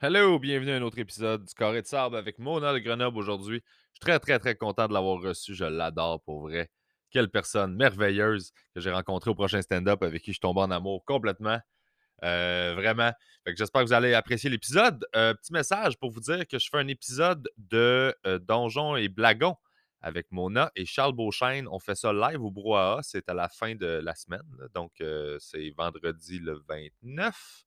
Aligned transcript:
Hello, 0.00 0.38
bienvenue 0.38 0.70
à 0.70 0.76
un 0.76 0.82
autre 0.82 1.00
épisode 1.00 1.44
du 1.44 1.52
Carré 1.54 1.82
de 1.82 1.86
Sable 1.88 2.14
avec 2.14 2.38
Mona 2.38 2.72
de 2.72 2.78
Grenoble 2.78 3.18
aujourd'hui. 3.18 3.60
Je 3.64 3.94
suis 3.94 4.00
très, 4.00 4.20
très, 4.20 4.38
très 4.38 4.54
content 4.54 4.86
de 4.86 4.92
l'avoir 4.92 5.20
reçu. 5.20 5.56
Je 5.56 5.64
l'adore 5.64 6.22
pour 6.22 6.42
vrai. 6.42 6.70
Quelle 7.10 7.28
personne 7.28 7.74
merveilleuse 7.74 8.52
que 8.72 8.80
j'ai 8.80 8.92
rencontrée 8.92 9.30
au 9.30 9.34
prochain 9.34 9.60
stand-up 9.60 10.04
avec 10.04 10.22
qui 10.22 10.32
je 10.32 10.38
tombe 10.38 10.58
en 10.58 10.70
amour 10.70 11.04
complètement. 11.04 11.58
Euh, 12.22 12.74
vraiment. 12.76 13.10
J'espère 13.44 13.82
que 13.82 13.88
vous 13.88 13.92
allez 13.92 14.14
apprécier 14.14 14.48
l'épisode. 14.48 15.04
Euh, 15.16 15.34
petit 15.34 15.52
message 15.52 15.98
pour 15.98 16.12
vous 16.12 16.20
dire 16.20 16.46
que 16.46 16.60
je 16.60 16.68
fais 16.70 16.78
un 16.78 16.86
épisode 16.86 17.50
de 17.56 18.14
euh, 18.24 18.38
Donjons 18.38 18.94
et 18.94 19.08
Blagons 19.08 19.56
avec 20.00 20.30
Mona 20.30 20.70
et 20.76 20.86
Charles 20.86 21.14
Beauchesne. 21.14 21.66
On 21.66 21.80
fait 21.80 21.96
ça 21.96 22.12
live 22.12 22.40
au 22.40 22.52
Brouhaha. 22.52 23.00
C'est 23.02 23.28
à 23.28 23.34
la 23.34 23.48
fin 23.48 23.74
de 23.74 23.86
la 23.86 24.14
semaine. 24.14 24.46
Donc, 24.76 24.92
c'est 25.40 25.70
vendredi 25.76 26.38
le 26.38 26.62
29. 26.68 27.64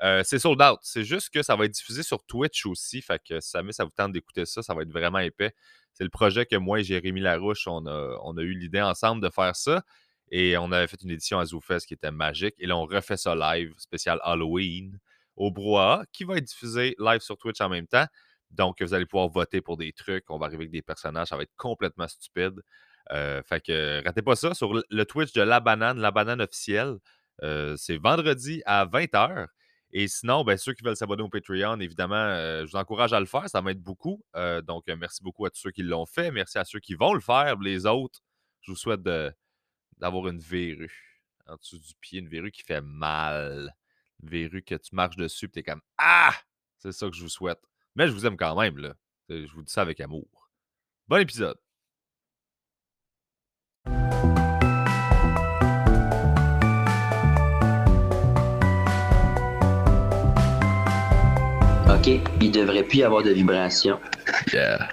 C'est 0.00 0.38
sold 0.38 0.60
out. 0.60 0.78
C'est 0.82 1.04
juste 1.04 1.30
que 1.30 1.42
ça 1.42 1.56
va 1.56 1.64
être 1.66 1.72
diffusé 1.72 2.02
sur 2.02 2.24
Twitch 2.24 2.66
aussi. 2.66 3.02
Fait 3.02 3.22
que 3.22 3.40
si 3.40 3.50
ça 3.50 3.84
vous 3.84 3.90
tente 3.96 4.12
d'écouter 4.12 4.44
ça, 4.46 4.62
ça 4.62 4.74
va 4.74 4.82
être 4.82 4.92
vraiment 4.92 5.18
épais. 5.18 5.54
C'est 5.92 6.04
le 6.04 6.10
projet 6.10 6.44
que 6.44 6.56
moi 6.56 6.80
et 6.80 6.84
Jérémy 6.84 7.20
Larouche, 7.20 7.68
on 7.68 7.86
a, 7.86 8.18
on 8.22 8.36
a 8.36 8.42
eu 8.42 8.52
l'idée 8.52 8.82
ensemble 8.82 9.22
de 9.22 9.30
faire 9.30 9.54
ça. 9.54 9.84
Et 10.30 10.56
on 10.58 10.72
avait 10.72 10.88
fait 10.88 11.00
une 11.02 11.10
édition 11.10 11.38
à 11.38 11.44
ZooFest 11.44 11.86
qui 11.86 11.94
était 11.94 12.10
magique. 12.10 12.54
Et 12.58 12.66
là, 12.66 12.76
on 12.76 12.86
refait 12.86 13.16
ça 13.16 13.34
live, 13.34 13.72
spécial 13.78 14.18
Halloween, 14.24 14.98
au 15.36 15.52
Brouhaha, 15.52 16.04
qui 16.12 16.24
va 16.24 16.36
être 16.36 16.44
diffusé 16.44 16.96
live 16.98 17.20
sur 17.20 17.36
Twitch 17.38 17.60
en 17.60 17.68
même 17.68 17.86
temps. 17.86 18.06
Donc, 18.50 18.82
vous 18.82 18.94
allez 18.94 19.06
pouvoir 19.06 19.28
voter 19.28 19.60
pour 19.60 19.76
des 19.76 19.92
trucs. 19.92 20.28
On 20.30 20.38
va 20.38 20.46
arriver 20.46 20.62
avec 20.62 20.72
des 20.72 20.82
personnages. 20.82 21.28
Ça 21.28 21.36
va 21.36 21.44
être 21.44 21.54
complètement 21.56 22.08
stupide. 22.08 22.60
Euh, 23.12 23.42
fait 23.42 23.60
que 23.60 24.02
ratez 24.04 24.22
pas 24.22 24.34
ça 24.34 24.54
sur 24.54 24.72
le 24.74 25.04
Twitch 25.04 25.32
de 25.32 25.42
La 25.42 25.60
Banane, 25.60 25.98
La 26.00 26.10
Banane 26.10 26.40
officielle. 26.40 26.96
Euh, 27.42 27.76
c'est 27.76 27.98
vendredi 27.98 28.62
à 28.64 28.86
20h. 28.86 29.46
Et 29.96 30.08
sinon, 30.08 30.44
ben, 30.44 30.58
ceux 30.58 30.74
qui 30.74 30.82
veulent 30.82 30.96
s'abonner 30.96 31.22
au 31.22 31.28
Patreon, 31.28 31.80
évidemment, 31.80 32.16
euh, 32.16 32.66
je 32.66 32.72
vous 32.72 32.76
encourage 32.76 33.12
à 33.12 33.20
le 33.20 33.26
faire. 33.26 33.48
Ça 33.48 33.62
m'aide 33.62 33.80
beaucoup. 33.80 34.22
donc, 34.64 34.84
merci 34.88 35.22
beaucoup 35.22 35.46
à 35.46 35.50
tous 35.50 35.60
ceux 35.60 35.70
qui 35.70 35.82
l'ont 35.82 36.04
fait. 36.04 36.30
Merci 36.30 36.58
à 36.58 36.64
ceux 36.64 36.80
qui 36.80 36.94
vont 36.94 37.14
le 37.14 37.20
faire. 37.20 37.56
Les 37.60 37.86
autres, 37.86 38.20
je 38.62 38.72
vous 38.72 38.76
souhaite 38.76 39.02
d'avoir 39.02 40.28
une 40.28 40.40
verrue 40.40 41.14
en 41.46 41.56
dessous 41.56 41.78
du 41.78 41.94
pied, 42.00 42.20
une 42.20 42.28
verrue 42.28 42.50
qui 42.50 42.62
fait 42.62 42.80
mal. 42.80 43.74
Une 44.22 44.28
verrue 44.28 44.62
que 44.62 44.74
tu 44.74 44.94
marches 44.94 45.16
dessus 45.16 45.46
et 45.46 45.50
tu 45.50 45.58
es 45.60 45.62
comme 45.62 45.82
Ah! 45.98 46.34
C'est 46.78 46.92
ça 46.92 47.08
que 47.08 47.16
je 47.16 47.22
vous 47.22 47.28
souhaite. 47.28 47.60
Mais 47.94 48.06
je 48.08 48.12
vous 48.12 48.26
aime 48.26 48.36
quand 48.36 48.60
même, 48.60 48.78
là. 48.78 48.94
Je 49.28 49.50
vous 49.54 49.62
dis 49.62 49.72
ça 49.72 49.82
avec 49.82 50.00
amour. 50.00 50.28
Bon 51.08 51.18
épisode. 51.18 51.63
OK, 62.06 62.20
il 62.40 62.50
devrait 62.50 62.82
plus 62.82 62.98
y 62.98 63.02
avoir 63.02 63.22
de 63.22 63.30
vibration. 63.30 63.98
Yeah. 64.52 64.88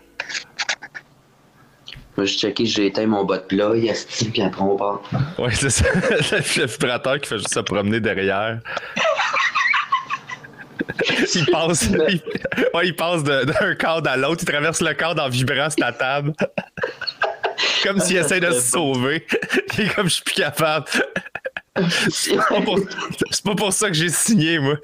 Moi, 2.16 2.26
je 2.26 2.38
checké, 2.38 2.66
j'ai 2.66 2.86
éteint 2.88 3.06
mon 3.06 3.26
bot 3.26 3.40
plat, 3.50 3.72
il 3.76 3.86
y 3.86 3.90
a 3.90 3.96
ce 3.96 4.26
puis 4.26 4.42
après 4.42 4.62
on 4.62 4.78
part. 4.78 5.02
Ouais, 5.38 5.52
c'est 5.52 5.70
ça. 5.70 5.86
le 5.94 6.66
vibrateur 6.66 7.20
qui 7.20 7.28
fait 7.28 7.38
juste 7.38 7.54
se 7.54 7.60
promener 7.60 8.00
derrière. 8.00 8.60
il 11.36 11.46
passe, 11.48 11.84
il, 11.84 12.22
ouais, 12.74 12.88
il 12.88 12.96
passe 12.96 13.24
d'un 13.24 13.76
cadre 13.76 14.10
à 14.10 14.16
l'autre, 14.16 14.44
il 14.44 14.48
traverse 14.48 14.82
le 14.82 14.94
cadre 14.94 15.24
en 15.24 15.30
vibrant 15.30 15.70
sur 15.70 15.84
la 15.84 15.92
table. 15.92 16.34
comme 17.84 18.00
s'il 18.00 18.18
essaie 18.18 18.40
de 18.40 18.52
se 18.52 18.72
sauver. 18.72 19.26
Il 19.78 19.86
est 19.86 19.94
comme 19.94 20.08
je 20.08 20.16
suis 20.16 20.24
plus 20.24 20.36
capable. 20.36 20.86
C'est 22.10 22.36
pas, 23.44 23.56
pour 23.56 23.72
ça 23.72 23.88
que 23.88 23.94
j'ai 23.94 24.10
signé, 24.10 24.60
moi. 24.60 24.76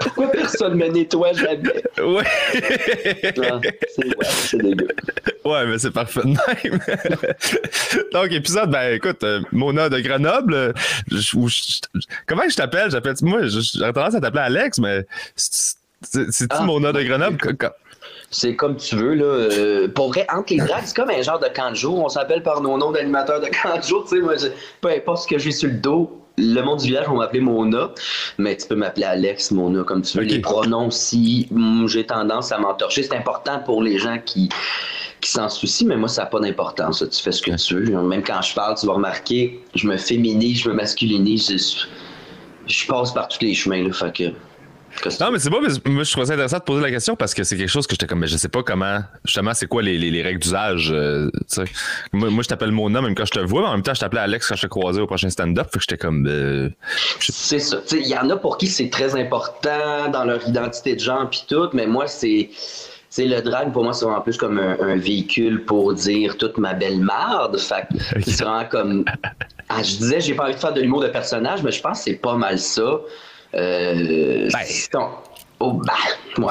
Pourquoi 0.00 0.32
personne 0.32 0.74
me 0.74 0.88
nettoie 0.88 1.32
jamais? 1.32 1.82
Ouais. 2.00 2.24
C'est 4.22 4.58
dégueu. 4.58 4.88
Ouais, 5.44 5.66
mais 5.66 5.78
c'est 5.78 5.92
parfait 5.92 6.22
de 6.22 6.28
même. 6.28 6.80
Donc, 8.12 8.32
épisode, 8.32 8.70
ben 8.70 8.94
écoute, 8.94 9.22
euh, 9.22 9.42
Mona 9.52 9.88
de 9.88 10.00
Grenoble. 10.00 10.74
comment 12.26 12.48
je 12.48 12.56
t'appelle? 12.56 12.90
Moi, 13.22 13.42
j'aurais 13.46 13.92
tendance 13.92 14.14
à 14.14 14.20
t'appeler 14.20 14.42
Alex, 14.42 14.78
mais 14.78 15.06
c'est-tu 16.04 16.46
ah, 16.50 16.62
Mona 16.62 16.92
de 16.92 17.02
Grenoble? 17.02 17.38
C'est 18.30 18.56
comme 18.56 18.76
tu 18.76 18.96
veux, 18.96 19.14
là. 19.14 19.24
Euh, 19.24 19.88
pour 19.88 20.08
vrai, 20.08 20.26
entre 20.32 20.52
les 20.52 20.58
drags, 20.58 20.82
c'est 20.84 20.96
comme 20.96 21.10
un 21.10 21.22
genre 21.22 21.38
de 21.38 21.48
camp 21.48 21.70
de 21.70 21.76
jour. 21.76 21.98
On 22.04 22.08
s'appelle 22.08 22.42
par 22.42 22.60
nos 22.60 22.76
noms 22.76 22.90
d'animateurs 22.90 23.40
de 23.40 23.46
camp 23.46 23.78
de 23.78 23.82
jour. 23.82 24.04
Tu 24.08 24.16
sais, 24.16 24.22
moi, 24.22 24.34
peu 24.80 24.88
importe 24.88 25.22
ce 25.22 25.28
que 25.28 25.38
j'ai 25.38 25.52
sur 25.52 25.68
le 25.68 25.76
dos, 25.76 26.20
le 26.36 26.60
monde 26.62 26.80
du 26.80 26.88
village 26.88 27.06
va 27.06 27.12
m'appeler 27.14 27.40
Mona, 27.40 27.90
mais 28.38 28.56
tu 28.56 28.66
peux 28.66 28.74
m'appeler 28.74 29.06
Alex, 29.06 29.52
Mona, 29.52 29.84
comme 29.84 30.02
tu 30.02 30.18
veux. 30.18 30.24
Les 30.24 30.40
pronoms, 30.40 30.90
si 30.90 31.46
mm, 31.50 31.86
j'ai 31.86 32.04
tendance 32.06 32.50
à 32.50 32.58
m'entorcher, 32.58 33.04
c'est 33.04 33.14
important 33.14 33.60
pour 33.60 33.82
les 33.82 33.98
gens 33.98 34.18
qui, 34.24 34.48
qui 35.20 35.30
s'en 35.30 35.48
soucient, 35.48 35.86
mais 35.86 35.96
moi, 35.96 36.08
ça 36.08 36.22
n'a 36.22 36.26
pas 36.26 36.40
d'importance. 36.40 37.04
Tu 37.08 37.22
fais 37.22 37.32
ce 37.32 37.40
que 37.40 37.54
tu 37.54 37.74
veux. 37.74 38.02
Même 38.02 38.24
quand 38.24 38.42
je 38.42 38.52
parle, 38.54 38.76
tu 38.76 38.86
vas 38.86 38.94
remarquer, 38.94 39.62
je 39.76 39.86
me 39.86 39.96
féminise, 39.96 40.62
je 40.62 40.70
me 40.70 40.74
masculinise. 40.74 41.48
Je, 41.48 41.86
je 42.66 42.86
passe 42.86 43.12
par 43.12 43.28
tous 43.28 43.42
les 43.42 43.54
chemins. 43.54 43.84
Là, 43.84 43.92
fait 43.92 44.12
que 44.12 44.24
non, 45.20 45.30
mais 45.32 45.38
c'est 45.38 45.50
pas, 45.50 45.60
mais 45.60 45.92
moi, 45.92 46.02
je 46.04 46.12
trouve 46.12 46.24
ça 46.24 46.32
intéressant 46.32 46.58
de 46.58 46.62
poser 46.62 46.82
la 46.82 46.90
question 46.90 47.16
parce 47.16 47.34
que 47.34 47.42
c'est 47.44 47.56
quelque 47.56 47.68
chose 47.68 47.86
que 47.86 47.94
j'étais 47.94 48.06
comme, 48.06 48.20
mais 48.20 48.26
je 48.26 48.36
sais 48.36 48.48
pas 48.48 48.62
comment, 48.62 49.00
justement, 49.24 49.52
c'est 49.54 49.66
quoi 49.66 49.82
les, 49.82 49.98
les, 49.98 50.22
règles 50.22 50.40
d'usage, 50.40 50.90
euh, 50.92 51.30
moi, 52.12 52.30
moi, 52.30 52.42
je 52.42 52.48
t'appelle 52.48 52.72
Mona 52.72 53.02
même 53.02 53.14
quand 53.14 53.24
je 53.24 53.32
te 53.32 53.40
vois, 53.40 53.62
mais 53.62 53.68
en 53.68 53.72
même 53.72 53.82
temps, 53.82 53.94
je 53.94 54.00
t'appelais 54.00 54.20
Alex 54.20 54.48
quand 54.48 54.56
je 54.56 54.62
te 54.62 54.66
croisais 54.66 55.00
au 55.00 55.06
prochain 55.06 55.30
stand-up, 55.30 55.66
fait 55.72 55.78
que 55.78 55.84
j'étais 55.88 55.98
comme. 55.98 56.26
Euh, 56.26 56.70
c'est 57.20 57.58
ça. 57.58 57.78
Il 57.92 58.06
y 58.06 58.16
en 58.16 58.28
a 58.30 58.36
pour 58.36 58.56
qui 58.56 58.66
c'est 58.66 58.90
très 58.90 59.18
important 59.18 60.08
dans 60.12 60.24
leur 60.24 60.46
identité 60.48 60.94
de 60.94 61.00
genre 61.00 61.28
puis 61.28 61.44
tout, 61.48 61.68
mais 61.72 61.86
moi, 61.86 62.06
c'est. 62.06 62.50
c'est 63.10 63.26
le 63.26 63.40
drag, 63.42 63.72
pour 63.72 63.84
moi, 63.84 63.92
c'est 63.92 64.04
vraiment 64.04 64.20
plus 64.20 64.36
comme 64.36 64.58
un, 64.58 64.96
véhicule 64.96 65.64
pour 65.64 65.92
dire 65.94 66.36
toute 66.38 66.58
ma 66.58 66.74
belle 66.74 67.00
marde. 67.00 67.58
Fait 67.58 67.86
c'est 68.22 68.42
vraiment 68.42 68.64
comme. 68.66 69.04
Ah, 69.68 69.82
je 69.82 69.96
disais, 69.96 70.20
j'ai 70.20 70.34
pas 70.34 70.44
envie 70.44 70.54
de 70.54 70.60
faire 70.60 70.72
de 70.72 70.80
l'humour 70.80 71.02
de 71.02 71.08
personnage, 71.08 71.62
mais 71.62 71.72
je 71.72 71.80
pense 71.80 71.98
que 71.98 72.04
c'est 72.04 72.16
pas 72.16 72.36
mal 72.36 72.58
ça. 72.58 73.00
Euh, 73.54 74.48
ben, 74.52 75.04
oh, 75.60 75.72
ben, 75.72 76.44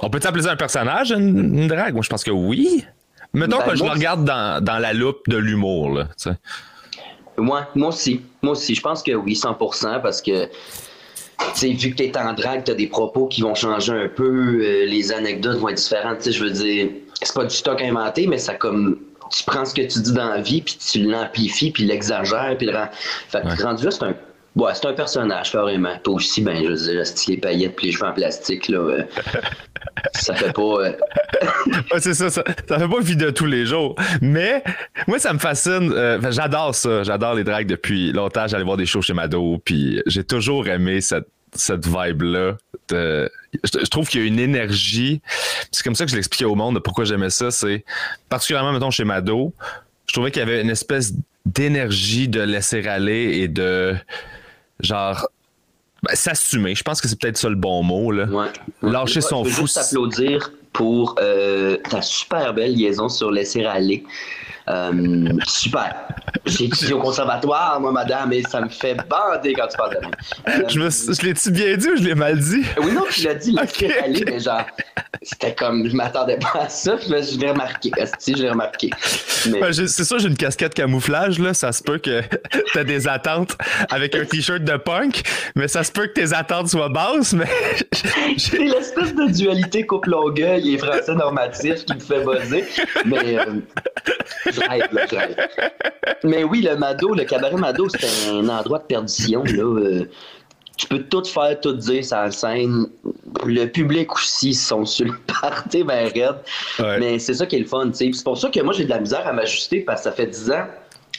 On 0.00 0.10
peut 0.10 0.20
t'appeler 0.20 0.44
ça 0.44 0.52
un 0.52 0.56
personnage, 0.56 1.10
une, 1.10 1.66
drague? 1.66 1.94
Moi, 1.94 2.02
je 2.02 2.08
pense 2.08 2.24
que 2.24 2.30
oui. 2.30 2.84
Mettons 3.32 3.58
ben, 3.58 3.64
que 3.64 3.76
je 3.76 3.84
me 3.84 3.90
regarde 3.90 4.24
dans, 4.24 4.62
dans, 4.62 4.78
la 4.78 4.92
loupe 4.92 5.28
de 5.28 5.36
l'humour. 5.36 5.90
Là, 5.90 6.08
moi, 7.36 7.68
moi 7.74 7.88
aussi. 7.88 8.22
Moi 8.42 8.52
aussi. 8.52 8.74
Je 8.74 8.80
pense 8.80 9.02
que 9.02 9.12
oui, 9.12 9.34
100%, 9.34 10.00
parce 10.02 10.22
que 10.22 10.48
vu 11.62 11.90
que 11.90 11.96
tu 11.96 12.04
es 12.04 12.18
en 12.18 12.32
drague, 12.32 12.64
tu 12.64 12.70
as 12.70 12.74
des 12.74 12.88
propos 12.88 13.26
qui 13.26 13.42
vont 13.42 13.54
changer 13.54 13.92
un 13.92 14.08
peu, 14.08 14.60
euh, 14.60 14.86
les 14.86 15.12
anecdotes 15.12 15.58
vont 15.58 15.68
être 15.68 15.76
différentes. 15.76 16.30
Je 16.30 16.42
veux 16.42 16.50
dire, 16.50 16.88
c'est 17.22 17.34
pas 17.34 17.44
du 17.44 17.54
stock 17.54 17.80
inventé, 17.82 18.26
mais 18.26 18.38
ça 18.38 18.54
comme. 18.54 18.98
Tu 19.30 19.44
prends 19.44 19.66
ce 19.66 19.74
que 19.74 19.82
tu 19.82 20.00
dis 20.00 20.12
dans 20.12 20.28
la 20.28 20.40
vie, 20.40 20.62
puis 20.62 20.78
tu 20.78 21.02
l'amplifies, 21.02 21.70
puis 21.70 21.84
l'exagères, 21.84 22.54
puis 22.56 22.66
le 22.66 22.74
rend. 22.74 22.88
Fait 23.28 23.42
que 23.42 23.62
rendu 23.62 23.84
là, 23.84 23.90
c'est 23.90 24.04
un 24.04 24.14
Ouais, 24.56 24.72
c'est 24.74 24.86
un 24.86 24.92
personnage, 24.92 25.52
carrément. 25.52 25.96
Toi 26.02 26.14
aussi, 26.14 26.40
ben, 26.42 26.56
je 26.62 26.68
veux 26.68 26.74
dire, 26.74 27.02
les 27.28 27.36
paillettes 27.36 27.76
puis 27.76 27.86
les 27.86 27.92
cheveux 27.92 28.06
en 28.06 28.12
plastique, 28.12 28.68
là, 28.68 28.78
euh, 28.78 29.02
ça 30.14 30.34
fait 30.34 30.52
pas. 30.52 30.62
Euh, 30.62 30.92
ouais, 31.92 32.00
c'est 32.00 32.14
ça, 32.14 32.28
ça, 32.28 32.42
ça, 32.68 32.78
fait 32.78 32.88
pas 32.88 33.00
vie 33.00 33.16
de 33.16 33.30
tous 33.30 33.46
les 33.46 33.66
jours. 33.66 33.94
Mais, 34.20 34.64
moi, 35.06 35.18
ça 35.18 35.32
me 35.32 35.38
fascine. 35.38 35.92
Euh, 35.92 36.18
j'adore 36.30 36.74
ça. 36.74 37.04
J'adore 37.04 37.34
les 37.34 37.44
drags 37.44 37.66
depuis 37.66 38.12
longtemps. 38.12 38.48
J'allais 38.48 38.64
voir 38.64 38.76
des 38.76 38.86
shows 38.86 39.02
chez 39.02 39.14
Mado, 39.14 39.60
puis 39.64 40.02
j'ai 40.06 40.24
toujours 40.24 40.66
aimé 40.66 41.00
cette, 41.00 41.28
cette 41.54 41.86
vibe-là. 41.86 42.56
Je, 42.90 43.28
je, 43.64 43.90
trouve 43.90 44.08
qu'il 44.08 44.20
y 44.20 44.24
a 44.24 44.26
une 44.26 44.40
énergie. 44.40 45.20
C'est 45.70 45.84
comme 45.84 45.94
ça 45.94 46.04
que 46.04 46.10
je 46.10 46.16
l'expliquais 46.16 46.46
au 46.46 46.54
monde 46.54 46.74
de 46.74 46.80
pourquoi 46.80 47.04
j'aimais 47.04 47.30
ça. 47.30 47.50
C'est 47.50 47.84
particulièrement, 48.28 48.72
mettons, 48.72 48.90
chez 48.90 49.04
Mado, 49.04 49.52
je 50.06 50.14
trouvais 50.14 50.30
qu'il 50.30 50.40
y 50.40 50.42
avait 50.42 50.62
une 50.62 50.70
espèce 50.70 51.12
d'énergie 51.46 52.28
de 52.28 52.40
laisser 52.40 52.86
aller 52.88 53.38
et 53.38 53.48
de 53.48 53.94
genre 54.80 55.28
ben, 56.02 56.14
s'assumer. 56.14 56.74
Je 56.74 56.82
pense 56.82 57.00
que 57.00 57.08
c'est 57.08 57.18
peut-être 57.18 57.36
ça 57.36 57.48
le 57.48 57.56
bon 57.56 57.82
mot. 57.82 58.12
Là. 58.12 58.26
Lâcher 58.82 59.20
son 59.20 59.44
fou. 59.44 59.50
Je 59.50 59.56
veux 59.56 59.62
juste 59.62 59.78
applaudir 59.78 60.52
pour 60.72 61.16
euh, 61.20 61.76
ta 61.88 62.02
super 62.02 62.54
belle 62.54 62.74
liaison 62.74 63.08
sur 63.08 63.30
laisser 63.30 63.64
aller. 63.64 64.04
Euh, 64.68 65.32
super. 65.46 65.94
J'ai 66.44 66.66
étudié 66.66 66.94
au 66.94 67.00
conservatoire, 67.00 67.80
moi, 67.80 67.90
madame, 67.90 68.32
et 68.32 68.42
ça 68.42 68.60
me 68.60 68.68
fait 68.68 68.94
bander 69.08 69.54
quand 69.54 69.66
tu 69.66 69.76
parles 69.76 69.94
de 69.96 70.00
moi. 70.02 70.10
Euh, 70.48 70.68
je, 70.68 71.14
je 71.14 71.22
l'ai-tu 71.22 71.50
bien 71.50 71.76
dit 71.76 71.88
ou 71.88 71.96
je 71.96 72.02
l'ai 72.02 72.14
mal 72.14 72.38
dit? 72.38 72.62
Oui, 72.78 72.92
non, 72.92 73.04
tu 73.10 73.22
l'as 73.22 73.34
dit, 73.34 73.52
laisser 73.52 73.92
aller, 74.04 74.24
mais 74.26 74.40
genre, 74.40 74.66
c'était 75.28 75.54
comme, 75.54 75.86
je 75.86 75.94
m'attendais 75.94 76.38
pas 76.38 76.62
à 76.62 76.68
ça, 76.70 76.96
mais 77.10 77.22
je 77.22 77.38
l'ai 77.38 77.50
remarqué. 77.50 77.90
Si, 78.18 78.34
je 78.34 78.42
l'ai 78.42 78.50
remarqué. 78.50 78.88
Mais... 79.50 79.72
c'est 79.72 80.04
ça, 80.04 80.16
j'ai 80.16 80.28
une 80.28 80.38
casquette 80.38 80.72
camouflage, 80.72 81.38
là. 81.38 81.52
Ça 81.52 81.70
se 81.70 81.82
peut 81.82 81.98
que 81.98 82.22
t'as 82.72 82.84
des 82.84 83.06
attentes 83.06 83.54
avec 83.90 84.14
un 84.14 84.24
t-shirt 84.24 84.64
de 84.64 84.76
punk, 84.78 85.22
mais 85.54 85.68
ça 85.68 85.84
se 85.84 85.92
peut 85.92 86.06
que 86.06 86.14
tes 86.14 86.32
attentes 86.32 86.68
soient 86.68 86.88
basses, 86.88 87.34
mais. 87.34 87.44
j'ai 88.38 88.64
l'espèce 88.64 89.14
de 89.14 89.30
dualité 89.30 89.84
couple 89.84 90.10
longueuil 90.10 90.74
et 90.74 90.78
français 90.78 91.14
normatif 91.14 91.84
qui 91.84 91.94
me 91.94 92.00
fait 92.00 92.24
buzzer. 92.24 92.64
Mais. 93.04 93.38
Euh, 93.38 93.44
mais 96.24 96.42
oui, 96.44 96.62
le 96.62 96.76
Mado, 96.76 97.12
le 97.12 97.24
cabaret 97.24 97.56
Mado, 97.56 97.86
c'était 97.90 98.30
un 98.30 98.48
endroit 98.48 98.78
de 98.78 98.84
perdition. 98.84 99.44
Là, 99.44 99.62
euh, 99.62 100.08
tu 100.78 100.86
peux 100.86 101.02
tout 101.02 101.24
faire, 101.24 101.60
tout 101.60 101.74
dire 101.74 102.04
sur 102.04 102.16
la 102.16 102.30
scène. 102.30 102.86
Le 103.44 103.66
public 103.66 104.14
aussi 104.14 104.54
sont 104.54 104.86
sur 104.86 105.06
le 105.06 105.18
party 105.40 105.84
ben 105.84 106.10
raide. 106.14 106.36
Mais 106.98 107.18
c'est 107.18 107.34
ça 107.34 107.46
qui 107.46 107.56
est 107.56 107.60
le 107.60 107.66
fun, 107.66 107.88
tu 107.88 107.94
sais. 107.94 108.10
C'est 108.12 108.24
pour 108.24 108.38
ça 108.38 108.48
que 108.48 108.60
moi, 108.60 108.72
j'ai 108.72 108.84
de 108.84 108.90
la 108.90 109.00
misère 109.00 109.26
à 109.26 109.32
m'ajuster 109.32 109.80
parce 109.80 110.00
que 110.00 110.04
ça 110.04 110.12
fait 110.12 110.26
10 110.26 110.50
ans 110.52 110.66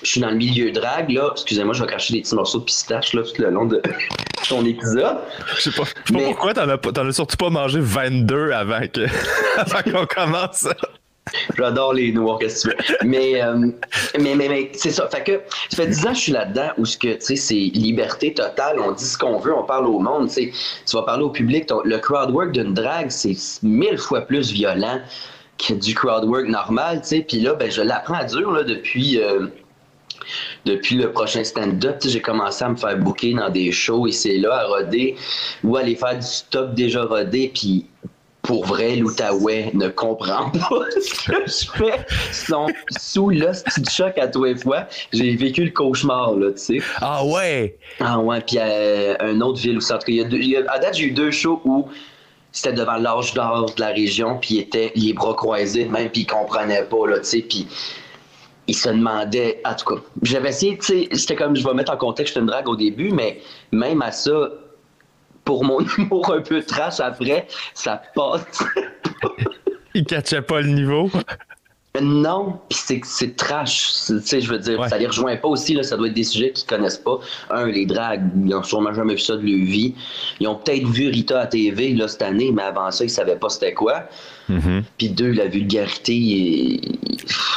je 0.01 0.11
suis 0.11 0.21
dans 0.21 0.29
le 0.29 0.35
milieu 0.35 0.71
drague, 0.71 1.11
là. 1.11 1.29
Excusez-moi, 1.31 1.73
je 1.73 1.83
vais 1.83 1.89
cracher 1.89 2.13
des 2.13 2.21
petits 2.21 2.35
morceaux 2.35 2.59
de 2.59 2.63
pistache, 2.65 3.13
là, 3.13 3.23
tout 3.23 3.41
le 3.41 3.49
long 3.49 3.65
de 3.65 3.81
ton 4.49 4.65
épisode. 4.65 5.17
Je 5.55 5.61
sais 5.61 5.71
pas, 5.71 5.83
je 6.05 6.13
sais 6.13 6.19
pas 6.19 6.25
pourquoi 6.25 6.53
t'en 6.53 6.69
as, 6.69 6.77
as, 6.77 7.11
surtout 7.11 7.37
pas 7.37 7.49
mangé 7.49 7.79
22 7.81 8.51
avant 8.53 8.81
qu'on 9.91 10.05
commence. 10.05 10.67
J'adore 11.57 11.93
les 11.93 12.11
noirs, 12.11 12.39
qu'est-ce 12.39 12.67
que 12.67 12.75
tu 12.75 12.91
veux. 12.91 12.97
Mais, 13.03 13.41
euh, 13.41 13.67
mais, 14.19 14.35
mais, 14.35 14.49
mais 14.49 14.71
c'est 14.73 14.91
ça. 14.91 15.07
Fait 15.07 15.23
que 15.23 15.41
ça 15.69 15.77
fait 15.77 15.87
10 15.87 16.05
ans 16.05 16.09
que 16.09 16.15
je 16.15 16.21
suis 16.21 16.31
là-dedans 16.31 16.69
où 16.77 16.85
tu 16.85 17.17
c'est 17.19 17.53
liberté 17.53 18.33
totale. 18.33 18.79
On 18.79 18.91
dit 18.91 19.05
ce 19.05 19.17
qu'on 19.17 19.39
veut, 19.39 19.53
on 19.53 19.63
parle 19.63 19.87
au 19.87 19.99
monde. 19.99 20.29
Tu 20.29 20.51
vas 20.93 21.03
parler 21.03 21.23
au 21.23 21.29
public. 21.29 21.69
le 21.83 21.97
crowd 21.97 22.31
work 22.31 22.51
d'une 22.51 22.73
drague, 22.73 23.09
c'est 23.09 23.35
mille 23.63 23.97
fois 23.97 24.21
plus 24.21 24.51
violent 24.51 24.99
que 25.57 25.73
du 25.73 25.93
crowd 25.93 26.25
work 26.25 26.47
normal. 26.47 27.01
Tu. 27.07 27.23
Puis 27.23 27.41
là, 27.41 27.53
ben, 27.53 27.69
je 27.69 27.81
l'apprends 27.81 28.15
à 28.15 28.25
dur 28.25 28.51
là, 28.51 28.63
depuis. 28.63 29.19
Euh, 29.19 29.47
depuis 30.65 30.95
le 30.95 31.11
prochain 31.11 31.43
stand-up, 31.43 31.97
j'ai 32.03 32.21
commencé 32.21 32.63
à 32.63 32.69
me 32.69 32.75
faire 32.75 32.97
booker 32.97 33.33
dans 33.33 33.49
des 33.49 33.71
shows 33.71 34.05
et 34.07 34.11
c'est 34.11 34.37
là 34.37 34.59
à 34.59 34.65
roder 34.65 35.15
ou 35.63 35.75
aller 35.75 35.95
faire 35.95 36.15
du 36.15 36.25
stock 36.25 36.73
déjà 36.75 37.03
rodé. 37.03 37.51
Puis 37.53 37.87
pour 38.49 38.65
vrai, 38.65 38.95
l'Outaouais 38.95 39.69
ne 39.75 39.89
comprend 39.89 40.49
pas 40.49 40.81
ce 40.99 41.23
que 41.23 41.45
je 41.45 41.71
fais. 41.77 42.03
Ils 42.29 42.33
sont 42.33 42.65
sous 42.97 43.29
l'hostie 43.29 43.79
de 43.79 43.87
choc 43.87 44.17
à 44.17 44.27
tous 44.27 44.43
les 44.45 44.55
fois. 44.55 44.87
J'ai 45.13 45.35
vécu 45.35 45.65
le 45.65 45.69
cauchemar, 45.69 46.33
là, 46.33 46.49
tu 46.53 46.57
sais. 46.57 46.79
Ah 46.99 47.23
ouais? 47.23 47.77
Ah 47.99 48.17
ouais, 48.17 48.41
puis 48.41 48.57
euh, 48.59 49.13
un 49.19 49.39
autre 49.41 49.59
ville 49.59 49.77
où 49.77 49.81
ça... 49.81 49.99
à 49.99 50.79
date, 50.79 50.95
j'ai 50.95 51.03
eu 51.03 51.11
deux 51.11 51.29
shows 51.29 51.61
où 51.63 51.89
c'était 52.51 52.73
devant 52.73 52.97
l'âge 52.97 53.35
d'or 53.35 53.71
de 53.75 53.79
la 53.79 53.89
région, 53.89 54.39
puis 54.41 54.55
ils 54.55 54.59
étaient 54.61 54.93
les 54.95 55.13
bras 55.13 55.35
croisés, 55.35 55.85
même, 55.85 56.09
puis 56.09 56.21
ils 56.21 56.25
comprenaient 56.25 56.85
pas, 56.85 57.05
là, 57.05 57.19
tu 57.19 57.25
sais, 57.25 57.41
puis 57.47 57.67
ils 58.65 58.75
se 58.75 58.89
demandaient, 58.89 59.61
en 59.63 59.75
tout 59.75 59.93
cas, 59.93 60.01
j'avais 60.23 60.49
essayé, 60.49 60.75
tu 60.79 60.85
sais, 60.87 61.09
c'était 61.13 61.35
comme, 61.35 61.55
je 61.55 61.63
vais 61.63 61.75
mettre 61.75 61.91
en 61.91 61.97
contexte, 61.97 62.33
je 62.33 62.39
une 62.39 62.47
drague 62.47 62.67
au 62.67 62.75
début, 62.75 63.11
mais 63.11 63.41
même 63.71 64.01
à 64.01 64.11
ça, 64.11 64.49
pour 65.49 65.63
mon 65.63 65.79
humour 65.97 66.31
un 66.31 66.41
peu 66.41 66.61
trash 66.61 66.99
après, 66.99 67.47
ça 67.73 68.03
passe. 68.13 68.63
Il 69.95 70.05
catchait 70.05 70.43
pas 70.43 70.61
le 70.61 70.67
niveau. 70.67 71.09
Non, 71.99 72.59
puis 72.69 73.01
c'est 73.03 73.35
trash. 73.35 74.05
Tu 74.05 74.21
sais, 74.21 74.41
je 74.41 74.51
veux 74.51 74.59
dire, 74.59 74.87
ça 74.87 74.99
les 74.99 75.07
rejoint 75.07 75.35
pas 75.37 75.47
aussi, 75.47 75.73
là, 75.73 75.81
ça 75.81 75.97
doit 75.97 76.05
être 76.09 76.13
des 76.13 76.23
sujets 76.23 76.51
qu'ils 76.51 76.67
connaissent 76.67 76.99
pas. 76.99 77.19
Un, 77.49 77.65
les 77.65 77.87
dragues, 77.87 78.29
ils 78.45 78.53
ont 78.53 78.61
sûrement 78.61 78.93
jamais 78.93 79.13
vu 79.13 79.19
ça 79.19 79.37
de 79.37 79.41
leur 79.41 79.65
vie. 79.65 79.95
Ils 80.39 80.47
ont 80.47 80.53
peut-être 80.53 80.85
vu 80.85 81.09
Rita 81.09 81.39
à 81.39 81.47
TV 81.47 81.95
là, 81.95 82.07
cette 82.07 82.21
année, 82.21 82.51
mais 82.53 82.61
avant 82.61 82.91
ça, 82.91 83.03
ils 83.03 83.09
savaient 83.09 83.35
pas 83.35 83.49
c'était 83.49 83.73
quoi. 83.73 84.03
Mm-hmm. 84.49 84.83
Puis 84.97 85.09
deux, 85.09 85.31
la 85.31 85.47
vulgarité, 85.47 86.81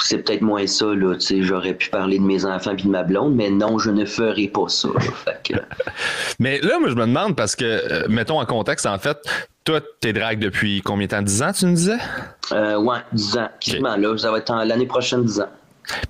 c'est 0.03 0.19
peut-être 0.19 0.43
moins 0.43 0.67
ça. 0.67 0.87
Là, 0.87 1.17
j'aurais 1.19 1.75
pu 1.75 1.89
parler 1.91 2.19
de 2.19 2.25
mes 2.25 2.44
enfants 2.44 2.75
puis 2.75 2.85
de 2.85 2.91
ma 2.91 3.03
blonde, 3.03 3.35
mais 3.35 3.50
non, 3.50 3.79
je 3.79 3.91
ne 3.91 4.05
ferai 4.05 4.49
pas 4.49 4.69
ça. 4.69 4.89
mais 6.39 6.61
là, 6.61 6.79
moi, 6.79 6.91
je 6.91 6.94
me 6.94 7.06
demande, 7.06 7.37
parce 7.37 7.56
que, 7.56 7.65
euh, 7.65 8.06
mettons 8.09 8.41
en 8.41 8.47
contexte, 8.47 8.87
en 8.87 8.99
fait, 8.99 9.19
toi, 9.65 9.81
t'es 10.00 10.12
drague 10.12 10.39
depuis 10.39 10.83
combien 10.83 11.06
de 11.06 11.11
temps? 11.12 11.23
10 11.23 11.43
ans, 11.43 11.53
tu 11.53 11.67
me 11.67 11.75
disais? 11.75 11.99
Euh, 12.53 12.77
ouais, 12.79 12.99
10 13.12 13.39
ans. 13.39 13.49
là, 13.81 14.19
ça 14.19 14.31
va 14.31 14.39
être 14.39 14.65
l'année 14.65 14.87
prochaine, 14.87 15.25
10 15.25 15.41
ans. 15.41 15.49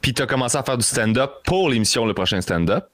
Puis 0.01 0.15
tu 0.15 0.23
as 0.23 0.27
commencé 0.27 0.57
à 0.57 0.63
faire 0.63 0.79
du 0.79 0.85
stand-up 0.85 1.31
pour 1.45 1.71
l'émission 1.71 2.07
Le 2.07 2.15
Prochain 2.15 2.41
Stand-up? 2.41 2.85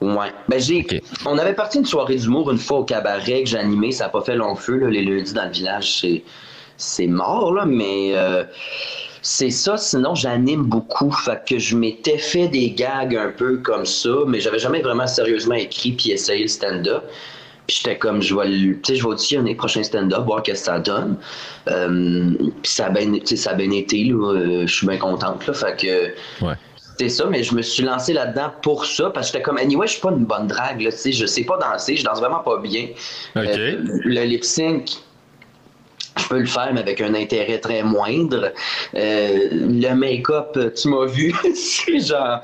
Ouais. 0.00 0.32
Ben, 0.48 0.60
j'ai. 0.60 0.86
On 1.26 1.38
avait 1.38 1.54
parti 1.54 1.78
une 1.78 1.84
soirée 1.84 2.16
d'humour 2.16 2.50
une 2.50 2.58
fois 2.58 2.78
au 2.78 2.84
cabaret 2.84 3.42
que 3.42 3.48
j'animais. 3.48 3.92
Ça 3.92 4.04
n'a 4.04 4.10
pas 4.10 4.22
fait 4.22 4.36
long 4.36 4.56
feu, 4.56 4.76
là, 4.76 4.88
les 4.88 5.04
lundis 5.04 5.32
dans 5.32 5.44
le 5.44 5.50
village. 5.50 6.00
C'est 6.00 6.22
c'est 6.80 7.06
mort, 7.06 7.52
là, 7.54 7.66
mais 7.66 8.12
euh, 8.14 8.44
c'est 9.22 9.50
ça. 9.50 9.76
Sinon, 9.76 10.14
j'anime 10.14 10.64
beaucoup. 10.64 11.10
Fait 11.12 11.42
que 11.46 11.58
je 11.58 11.76
m'étais 11.76 12.18
fait 12.18 12.48
des 12.48 12.70
gags 12.70 13.14
un 13.14 13.28
peu 13.28 13.58
comme 13.58 13.86
ça, 13.86 14.10
mais 14.26 14.40
j'avais 14.40 14.58
jamais 14.58 14.80
vraiment 14.80 15.06
sérieusement 15.06 15.54
écrit 15.54 15.92
puis 15.92 16.10
essayé 16.10 16.42
le 16.42 16.48
stand-up. 16.48 17.04
Puis 17.66 17.80
j'étais 17.82 17.98
comme, 17.98 18.20
je 18.20 18.34
vais, 18.34 18.48
tu 18.48 18.80
sais, 18.82 18.96
je 18.96 19.02
vais 19.02 19.10
aussi 19.10 19.36
un 19.36 19.54
prochain 19.54 19.82
stand-up, 19.82 20.24
voir 20.24 20.42
ce 20.44 20.50
que 20.50 20.56
ça 20.56 20.78
donne. 20.80 21.16
Euh, 21.68 22.32
puis 22.62 22.72
ça 22.72 22.86
a 22.86 22.90
bien, 22.90 23.12
ça 23.24 23.50
a 23.50 23.54
bien 23.54 23.70
été, 23.70 24.04
là. 24.04 24.32
Euh, 24.32 24.66
je 24.66 24.74
suis 24.74 24.86
bien 24.86 24.98
contente, 24.98 25.46
là. 25.46 25.52
Fait 25.52 25.76
que. 25.76 26.44
Ouais 26.44 26.54
c'est 26.98 27.08
ça, 27.08 27.24
mais 27.24 27.42
je 27.42 27.54
me 27.54 27.62
suis 27.62 27.82
lancé 27.82 28.12
là-dedans 28.12 28.50
pour 28.60 28.84
ça, 28.84 29.08
parce 29.08 29.28
que 29.28 29.32
j'étais 29.32 29.42
comme, 29.42 29.56
anyway, 29.56 29.86
je 29.86 29.92
suis 29.92 30.02
pas 30.02 30.10
une 30.10 30.26
bonne 30.26 30.46
drague, 30.46 30.82
là, 30.82 30.92
tu 30.92 30.98
sais, 30.98 31.12
je 31.12 31.24
sais 31.24 31.44
pas 31.44 31.56
danser, 31.56 31.96
je 31.96 32.04
danse 32.04 32.20
vraiment 32.20 32.40
pas 32.40 32.58
bien. 32.58 32.88
le 33.34 34.24
lip 34.24 34.44
sync, 34.44 34.90
je 36.16 36.28
peux 36.28 36.38
le 36.38 36.46
faire, 36.46 36.70
mais 36.72 36.80
avec 36.80 37.00
un 37.00 37.14
intérêt 37.14 37.58
très 37.58 37.82
moindre. 37.82 38.52
Euh, 38.94 39.48
le 39.52 39.94
make-up, 39.94 40.58
tu 40.74 40.88
m'as 40.88 41.06
vu, 41.06 41.34
c'est 41.54 42.00
genre 42.00 42.40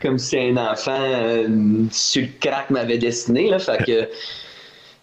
comme 0.00 0.18
si 0.18 0.38
un 0.38 0.56
enfant 0.56 0.96
euh, 0.98 1.46
sur 1.90 2.22
le 2.22 2.28
crack 2.40 2.70
m'avait 2.70 2.98
dessiné. 2.98 3.50
Là, 3.50 3.58
fait 3.58 3.78
que, 3.78 4.02
tu 4.02 4.08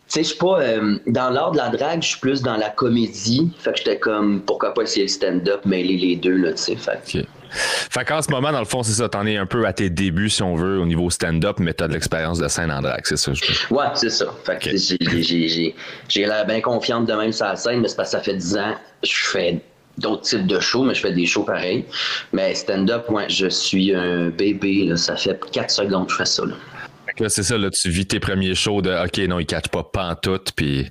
sais, 0.08 0.24
je 0.24 0.30
suis 0.30 0.38
pas. 0.38 0.62
Euh, 0.62 0.98
dans 1.08 1.30
l'art 1.30 1.52
de 1.52 1.58
la 1.58 1.70
drague, 1.70 2.02
je 2.02 2.10
suis 2.10 2.20
plus 2.20 2.42
dans 2.42 2.58
la 2.58 2.70
comédie. 2.70 3.52
Fait 3.60 3.72
que 3.72 3.78
j'étais 3.78 4.00
comme, 4.00 4.42
pourquoi 4.42 4.74
pas 4.74 4.84
essayer 4.84 5.04
le 5.04 5.10
stand-up, 5.10 5.66
mêler 5.66 5.98
les 5.98 6.16
deux, 6.16 6.36
là, 6.36 6.52
tu 6.52 6.58
sais. 6.58 6.76
Fait 6.76 7.26
fait 7.52 8.06
qu'en 8.06 8.22
ce 8.22 8.30
moment, 8.30 8.52
dans 8.52 8.60
le 8.60 8.66
fond, 8.66 8.84
c'est 8.84 8.94
ça, 8.94 9.10
t'en 9.10 9.26
es 9.26 9.38
un 9.38 9.46
peu 9.46 9.66
à 9.66 9.74
tes 9.74 9.90
débuts, 9.90 10.30
si 10.30 10.44
on 10.44 10.56
veut, 10.56 10.80
au 10.80 10.86
niveau 10.86 11.10
stand-up, 11.10 11.58
mais 11.60 11.74
t'as 11.74 11.88
de 11.88 11.94
l'expérience 11.94 12.40
de 12.40 12.48
scène 12.48 12.72
en 12.72 12.82
drag, 12.82 13.02
c'est 13.04 13.18
ça? 13.18 13.34
Je 13.34 13.74
ouais, 13.74 13.86
c'est 13.96 14.10
ça. 14.10 14.26
Fait 14.46 14.60
que 14.60 14.70
j'ai 14.76 16.26
l'air 16.26 16.46
bien 16.46 16.62
confiante 16.62 17.06
de 17.06 17.14
même 17.14 17.32
sur 17.32 17.46
la 17.46 17.56
scène, 17.56 17.82
mais 17.82 17.88
c'est 17.88 17.96
parce 17.96 18.12
que 18.12 18.18
ça 18.18 18.24
fait 18.24 18.36
10 18.36 18.58
ans 18.58 18.76
je 19.04 19.14
fais 19.14 19.62
d'autres 19.98 20.24
types 20.24 20.48
de 20.48 20.60
shows, 20.60 20.84
mais 20.84 20.94
je 20.94 21.02
fais 21.02 21.14
des 21.14 21.26
shows 21.26 21.44
pareils. 21.44 21.86
Mais 22.34 22.54
stand-up, 22.54 23.10
ouais, 23.10 23.30
je 23.30 23.48
suis 23.48 23.94
un 23.94 24.30
bébé, 24.30 24.86
là, 24.86 24.98
ça 24.98 25.16
fait 25.16 25.40
4 25.52 25.72
secondes 25.72 26.06
que 26.08 26.12
je 26.14 26.18
fais 26.18 26.26
ça. 26.26 26.44
Là. 26.46 27.30
c'est 27.30 27.44
ça, 27.44 27.58
là, 27.58 27.70
tu 27.70 27.90
vis 27.90 28.06
tes 28.06 28.20
premiers 28.20 28.56
shows 28.56 28.82
de 28.82 28.92
OK, 28.92 29.18
non, 29.28 29.40
ils 29.40 29.46
catchent 29.46 29.70
pas 29.70 29.84
pantoute, 29.84 30.52
puis. 30.56 30.90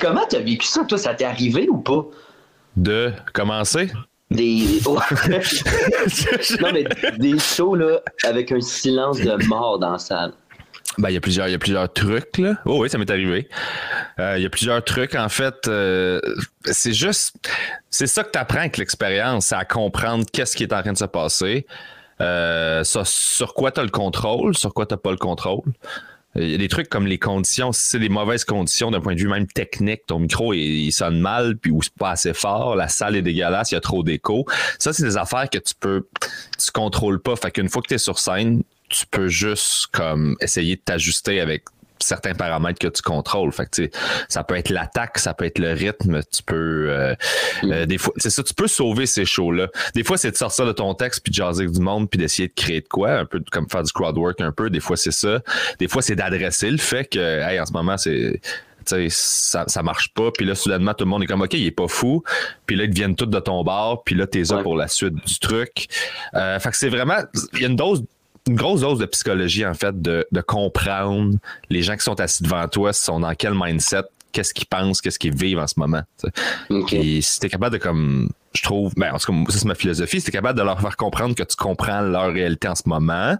Comment 0.00 0.24
t'as 0.28 0.40
vécu 0.40 0.66
ça, 0.66 0.84
toi? 0.84 0.98
Ça 0.98 1.14
t'est 1.14 1.24
arrivé 1.24 1.68
ou 1.68 1.78
pas? 1.78 2.06
De 2.76 3.12
commencer? 3.32 3.90
Des. 4.30 4.80
non, 4.86 6.72
mais 6.72 6.84
des 7.18 7.38
shows 7.38 7.74
là, 7.74 8.00
avec 8.24 8.52
un 8.52 8.60
silence 8.60 9.18
de 9.20 9.46
mort 9.46 9.78
dans 9.78 9.92
la 9.92 9.98
salle. 9.98 10.32
Ben, 10.98 11.08
il 11.08 11.14
y 11.14 11.16
a 11.16 11.20
plusieurs, 11.20 11.48
il 11.48 11.52
y 11.52 11.54
a 11.54 11.58
plusieurs 11.58 11.92
trucs, 11.92 12.38
là. 12.38 12.54
Oh 12.64 12.82
oui, 12.82 12.90
ça 12.90 12.98
m'est 12.98 13.10
arrivé. 13.10 13.48
Euh, 14.18 14.34
il 14.36 14.42
y 14.42 14.46
a 14.46 14.50
plusieurs 14.50 14.84
trucs. 14.84 15.14
En 15.14 15.28
fait, 15.28 15.68
euh, 15.68 16.20
c'est 16.64 16.92
juste. 16.92 17.36
C'est 17.90 18.06
ça 18.06 18.24
que 18.24 18.30
tu 18.30 18.38
apprends 18.38 18.60
avec 18.60 18.76
l'expérience, 18.76 19.46
c'est 19.46 19.54
à 19.54 19.64
comprendre 19.64 20.24
qu'est-ce 20.32 20.56
qui 20.56 20.64
est 20.64 20.72
en 20.72 20.82
train 20.82 20.92
de 20.92 20.98
se 20.98 21.04
passer. 21.04 21.66
Euh, 22.20 22.84
sur 22.84 23.54
quoi 23.54 23.72
tu 23.72 23.80
as 23.80 23.82
le 23.82 23.90
contrôle, 23.90 24.56
sur 24.56 24.74
quoi 24.74 24.84
tu 24.84 24.94
n'as 24.94 24.98
pas 24.98 25.10
le 25.10 25.16
contrôle. 25.16 25.72
Il 26.36 26.48
y 26.48 26.54
a 26.54 26.58
des 26.58 26.68
trucs 26.68 26.88
comme 26.88 27.06
les 27.06 27.18
conditions, 27.18 27.72
si 27.72 27.86
c'est 27.86 27.98
des 27.98 28.08
mauvaises 28.08 28.44
conditions 28.44 28.90
d'un 28.90 29.00
point 29.00 29.14
de 29.14 29.20
vue 29.20 29.28
même 29.28 29.48
technique, 29.48 30.06
ton 30.06 30.20
micro 30.20 30.54
il, 30.54 30.92
sonne 30.92 31.20
mal 31.20 31.56
puis 31.56 31.72
ou 31.72 31.82
c'est 31.82 31.94
pas 31.94 32.10
assez 32.10 32.34
fort, 32.34 32.76
la 32.76 32.88
salle 32.88 33.16
est 33.16 33.22
dégueulasse, 33.22 33.72
il 33.72 33.74
y 33.74 33.78
a 33.78 33.80
trop 33.80 34.04
d'écho. 34.04 34.46
Ça 34.78 34.92
c'est 34.92 35.02
des 35.02 35.16
affaires 35.16 35.50
que 35.50 35.58
tu 35.58 35.74
peux 35.78 36.06
tu 36.58 36.70
contrôles 36.70 37.20
pas, 37.20 37.34
fait 37.34 37.50
qu'une 37.50 37.68
fois 37.68 37.82
que 37.82 37.88
tu 37.88 37.94
es 37.94 37.98
sur 37.98 38.18
scène, 38.18 38.62
tu 38.88 39.06
peux 39.06 39.28
juste 39.28 39.88
comme 39.92 40.36
essayer 40.40 40.76
de 40.76 40.80
t'ajuster 40.80 41.40
avec 41.40 41.64
certains 42.02 42.34
paramètres 42.34 42.78
que 42.78 42.88
tu 42.88 43.02
contrôles. 43.02 43.52
Fait 43.52 43.66
que, 43.66 43.90
ça 44.28 44.44
peut 44.44 44.56
être 44.56 44.70
l'attaque, 44.70 45.18
ça 45.18 45.34
peut 45.34 45.44
être 45.44 45.58
le 45.58 45.72
rythme, 45.72 46.20
tu 46.32 46.42
peux 46.42 46.88
euh, 46.90 47.14
euh, 47.64 47.86
des 47.86 47.98
fois, 47.98 48.12
c'est 48.16 48.30
ça, 48.30 48.42
tu 48.42 48.54
peux 48.54 48.68
sauver 48.68 49.06
ces 49.06 49.24
shows-là. 49.24 49.68
Des 49.94 50.04
fois, 50.04 50.16
c'est 50.16 50.30
de 50.30 50.36
sortir 50.36 50.66
de 50.66 50.72
ton 50.72 50.94
texte 50.94 51.22
puis 51.22 51.30
de 51.30 51.36
jaser 51.36 51.66
du 51.66 51.80
monde 51.80 52.08
puis 52.08 52.18
d'essayer 52.18 52.48
de 52.48 52.54
créer 52.54 52.80
de 52.80 52.88
quoi, 52.88 53.12
un 53.12 53.24
peu 53.24 53.42
comme 53.50 53.68
faire 53.68 53.82
du 53.82 53.92
crowd 53.92 54.16
work 54.16 54.40
un 54.40 54.52
peu. 54.52 54.70
Des 54.70 54.80
fois, 54.80 54.96
c'est 54.96 55.10
ça. 55.10 55.40
Des 55.78 55.88
fois, 55.88 56.02
c'est 56.02 56.16
d'adresser 56.16 56.70
le 56.70 56.78
fait 56.78 57.04
que, 57.04 57.18
hey, 57.18 57.60
en 57.60 57.66
ce 57.66 57.72
moment, 57.72 57.96
c'est 57.96 58.40
ça, 59.08 59.64
ça 59.66 59.82
marche 59.82 60.12
pas. 60.14 60.30
Puis 60.30 60.46
là, 60.46 60.54
soudainement, 60.54 60.94
tout 60.94 61.04
le 61.04 61.10
monde 61.10 61.22
est 61.22 61.26
comme, 61.26 61.42
OK, 61.42 61.54
il 61.54 61.66
est 61.66 61.70
pas 61.70 61.88
fou. 61.88 62.22
Puis 62.66 62.76
là, 62.76 62.84
ils 62.84 62.92
viennent 62.92 63.16
tous 63.16 63.26
de 63.26 63.40
ton 63.40 63.62
bar. 63.62 64.02
Puis 64.04 64.14
là, 64.14 64.26
t'es 64.26 64.42
là 64.42 64.62
pour 64.62 64.76
la 64.76 64.88
suite 64.88 65.14
du 65.14 65.38
truc. 65.38 65.88
Euh, 66.34 66.58
fait 66.58 66.70
que 66.70 66.76
c'est 66.76 66.88
vraiment, 66.88 67.18
il 67.54 67.60
y 67.60 67.64
a 67.64 67.68
une 67.68 67.76
dose 67.76 68.04
une 68.48 68.56
grosse 68.56 68.80
dose 68.80 68.98
de 68.98 69.06
psychologie, 69.06 69.66
en 69.66 69.74
fait, 69.74 70.00
de, 70.00 70.26
comprendre 70.46 71.36
les 71.68 71.82
gens 71.82 71.96
qui 71.96 72.02
sont 72.02 72.18
assis 72.20 72.42
devant 72.42 72.66
toi 72.68 72.92
sont 72.92 73.20
dans 73.20 73.34
quel 73.34 73.54
mindset, 73.54 74.02
qu'est-ce 74.32 74.54
qu'ils 74.54 74.66
pensent, 74.66 75.00
qu'est-ce 75.00 75.18
qu'ils 75.18 75.34
vivent 75.34 75.58
en 75.58 75.66
ce 75.66 75.78
moment. 75.78 76.02
Et 76.92 77.20
si 77.20 77.40
t'es 77.40 77.48
capable 77.48 77.78
de, 77.78 77.82
comme, 77.82 78.30
je 78.54 78.62
trouve, 78.62 78.92
ben, 78.96 79.12
en 79.12 79.18
tout 79.18 79.32
cas, 79.32 79.52
ça 79.52 79.58
c'est 79.58 79.68
ma 79.68 79.74
philosophie, 79.74 80.20
si 80.20 80.26
t'es 80.26 80.32
capable 80.32 80.58
de 80.58 80.64
leur 80.64 80.80
faire 80.80 80.96
comprendre 80.96 81.34
que 81.34 81.42
tu 81.42 81.56
comprends 81.56 82.00
leur 82.00 82.32
réalité 82.32 82.68
en 82.68 82.74
ce 82.74 82.82
moment, 82.86 83.36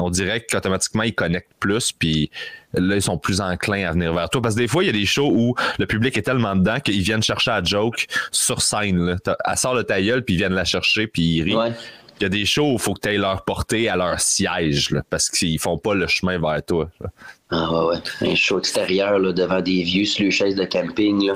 on 0.00 0.10
dirait 0.10 0.44
qu'automatiquement, 0.48 1.02
ils 1.02 1.14
connectent 1.14 1.52
plus, 1.58 1.92
puis 1.92 2.30
là, 2.74 2.96
ils 2.96 3.02
sont 3.02 3.18
plus 3.18 3.40
enclins 3.40 3.88
à 3.88 3.92
venir 3.92 4.14
vers 4.14 4.28
toi. 4.30 4.40
Parce 4.40 4.54
que 4.54 4.60
des 4.60 4.68
fois, 4.68 4.82
il 4.82 4.86
y 4.86 4.90
a 4.90 4.92
des 4.92 5.06
shows 5.06 5.30
où 5.30 5.54
le 5.78 5.86
public 5.86 6.16
est 6.16 6.22
tellement 6.22 6.56
dedans 6.56 6.80
qu'ils 6.80 7.02
viennent 7.02 7.22
chercher 7.22 7.50
à 7.50 7.62
joke 7.62 8.06
sur 8.30 8.62
scène. 8.62 9.04
Là. 9.04 9.16
Elle 9.44 9.56
sort 9.56 9.74
le 9.74 9.84
ta 9.84 9.96
puis 9.96 10.34
ils 10.34 10.36
viennent 10.36 10.54
la 10.54 10.64
chercher, 10.64 11.06
puis 11.06 11.22
ils 11.22 11.42
rient. 11.42 11.56
il 11.68 11.74
y 12.24 12.26
a 12.26 12.28
des 12.28 12.44
shows 12.44 12.70
où 12.70 12.74
il 12.74 12.78
faut 12.78 12.94
que 12.94 13.00
tu 13.00 13.08
ailles 13.08 13.16
leur 13.18 13.44
porter 13.44 13.88
à 13.88 13.96
leur 13.96 14.20
siège, 14.20 14.94
parce 15.08 15.28
qu'ils 15.28 15.58
font 15.58 15.78
pas 15.78 15.94
le 15.94 16.06
chemin 16.06 16.38
vers 16.38 16.64
toi. 16.64 16.88
Ah 17.50 17.72
ouais, 17.72 17.96
ouais. 17.96 18.30
Un 18.30 18.34
show 18.34 18.58
extérieur 18.58 19.18
là, 19.18 19.32
devant 19.32 19.60
des 19.60 19.82
vieux 19.82 20.04
sur 20.04 20.30
chaises 20.30 20.54
de 20.54 20.64
camping. 20.64 21.26
Là. 21.26 21.34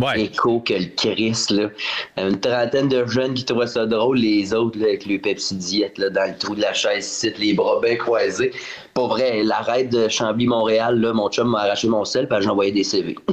Ouais. 0.00 0.22
Écho 0.22 0.60
que 0.60 0.74
le 0.74 0.86
Chris, 0.96 1.46
là. 1.50 1.68
Une 2.16 2.38
trentaine 2.40 2.88
de 2.88 3.04
jeunes 3.06 3.34
qui 3.34 3.44
trouvaient 3.44 3.66
ça 3.66 3.86
drôle, 3.86 4.18
les 4.18 4.54
autres 4.54 4.78
là, 4.78 4.86
avec 4.86 5.04
le 5.06 5.18
Pepsi 5.18 5.54
Diète 5.56 5.98
là, 5.98 6.08
dans 6.10 6.28
le 6.30 6.36
trou 6.38 6.54
de 6.54 6.60
la 6.60 6.72
chaise, 6.72 7.30
les 7.38 7.52
bras 7.54 7.78
bien 7.82 7.96
croisés. 7.96 8.52
Pas 8.94 9.06
vrai, 9.06 9.42
l'arrêt 9.44 9.84
de 9.84 10.08
Chambly-Montréal, 10.08 10.98
là, 11.00 11.12
mon 11.12 11.28
chum 11.30 11.48
m'a 11.50 11.60
arraché 11.60 11.88
mon 11.88 12.04
sel, 12.04 12.26
puis 12.28 12.38
j'ai 12.40 12.48
envoyé 12.48 12.72
des 12.72 12.84
CV. 12.84 13.16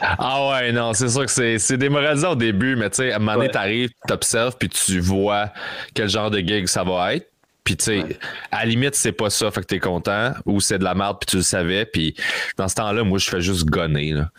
Ah 0.00 0.48
ouais, 0.50 0.72
non, 0.72 0.92
c'est 0.94 1.08
sûr 1.08 1.24
que 1.24 1.30
c'est, 1.30 1.58
c'est 1.58 1.76
démoralisant 1.76 2.32
au 2.32 2.36
début, 2.36 2.74
mais 2.76 2.90
tu 2.90 2.96
sais, 2.96 3.12
à 3.12 3.16
un 3.16 3.18
moment 3.20 3.34
donné, 3.34 3.46
Ouais. 3.46 3.52
t'arrives, 3.52 3.90
t'observes, 4.08 4.56
puis 4.58 4.68
tu 4.68 4.98
vois 5.00 5.50
quel 5.94 6.08
genre 6.08 6.30
de 6.30 6.38
gig 6.40 6.66
ça 6.66 6.82
va 6.84 7.14
être. 7.14 7.28
Puis 7.64 7.76
tu 7.76 7.84
sais, 7.84 8.02
Ouais. 8.02 8.18
à 8.50 8.60
la 8.60 8.64
limite, 8.66 8.94
c'est 8.96 9.12
pas 9.12 9.30
ça, 9.30 9.50
fait 9.52 9.60
que 9.60 9.66
t'es 9.66 9.78
content, 9.78 10.32
ou 10.46 10.60
c'est 10.60 10.78
de 10.78 10.84
la 10.84 10.94
merde, 10.94 11.18
puis 11.20 11.26
tu 11.30 11.36
le 11.36 11.42
savais, 11.42 11.84
puis 11.86 12.14
dans 12.58 12.66
ce 12.68 12.74
temps-là, 12.74 13.04
moi, 13.04 13.18
je 13.18 13.30
fais 13.30 13.40
juste 13.40 13.66
gonner, 13.66 14.10
là. 14.12 14.30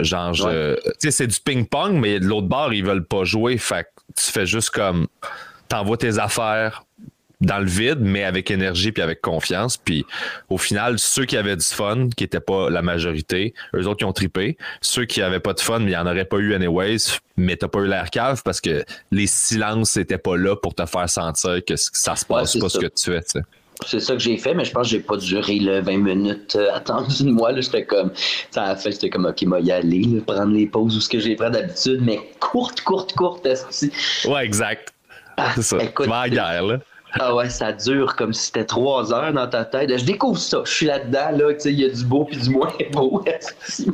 Genre, 0.00 0.34
je- 0.34 0.74
tu 0.74 0.90
sais, 0.98 1.10
c'est 1.10 1.26
du 1.26 1.38
ping-pong, 1.40 1.92
mais 1.94 2.18
de 2.20 2.24
l'autre 2.26 2.48
bord, 2.48 2.72
ils 2.72 2.84
veulent 2.84 3.04
pas 3.06 3.24
jouer, 3.24 3.58
fait 3.58 3.84
que 3.84 3.88
tu 4.20 4.30
fais 4.32 4.46
juste 4.46 4.70
comme, 4.70 5.06
t'envoies 5.68 5.96
tes 5.98 6.18
affaires 6.18 6.84
dans 7.40 7.58
le 7.58 7.66
vide, 7.66 7.98
mais 8.00 8.24
avec 8.24 8.50
énergie 8.50 8.90
puis 8.90 9.02
avec 9.02 9.20
confiance. 9.20 9.76
Puis 9.76 10.06
au 10.48 10.56
final, 10.56 10.98
ceux 10.98 11.26
qui 11.26 11.36
avaient 11.36 11.56
du 11.56 11.64
fun, 11.64 12.08
qui 12.16 12.24
n'étaient 12.24 12.40
pas 12.40 12.70
la 12.70 12.80
majorité, 12.80 13.52
eux 13.76 13.86
autres 13.86 13.98
qui 13.98 14.04
ont 14.04 14.12
trippé. 14.14 14.56
Ceux 14.80 15.04
qui 15.04 15.20
avaient 15.20 15.40
pas 15.40 15.52
de 15.52 15.60
fun, 15.60 15.80
mais 15.80 15.86
il 15.86 15.88
n'y 15.88 15.96
en 15.96 16.06
aurait 16.06 16.24
pas 16.24 16.38
eu 16.38 16.54
anyways, 16.54 16.96
mais 17.36 17.56
t'as 17.56 17.68
pas 17.68 17.80
eu 17.80 17.86
l'air 17.86 18.08
cave 18.10 18.40
parce 18.44 18.60
que 18.62 18.84
les 19.10 19.26
silences 19.26 19.96
n'étaient 19.96 20.16
pas 20.16 20.36
là 20.36 20.56
pour 20.56 20.74
te 20.74 20.86
faire 20.86 21.08
sentir 21.10 21.58
que 21.66 21.76
ça 21.76 22.16
se 22.16 22.24
passe 22.24 22.56
pas 22.56 22.68
ça. 22.68 22.78
ce 22.80 22.86
que 22.86 22.86
tu 22.86 23.10
fais. 23.10 23.20
tu 23.22 23.30
sais. 23.32 23.40
C'est 23.86 24.00
ça 24.00 24.12
que 24.14 24.20
j'ai 24.20 24.36
fait, 24.38 24.54
mais 24.54 24.64
je 24.64 24.72
pense 24.72 24.84
que 24.86 24.90
j'ai 24.90 25.00
pas 25.00 25.16
duré 25.16 25.58
le 25.58 25.80
20 25.80 25.96
minutes 25.98 26.56
euh, 26.56 26.72
attendu 26.74 27.24
de 27.24 27.30
moi. 27.30 27.52
Là, 27.52 27.60
j'étais 27.60 27.84
comme, 27.84 28.12
ça 28.50 28.64
a 28.64 28.76
fait, 28.76 28.92
j'étais 28.92 29.10
comme, 29.10 29.26
ok, 29.26 29.42
moi 29.42 29.60
y 29.60 29.72
aller, 29.72 30.02
là, 30.02 30.20
prendre 30.26 30.52
les 30.54 30.66
pauses 30.66 30.96
ou 30.96 31.00
ce 31.00 31.08
que 31.08 31.18
j'ai 31.18 31.34
pris 31.34 31.50
d'habitude, 31.50 32.00
mais 32.02 32.20
courte, 32.40 32.80
courte, 32.82 33.12
courte. 33.14 33.44
est-ce 33.46 33.86
que- 33.88 34.28
Ouais, 34.28 34.44
exact. 34.44 34.92
Ah, 35.36 35.50
C'est 35.56 35.62
ça. 35.62 35.78
écoute, 35.82 36.04
Tu 36.06 36.10
vas 36.10 36.20
à 36.20 36.26
la 36.28 36.34
guerre, 36.34 36.62
là. 36.64 36.78
Ah 37.20 37.32
ouais, 37.34 37.48
ça 37.48 37.72
dure 37.72 38.16
comme 38.16 38.32
si 38.32 38.46
c'était 38.46 38.64
trois 38.64 39.12
heures 39.12 39.32
dans 39.32 39.46
ta 39.48 39.64
tête. 39.64 39.96
Je 39.98 40.04
découvre 40.04 40.38
ça. 40.38 40.62
Je 40.64 40.70
suis 40.72 40.86
là-dedans, 40.86 41.30
là, 41.36 41.52
il 41.64 41.80
y 41.80 41.84
a 41.84 41.88
du 41.88 42.04
beau 42.04 42.24
puis 42.24 42.36
du 42.38 42.50
moins 42.50 42.72
beau. 42.92 43.22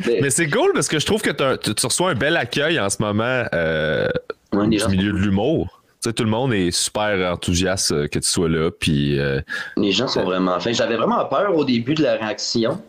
mais, 0.06 0.20
Mais 0.22 0.30
c'est 0.30 0.48
cool 0.48 0.70
parce 0.72 0.88
que 0.88 0.98
je 0.98 1.04
trouve 1.04 1.20
que 1.20 1.30
tu, 1.56 1.74
tu 1.74 1.86
reçois 1.86 2.10
un 2.10 2.14
bel 2.14 2.36
accueil 2.38 2.80
en 2.80 2.88
ce 2.88 2.96
moment 3.02 3.44
euh, 3.52 4.08
Ouais, 4.54 4.66
du 4.68 4.78
gens, 4.78 4.88
milieu 4.88 5.12
de 5.12 5.18
l'humour. 5.18 5.79
Tu 6.02 6.08
sais, 6.08 6.12
tout 6.14 6.24
le 6.24 6.30
monde 6.30 6.54
est 6.54 6.70
super 6.70 7.30
enthousiaste 7.30 7.92
euh, 7.92 8.08
que 8.08 8.18
tu 8.18 8.26
sois 8.28 8.48
là. 8.48 8.70
Puis 8.70 9.18
euh, 9.18 9.40
les 9.76 9.92
gens 9.92 10.08
sont 10.08 10.24
vraiment 10.24 10.58
fins. 10.58 10.72
J'avais 10.72 10.96
vraiment 10.96 11.24
peur 11.26 11.54
au 11.54 11.64
début 11.64 11.92
de 11.94 12.02
la 12.02 12.14
réaction. 12.14 12.80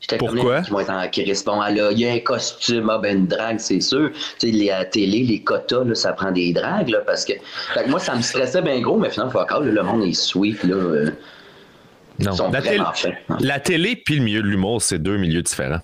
J'étais 0.00 0.18
comme, 0.18 0.30
Pourquoi? 0.30 0.62
Ils 0.66 0.72
vont 0.72 0.80
être 0.80 0.90
en 0.90 1.08
crise. 1.08 1.44
Bon, 1.44 1.60
là, 1.60 1.90
il 1.92 1.98
y 2.00 2.04
a 2.08 2.12
un 2.12 2.18
costume, 2.18 2.90
ah, 2.90 2.98
ben, 2.98 3.16
une 3.18 3.26
drague, 3.28 3.60
c'est 3.60 3.80
sûr. 3.80 4.10
Tu 4.40 4.48
sais, 4.48 4.52
les, 4.52 4.70
à 4.70 4.80
la 4.80 4.84
télé, 4.86 5.22
les 5.22 5.40
quotas, 5.44 5.84
là, 5.84 5.94
ça 5.94 6.12
prend 6.14 6.32
des 6.32 6.52
dragues, 6.52 6.88
là, 6.88 6.98
parce 7.06 7.24
que. 7.24 7.34
Fait 7.74 7.84
que 7.84 7.88
moi, 7.90 8.00
ça 8.00 8.16
me 8.16 8.22
stressait 8.22 8.62
bien 8.62 8.80
gros, 8.80 8.98
mais 8.98 9.10
finalement, 9.10 9.30
fuck 9.32 9.50
là, 9.52 9.60
le 9.60 9.82
monde 9.84 10.02
est 10.02 10.12
sweet, 10.12 10.64
là. 10.64 10.74
euh, 10.74 11.10
non. 12.18 12.32
Ils 12.32 12.36
sont 12.36 12.50
La, 12.50 12.60
vraiment 12.60 12.90
télé- 12.90 13.14
fins. 13.28 13.36
la 13.38 13.60
télé 13.60 13.94
puis 13.94 14.16
le 14.16 14.24
milieu 14.24 14.42
de 14.42 14.48
l'humour, 14.48 14.82
c'est 14.82 14.98
deux 14.98 15.16
milieux 15.16 15.42
différents. 15.42 15.80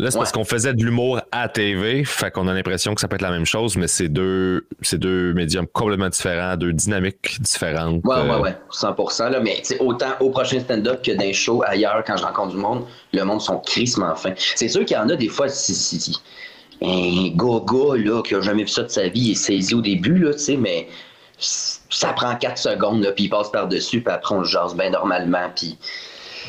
Là, 0.00 0.10
c'est 0.10 0.16
Ouais. 0.16 0.20
parce 0.20 0.32
qu'on 0.32 0.44
faisait 0.44 0.72
de 0.74 0.82
l'humour 0.82 1.20
à 1.30 1.48
TV, 1.48 2.04
fait 2.04 2.30
qu'on 2.30 2.48
a 2.48 2.54
l'impression 2.54 2.94
que 2.94 3.00
ça 3.00 3.08
peut 3.08 3.16
être 3.16 3.22
la 3.22 3.30
même 3.30 3.44
chose, 3.44 3.76
mais 3.76 3.86
c'est 3.86 4.08
deux, 4.08 4.66
c'est 4.82 4.98
deux 4.98 5.32
médiums 5.34 5.66
complètement 5.66 6.08
différents, 6.08 6.56
deux 6.56 6.72
dynamiques 6.72 7.36
différentes. 7.40 8.00
Ouais, 8.04 8.16
euh, 8.16 8.36
ouais, 8.36 8.40
ouais, 8.40 8.56
100%. 8.72 9.28
Là, 9.28 9.40
mais 9.40 9.62
autant 9.78 10.12
au 10.20 10.30
prochain 10.30 10.58
stand-up 10.60 11.02
que 11.04 11.12
dans 11.12 11.22
les 11.22 11.32
shows 11.34 11.62
ailleurs, 11.66 12.02
quand 12.06 12.16
je 12.16 12.22
rencontre 12.24 12.52
du 12.54 12.56
monde, 12.60 12.84
le 13.12 13.22
monde 13.24 13.40
sont 13.40 13.58
crissement 13.58 14.14
fins. 14.16 14.32
C'est 14.56 14.68
sûr 14.68 14.84
qu'il 14.84 14.96
y 14.96 15.00
en 15.00 15.08
a 15.10 15.16
des 15.16 15.28
fois, 15.28 15.48
si, 15.48 15.74
si, 15.74 16.00
si. 16.00 16.16
Un 16.82 17.28
gogo, 17.36 17.94
là, 17.94 18.22
qui 18.22 18.34
a 18.34 18.40
jamais 18.40 18.62
vu 18.62 18.68
ça 18.68 18.84
de 18.84 18.88
sa 18.88 19.06
vie, 19.08 19.20
il 19.20 19.30
est 19.32 19.34
saisi 19.34 19.74
au 19.74 19.82
début, 19.82 20.18
là, 20.18 20.32
tu 20.32 20.38
sais, 20.38 20.56
mais 20.56 20.88
ça 21.38 22.12
prend 22.14 22.34
4 22.36 22.56
secondes, 22.58 23.02
là, 23.02 23.12
puis 23.12 23.24
il 23.24 23.28
passe 23.28 23.50
par-dessus, 23.50 24.00
puis 24.00 24.12
après, 24.14 24.34
on 24.34 24.44
se 24.44 24.50
jase 24.50 24.74
bien 24.74 24.90
normalement, 24.90 25.50
puis 25.54 25.76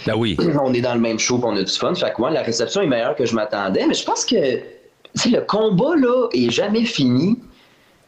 Ben 0.06 0.16
oui. 0.16 0.38
on 0.64 0.74
est 0.74 0.82
dans 0.82 0.94
le 0.94 1.00
même 1.00 1.20
show, 1.20 1.40
on 1.44 1.56
a 1.56 1.64
du 1.64 1.72
fun. 1.72 1.94
Fait 1.96 2.14
que, 2.14 2.22
la 2.22 2.42
réception 2.42 2.82
est 2.82 2.88
meilleure 2.88 3.16
que 3.16 3.26
je 3.26 3.36
m'attendais, 3.36 3.86
mais 3.86 3.94
je 3.94 4.04
pense 4.04 4.26
que 4.26 4.36
le 4.36 5.40
combat, 5.42 5.96
là, 5.96 6.28
est 6.34 6.50
jamais 6.50 6.86
fini 6.86 7.38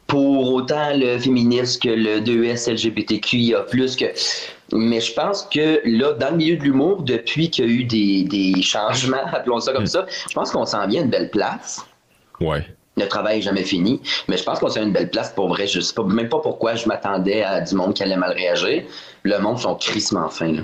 pour 0.06 0.52
autant 0.52 0.90
le 0.94 1.18
féminisme 1.18 1.80
que 1.80 1.88
le 1.88 2.20
2S 2.20 2.70
LGBTQIA+, 2.72 3.64
que... 3.70 4.76
Mais 4.76 5.00
je 5.00 5.12
pense 5.14 5.44
que 5.44 5.80
là, 5.84 6.12
dans 6.12 6.30
le 6.30 6.36
milieu 6.36 6.56
de 6.56 6.62
l'humour, 6.62 7.02
depuis 7.02 7.48
qu'il 7.48 7.64
y 7.64 7.68
a 7.68 7.70
eu 7.70 7.84
des, 7.84 8.24
des 8.24 8.62
changements, 8.62 9.24
appelons 9.32 9.60
ça 9.60 9.72
comme 9.72 9.86
ça, 9.86 10.06
je 10.28 10.34
pense 10.34 10.50
qu'on 10.50 10.66
s'en 10.66 10.86
vient 10.86 11.02
à 11.02 11.04
une 11.04 11.10
belle 11.10 11.30
place. 11.30 11.84
Ouais. 12.40 12.64
Le 12.96 13.08
travail 13.08 13.36
n'est 13.36 13.42
jamais 13.42 13.64
fini, 13.64 14.00
mais 14.28 14.36
je 14.36 14.44
pense 14.44 14.60
qu'on 14.60 14.68
s'en 14.68 14.74
vient 14.74 14.84
à 14.84 14.86
une 14.86 14.92
belle 14.92 15.10
place 15.10 15.30
pour 15.30 15.48
vrai. 15.48 15.66
Je 15.66 15.80
sais 15.80 15.94
pas, 15.94 16.04
même 16.04 16.28
pas 16.28 16.40
pourquoi 16.40 16.74
je 16.74 16.86
m'attendais 16.86 17.42
à 17.42 17.60
du 17.60 17.74
monde 17.74 17.94
qui 17.94 18.02
allait 18.02 18.16
mal 18.16 18.32
réagir. 18.32 18.84
Le 19.26 19.38
monde 19.38 19.58
sont 19.58 19.74
crissement 19.76 20.28
fins, 20.28 20.52
là. 20.52 20.60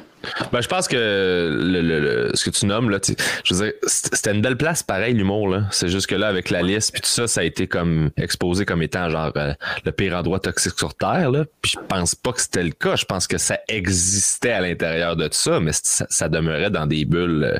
Ben, 0.53 0.61
je 0.61 0.69
pense 0.69 0.87
que 0.87 0.97
le, 0.97 1.81
le- 1.81 2.01
le- 2.01 2.31
ce 2.35 2.45
que 2.45 2.51
tu 2.51 2.67
nommes, 2.67 2.91
là, 2.91 2.99
je 3.43 3.55
veux 3.55 3.65
dire, 3.65 3.73
c'était 3.87 4.33
une 4.33 4.43
belle 4.43 4.59
place 4.59 4.83
pareil, 4.83 5.15
l'humour. 5.15 5.49
là. 5.49 5.63
C'est 5.71 5.89
juste 5.89 6.07
que 6.09 6.15
là, 6.15 6.29
avec 6.29 6.51
la 6.51 6.61
liste, 6.61 6.93
puis 6.93 7.01
tout 7.01 7.09
ça, 7.09 7.27
ça 7.27 7.41
a 7.41 7.45
été 7.45 7.67
comme 7.67 8.11
exposé 8.19 8.67
comme 8.67 8.83
étant 8.83 9.09
genre 9.09 9.33
euh, 9.37 9.55
le 9.87 9.93
pire 9.93 10.15
endroit 10.15 10.39
toxique 10.39 10.75
sur 10.79 10.95
Terre. 10.95 11.31
Là. 11.31 11.45
Puis 11.63 11.73
je 11.75 11.79
pense 11.89 12.15
pas 12.15 12.33
que 12.33 12.41
c'était 12.43 12.63
le 12.63 12.73
cas. 12.73 12.97
Je 12.97 13.07
pense 13.07 13.27
que 13.27 13.39
ça 13.39 13.59
existait 13.67 14.53
à 14.53 14.61
l'intérieur 14.61 15.17
de 15.17 15.25
tout 15.29 15.39
ça, 15.39 15.59
mais 15.59 15.73
ça, 15.73 16.05
ça 16.11 16.29
demeurait 16.29 16.71
dans 16.71 16.87
des 16.87 17.07
bulles. 17.07 17.45
euh, 17.55 17.59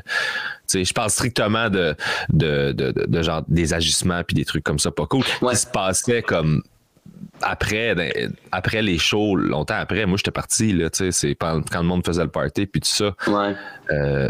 tu 0.69 0.77
sais, 0.77 0.85
je 0.85 0.93
parle 0.93 1.09
strictement 1.09 1.67
de, 1.71 1.95
de, 2.29 2.73
de, 2.73 2.91
de- 2.91 3.05
de 3.07 3.21
genre 3.23 3.41
des 3.47 3.73
agissements 3.73 4.23
puis 4.23 4.35
des 4.35 4.45
trucs 4.45 4.63
comme 4.63 4.77
ça 4.79 4.91
pas 4.91 5.07
cool 5.07 5.23
Ouais. 5.41 5.53
qui 5.53 5.59
se 5.61 5.65
passaient 5.67 6.21
comme 6.21 6.61
après, 7.41 7.95
dans- 7.95 8.31
après 8.51 8.81
les 8.81 8.97
shows, 8.97 9.35
longtemps 9.35 9.75
après, 9.77 10.05
moi 10.05 10.17
j'étais 10.17 10.31
parti, 10.31 10.73
là, 10.73 10.89
c'est 10.91 11.35
quand 11.35 11.61
le 11.73 11.81
monde 11.83 12.05
faisait 12.05 12.23
le 12.23 12.29
party, 12.29 12.65
puis 12.65 12.81
tout 12.81 12.87
ça. 12.89 13.15
Ouais. 13.27 13.55
Euh, 13.91 14.29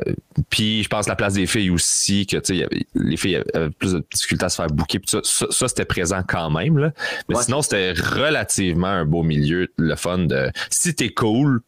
puis 0.50 0.84
je 0.84 0.90
pense 0.90 1.08
la 1.08 1.16
place 1.16 1.34
des 1.34 1.46
filles 1.46 1.70
aussi, 1.70 2.26
que 2.26 2.38
tu 2.38 2.42
sais, 2.46 2.54
il 2.56 2.60
y 2.60 2.64
avait- 2.64 2.86
les 2.96 3.18
filles 3.18 3.42
avaient 3.54 3.70
plus 3.70 3.94
de 3.94 4.04
difficultés 4.14 4.46
à 4.46 4.50
se 4.50 4.56
faire 4.56 4.68
bouquer, 4.68 5.00
puis 5.00 5.08
tout 5.12 5.22
ça, 5.24 5.46
ça, 5.46 5.52
ça, 5.52 5.68
c'était 5.68 5.86
présent 5.86 6.22
quand 6.28 6.50
même. 6.50 6.78
Là. 6.78 6.92
Mais 7.30 7.36
Ouais. 7.36 7.44
sinon, 7.44 7.62
c'était 7.62 7.92
relativement 7.94 8.88
un 8.88 9.06
beau 9.06 9.24
milieu, 9.24 9.68
le 9.78 9.96
fun 9.96 10.20
de 10.20 10.52
si 10.70 10.96
t'es 10.96 11.10
cool, 11.10 11.62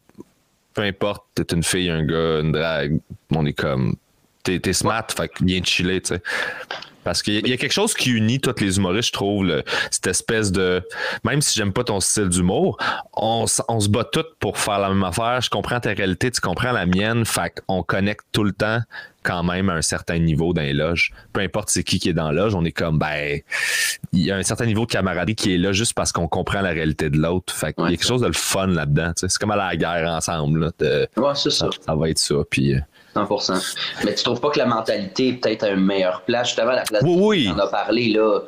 peu 0.74 0.82
importe, 0.82 1.24
t'es 1.34 1.44
une 1.54 1.62
fille, 1.62 1.88
un 1.90 2.04
gars, 2.04 2.40
une 2.40 2.52
drague, 2.52 2.98
on 3.30 3.46
est 3.46 3.52
comme 3.52 3.94
t'es, 4.42 4.58
t'es 4.58 4.72
smart, 4.72 5.06
fait 5.16 5.28
que 5.28 5.44
viens 5.44 5.62
chiller, 5.62 6.00
tu 6.02 6.14
sais. 6.14 6.22
Parce 7.04 7.22
qu'il 7.22 7.34
y 7.34 7.36
a- 7.36 7.40
il 7.44 7.48
y 7.48 7.52
a 7.52 7.56
quelque 7.56 7.72
chose 7.72 7.94
qui 7.94 8.10
unit 8.10 8.40
tous 8.40 8.54
les 8.60 8.76
humoristes, 8.78 9.08
je 9.08 9.12
trouve, 9.12 9.44
le- 9.44 9.62
cette 9.90 10.06
espèce 10.06 10.50
de. 10.52 10.82
Même 11.24 11.40
si 11.42 11.54
j'aime 11.58 11.72
pas 11.72 11.84
ton 11.84 12.00
style 12.00 12.28
d'humour, 12.28 12.78
on, 13.12 13.46
se 13.46 13.88
bat 13.88 14.04
tous 14.04 14.24
pour 14.40 14.58
faire 14.58 14.78
la 14.78 14.88
même 14.88 15.04
affaire. 15.04 15.40
Je 15.40 15.50
comprends 15.50 15.80
ta 15.80 15.90
réalité, 15.90 16.30
tu 16.30 16.40
comprends 16.40 16.72
la 16.72 16.86
mienne. 16.86 17.24
Fait 17.24 17.62
qu'on 17.66 17.82
connecte 17.82 18.24
tout 18.32 18.44
le 18.44 18.52
temps 18.52 18.80
quand 19.22 19.42
même 19.42 19.70
à 19.70 19.74
un 19.74 19.82
certain 19.82 20.18
niveau 20.18 20.52
dans 20.52 20.60
les 20.60 20.74
loges. 20.74 21.12
Peu 21.32 21.40
importe 21.40 21.70
c'est 21.70 21.82
qui 21.82 21.98
qui 21.98 22.10
est 22.10 22.12
dans 22.12 22.30
la 22.30 22.42
loge, 22.42 22.54
on 22.54 22.62
est 22.64 22.72
comme, 22.72 22.98
ben, 22.98 23.40
il 24.12 24.20
y 24.20 24.30
a 24.30 24.36
un 24.36 24.42
certain 24.42 24.66
niveau 24.66 24.84
de 24.84 24.90
camaraderie 24.92 25.34
qui 25.34 25.54
est 25.54 25.58
là 25.58 25.72
juste 25.72 25.94
parce 25.94 26.12
qu'on 26.12 26.28
comprend 26.28 26.60
la 26.60 26.70
réalité 26.70 27.08
de 27.08 27.16
l'autre. 27.16 27.52
Fait 27.54 27.72
qu'il 27.72 27.84
y 27.84 27.86
a 27.86 27.90
quelque 27.90 28.06
chose 28.06 28.20
de 28.20 28.26
le 28.26 28.32
fun 28.34 28.66
là-dedans. 28.66 29.12
C'est 29.16 29.32
comme 29.38 29.50
à 29.52 29.56
la 29.56 29.74
guerre 29.76 30.06
ensemble. 30.10 30.60
Là, 30.60 30.70
de- 30.78 31.08
Ouais, 31.16 31.32
c'est 31.34 31.50
ça. 31.50 31.70
ça, 31.72 31.78
ça 31.86 31.94
va 31.94 32.10
être 32.10 32.18
ça. 32.18 32.34
Puis, 32.50 32.74
euh, 32.74 32.80
100%. 33.14 33.76
Mais 34.04 34.14
tu 34.14 34.24
trouves 34.24 34.40
pas 34.40 34.50
que 34.50 34.58
la 34.58 34.66
mentalité 34.66 35.28
est 35.28 35.32
peut-être 35.34 35.62
à 35.64 35.70
une 35.70 35.84
meilleure 35.84 36.22
place? 36.22 36.48
Justement, 36.48 36.72
la 36.72 36.82
place 36.82 37.02
Oui, 37.04 37.16
oui. 37.46 37.52
on 37.54 37.58
a 37.58 37.66
parlé, 37.68 38.08
là. 38.08 38.40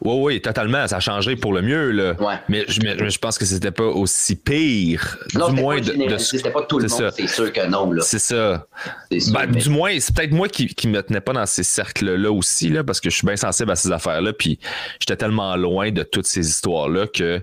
Oui, 0.00 0.14
oui, 0.20 0.40
totalement. 0.40 0.86
Ça 0.86 0.98
a 0.98 1.00
changé 1.00 1.34
pour 1.34 1.52
le 1.52 1.60
mieux. 1.60 1.90
Là. 1.90 2.12
Ouais. 2.20 2.34
Mais, 2.48 2.64
je, 2.68 2.80
mais- 2.82 3.10
je 3.10 3.18
pense 3.18 3.36
que 3.36 3.44
c'était 3.44 3.72
pas 3.72 3.82
aussi 3.82 4.36
pire. 4.36 5.18
Non, 5.34 5.48
du 5.50 5.60
moins 5.60 5.78
c'était 6.18 6.50
pas 6.52 6.62
tout 6.62 6.78
le 6.78 6.86
c'est 6.86 7.02
monde, 7.02 7.12
c'est 7.16 7.26
sûr 7.26 7.52
que 7.52 7.66
non, 7.66 7.90
là. 7.90 8.00
C'est 8.02 8.20
ça. 8.20 8.66
Sûr, 9.10 9.32
Ben, 9.32 9.50
mais- 9.50 9.58
Du 9.60 9.70
moins, 9.70 9.98
c'est 9.98 10.14
peut-être 10.14 10.30
moi 10.30 10.46
qui, 10.48 10.68
qui 10.68 10.86
me 10.86 11.02
tenais 11.02 11.20
pas 11.20 11.32
dans 11.32 11.46
ces 11.46 11.64
cercles-là 11.64 12.30
aussi, 12.30 12.68
là, 12.68 12.84
parce 12.84 13.00
que 13.00 13.10
je 13.10 13.16
suis 13.16 13.26
bien 13.26 13.34
sensible 13.36 13.72
à 13.72 13.74
ces 13.76 13.90
affaires-là. 13.90 14.32
Puis 14.32 14.60
j'étais 15.00 15.16
tellement 15.16 15.56
loin 15.56 15.90
de 15.90 16.04
toutes 16.04 16.26
ces 16.26 16.48
histoires-là 16.48 17.08
que 17.08 17.42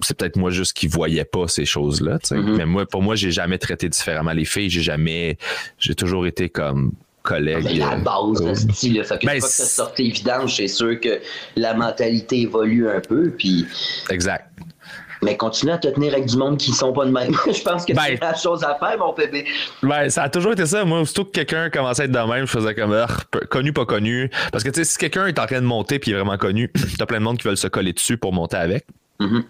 c'est 0.00 0.16
peut-être 0.16 0.36
moi 0.36 0.50
juste 0.50 0.72
qui 0.74 0.86
voyais 0.86 1.24
pas 1.24 1.48
ces 1.48 1.64
choses-là. 1.64 2.18
Mhm. 2.30 2.56
Mais 2.56 2.66
moi, 2.66 2.86
pour 2.86 3.02
moi, 3.02 3.14
j'ai 3.14 3.30
jamais 3.30 3.58
traité 3.58 3.88
différemment 3.88 4.32
les 4.32 4.44
filles. 4.44 4.70
J'ai 4.70 4.82
jamais. 4.82 5.38
J'ai 5.78 5.94
toujours 5.94 6.26
été 6.26 6.48
comme 6.48 6.92
collègue. 7.22 7.64
Mais 7.64 7.74
la 7.74 7.94
euh, 7.94 7.96
base, 7.98 8.42
euh, 8.42 8.48
le 8.48 8.54
style, 8.54 8.98
là. 8.98 9.04
Fait 9.04 9.18
que 9.18 9.26
Ben, 9.26 9.40
pas 9.40 9.46
que 9.46 9.52
ça 9.52 9.64
sortait 9.64 10.04
évident, 10.04 10.46
c'est 10.48 10.68
sûr 10.68 11.00
que 11.00 11.20
la 11.56 11.74
mentalité 11.74 12.42
évolue 12.42 12.88
un 12.88 13.00
peu, 13.00 13.30
puis... 13.30 13.66
Exact. 14.10 14.48
Mais 15.24 15.36
continue 15.36 15.70
à 15.70 15.78
te 15.78 15.86
tenir 15.86 16.12
avec 16.14 16.26
du 16.26 16.36
monde 16.36 16.58
qui 16.58 16.72
sont 16.72 16.92
pas 16.92 17.06
de 17.06 17.12
même. 17.12 17.32
je 17.46 17.62
pense 17.62 17.84
que 17.84 17.92
Ben- 17.92 18.02
c'est 18.06 18.20
la 18.20 18.34
chose 18.34 18.64
à 18.64 18.74
faire, 18.74 18.98
mon 18.98 19.12
bébé. 19.12 19.44
Ben, 19.82 20.10
ça 20.10 20.24
a 20.24 20.28
toujours 20.28 20.52
été 20.52 20.66
ça. 20.66 20.84
Moi, 20.84 21.00
aussitôt 21.00 21.24
que 21.24 21.30
quelqu'un 21.30 21.70
commençait 21.70 22.02
à 22.02 22.04
être 22.06 22.12
de 22.12 22.18
même, 22.18 22.46
je 22.46 22.50
faisais 22.50 22.74
comme 22.74 22.92
ah, 22.92 23.06
connu, 23.48 23.72
pas 23.72 23.86
connu. 23.86 24.30
Parce 24.50 24.64
que 24.64 24.84
si 24.84 24.98
quelqu'un 24.98 25.26
est 25.28 25.38
en 25.38 25.46
train 25.46 25.60
de 25.60 25.66
monter 25.66 26.00
puis 26.00 26.10
il 26.10 26.14
est 26.14 26.16
vraiment 26.16 26.36
connu, 26.36 26.72
t'as 26.98 27.06
plein 27.06 27.18
de 27.18 27.24
monde 27.24 27.38
qui 27.38 27.46
veulent 27.46 27.56
se 27.56 27.68
coller 27.68 27.92
dessus 27.92 28.16
pour 28.16 28.32
monter 28.32 28.56
avec. 28.56 28.84
Mhm. 29.20 29.44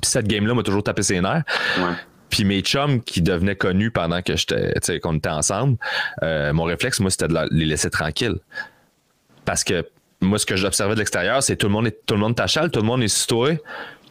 Puis 0.00 0.10
cette 0.10 0.28
game-là 0.28 0.54
m'a 0.54 0.62
toujours 0.62 0.82
tapé 0.82 1.02
ses 1.02 1.20
nerfs. 1.20 1.42
Puis 2.28 2.44
mes 2.44 2.60
chums 2.60 3.02
qui 3.02 3.22
devenaient 3.22 3.56
connus 3.56 3.90
pendant 3.90 4.20
que 4.20 4.36
j'étais, 4.36 5.00
qu'on 5.00 5.16
était 5.16 5.28
ensemble, 5.28 5.76
euh, 6.22 6.52
mon 6.52 6.64
réflexe, 6.64 7.00
moi, 7.00 7.10
c'était 7.10 7.28
de 7.28 7.48
les 7.50 7.66
laisser 7.66 7.90
tranquilles. 7.90 8.36
Parce 9.44 9.62
que 9.64 9.86
moi, 10.20 10.38
ce 10.38 10.46
que 10.46 10.56
j'observais 10.56 10.94
de 10.94 10.98
l'extérieur, 10.98 11.42
c'est 11.42 11.56
tout 11.56 11.68
le 11.68 11.72
monde 11.72 11.86
est, 11.86 12.04
tout 12.06 12.14
le 12.14 12.20
monde 12.20 12.34
t'achale, 12.34 12.70
tout 12.70 12.80
le 12.80 12.86
monde 12.86 13.02
est 13.02 13.08
sur 13.08 13.26
toi. 13.26 13.50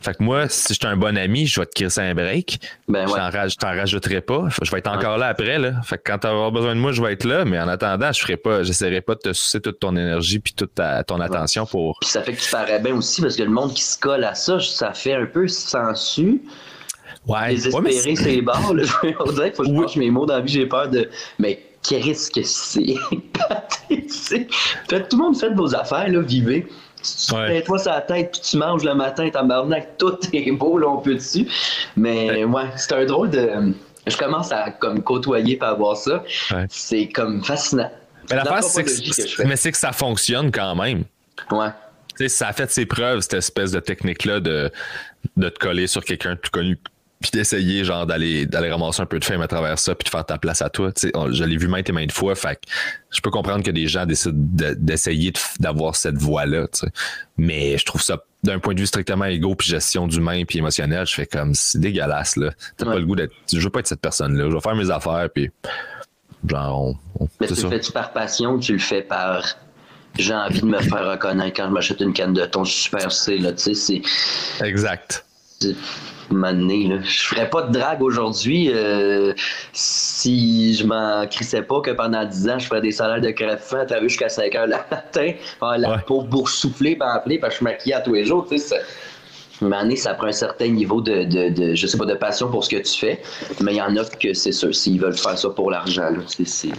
Fait 0.02 0.14
que 0.14 0.24
moi, 0.24 0.48
si 0.50 0.74
j'étais 0.74 0.86
un 0.86 0.98
bon 0.98 1.18
ami, 1.18 1.48
je 1.48 1.60
vais 1.60 1.66
te 1.66 1.74
crisser 1.74 2.02
un 2.02 2.14
break. 2.14 2.60
Ben 2.88 3.08
Je 3.08 3.56
t'en 3.56 3.68
rajouterai 3.68 4.22
pas. 4.22 4.48
Je 4.62 4.70
vais 4.70 4.78
être 4.78 4.92
encore 4.92 5.18
là 5.18 5.28
après. 5.28 5.58
Là. 5.58 5.82
Fait 5.84 5.98
que 5.98 6.04
quand 6.06 6.20
tu 6.20 6.28
auras 6.28 6.52
besoin 6.52 6.76
de 6.76 6.80
moi, 6.80 6.92
je 6.92 7.02
vais 7.02 7.14
être 7.14 7.24
là. 7.24 7.44
Mais 7.44 7.60
en 7.60 7.68
attendant, 7.68 8.12
je 8.12 8.22
ferai 8.22 8.38
pas, 8.38 8.64
j'essaierai 8.64 9.02
pas 9.02 9.16
de 9.16 9.22
te 9.22 9.34
sucer 9.34 9.60
toute 9.62 9.80
ton 9.80 9.96
énergie 9.96 10.40
puis 10.40 10.54
toute 10.54 10.80
ton 11.08 11.20
attention 11.20 11.66
pour. 11.66 11.98
Puis 12.02 12.10
ça 12.10 12.22
fait 12.22 12.34
que 12.34 12.42
tu 12.42 12.52
parais 12.52 12.80
bien 12.80 12.96
aussi 12.96 13.22
parce 13.22 13.36
que 13.36 13.44
le 13.44 13.50
monde 13.50 13.74
qui 13.74 13.82
se 13.82 13.98
colle 13.98 14.24
à 14.24 14.36
ça, 14.36 14.60
ça 14.60 14.94
fait 14.94 15.14
un 15.14 15.26
peu 15.26 15.48
sensu. 15.48 16.42
Ouais. 17.28 17.50
Désespérer 17.50 18.10
ouais, 18.10 18.16
ses 18.16 18.42
barres. 18.42 18.72
On 19.20 19.32
dirait 19.32 19.52
qu'il 19.52 19.56
faut 19.56 19.64
que 19.64 19.70
je 19.70 19.74
oui. 19.74 20.00
mes 20.00 20.12
mots 20.12 20.26
dans 20.26 20.36
la 20.36 20.42
vie. 20.42 20.54
J'ai 20.54 20.66
peur 20.68 20.90
de. 20.90 21.10
Mais 21.40 21.64
qu'est-ce 21.82 22.30
que 22.30 22.44
c'est? 22.44 22.96
tout 24.88 25.06
le 25.12 25.18
monde 25.18 25.38
fait 25.38 25.50
de 25.50 25.56
vos 25.56 25.76
affaires, 25.76 26.08
là, 26.08 26.22
vivez. 26.22 26.68
Tu 27.28 27.34
ouais. 27.34 27.62
toi 27.64 27.80
sur 27.80 27.92
la 27.92 28.02
tête, 28.02 28.32
puis 28.32 28.42
tu 28.42 28.58
manges 28.58 28.84
le 28.84 28.96
matin, 28.96 29.30
tabarnak, 29.30 29.98
tout 29.98 30.18
est 30.34 30.52
beau, 30.52 30.78
là, 30.78 30.88
on 30.88 30.98
peut 30.98 31.16
dessus. 31.16 31.48
Mais 31.96 32.44
ouais, 32.44 32.70
c'est 32.76 32.94
un 32.94 33.06
drôle 33.06 33.30
de. 33.30 33.74
Je 34.08 34.18
commence 34.18 34.52
à 34.52 34.72
comme 34.72 35.02
côtoyer 35.02 35.58
par 35.58 35.78
voir 35.78 35.98
ça. 35.98 36.24
C'est 36.70 37.08
comme 37.08 37.44
fascinant. 37.44 37.92
Mais 38.30 38.38
la 38.38 38.62
c'est 38.62 39.72
que, 39.72 39.78
ça 39.78 39.92
fonctionne 39.92 40.52
quand 40.52 40.76
même. 40.76 41.04
Ouais. 41.52 41.68
sais, 42.18 42.28
ça 42.28 42.48
a 42.48 42.54
fait 42.54 42.72
ses 42.72 42.86
preuves, 42.86 43.22
cette 43.22 43.36
espèce 43.36 43.72
de 43.72 43.80
technique-là 43.80 44.40
de, 44.40 44.72
de 45.38 45.50
te 45.50 45.60
coller 45.60 45.88
sur 45.88 46.04
quelqu'un 46.04 46.34
de 46.34 46.40
plus 46.40 46.50
connu 46.50 46.80
puis 47.22 47.32
d'essayer 47.32 47.84
genre 47.84 48.06
d'aller 48.06 48.46
d'aller 48.46 48.70
ramasser 48.70 49.02
un 49.02 49.06
peu 49.06 49.20
de 49.20 49.26
fame 49.26 49.42
à 49.42 49.48
travers 49.48 49.80
ça 49.80 49.96
puis 49.96 50.06
de 50.06 50.10
faire 50.10 50.26
ta 50.26 50.38
place 50.38 50.62
à 50.62 50.70
toi. 50.70 50.92
Tu 50.92 51.08
sais 51.08 51.12
je 51.32 51.44
l'ai 51.44 51.58
vu 51.58 51.68
maintes 51.68 51.90
et 51.90 51.94
maintes 51.94 52.12
fois 52.12 52.36
fait 52.36 52.60
je 53.10 53.22
peux 53.22 53.30
comprendre 53.30 53.64
que 53.64 53.72
des 53.72 53.88
gens 53.88 54.06
décident 54.06 54.36
d'essayer 54.78 55.32
d'avoir 55.60 55.96
cette 55.96 56.18
voie 56.18 56.46
là 56.46 56.68
tu 56.68 56.80
sais. 56.82 56.88
Mais 57.38 57.78
je 57.78 57.86
trouve 57.86 58.02
ça 58.02 58.24
d'un 58.44 58.60
point 58.60 58.74
de 58.74 58.80
vue 58.80 58.86
strictement 58.86 59.26
égo 59.26 59.56
puis 59.56 59.68
gestion 59.68 60.08
d'humain 60.08 60.44
puis 60.46 60.60
émotionnel 60.60 61.06
je 61.08 61.16
fais 61.16 61.26
comme 61.26 61.54
c'est 61.54 61.80
dégueulasse 61.80 62.36
là. 62.36 62.52
T'as 62.78 62.86
pas 62.86 62.96
le 62.96 63.06
goût 63.06 63.16
d'être 63.16 63.34
je 63.52 63.60
veux 63.60 63.70
pas 63.70 63.80
être 63.80 63.88
cette 63.88 64.02
personne 64.02 64.38
là 64.38 64.50
je 64.50 64.54
vais 64.54 64.62
faire 64.62 64.76
mes 64.76 64.92
affaires 64.92 65.30
puis 65.34 65.50
genre 66.48 66.96
on, 67.20 67.28
mais 67.40 67.48
tu 67.48 67.56
le 67.62 67.70
fais-tu 67.70 67.92
par 67.92 68.12
passion 68.12 68.60
tu 68.60 68.74
le 68.74 68.80
fais 68.80 69.02
par 69.02 69.56
j'ai 70.18 70.34
envie 70.34 70.62
de 70.62 70.66
me 70.66 70.80
faire 70.80 71.10
reconnaître 71.12 71.56
quand 71.56 71.68
je 71.68 71.72
m'achète 71.72 72.02
une 72.02 72.14
canne 72.14 72.34
de 72.34 72.46
thon 72.46 72.66
super 72.66 73.12
C 73.12 73.38
là 73.38 73.54
tu 73.54 73.74
sais 73.74 74.02
c'est 74.60 74.66
exact 74.66 75.25
Là. 76.32 76.98
Je 77.04 77.24
ferais 77.24 77.50
pas 77.50 77.64
de 77.64 77.72
drague 77.72 78.02
aujourd'hui 78.02 78.72
euh, 78.74 79.34
si 79.74 80.74
je 80.74 80.86
m'en 80.86 81.26
crissais 81.28 81.62
pas 81.62 81.82
que 81.82 81.92
pendant 81.92 82.26
10 82.26 82.50
ans, 82.50 82.60
je 82.60 82.68
ferais 82.68 82.82
des 82.82 82.92
salaires 82.92 83.22
de 83.22 83.30
crève-fin, 83.30 83.86
t'as 83.86 84.00
vu, 84.00 84.10
jusqu'à 84.10 84.30
5 84.30 84.54
heures 84.56 84.68
le 84.68 84.76
matin, 84.92 85.34
la 85.78 85.98
peau 86.00 86.22
boursouflée, 86.22 86.98
appeler 87.00 87.40
parce 87.40 87.56
que 87.56 87.60
je 87.60 87.64
maquille 87.64 87.94
à 87.94 88.02
tous 88.02 88.14
les 88.14 88.26
jours. 88.26 88.48
Tu 88.50 88.58
sais, 88.58 88.82
mais 89.62 89.96
ça 89.96 90.14
prend 90.14 90.28
un 90.28 90.32
certain 90.32 90.68
niveau 90.68 91.02
de, 91.02 91.24
de, 91.24 91.50
de, 91.50 91.76
je 91.76 91.88
sais 91.88 91.98
pas, 91.98 92.06
de 92.06 92.14
passion 92.14 92.50
pour 92.50 92.64
ce 92.64 92.70
que 92.70 92.82
tu 92.82 93.00
fais. 93.00 93.22
Mais 93.62 93.74
il 93.74 93.78
y 93.78 93.82
en 93.82 93.96
a 93.96 94.06
que 94.06 94.34
c'est 94.34 94.52
sûr, 94.52 94.74
s'ils 94.74 95.00
veulent 95.00 95.18
faire 95.18 95.38
ça 95.38 95.50
pour 95.50 95.72
l'argent, 95.72 96.10
c'est. 96.46 96.70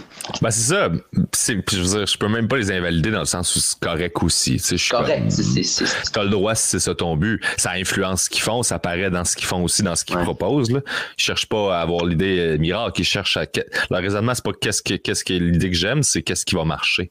Ben, 0.41 0.51
c'est 0.51 0.73
ça. 0.73 0.89
Je 0.89 1.77
veux 1.77 1.97
dire, 1.97 2.05
je 2.05 2.17
peux 2.17 2.27
même 2.27 2.47
pas 2.47 2.57
les 2.57 2.71
invalider 2.71 3.11
dans 3.11 3.19
le 3.19 3.25
sens 3.25 3.55
où 3.55 3.59
c'est 3.59 3.79
correct 3.79 4.15
aussi. 4.21 4.57
Je 4.59 4.89
correct. 4.89 5.23
Tu 5.29 6.19
as 6.19 6.23
le 6.23 6.29
droit 6.29 6.55
si 6.55 6.69
c'est 6.69 6.79
ça 6.79 6.95
ton 6.95 7.15
but. 7.15 7.43
Ça 7.57 7.71
influence 7.71 8.23
ce 8.23 8.29
qu'ils 8.29 8.43
font, 8.43 8.63
ça 8.63 8.79
paraît 8.79 9.09
dans 9.09 9.25
ce 9.25 9.35
qu'ils 9.35 9.47
font 9.47 9.63
aussi, 9.63 9.83
dans 9.83 9.95
ce 9.95 10.05
qu'ils 10.05 10.17
proposent. 10.17 10.71
Là. 10.71 10.81
Ils 11.17 11.23
cherchent 11.23 11.47
pas 11.47 11.77
à 11.77 11.81
avoir 11.81 12.05
l'idée 12.05 12.39
euh, 12.39 12.57
miracle. 12.57 13.01
Ils 13.01 13.05
cherchent 13.05 13.37
à. 13.37 13.45
Leur 13.89 14.01
raisonnement, 14.01 14.33
c'est 14.35 14.43
pas 14.43 14.51
qu'est-ce 14.59 14.81
que, 14.81 14.95
qu'est-ce 14.95 15.23
que 15.23 15.33
l'idée 15.33 15.69
que 15.69 15.75
j'aime, 15.75 16.03
c'est 16.03 16.21
qu'est-ce 16.21 16.45
qui 16.45 16.55
va 16.55 16.65
marcher. 16.65 17.09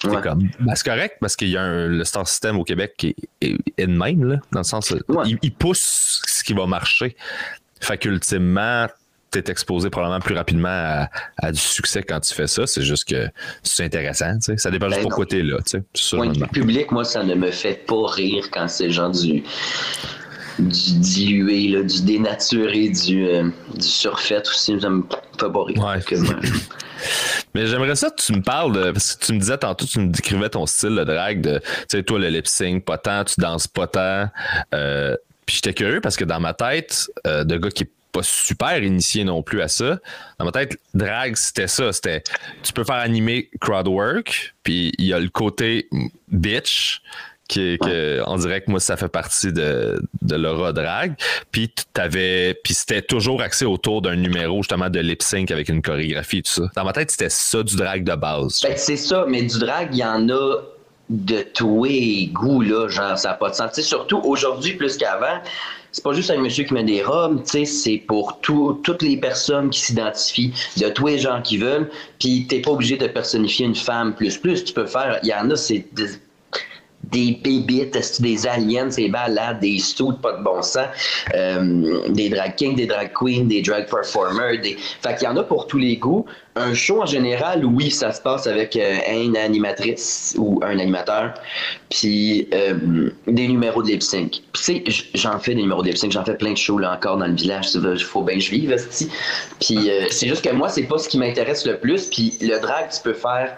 C'est 0.00 0.08
comme. 0.08 0.48
Ben, 0.60 0.74
c'est 0.74 0.88
correct 0.88 1.16
parce 1.20 1.36
qu'il 1.36 1.48
y 1.48 1.56
a 1.56 1.62
un, 1.62 1.88
le 1.88 2.04
star 2.04 2.26
system 2.28 2.58
au 2.58 2.64
Québec 2.64 2.94
qui 2.96 3.16
est, 3.40 3.56
est, 3.76 3.86
même, 3.86 4.24
là, 4.24 4.36
dans 4.52 4.60
le 4.60 4.64
sens 4.64 4.94
il, 5.42 5.52
pousse 5.52 6.22
ce 6.26 6.44
qui 6.44 6.52
va 6.52 6.66
marcher. 6.66 7.16
Fait 7.80 7.98
qu'ultimement, 7.98 8.86
tu 9.30 9.38
es 9.38 9.50
exposé 9.50 9.90
probablement 9.90 10.20
plus 10.20 10.34
rapidement 10.34 11.06
à, 11.36 11.52
du 11.52 11.58
succès 11.58 12.02
quand 12.02 12.20
tu 12.20 12.34
fais 12.34 12.46
ça. 12.46 12.66
C'est 12.66 12.82
juste 12.82 13.08
que 13.08 13.28
c'est 13.62 13.84
intéressant. 13.84 14.38
Ça 14.40 14.70
dépend 14.70 14.88
juste 14.88 15.00
ben 15.00 15.02
pourquoi 15.02 15.26
tu 15.26 15.38
es 15.38 15.42
là. 15.42 15.58
le 16.12 16.46
public, 16.46 16.90
moi, 16.90 17.04
ça 17.04 17.22
ne 17.22 17.34
me 17.34 17.50
fait 17.50 17.84
pas 17.86 18.06
rire 18.08 18.50
quand 18.50 18.68
c'est 18.68 18.90
genre 18.90 19.10
du, 19.10 19.42
du 20.58 20.98
dilué, 20.98 21.82
du 21.82 22.02
dénaturé, 22.02 22.88
du, 22.88 23.26
euh, 23.26 23.48
du 23.74 23.86
surfait 23.86 24.42
aussi. 24.48 24.80
Ça 24.80 24.90
me 24.90 25.02
fait 25.38 25.52
pas 25.52 25.64
rire. 25.64 26.00
Mais 27.54 27.66
j'aimerais 27.66 27.96
ça 27.96 28.10
que 28.10 28.20
tu 28.20 28.32
me 28.32 28.42
parles 28.42 28.72
de. 28.72 28.90
Parce 28.90 29.14
que 29.14 29.24
tu 29.24 29.32
me 29.32 29.38
disais 29.38 29.58
tantôt, 29.58 29.86
tu 29.86 30.00
me 30.00 30.08
décrivais 30.08 30.48
ton 30.48 30.66
style 30.66 30.96
de 30.96 31.04
drag 31.04 31.40
de. 31.40 31.58
Tu 31.58 31.84
sais, 31.88 32.02
toi, 32.02 32.18
le 32.18 32.28
lip 32.28 32.46
sync, 32.46 32.84
pas 32.84 32.98
tant, 32.98 33.24
tu 33.24 33.40
danses 33.40 33.66
pas 33.66 33.86
tant. 33.86 34.28
Euh, 34.74 35.16
puis 35.46 35.56
j'étais 35.56 35.74
curieux 35.74 36.00
parce 36.00 36.16
que 36.16 36.24
dans 36.24 36.40
ma 36.40 36.54
tête, 36.54 37.08
euh, 37.26 37.44
de 37.44 37.56
gars 37.56 37.70
qui 37.70 37.84
est 37.84 37.90
pas 38.12 38.22
super 38.22 38.82
initié 38.82 39.24
non 39.24 39.42
plus 39.42 39.62
à 39.62 39.68
ça, 39.68 39.98
dans 40.38 40.44
ma 40.44 40.52
tête, 40.52 40.78
drag, 40.94 41.36
c'était 41.36 41.68
ça. 41.68 41.92
C'était. 41.92 42.22
Tu 42.62 42.72
peux 42.72 42.84
faire 42.84 42.96
animer 42.96 43.48
crowd 43.60 43.88
work, 43.88 44.54
puis 44.62 44.92
il 44.98 45.06
y 45.06 45.12
a 45.12 45.20
le 45.20 45.28
côté 45.28 45.88
bitch 46.28 47.00
qui, 47.48 47.78
que, 47.78 48.22
on 48.26 48.36
dirait 48.36 48.60
que 48.60 48.70
moi 48.70 48.78
ça 48.78 48.96
fait 48.96 49.08
partie 49.08 49.52
de, 49.52 50.00
de 50.22 50.36
l'aura 50.36 50.72
drag. 50.72 51.14
Puis 51.50 51.72
t'avais 51.92 52.54
puis 52.62 52.74
c'était 52.74 53.02
toujours 53.02 53.42
axé 53.42 53.64
autour 53.64 54.02
d'un 54.02 54.16
numéro 54.16 54.62
justement 54.62 54.90
de 54.90 55.00
lip 55.00 55.22
sync 55.22 55.50
avec 55.50 55.68
une 55.68 55.82
chorégraphie 55.82 56.38
et 56.38 56.42
tout 56.42 56.52
ça. 56.52 56.70
Dans 56.76 56.84
ma 56.84 56.92
tête 56.92 57.10
c'était 57.10 57.30
ça 57.30 57.62
du 57.62 57.76
drag 57.76 58.04
de 58.04 58.14
base 58.14 58.60
ben, 58.62 58.74
c'est 58.76 58.96
ça 58.96 59.24
mais 59.26 59.42
du 59.42 59.58
drag 59.58 59.88
il 59.92 59.98
y 59.98 60.04
en 60.04 60.28
a 60.28 60.58
de 61.08 61.42
tous 61.54 61.84
les 61.84 62.30
goûts 62.32 62.60
là 62.60 62.88
genre 62.88 63.18
ça 63.18 63.30
n'a 63.30 63.34
pas 63.34 63.50
de 63.50 63.54
sens. 63.54 63.80
Surtout 63.80 64.20
aujourd'hui 64.24 64.74
plus 64.74 64.96
qu'avant 64.96 65.40
c'est 65.90 66.04
pas 66.04 66.12
juste 66.12 66.30
un 66.30 66.38
monsieur 66.38 66.64
qui 66.64 66.74
met 66.74 66.84
des 66.84 67.02
robes, 67.02 67.42
c'est 67.44 68.02
pour 68.06 68.40
toutes 68.40 69.02
les 69.02 69.16
personnes 69.16 69.70
qui 69.70 69.80
s'identifient, 69.80 70.52
de 70.76 70.88
tous 70.90 71.06
les 71.06 71.18
gens 71.18 71.40
qui 71.40 71.56
veulent, 71.56 71.90
puis 72.18 72.46
t'es 72.46 72.60
pas 72.60 72.72
obligé 72.72 72.98
de 72.98 73.06
personnifier 73.06 73.64
une 73.64 73.74
femme 73.74 74.14
plus 74.14 74.36
plus, 74.36 74.64
tu 74.64 74.74
peux 74.74 74.86
faire, 74.86 75.18
il 75.22 75.30
y 75.30 75.34
en 75.34 75.50
a, 75.50 75.56
c'est 75.56 75.86
des 77.10 77.38
bébites, 77.42 78.20
des 78.20 78.46
aliens, 78.46 78.86
des 78.86 79.08
balades, 79.08 79.60
des 79.60 79.78
stouts, 79.78 80.12
pas 80.12 80.32
de 80.32 80.42
bon 80.42 80.62
sens, 80.62 80.86
euh, 81.34 82.08
des 82.08 82.28
drag 82.28 82.54
kings, 82.56 82.76
des 82.76 82.86
drag 82.86 83.12
queens, 83.12 83.44
des 83.44 83.62
drag 83.62 83.88
performers. 83.88 84.60
Des... 84.60 84.76
Fait 85.02 85.14
qu'il 85.16 85.24
y 85.24 85.30
en 85.30 85.36
a 85.36 85.42
pour 85.42 85.66
tous 85.66 85.78
les 85.78 85.96
goûts. 85.96 86.26
Un 86.56 86.74
show 86.74 87.02
en 87.02 87.06
général, 87.06 87.64
oui, 87.64 87.90
ça 87.90 88.12
se 88.12 88.20
passe 88.20 88.46
avec 88.46 88.74
euh, 88.74 88.98
une 89.12 89.36
animatrice 89.36 90.34
ou 90.38 90.60
un 90.64 90.78
animateur, 90.80 91.34
puis 91.88 92.48
euh, 92.52 93.10
des 93.28 93.46
numéros 93.46 93.82
de 93.82 93.88
lip 93.88 94.02
sync. 94.02 94.42
Puis 94.52 94.82
tu 94.84 94.92
sais, 94.92 95.08
j'en 95.14 95.38
fais 95.38 95.54
des 95.54 95.62
numéros 95.62 95.82
de 95.82 95.88
lip 95.88 95.96
sync, 95.96 96.10
j'en 96.10 96.24
fais 96.24 96.34
plein 96.34 96.52
de 96.52 96.58
shows 96.58 96.78
là 96.78 96.94
encore 96.94 97.16
dans 97.16 97.28
le 97.28 97.34
village, 97.34 97.68
il 97.74 97.98
faut 97.98 98.22
bien 98.22 98.34
que 98.34 98.40
je 98.40 98.50
vive, 98.50 98.74
Puis 99.60 99.90
c'est 100.10 100.26
juste 100.26 100.44
que 100.44 100.52
moi, 100.52 100.68
c'est 100.68 100.82
pas 100.82 100.98
ce 100.98 101.08
qui 101.08 101.18
m'intéresse 101.18 101.64
le 101.64 101.78
plus. 101.78 102.06
Puis 102.06 102.36
le 102.40 102.58
drag, 102.58 102.88
tu 102.90 103.00
peux 103.02 103.14
faire 103.14 103.56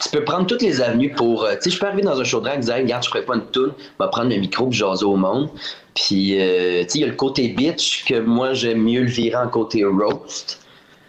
tu 0.00 0.08
peux 0.10 0.24
prendre 0.24 0.46
toutes 0.46 0.62
les 0.62 0.80
avenues 0.80 1.10
pour. 1.10 1.44
Euh, 1.44 1.54
tu 1.54 1.62
sais, 1.62 1.70
je 1.70 1.80
peux 1.80 1.86
arriver 1.86 2.02
dans 2.02 2.20
un 2.20 2.24
show 2.24 2.40
drag 2.40 2.58
et 2.58 2.64
dire, 2.64 2.74
regarde, 2.74 3.04
je 3.04 3.08
ferai 3.08 3.24
pas 3.24 3.34
une 3.34 3.46
toune, 3.46 3.72
je 3.78 4.04
vais 4.04 4.10
prendre 4.10 4.30
le 4.30 4.36
micro 4.36 4.68
et 4.68 4.72
jaser 4.72 5.04
au 5.04 5.16
monde. 5.16 5.50
Puis, 5.94 6.38
euh, 6.38 6.82
tu 6.82 6.88
sais, 6.88 6.98
il 6.98 7.00
y 7.00 7.04
a 7.04 7.08
le 7.08 7.14
côté 7.14 7.48
bitch 7.48 8.04
que 8.04 8.20
moi, 8.20 8.52
j'aime 8.54 8.82
mieux 8.82 9.02
le 9.02 9.08
virer 9.08 9.36
en 9.36 9.48
côté 9.48 9.84
roast. 9.84 10.60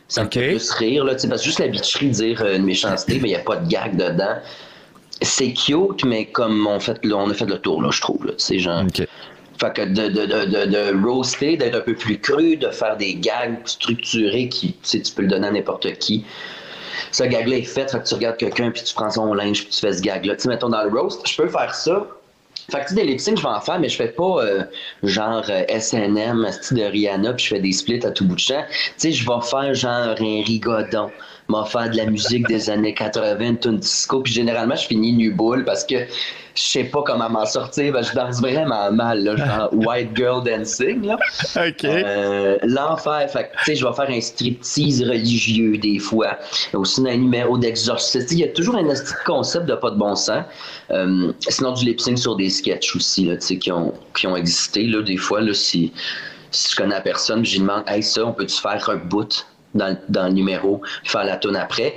Ça 0.08 0.24
me 0.24 0.30
fait 0.32 0.52
plus 0.52 0.72
rire, 0.72 1.04
là, 1.04 1.14
parce 1.14 1.26
que 1.26 1.38
juste 1.38 1.60
la 1.60 1.68
bitcherie, 1.68 2.10
dire 2.10 2.42
euh, 2.42 2.56
une 2.56 2.64
méchanceté, 2.64 3.20
mais 3.20 3.30
il 3.30 3.34
n'y 3.34 3.36
a 3.36 3.40
pas 3.40 3.58
de 3.58 3.68
gag 3.68 3.98
dedans. 3.98 4.38
C'est 5.22 5.52
cute, 5.52 6.06
mais 6.06 6.28
comme 6.28 6.66
on, 6.68 6.80
fait, 6.80 7.00
on 7.12 7.30
a 7.30 7.34
fait 7.34 7.46
le 7.46 7.58
tour, 7.58 7.82
là, 7.82 7.90
je 7.92 8.00
trouve. 8.00 8.34
C'est 8.38 8.60
genre. 8.60 8.84
Fait 9.60 9.74
que 9.74 9.82
de, 9.82 10.08
de, 10.08 10.26
de, 10.26 10.66
de 10.66 11.04
roaster, 11.04 11.58
d'être 11.58 11.76
un 11.76 11.82
peu 11.82 11.96
plus 11.96 12.20
cru, 12.20 12.58
de 12.58 12.70
faire 12.70 12.96
des 12.96 13.16
gags 13.16 13.58
structurés 13.66 14.50
qui, 14.50 14.74
tu 14.84 15.02
tu 15.02 15.12
peux 15.12 15.24
le 15.24 15.28
donner 15.28 15.48
à 15.48 15.52
n'importe 15.52 15.92
qui 15.98 16.24
ce 17.12 17.24
gag-là 17.24 17.58
est 17.58 17.64
fait, 17.64 17.92
que 17.92 18.08
tu 18.08 18.14
regardes 18.16 18.38
quelqu'un, 18.38 18.72
puis 18.72 18.84
tu 18.84 18.94
prends 18.94 19.10
son 19.10 19.34
linge, 19.34 19.64
puis 19.64 19.72
tu 19.72 19.80
fais 19.80 19.94
ce 19.94 20.02
gag-là. 20.02 20.36
Tu 20.36 20.44
sais, 20.44 20.50
mettons 20.50 20.70
dans 20.70 20.84
le 20.84 20.90
roast, 20.90 21.28
je 21.28 21.36
peux 21.36 21.50
faire 21.50 21.74
ça. 21.74 22.08
Fait 22.70 22.80
que 22.80 22.90
tu 22.90 22.96
sais, 22.96 23.02
des 23.02 23.04
lip 23.06 23.20
je 23.20 23.42
vais 23.42 23.48
en 23.48 23.62
faire, 23.62 23.80
mais 23.80 23.88
je 23.88 23.96
fais 23.96 24.10
pas 24.10 24.44
euh, 24.44 24.64
genre 25.04 25.46
euh, 25.50 25.80
SNM, 25.80 26.46
style 26.52 26.78
de 26.78 26.84
Rihanna, 26.84 27.34
puis 27.34 27.46
je 27.46 27.50
fais 27.50 27.62
des 27.62 27.72
splits 27.72 28.06
à 28.06 28.12
tout 28.12 28.26
bout 28.26 28.36
de 28.36 28.40
champ. 28.40 28.64
Tu 28.70 28.94
sais, 28.98 29.12
je 29.14 29.26
vais 29.26 29.42
faire 29.42 29.74
genre 29.74 30.16
un 30.20 30.44
rigodon. 30.44 31.10
M'en 31.48 31.66
faire 31.66 31.90
de 31.90 31.98
la 31.98 32.06
musique 32.06 32.48
des 32.48 32.70
années 32.70 32.94
80, 32.94 33.56
une 33.66 33.78
disco. 33.78 34.22
Puis 34.22 34.34
généralement, 34.34 34.76
je 34.76 34.88
finis 34.88 35.14
nu 35.14 35.32
boule 35.32 35.64
parce 35.64 35.84
que 35.84 35.96
je 36.58 36.64
sais 36.64 36.84
pas 36.86 37.04
comment 37.06 37.30
m'en 37.30 37.46
sortir. 37.46 37.94
Ben, 37.94 38.02
je 38.02 38.14
danse 38.14 38.42
vraiment 38.42 38.92
mal, 38.92 39.24
là, 39.24 39.36
genre 39.36 39.70
white 39.74 40.16
girl 40.16 40.44
dancing. 40.44 41.06
Là. 41.06 41.18
OK. 41.56 41.86
Euh, 41.86 42.58
L'enfer. 42.64 43.30
Fait 43.30 43.52
tu 43.60 43.66
sais, 43.66 43.76
je 43.76 43.86
vais 43.86 43.94
faire 43.94 44.10
un 44.10 44.20
striptease 44.20 45.04
religieux 45.04 45.78
des 45.78 46.00
fois. 46.00 46.38
Aussi 46.74 47.08
un 47.08 47.18
numéro 47.18 47.58
d'exorciste. 47.58 48.32
Il 48.32 48.40
y 48.40 48.44
a 48.44 48.48
toujours 48.50 48.76
un 48.76 48.88
concept 49.26 49.68
de 49.68 49.76
pas 49.76 49.92
de 49.92 49.98
bon 49.98 50.16
sens. 50.16 50.44
Euh, 50.92 51.32
sinon, 51.48 51.74
du 51.74 51.86
lip 51.86 52.02
sync 52.02 52.18
sur 52.18 52.36
des 52.36 52.50
sketchs 52.50 52.96
aussi, 52.96 53.26
là, 53.26 53.36
tu 53.38 53.46
sais, 53.46 53.58
qui 53.58 53.72
ont, 53.72 53.94
qui 54.16 54.26
ont 54.28 54.36
existé. 54.36 54.84
Là, 54.84 55.04
des 55.04 55.18
fois, 55.18 55.42
là, 55.42 55.54
si, 55.54 55.92
si 56.52 56.72
je 56.72 56.76
connais 56.76 56.96
la 56.96 57.02
personne, 57.02 57.46
je 57.46 57.54
lui 57.54 57.60
demande, 57.60 57.84
hey, 57.88 58.02
ça, 58.02 58.26
on 58.26 58.34
peut-tu 58.34 58.60
faire 58.60 58.90
un 58.90 58.96
bout 58.96 59.46
dans, 59.78 59.98
dans 60.10 60.28
le 60.28 60.34
numéro, 60.34 60.82
faire 61.04 61.24
la 61.24 61.38
tune 61.38 61.56
après? 61.56 61.96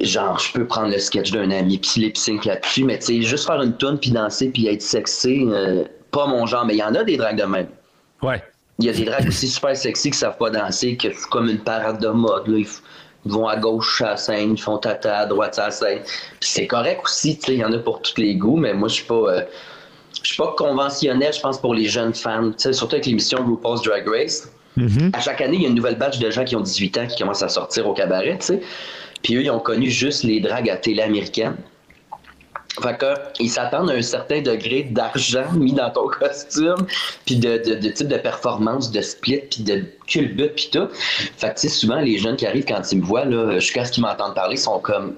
genre, 0.00 0.38
je 0.38 0.52
peux 0.52 0.66
prendre 0.66 0.92
le 0.92 0.98
sketch 0.98 1.30
d'un 1.32 1.50
ami, 1.50 1.78
puis 1.78 2.02
lip 2.02 2.16
sync 2.16 2.44
là-dessus, 2.44 2.84
mais 2.84 2.98
tu 2.98 3.06
sais, 3.06 3.22
juste 3.22 3.46
faire 3.46 3.60
une 3.62 3.76
tune, 3.76 3.98
puis 3.98 4.10
danser, 4.10 4.48
puis 4.48 4.66
être 4.68 4.82
sexy, 4.82 5.44
euh, 5.48 5.84
pas 6.10 6.26
mon 6.26 6.46
genre, 6.46 6.64
mais 6.64 6.74
il 6.74 6.78
y 6.78 6.82
en 6.82 6.94
a 6.94 7.04
des 7.04 7.16
drags 7.16 7.38
de 7.38 7.44
même. 7.44 7.68
Ouais. 8.22 8.42
Il 8.78 8.86
y 8.86 8.88
a 8.88 8.92
des 8.92 9.04
drags 9.04 9.26
aussi 9.26 9.48
super 9.48 9.76
sexy 9.76 10.10
qui 10.10 10.18
savent 10.18 10.36
pas 10.36 10.50
danser, 10.50 10.96
que 10.96 11.12
c'est 11.12 11.28
comme 11.30 11.48
une 11.48 11.58
parade 11.58 12.00
de 12.00 12.08
mode, 12.08 12.46
là. 12.46 12.58
Ils 13.26 13.32
vont 13.32 13.48
à 13.48 13.56
gauche 13.56 14.00
à 14.00 14.10
la 14.10 14.16
scène, 14.16 14.52
ils 14.52 14.60
font 14.62 14.78
tata 14.78 15.18
à 15.18 15.26
droite 15.26 15.58
à 15.58 15.66
la 15.66 15.70
scène. 15.72 16.02
C'est 16.40 16.68
correct 16.68 17.00
aussi, 17.04 17.36
tu 17.36 17.46
sais, 17.46 17.54
il 17.54 17.58
y 17.58 17.64
en 17.64 17.72
a 17.72 17.78
pour 17.78 18.00
tous 18.00 18.16
les 18.16 18.36
goûts, 18.36 18.56
mais 18.56 18.72
moi, 18.72 18.88
je 18.88 18.94
suis 18.94 19.04
pas. 19.04 19.14
Euh, 19.14 19.42
je 20.22 20.28
suis 20.28 20.36
pas 20.36 20.54
conventionnel, 20.56 21.32
je 21.32 21.40
pense, 21.40 21.60
pour 21.60 21.74
les 21.74 21.86
jeunes 21.86 22.14
fans. 22.14 22.50
Tu 22.50 22.54
sais, 22.58 22.72
surtout 22.72 22.94
avec 22.94 23.06
l'émission 23.06 23.44
RuPaul's 23.44 23.82
Drag 23.82 24.08
Race. 24.08 24.50
Mm-hmm. 24.78 25.16
À 25.16 25.20
chaque 25.20 25.40
année, 25.40 25.56
il 25.56 25.62
y 25.62 25.66
a 25.66 25.68
une 25.68 25.74
nouvelle 25.74 25.98
batch 25.98 26.18
de 26.18 26.30
gens 26.30 26.44
qui 26.44 26.56
ont 26.56 26.60
18 26.60 26.98
ans 26.98 27.06
qui 27.06 27.18
commencent 27.18 27.42
à 27.42 27.48
sortir 27.48 27.86
au 27.86 27.94
cabaret, 27.94 28.38
tu 28.38 28.46
sais. 28.46 28.60
Puis 29.22 29.34
eux, 29.36 29.42
ils 29.42 29.50
ont 29.50 29.58
connu 29.58 29.90
juste 29.90 30.22
les 30.22 30.40
dragues 30.40 30.70
à 30.70 30.76
télé 30.76 31.02
américaine. 31.02 31.56
Fait 32.80 32.96
que, 32.96 33.06
ils 33.40 33.50
s'attendent 33.50 33.90
à 33.90 33.94
un 33.94 34.02
certain 34.02 34.40
degré 34.40 34.84
d'argent 34.84 35.50
mis 35.56 35.72
dans 35.72 35.90
ton 35.90 36.06
costume, 36.06 36.86
puis 37.26 37.36
de, 37.36 37.58
de, 37.58 37.74
de, 37.74 37.88
type 37.88 38.06
de 38.06 38.18
performance, 38.18 38.92
de 38.92 39.00
split, 39.00 39.40
puis 39.50 39.64
de 39.64 39.84
culbut, 40.06 40.50
puis 40.50 40.68
tout. 40.70 40.88
Fait 41.36 41.48
que, 41.48 41.54
tu 41.54 41.62
sais, 41.62 41.68
souvent, 41.68 41.98
les 42.00 42.18
jeunes 42.18 42.36
qui 42.36 42.46
arrivent 42.46 42.66
quand 42.66 42.80
ils 42.92 43.00
me 43.00 43.04
voient, 43.04 43.24
là, 43.24 43.58
jusqu'à 43.58 43.84
ce 43.84 43.90
qu'ils 43.90 44.04
m'entendent 44.04 44.34
parler, 44.34 44.56
sont 44.56 44.78
comme 44.78 45.16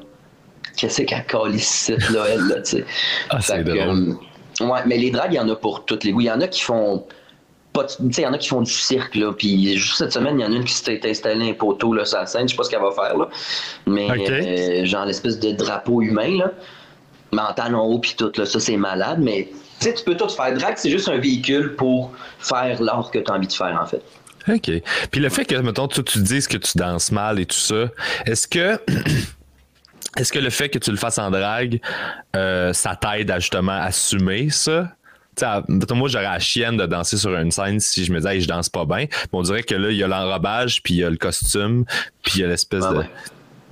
Qu'est-ce 0.77 1.03
qu'elle 1.03 1.27
colle 1.27 1.55
ici, 1.55 1.93
là, 2.13 2.25
elle, 2.29 2.47
là, 2.47 2.55
tu 2.63 2.71
sais. 2.71 2.85
Ah, 3.29 3.41
c'est 3.41 3.63
drôle. 3.65 4.17
Euh, 4.61 4.67
ouais, 4.67 4.81
mais 4.87 4.97
les 4.97 5.11
dragues, 5.11 5.33
il 5.33 5.37
y 5.37 5.41
en 5.41 5.49
a 5.49 5.57
pour 5.57 5.85
toutes 5.85 6.05
les 6.05 6.13
goûts. 6.13 6.21
Il 6.21 6.27
y 6.27 6.31
en 6.31 6.41
a 6.41 6.49
qui 6.49 6.63
font 6.63 7.05
pas 7.73 7.87
il 8.01 8.19
y 8.19 8.27
en 8.27 8.33
a 8.33 8.39
qui 8.39 8.49
font 8.49 8.63
du 8.63 8.71
cirque 8.71 9.15
là 9.15 9.33
puis 9.33 9.77
juste 9.77 9.99
cette 9.99 10.13
semaine 10.13 10.39
il 10.39 10.43
y 10.43 10.47
en 10.47 10.53
a 10.53 10.57
une 10.57 10.65
qui 10.65 10.73
s'est 10.73 11.01
installée 11.05 11.51
un 11.51 11.55
poteau 11.55 11.93
là 11.93 12.05
sur 12.05 12.19
la 12.19 12.27
scène 12.27 12.49
je 12.49 12.53
sais 12.53 12.57
pas 12.57 12.65
ce 12.65 12.71
qu'elle 12.71 12.81
va 12.81 12.91
faire 12.91 13.17
là 13.17 13.29
mais 13.87 14.11
okay. 14.11 14.81
euh, 14.83 14.85
genre 14.85 15.07
l'espèce 15.07 15.39
de 15.39 15.53
drapeau 15.53 16.03
humain 16.03 16.39
là 16.39 16.53
mais 17.33 17.43
en 17.43 17.53
talons 17.53 17.85
haut 17.85 17.99
puis 17.99 18.15
tout 18.17 18.33
là 18.37 18.45
ça 18.45 18.59
c'est 18.59 18.77
malade 18.77 19.21
mais 19.21 19.49
tu 19.79 19.87
sais 19.87 19.95
tu 19.95 20.05
peux 20.05 20.17
tout 20.17 20.29
faire 20.29 20.53
drag 20.55 20.75
c'est 20.77 20.91
juste 20.91 21.09
un 21.09 21.19
véhicule 21.19 21.77
pour 21.77 22.13
faire 22.41 22.83
l'art 22.83 23.11
que 23.11 23.19
tu 23.19 23.31
as 23.31 23.35
envie 23.35 23.47
de 23.47 23.53
faire 23.53 23.79
en 23.81 23.87
fait 23.87 24.03
OK. 24.49 24.71
Puis 25.11 25.21
le 25.21 25.29
fait 25.29 25.45
que, 25.45 25.55
mettons, 25.57 25.87
tu, 25.87 26.03
tu 26.03 26.21
dises 26.21 26.49
que 26.49 26.57
tu 26.57 26.79
danses 26.79 27.13
mal 27.13 27.39
et 27.39 27.47
tout 27.47 27.59
ça, 27.59 27.89
est-ce 28.27 28.49
que 28.49 28.81
est-ce 30.17 30.33
que 30.33 30.39
le 30.39 30.51
fait 30.51 30.69
que 30.69 30.79
tu 30.79 30.91
le 30.91 30.97
fasses 30.97 31.19
en 31.19 31.31
drague, 31.31 31.81
euh, 32.35 32.73
ça 32.73 32.97
t'aide 32.97 33.31
à 33.31 33.39
justement 33.39 33.73
assumer 33.81 34.51
ça? 34.51 34.89
T'sais, 35.37 35.95
moi, 35.95 36.09
j'aurais 36.09 36.25
la 36.25 36.39
chienne 36.39 36.77
de 36.77 36.87
danser 36.87 37.17
sur 37.17 37.35
une 37.35 37.51
scène 37.51 37.81
si 37.81 38.05
je 38.05 38.13
me 38.13 38.19
disais, 38.19 38.37
hey, 38.37 38.41
je 38.41 38.49
danse 38.49 38.69
pas 38.69 38.85
bien. 38.85 39.07
Mais 39.11 39.29
on 39.33 39.43
dirait 39.43 39.63
que 39.63 39.75
là, 39.75 39.91
il 39.91 39.97
y 39.97 40.03
a 40.03 40.09
l'enrobage, 40.09 40.83
puis 40.83 40.95
il 40.95 41.01
y 41.01 41.05
a 41.05 41.11
le 41.11 41.17
costume, 41.17 41.85
puis 42.23 42.35
il 42.37 42.41
y 42.41 42.45
a 42.45 42.49
l'espèce 42.49 42.87
de. 42.89 42.97
ouais. 42.97 43.11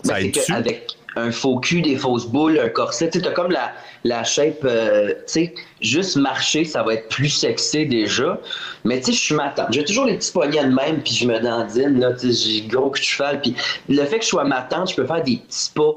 Ça 0.04 0.14
c'est 0.14 0.26
aide-tu? 0.26 0.40
qu'avec 0.46 0.86
un 1.16 1.32
faux 1.32 1.58
cul, 1.58 1.82
des 1.82 1.96
fausses 1.96 2.26
boules, 2.26 2.60
un 2.60 2.68
corset, 2.68 3.10
tu 3.10 3.18
as 3.18 3.30
comme 3.32 3.50
la, 3.50 3.72
la 4.04 4.22
shape, 4.24 4.60
euh, 4.64 5.08
tu 5.08 5.14
sais, 5.26 5.54
juste 5.80 6.16
marcher, 6.16 6.64
ça 6.64 6.82
va 6.82 6.94
être 6.94 7.08
plus 7.08 7.28
sexy 7.28 7.86
déjà. 7.86 8.38
Mais 8.84 9.00
tu 9.00 9.06
sais, 9.06 9.12
je 9.12 9.18
suis 9.18 9.34
matin. 9.34 9.66
J'ai 9.70 9.84
toujours 9.84 10.04
les 10.06 10.16
petits 10.16 10.32
poignets 10.32 10.64
de 10.64 10.72
même, 10.72 11.02
puis 11.02 11.14
je 11.14 11.26
me 11.26 11.40
dandine, 11.40 11.98
là, 11.98 12.12
tu 12.12 12.32
sais, 12.32 12.50
j'ai 12.50 12.66
gros 12.66 12.90
cul 12.90 13.00
de 13.00 13.06
cheval. 13.06 13.40
Puis 13.40 13.54
le 13.88 14.04
fait 14.04 14.18
que 14.18 14.24
je 14.24 14.28
sois 14.28 14.44
matin, 14.44 14.84
je 14.88 14.94
peux 14.94 15.06
faire 15.06 15.22
des 15.22 15.38
petits 15.38 15.70
pas 15.74 15.94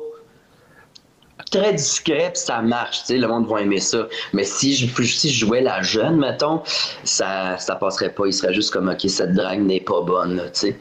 très 1.52 1.74
discret, 1.74 2.32
puis 2.34 2.42
ça 2.42 2.62
marche, 2.62 3.04
le 3.10 3.28
monde 3.28 3.48
va 3.48 3.62
aimer 3.62 3.80
ça. 3.80 4.08
Mais 4.34 4.44
si 4.44 4.74
je, 4.74 5.04
si 5.04 5.30
je 5.30 5.46
jouais 5.46 5.62
la 5.62 5.82
jeune, 5.82 6.18
mettons, 6.18 6.62
ça, 7.04 7.58
ça 7.58 7.76
passerait 7.76 8.14
pas. 8.14 8.26
Il 8.26 8.34
serait 8.34 8.54
juste 8.54 8.72
comme, 8.74 8.90
OK, 8.90 9.02
cette 9.08 9.34
drague 9.34 9.62
n'est 9.62 9.82
pas 9.82 10.02
bonne, 10.02 10.42
tu 10.54 10.60
sais. 10.60 10.80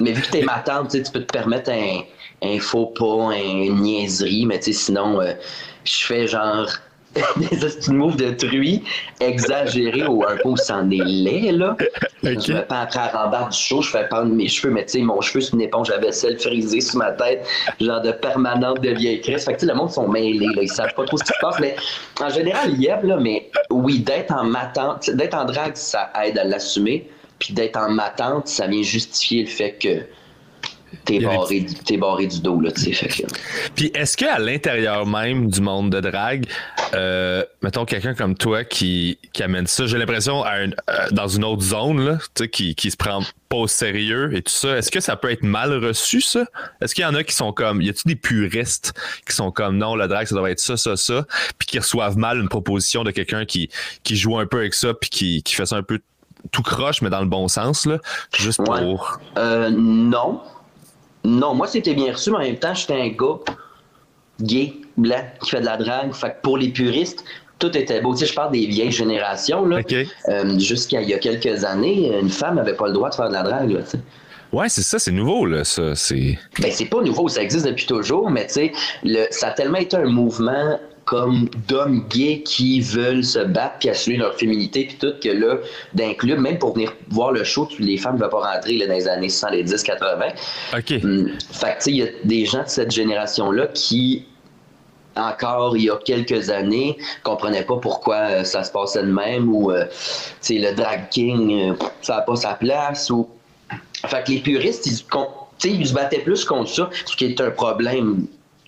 Mais 0.00 0.12
vu 0.12 0.22
que 0.22 0.30
t'es 0.30 0.42
ma 0.42 0.60
tante, 0.60 0.90
tu 0.90 1.12
peux 1.12 1.24
te 1.24 1.32
permettre 1.32 1.70
un, 1.70 2.02
un 2.42 2.58
faux 2.60 2.86
pas, 2.86 3.36
une 3.36 3.80
niaiserie, 3.80 4.46
mais 4.46 4.58
tu 4.58 4.72
sais, 4.72 4.84
sinon, 4.84 5.20
euh, 5.20 5.32
je 5.84 6.04
fais 6.06 6.26
genre 6.26 6.68
des 7.50 7.56
petits 7.56 7.92
moves 7.92 8.16
de 8.16 8.30
truie 8.30 8.82
exagérés 9.20 10.06
au 10.06 10.24
un 10.24 10.36
peu 10.36 10.50
où 10.50 10.56
c'en 10.56 10.90
est 10.90 11.04
laid, 11.04 11.52
là. 11.52 11.76
Ok. 12.24 12.40
Je 12.46 12.52
me 12.52 12.64
prends 12.66 12.80
après 12.80 13.00
à 13.00 13.24
rembarre 13.24 13.48
du 13.48 13.56
show, 13.58 13.82
je 13.82 13.90
fais 13.90 14.08
pendre 14.08 14.32
mes 14.32 14.48
cheveux, 14.48 14.72
mais 14.72 14.84
tu 14.84 14.92
sais, 14.92 15.00
mon 15.00 15.20
cheveu, 15.20 15.40
c'est 15.40 15.52
une 15.52 15.62
éponge 15.62 15.90
à 15.90 15.98
vaisselle 15.98 16.38
frisée 16.38 16.80
sur 16.80 16.98
ma 16.98 17.12
tête, 17.12 17.46
genre 17.80 18.00
de 18.00 18.12
permanente 18.12 18.80
de 18.80 18.90
vieille 18.90 19.20
crise. 19.20 19.44
Fait 19.44 19.54
que 19.54 19.60
tu 19.60 19.66
sais, 19.66 19.72
le 19.72 19.78
monde 19.78 19.90
sont 19.90 20.08
mêlés, 20.08 20.48
là, 20.54 20.62
ils 20.62 20.68
savent 20.68 20.94
pas 20.94 21.04
trop 21.04 21.16
ce 21.16 21.24
qui 21.24 21.32
se 21.32 21.40
passe, 21.40 21.58
mais 21.60 21.76
en 22.20 22.28
général, 22.28 22.72
ils 22.76 22.86
aiment, 22.86 23.06
là, 23.06 23.16
mais 23.16 23.50
oui, 23.70 24.00
d'être 24.00 24.32
en 24.32 24.44
matante, 24.44 25.10
d'être 25.10 25.34
en 25.34 25.44
drague, 25.44 25.76
ça 25.76 26.10
aide 26.22 26.38
à 26.38 26.44
l'assumer, 26.44 27.08
puis 27.38 27.52
d'être 27.54 27.76
en 27.76 27.90
matante, 27.90 28.48
ça 28.48 28.66
vient 28.66 28.82
justifier 28.82 29.42
le 29.42 29.48
fait 29.48 29.72
que 29.72 30.06
t'es 31.04 31.20
barré, 31.20 31.60
du- 31.60 31.98
barré 31.98 32.26
du 32.26 32.40
dos, 32.40 32.60
là, 32.60 32.70
tu 32.72 32.94
sais. 32.94 33.08
Puis 33.74 33.90
est-ce 33.94 34.16
qu'à 34.16 34.38
l'intérieur 34.38 35.06
même 35.06 35.50
du 35.50 35.60
monde 35.60 35.90
de 35.90 36.00
drague, 36.00 36.46
euh, 36.94 37.44
mettons 37.62 37.84
quelqu'un 37.84 38.14
comme 38.14 38.34
toi 38.36 38.64
qui, 38.64 39.18
qui 39.32 39.42
amène 39.42 39.66
ça, 39.66 39.86
j'ai 39.86 39.98
l'impression 39.98 40.44
un- 40.44 40.70
euh, 40.70 41.06
dans 41.12 41.28
une 41.28 41.44
autre 41.44 41.62
zone, 41.62 42.04
là, 42.04 42.18
tu 42.34 42.44
sais, 42.44 42.48
qui, 42.48 42.74
qui 42.74 42.90
se 42.90 42.96
prend 42.96 43.20
pas 43.48 43.56
au 43.56 43.66
sérieux 43.68 44.34
et 44.34 44.42
tout 44.42 44.52
ça, 44.52 44.76
est-ce 44.78 44.90
que 44.90 45.00
ça 45.00 45.16
peut 45.16 45.30
être 45.30 45.42
mal 45.44 45.72
reçu, 45.84 46.20
ça? 46.20 46.44
Est-ce 46.80 46.94
qu'il 46.94 47.02
y 47.02 47.06
en 47.06 47.14
a 47.14 47.22
qui 47.22 47.34
sont 47.34 47.52
comme, 47.52 47.80
y 47.82 47.88
a-tu 47.88 48.02
des 48.06 48.16
puristes 48.16 48.92
qui 49.28 49.34
sont 49.34 49.52
comme, 49.52 49.78
non, 49.78 49.94
le 49.94 50.08
drague, 50.08 50.26
ça 50.26 50.34
doit 50.34 50.50
être 50.50 50.60
ça, 50.60 50.76
ça, 50.76 50.96
ça, 50.96 51.24
puis 51.58 51.66
qui 51.66 51.78
reçoivent 51.78 52.16
mal 52.18 52.38
une 52.38 52.48
proposition 52.48 53.04
de 53.04 53.10
quelqu'un 53.10 53.44
qui, 53.44 53.68
qui 54.02 54.16
joue 54.16 54.38
un 54.38 54.46
peu 54.46 54.58
avec 54.58 54.74
ça, 54.74 54.94
puis 54.94 55.10
qui, 55.10 55.42
qui 55.42 55.54
fait 55.54 55.66
ça 55.66 55.76
un 55.76 55.82
peu 55.82 56.00
tout 56.52 56.62
croche, 56.62 57.02
mais 57.02 57.10
dans 57.10 57.20
le 57.20 57.26
bon 57.26 57.48
sens, 57.48 57.86
là, 57.86 57.98
juste 58.36 58.60
Ouais. 58.60 58.80
pour... 58.80 59.18
Euh, 59.36 59.68
non. 59.70 60.40
Non, 61.26 61.54
moi, 61.54 61.66
c'était 61.66 61.94
bien 61.94 62.12
reçu, 62.12 62.30
mais 62.30 62.36
en 62.36 62.40
même 62.40 62.56
temps, 62.58 62.74
j'étais 62.74 62.94
un 62.94 63.08
gars 63.08 63.38
gay, 64.40 64.74
blanc, 64.96 65.22
qui 65.42 65.50
fait 65.50 65.60
de 65.60 65.64
la 65.66 65.76
drague. 65.76 66.12
Fait 66.14 66.30
que 66.30 66.36
pour 66.42 66.58
les 66.58 66.68
puristes, 66.68 67.24
tout 67.58 67.76
était 67.76 68.00
beau. 68.00 68.12
Tu 68.14 68.20
sais, 68.20 68.26
je 68.26 68.34
parle 68.34 68.52
des 68.52 68.66
vieilles 68.66 68.92
générations, 68.92 69.64
là. 69.66 69.78
Euh, 70.28 70.58
Jusqu'à 70.58 71.00
il 71.00 71.08
y 71.08 71.14
a 71.14 71.18
quelques 71.18 71.64
années, 71.64 72.12
une 72.20 72.28
femme 72.30 72.56
n'avait 72.56 72.74
pas 72.74 72.86
le 72.86 72.92
droit 72.92 73.10
de 73.10 73.14
faire 73.14 73.28
de 73.28 73.32
la 73.34 73.42
drague, 73.42 73.70
là, 73.70 73.82
tu 73.82 73.90
sais. 73.90 74.00
Ouais, 74.52 74.68
c'est 74.68 74.82
ça, 74.82 74.98
c'est 74.98 75.10
nouveau, 75.10 75.44
là, 75.44 75.64
ça, 75.64 75.94
c'est... 75.96 76.38
Ben, 76.60 76.70
c'est 76.70 76.84
pas 76.86 77.02
nouveau, 77.02 77.28
ça 77.28 77.42
existe 77.42 77.66
depuis 77.66 77.84
toujours, 77.86 78.30
mais 78.30 78.46
tu 78.46 78.52
sais, 78.54 78.72
le- 79.02 79.26
ça 79.30 79.48
a 79.48 79.50
tellement 79.50 79.78
été 79.78 79.96
un 79.96 80.04
mouvement 80.04 80.78
comme 81.06 81.48
d'hommes 81.68 82.04
gays 82.10 82.42
qui 82.42 82.80
veulent 82.80 83.24
se 83.24 83.38
battre 83.38 83.76
puis 83.78 83.88
assumer 83.88 84.16
leur 84.18 84.36
féminité 84.36 84.86
puis 84.86 84.98
tout 84.98 85.14
que 85.22 85.28
là 85.28 85.56
d'un 85.94 86.12
club 86.14 86.40
même 86.40 86.58
pour 86.58 86.74
venir 86.74 86.92
voir 87.08 87.32
le 87.32 87.44
show 87.44 87.68
les 87.78 87.96
femmes 87.96 88.16
ne 88.16 88.20
veulent 88.20 88.28
pas 88.28 88.52
rentrer 88.52 88.76
là, 88.76 88.88
dans 88.88 88.94
les 88.94 89.08
années 89.08 89.28
70 89.28 89.82
80 89.82 90.26
OK. 90.76 91.04
Hum, 91.04 91.30
Fait 91.52 91.66
que, 91.66 91.76
tu 91.76 91.80
sais, 91.80 91.90
il 91.90 91.96
y 91.96 92.02
a 92.02 92.06
des 92.24 92.44
gens 92.44 92.64
de 92.64 92.68
cette 92.68 92.90
génération-là 92.90 93.68
qui, 93.68 94.24
encore 95.14 95.76
il 95.76 95.84
y 95.84 95.90
a 95.90 95.96
quelques 95.96 96.50
années, 96.50 96.98
comprenaient 97.22 97.64
pas 97.64 97.76
pourquoi 97.76 98.16
euh, 98.16 98.44
ça 98.44 98.64
se 98.64 98.72
passait 98.72 99.02
de 99.02 99.12
même 99.12 99.52
ou, 99.54 99.70
euh, 99.70 99.84
tu 99.86 99.94
sais, 100.40 100.58
le 100.58 100.74
drag 100.74 101.08
king, 101.10 101.70
euh, 101.70 101.74
ça 102.02 102.16
n'a 102.16 102.22
pas 102.22 102.36
sa 102.36 102.54
place 102.54 103.10
ou. 103.10 103.28
Fait 104.06 104.24
que 104.24 104.32
les 104.32 104.38
puristes, 104.38 104.86
ils, 104.86 105.70
ils 105.70 105.86
se 105.86 105.94
battaient 105.94 106.20
plus 106.20 106.44
contre 106.44 106.70
ça, 106.70 106.90
ce 107.06 107.16
qui 107.16 107.24
est 107.24 107.40
un 107.40 107.50
problème 107.50 108.26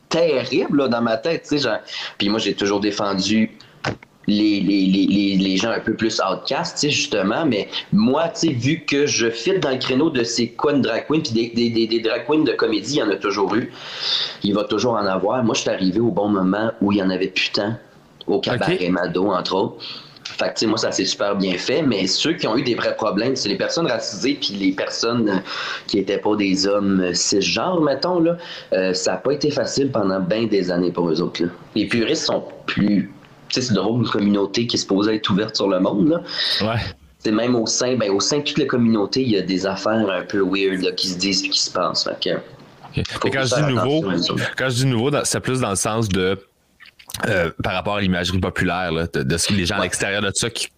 terrible 0.08 0.78
là, 0.78 0.88
dans 0.88 1.02
ma 1.02 1.16
tête, 1.16 1.42
tu 1.42 1.48
sais. 1.50 1.58
genre. 1.58 1.78
Puis 2.18 2.28
moi, 2.28 2.38
j'ai 2.38 2.54
toujours 2.54 2.80
défendu 2.80 3.56
les, 4.26 4.60
les, 4.60 4.86
les, 4.86 5.36
les, 5.36 5.56
gens 5.56 5.70
un 5.70 5.80
peu 5.80 5.94
plus 5.94 6.20
outcast, 6.20 6.74
tu 6.74 6.80
sais, 6.82 6.90
justement, 6.90 7.46
mais 7.46 7.68
moi, 7.92 8.28
tu 8.28 8.48
sais, 8.48 8.52
vu 8.52 8.84
que 8.84 9.06
je 9.06 9.30
fit 9.30 9.58
dans 9.58 9.70
le 9.70 9.78
créneau 9.78 10.10
de 10.10 10.22
ces 10.22 10.50
quoi 10.50 10.72
une 10.74 10.82
drag 10.82 11.06
queen, 11.06 11.22
puis 11.22 11.32
des, 11.32 11.48
des, 11.48 11.70
des, 11.70 11.86
des 11.86 12.00
drag 12.00 12.26
queens 12.26 12.44
de 12.44 12.52
comédie, 12.52 12.96
il 12.96 12.98
y 12.98 13.02
en 13.02 13.10
a 13.10 13.16
toujours 13.16 13.54
eu, 13.54 13.72
il 14.42 14.54
va 14.54 14.64
toujours 14.64 14.92
en 14.92 15.06
avoir. 15.06 15.42
Moi, 15.44 15.54
je 15.54 15.62
suis 15.62 15.70
arrivé 15.70 15.98
au 15.98 16.10
bon 16.10 16.28
moment 16.28 16.72
où 16.82 16.92
il 16.92 16.98
y 16.98 17.02
en 17.02 17.08
avait 17.08 17.28
putain, 17.28 17.78
au 18.26 18.38
cabaret. 18.38 18.88
Mado, 18.90 19.30
entre 19.30 19.54
autres. 19.54 19.84
Fait 20.38 20.50
que, 20.50 20.54
tu 20.54 20.60
sais, 20.60 20.66
moi, 20.66 20.78
ça 20.78 20.92
s'est 20.92 21.04
super 21.04 21.34
bien 21.34 21.58
fait, 21.58 21.82
mais 21.82 22.06
ceux 22.06 22.32
qui 22.34 22.46
ont 22.46 22.56
eu 22.56 22.62
des 22.62 22.76
vrais 22.76 22.94
problèmes, 22.94 23.34
c'est 23.34 23.48
les 23.48 23.56
personnes 23.56 23.88
racisées 23.88 24.38
puis 24.40 24.54
les 24.54 24.70
personnes 24.70 25.28
euh, 25.28 25.38
qui 25.88 25.96
n'étaient 25.96 26.18
pas 26.18 26.36
des 26.36 26.66
hommes 26.66 27.00
euh, 27.00 27.12
cisgenres, 27.12 27.80
mettons, 27.80 28.20
là. 28.20 28.36
Euh, 28.72 28.92
ça 28.94 29.12
n'a 29.12 29.16
pas 29.16 29.32
été 29.32 29.50
facile 29.50 29.90
pendant 29.90 30.20
bien 30.20 30.46
des 30.46 30.70
années 30.70 30.92
pour 30.92 31.10
eux 31.10 31.20
autres, 31.20 31.42
là. 31.42 31.48
Les 31.74 31.86
puristes 31.86 32.26
sont 32.26 32.44
plus... 32.66 33.10
Tu 33.48 33.60
sais, 33.60 33.68
c'est 33.68 33.74
drôle, 33.74 34.02
une 34.02 34.08
communauté 34.08 34.66
qui 34.68 34.76
est 34.76 34.78
supposée 34.78 35.16
être 35.16 35.28
ouverte 35.30 35.56
sur 35.56 35.68
le 35.68 35.80
monde, 35.80 36.08
là. 36.08 36.22
Ouais. 36.62 36.80
C'est 37.18 37.32
même 37.32 37.56
au 37.56 37.66
sein, 37.66 37.96
ben, 37.96 38.12
au 38.12 38.20
sein 38.20 38.38
de 38.38 38.44
toute 38.44 38.58
la 38.58 38.66
communauté, 38.66 39.22
il 39.22 39.30
y 39.30 39.36
a 39.36 39.42
des 39.42 39.66
affaires 39.66 40.08
un 40.08 40.22
peu 40.22 40.40
weird, 40.40 40.82
là, 40.82 40.92
qui 40.92 41.08
se 41.08 41.18
disent 41.18 41.42
puis 41.42 41.50
qui 41.50 41.60
se 41.60 41.72
passent. 41.72 42.04
Fait 42.04 42.30
que... 42.30 42.38
Et 42.96 43.30
quand 43.30 43.44
je 43.44 43.54
dis 43.56 43.74
nouveau, 43.74 44.04
quand 44.56 44.68
je 44.68 44.74
dis 44.76 44.86
nouveau, 44.86 45.10
c'est 45.24 45.40
plus 45.40 45.60
dans 45.60 45.70
le 45.70 45.76
sens 45.76 46.08
de 46.08 46.38
euh, 47.26 47.50
par 47.62 47.72
rapport 47.74 47.96
à 47.96 48.00
l'imagerie 48.00 48.38
populaire 48.38 48.92
là, 48.92 49.06
de, 49.06 49.36
ce 49.36 49.48
que 49.48 49.54
les 49.54 49.66
gens 49.66 49.78
à 49.78 49.82
l'extérieur 49.82 50.22
de 50.22 50.30
ça 50.34 50.50
qui, 50.50 50.68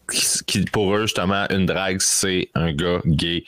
qui, 0.47 0.65
pour 0.67 0.95
eux 0.95 1.03
justement 1.03 1.47
une 1.51 1.67
drague 1.67 2.01
c'est 2.01 2.49
un 2.55 2.73
gars 2.73 3.01
gay 3.05 3.45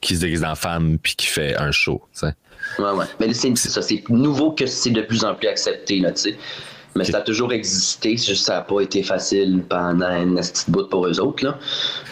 qui 0.00 0.16
se 0.16 0.20
déguise 0.20 0.44
en 0.44 0.54
femme 0.54 0.98
puis 0.98 1.16
qui 1.16 1.26
fait 1.26 1.56
un 1.56 1.72
show. 1.72 2.02
T'sais. 2.12 2.34
Ouais 2.78 2.90
ouais. 2.90 3.06
Mais 3.20 3.32
c'est 3.32 3.56
ça, 3.56 3.82
c'est 3.82 4.08
nouveau 4.08 4.52
que 4.52 4.66
c'est 4.66 4.90
de 4.90 5.02
plus 5.02 5.24
en 5.24 5.34
plus 5.34 5.48
accepté 5.48 5.98
là, 6.00 6.12
tu 6.12 6.22
sais. 6.22 6.38
Mais 6.96 7.04
ça 7.04 7.18
a 7.18 7.20
toujours 7.20 7.52
existé, 7.52 8.16
c'est 8.16 8.30
juste 8.30 8.46
ça 8.46 8.54
n'a 8.54 8.60
pas 8.62 8.80
été 8.80 9.02
facile 9.02 9.62
pendant 9.68 10.10
une 10.10 10.36
petite 10.36 10.70
bout 10.70 10.88
pour 10.88 11.06
eux 11.06 11.20
autres. 11.20 11.44
Là. 11.44 11.58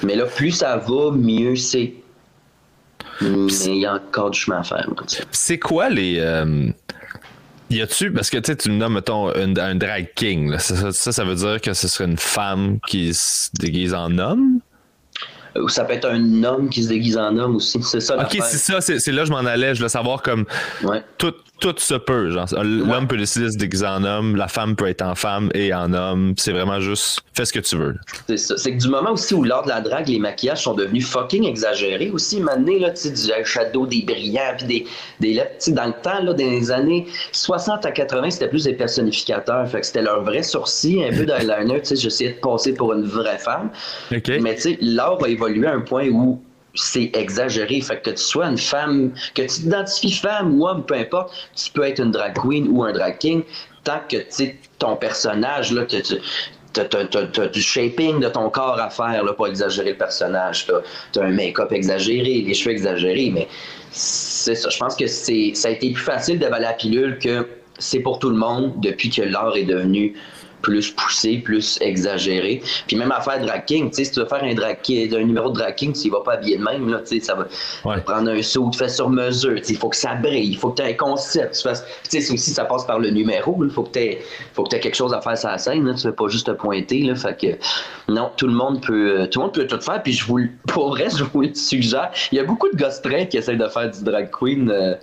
Mais 0.02 0.14
là, 0.14 0.26
plus 0.26 0.50
ça 0.50 0.76
va, 0.76 1.10
mieux 1.10 1.56
c'est. 1.56 1.94
Mais 3.22 3.52
il 3.66 3.78
y 3.78 3.86
a 3.86 3.94
encore 3.94 4.30
du 4.30 4.38
chemin 4.38 4.58
à 4.58 4.62
faire. 4.62 4.86
C'est 5.30 5.58
quoi 5.58 5.88
les. 5.88 6.18
Euh, 6.18 6.68
y 7.70 7.80
a-tu, 7.80 8.12
parce 8.12 8.30
que 8.30 8.38
tu 8.38 8.70
me 8.70 8.76
nommes, 8.76 8.94
mettons, 8.94 9.28
un, 9.34 9.74
drag 9.74 10.12
king, 10.14 10.56
Ça, 10.58 10.92
ça, 10.92 11.24
veut 11.24 11.34
dire 11.34 11.60
que 11.60 11.72
ce 11.74 11.88
serait 11.88 12.04
une 12.04 12.18
femme 12.18 12.78
qui 12.86 13.14
se 13.14 13.48
déguise 13.58 13.94
en 13.94 14.18
homme? 14.18 14.60
Ou 15.56 15.68
ça 15.68 15.84
peut 15.84 15.92
être 15.92 16.08
un 16.08 16.42
homme 16.42 16.68
qui 16.68 16.82
se 16.82 16.88
déguise 16.88 17.16
en 17.16 17.36
homme 17.36 17.56
aussi. 17.56 17.80
C'est 17.82 18.00
ça. 18.00 18.18
Ok, 18.18 18.36
c'est 18.42 18.58
ça, 18.58 18.80
c'est 18.80 19.12
là 19.12 19.22
que 19.22 19.28
je 19.28 19.32
m'en 19.32 19.38
allais. 19.38 19.74
Je 19.74 19.78
voulais 19.78 19.88
savoir 19.88 20.20
comme 20.20 20.46
ouais. 20.82 21.02
tout, 21.16 21.32
tout 21.64 21.74
se 21.78 21.94
peut. 21.94 22.30
Genre, 22.30 22.46
l'homme 22.62 23.08
peut 23.08 23.16
décider 23.16 23.46
de 23.46 23.50
se 23.52 23.56
déguiser 23.56 23.86
en 23.86 24.04
homme, 24.04 24.36
la 24.36 24.48
femme 24.48 24.76
peut 24.76 24.86
être 24.86 25.00
en 25.00 25.14
femme 25.14 25.50
et 25.54 25.72
en 25.72 25.94
homme. 25.94 26.34
C'est 26.36 26.52
vraiment 26.52 26.78
juste 26.78 27.20
fais 27.32 27.46
ce 27.46 27.54
que 27.54 27.60
tu 27.60 27.76
veux. 27.76 27.94
C'est 28.28 28.36
ça. 28.36 28.58
C'est 28.58 28.76
que 28.76 28.82
du 28.82 28.88
moment 28.88 29.12
aussi 29.12 29.32
où 29.32 29.42
lors 29.42 29.62
de 29.62 29.70
la 29.70 29.80
drague, 29.80 30.08
les 30.08 30.18
maquillages 30.18 30.62
sont 30.62 30.74
devenus 30.74 31.08
fucking 31.08 31.46
exagérés 31.46 32.10
aussi. 32.10 32.40
Maintenant, 32.40 32.78
là, 32.78 32.90
tu 32.90 33.08
sais, 33.08 33.10
du 33.10 33.44
shadow, 33.44 33.86
des 33.86 34.02
brillants, 34.02 34.54
puis 34.58 34.66
des, 34.66 34.86
des 35.20 35.32
lettres. 35.32 35.70
Dans 35.70 35.86
le 35.86 35.94
temps, 36.02 36.22
là, 36.22 36.34
dans 36.34 36.36
les 36.36 36.70
années 36.70 37.06
60 37.32 37.86
à 37.86 37.92
80, 37.92 38.30
c'était 38.30 38.48
plus 38.48 38.64
des 38.64 38.74
personnificateurs. 38.74 39.66
Fait 39.66 39.80
que 39.80 39.86
c'était 39.86 40.02
leur 40.02 40.22
vrai 40.22 40.42
sourcil, 40.42 41.02
un 41.02 41.16
peu 41.16 41.24
d'eyeliner. 41.24 41.80
Tu 41.80 41.86
sais, 41.86 41.96
j'essayais 41.96 42.32
de 42.32 42.40
passer 42.40 42.74
pour 42.74 42.92
une 42.92 43.06
vraie 43.06 43.38
femme. 43.38 43.70
Mais 44.10 44.20
tu 44.20 44.60
sais, 44.60 44.78
l'art 44.82 45.18
a 45.24 45.28
évolué 45.28 45.66
à 45.66 45.72
un 45.72 45.80
point 45.80 46.08
où 46.10 46.42
c'est 46.74 47.10
exagéré. 47.14 47.80
Fait 47.80 48.00
que 48.00 48.10
tu 48.10 48.22
sois 48.22 48.46
une 48.46 48.58
femme, 48.58 49.12
que 49.34 49.42
tu 49.42 49.48
t'identifies 49.48 50.12
femme 50.12 50.58
ou 50.58 50.66
homme, 50.66 50.84
peu 50.84 50.94
importe, 50.94 51.32
tu 51.54 51.70
peux 51.70 51.84
être 51.84 52.00
une 52.00 52.10
drag 52.10 52.34
queen 52.34 52.68
ou 52.68 52.82
un 52.82 52.92
drag 52.92 53.18
king, 53.18 53.42
tant 53.84 54.00
que 54.08 54.16
tu 54.16 54.58
ton 54.78 54.96
personnage, 54.96 55.72
là, 55.72 55.84
tu, 55.84 55.96
as, 55.96 57.46
du 57.48 57.62
shaping 57.62 58.20
de 58.20 58.28
ton 58.28 58.50
corps 58.50 58.80
à 58.80 58.90
faire, 58.90 59.24
là, 59.24 59.32
pas 59.32 59.46
exagérer 59.46 59.90
le 59.90 59.96
personnage. 59.96 60.66
Tu 61.12 61.20
as, 61.20 61.22
un 61.22 61.30
make-up 61.30 61.72
exagéré, 61.72 62.42
les 62.42 62.54
cheveux 62.54 62.72
exagérés, 62.72 63.30
mais 63.32 63.48
c'est 63.92 64.56
ça. 64.56 64.68
Je 64.70 64.78
pense 64.78 64.96
que 64.96 65.06
c'est 65.06 65.52
ça 65.54 65.68
a 65.68 65.70
été 65.70 65.92
plus 65.92 66.02
facile 66.02 66.38
d'avaler 66.38 66.64
la 66.64 66.72
pilule 66.72 67.18
que 67.18 67.46
c'est 67.78 68.00
pour 68.00 68.18
tout 68.18 68.30
le 68.30 68.36
monde 68.36 68.74
depuis 68.80 69.10
que 69.10 69.22
l'art 69.22 69.56
est 69.56 69.64
devenu 69.64 70.14
plus 70.64 70.90
poussé, 70.90 71.38
plus 71.38 71.78
exagéré. 71.80 72.62
Puis 72.86 72.96
même 72.96 73.12
à 73.12 73.20
faire 73.20 73.38
drag 73.40 73.64
king, 73.66 73.90
tu 73.90 73.96
sais, 73.96 74.04
si 74.04 74.12
tu 74.12 74.20
veux 74.20 74.26
faire 74.26 74.42
un, 74.42 74.54
drag 74.54 74.78
un 74.88 75.24
numéro 75.24 75.50
de 75.50 75.58
drag 75.58 75.74
king, 75.74 75.92
tu 75.92 76.10
vas 76.10 76.20
pas 76.20 76.32
habiller 76.32 76.56
de 76.56 76.64
même, 76.64 76.90
là, 76.90 77.00
tu 77.00 77.20
sais, 77.20 77.20
ça 77.20 77.34
va 77.34 77.46
prendre 78.00 78.30
un 78.30 78.42
saut 78.42 78.72
fait 78.72 78.88
sur 78.88 79.10
mesure, 79.10 79.54
tu 79.56 79.64
sais, 79.64 79.72
il 79.74 79.78
faut 79.78 79.90
que 79.90 79.96
ça 79.96 80.14
brille, 80.14 80.50
il 80.52 80.56
faut 80.56 80.70
que 80.70 80.76
tu 80.76 80.88
aies 80.88 80.92
un 80.92 80.96
concept. 80.96 81.54
Tu 81.54 82.20
sais, 82.20 82.32
aussi, 82.32 82.50
ça 82.50 82.64
passe 82.64 82.86
par 82.86 82.98
le 82.98 83.10
numéro, 83.10 83.62
il 83.62 83.70
faut 83.70 83.82
que 83.84 83.92
tu 83.92 83.98
aies, 84.00 84.22
quelque 84.80 84.96
chose 84.96 85.12
à 85.12 85.20
faire 85.20 85.36
sur 85.36 85.50
la 85.50 85.58
scène, 85.58 85.84
là, 85.84 85.94
tu 85.94 86.06
veux 86.06 86.14
pas 86.14 86.28
juste 86.28 86.46
te 86.46 86.52
pointer, 86.52 87.02
là, 87.02 87.14
fait 87.14 87.38
que 87.38 88.12
non, 88.12 88.30
tout 88.36 88.46
le 88.46 88.54
monde 88.54 88.82
peut, 88.82 89.20
euh, 89.20 89.26
tout 89.26 89.40
le 89.40 89.44
monde 89.44 89.54
peut 89.54 89.66
tout 89.66 89.80
faire, 89.80 90.02
puis 90.02 90.14
je 90.14 90.24
vous, 90.24 90.40
pour 90.66 90.88
vrai, 90.90 91.08
je 91.10 91.24
vous 91.24 91.42
le 91.42 91.54
suggère. 91.54 92.10
Il 92.32 92.38
y 92.38 92.40
a 92.40 92.44
beaucoup 92.44 92.70
de 92.70 92.76
gosses 92.76 93.00
qui 93.28 93.36
essayent 93.36 93.58
de 93.58 93.68
faire 93.68 93.90
du 93.90 94.02
drag 94.02 94.30
queen. 94.30 94.70
Euh, 94.70 94.94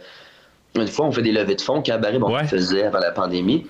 une 0.75 0.87
fois, 0.87 1.05
on 1.05 1.11
fait 1.11 1.21
des 1.21 1.33
levées 1.33 1.55
de 1.55 1.61
fonds, 1.61 1.81
Cabaret, 1.81 2.17
bon, 2.17 2.33
on 2.33 2.47
faisait 2.47 2.83
avant 2.83 2.99
la 2.99 3.11
pandémie. 3.11 3.67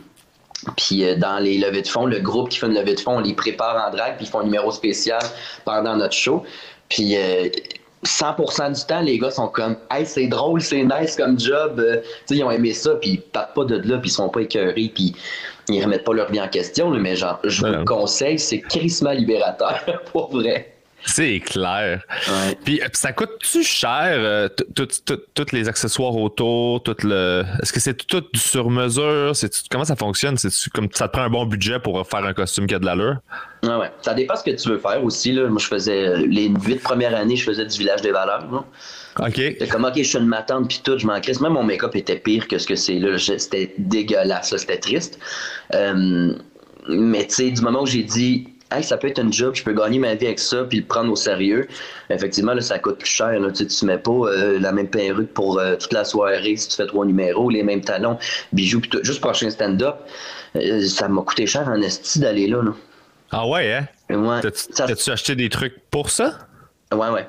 Puis 0.77 1.03
euh, 1.03 1.15
dans 1.15 1.39
les 1.39 1.57
levées 1.57 1.81
de 1.81 1.87
fonds, 1.87 2.05
le 2.05 2.19
groupe 2.19 2.49
qui 2.49 2.59
fait 2.59 2.67
une 2.67 2.75
levée 2.75 2.95
de 2.95 2.99
fonds, 2.99 3.17
on 3.17 3.19
les 3.19 3.33
prépare 3.33 3.87
en 3.87 3.91
drague, 3.91 4.17
puis 4.17 4.25
ils 4.25 4.29
font 4.29 4.39
un 4.39 4.45
numéro 4.45 4.71
spécial 4.71 5.21
pendant 5.65 5.95
notre 5.95 6.13
show. 6.13 6.43
Puis 6.89 7.15
100% 8.05 8.61
euh, 8.61 8.69
du 8.69 8.85
temps, 8.85 9.01
les 9.01 9.17
gars 9.17 9.31
sont 9.31 9.47
comme 9.47 9.77
Hey, 9.89 10.05
c'est 10.05 10.27
drôle, 10.27 10.61
c'est 10.61 10.83
nice 10.83 11.15
comme 11.15 11.39
job. 11.39 11.79
Euh, 11.79 12.01
sais, 12.25 12.35
ils 12.35 12.43
ont 12.43 12.51
aimé 12.51 12.73
ça, 12.73 12.95
puis 12.95 13.11
ils 13.11 13.21
partent 13.21 13.55
pas 13.55 13.65
de 13.65 13.75
là, 13.77 13.97
puis 13.97 14.09
ils 14.09 14.13
sont 14.13 14.29
pas 14.29 14.41
écœurés, 14.41 14.91
puis 14.93 15.15
ils 15.69 15.83
remettent 15.83 16.03
pas 16.03 16.13
leur 16.13 16.31
vie 16.31 16.41
en 16.41 16.49
question. 16.49 16.89
Mais 16.91 17.15
genre, 17.15 17.39
je 17.43 17.65
vous 17.65 17.71
le 17.71 17.83
conseille, 17.83 18.37
c'est 18.37 18.59
crissement 18.59 19.11
libérateur, 19.11 19.79
pour 20.11 20.31
vrai. 20.31 20.70
C'est 21.05 21.39
clair. 21.39 22.03
Puis 22.63 22.81
ça 22.93 23.11
coûte-tu 23.11 23.63
cher, 23.63 24.13
euh, 24.13 24.47
tous 24.75 25.51
les 25.51 25.67
accessoires 25.67 26.15
autour, 26.15 26.83
tout 26.83 26.95
le. 27.03 27.43
Est-ce 27.61 27.73
que 27.73 27.79
c'est 27.79 27.95
tout 28.05 28.23
du 28.33 28.39
sur-mesure? 28.39 29.33
Comment 29.69 29.85
ça 29.85 29.95
fonctionne? 29.95 30.37
C'est 30.37 30.51
comme 30.73 30.87
ça 30.93 31.07
te 31.07 31.13
prend 31.13 31.23
un 31.23 31.29
bon 31.29 31.45
budget 31.45 31.79
pour 31.79 32.05
faire 32.07 32.23
un 32.25 32.33
costume 32.33 32.67
qui 32.67 32.75
a 32.75 32.79
de 32.79 32.85
l'allure? 32.85 33.17
Ah 33.67 33.79
ouais. 33.79 33.91
Ça 34.01 34.13
dépend 34.13 34.35
ce 34.35 34.43
que 34.43 34.51
tu 34.51 34.69
veux 34.69 34.79
faire 34.79 35.03
aussi. 35.03 35.31
Là. 35.31 35.47
Moi, 35.47 35.59
je 35.59 35.67
faisais 35.67 36.07
euh, 36.07 36.25
les 36.27 36.47
huit 36.47 36.81
premières 36.81 37.15
années, 37.15 37.35
je 37.35 37.43
faisais 37.43 37.65
du 37.65 37.77
village 37.77 38.01
des 38.01 38.11
valeurs. 38.11 38.65
OK. 39.19 39.35
C'est 39.35 39.67
comme 39.69 39.85
OK, 39.85 39.97
je 39.97 40.03
suis 40.03 40.17
une 40.17 40.25
matante 40.25 40.67
puis 40.67 40.81
tout, 40.83 40.97
je 40.97 41.05
m'en 41.05 41.19
crisse. 41.19 41.41
Même 41.41 41.53
mon 41.53 41.63
make-up 41.63 41.95
était 41.95 42.17
pire 42.17 42.47
que 42.47 42.57
ce 42.57 42.67
que 42.67 42.75
c'est 42.75 42.99
là. 42.99 43.17
C'était 43.17 43.73
dégueulasse, 43.77 44.55
c'était 44.55 44.79
triste. 44.79 45.19
Euh, 45.73 46.33
mais 46.89 47.27
tu 47.27 47.35
sais, 47.35 47.51
du 47.51 47.61
moment 47.61 47.83
où 47.83 47.85
j'ai 47.85 48.03
dit 48.03 48.47
hey, 48.71 48.84
ça 48.84 48.97
peut 48.97 49.07
être 49.07 49.19
un 49.19 49.31
job, 49.31 49.55
je 49.55 49.63
peux 49.63 49.73
gagner 49.73 49.99
ma 49.99 50.15
vie 50.15 50.25
avec 50.25 50.39
ça, 50.39 50.63
puis 50.63 50.79
le 50.79 50.86
prendre 50.86 51.12
au 51.12 51.15
sérieux. 51.15 51.67
Effectivement, 52.10 52.53
là, 52.53 52.62
ça 52.62 52.79
coûte 52.79 52.97
plus 52.97 53.10
cher. 53.10 53.39
Là. 53.39 53.51
Tu, 53.51 53.63
ne 53.63 53.88
mets 53.88 53.97
pas 53.97 54.12
euh, 54.12 54.60
la 54.60 54.71
même 54.71 54.89
perruque 54.89 55.34
pour 55.34 55.60
euh, 55.60 55.75
toute 55.75 55.93
la 55.93 56.03
soirée 56.03 56.55
si 56.55 56.69
tu 56.69 56.75
fais 56.75 56.88
trois 56.88 57.05
numéros, 57.05 57.49
les 57.49 57.63
mêmes 57.63 57.81
talons, 57.81 58.17
bijoux, 58.53 58.81
tout. 58.81 58.99
Juste 59.03 59.21
prochain 59.21 59.49
stand-up, 59.49 59.95
euh, 60.55 60.86
ça 60.88 61.07
m'a 61.07 61.21
coûté 61.21 61.45
cher 61.47 61.67
en 61.67 61.81
esti 61.81 62.19
d'aller 62.19 62.47
là, 62.47 62.62
là. 62.63 62.71
Ah 63.31 63.47
ouais, 63.47 63.73
hein? 63.73 63.88
Ouais. 64.10 64.41
T'as-tu 64.41 65.10
acheté 65.10 65.36
des 65.36 65.49
trucs 65.49 65.75
pour 65.89 66.10
ça? 66.10 66.38
Ouais, 66.93 67.10
ouais. 67.10 67.25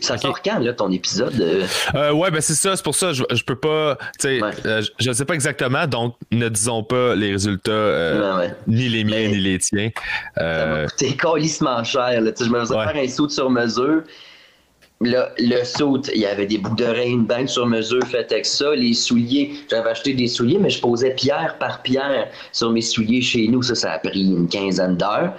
Ça 0.00 0.16
sort 0.16 0.40
quand, 0.42 0.58
là, 0.58 0.72
ton 0.72 0.90
épisode? 0.90 1.38
Euh? 1.40 1.66
Euh, 1.94 2.12
ouais, 2.12 2.30
ben 2.30 2.40
c'est 2.40 2.54
ça, 2.54 2.74
c'est 2.76 2.82
pour 2.82 2.94
ça, 2.94 3.12
je, 3.12 3.22
je 3.30 3.44
peux 3.44 3.56
pas, 3.56 3.96
tu 4.18 4.28
sais, 4.28 4.40
euh, 4.64 4.82
je 4.98 5.08
ne 5.08 5.14
sais 5.14 5.24
pas 5.24 5.34
exactement, 5.34 5.86
donc 5.86 6.16
ne 6.30 6.48
disons 6.48 6.82
pas 6.82 7.14
les 7.14 7.32
résultats, 7.32 8.42
ni 8.66 8.88
les 8.88 9.04
miens, 9.04 9.28
ni 9.28 9.38
les 9.38 9.58
tiens. 9.58 9.90
Ça 10.36 10.66
m'a 10.66 10.86
coûté 10.86 11.16
cher, 11.84 12.20
là, 12.20 12.30
je 12.38 12.44
me 12.44 12.60
faisais 12.60 12.74
faire 12.74 12.96
un 12.96 13.08
saut 13.08 13.28
sur 13.28 13.50
mesure, 13.50 14.02
le 15.04 15.64
saut, 15.64 16.00
il 16.14 16.20
y 16.20 16.26
avait 16.26 16.46
des 16.46 16.58
boucles 16.58 16.84
d'oreilles, 16.84 17.12
une 17.12 17.26
banque 17.26 17.48
sur 17.48 17.66
mesure 17.66 18.02
faite 18.04 18.32
avec 18.32 18.46
ça. 18.46 18.74
Les 18.74 18.94
souliers, 18.94 19.52
j'avais 19.70 19.90
acheté 19.90 20.14
des 20.14 20.28
souliers, 20.28 20.58
mais 20.58 20.70
je 20.70 20.80
posais 20.80 21.10
pierre 21.14 21.56
par 21.58 21.82
pierre 21.82 22.28
sur 22.52 22.70
mes 22.70 22.80
souliers 22.80 23.20
chez 23.20 23.48
nous. 23.48 23.62
Ça, 23.62 23.74
ça 23.74 23.92
a 23.92 23.98
pris 23.98 24.22
une 24.22 24.48
quinzaine 24.48 24.96
d'heures. 24.96 25.34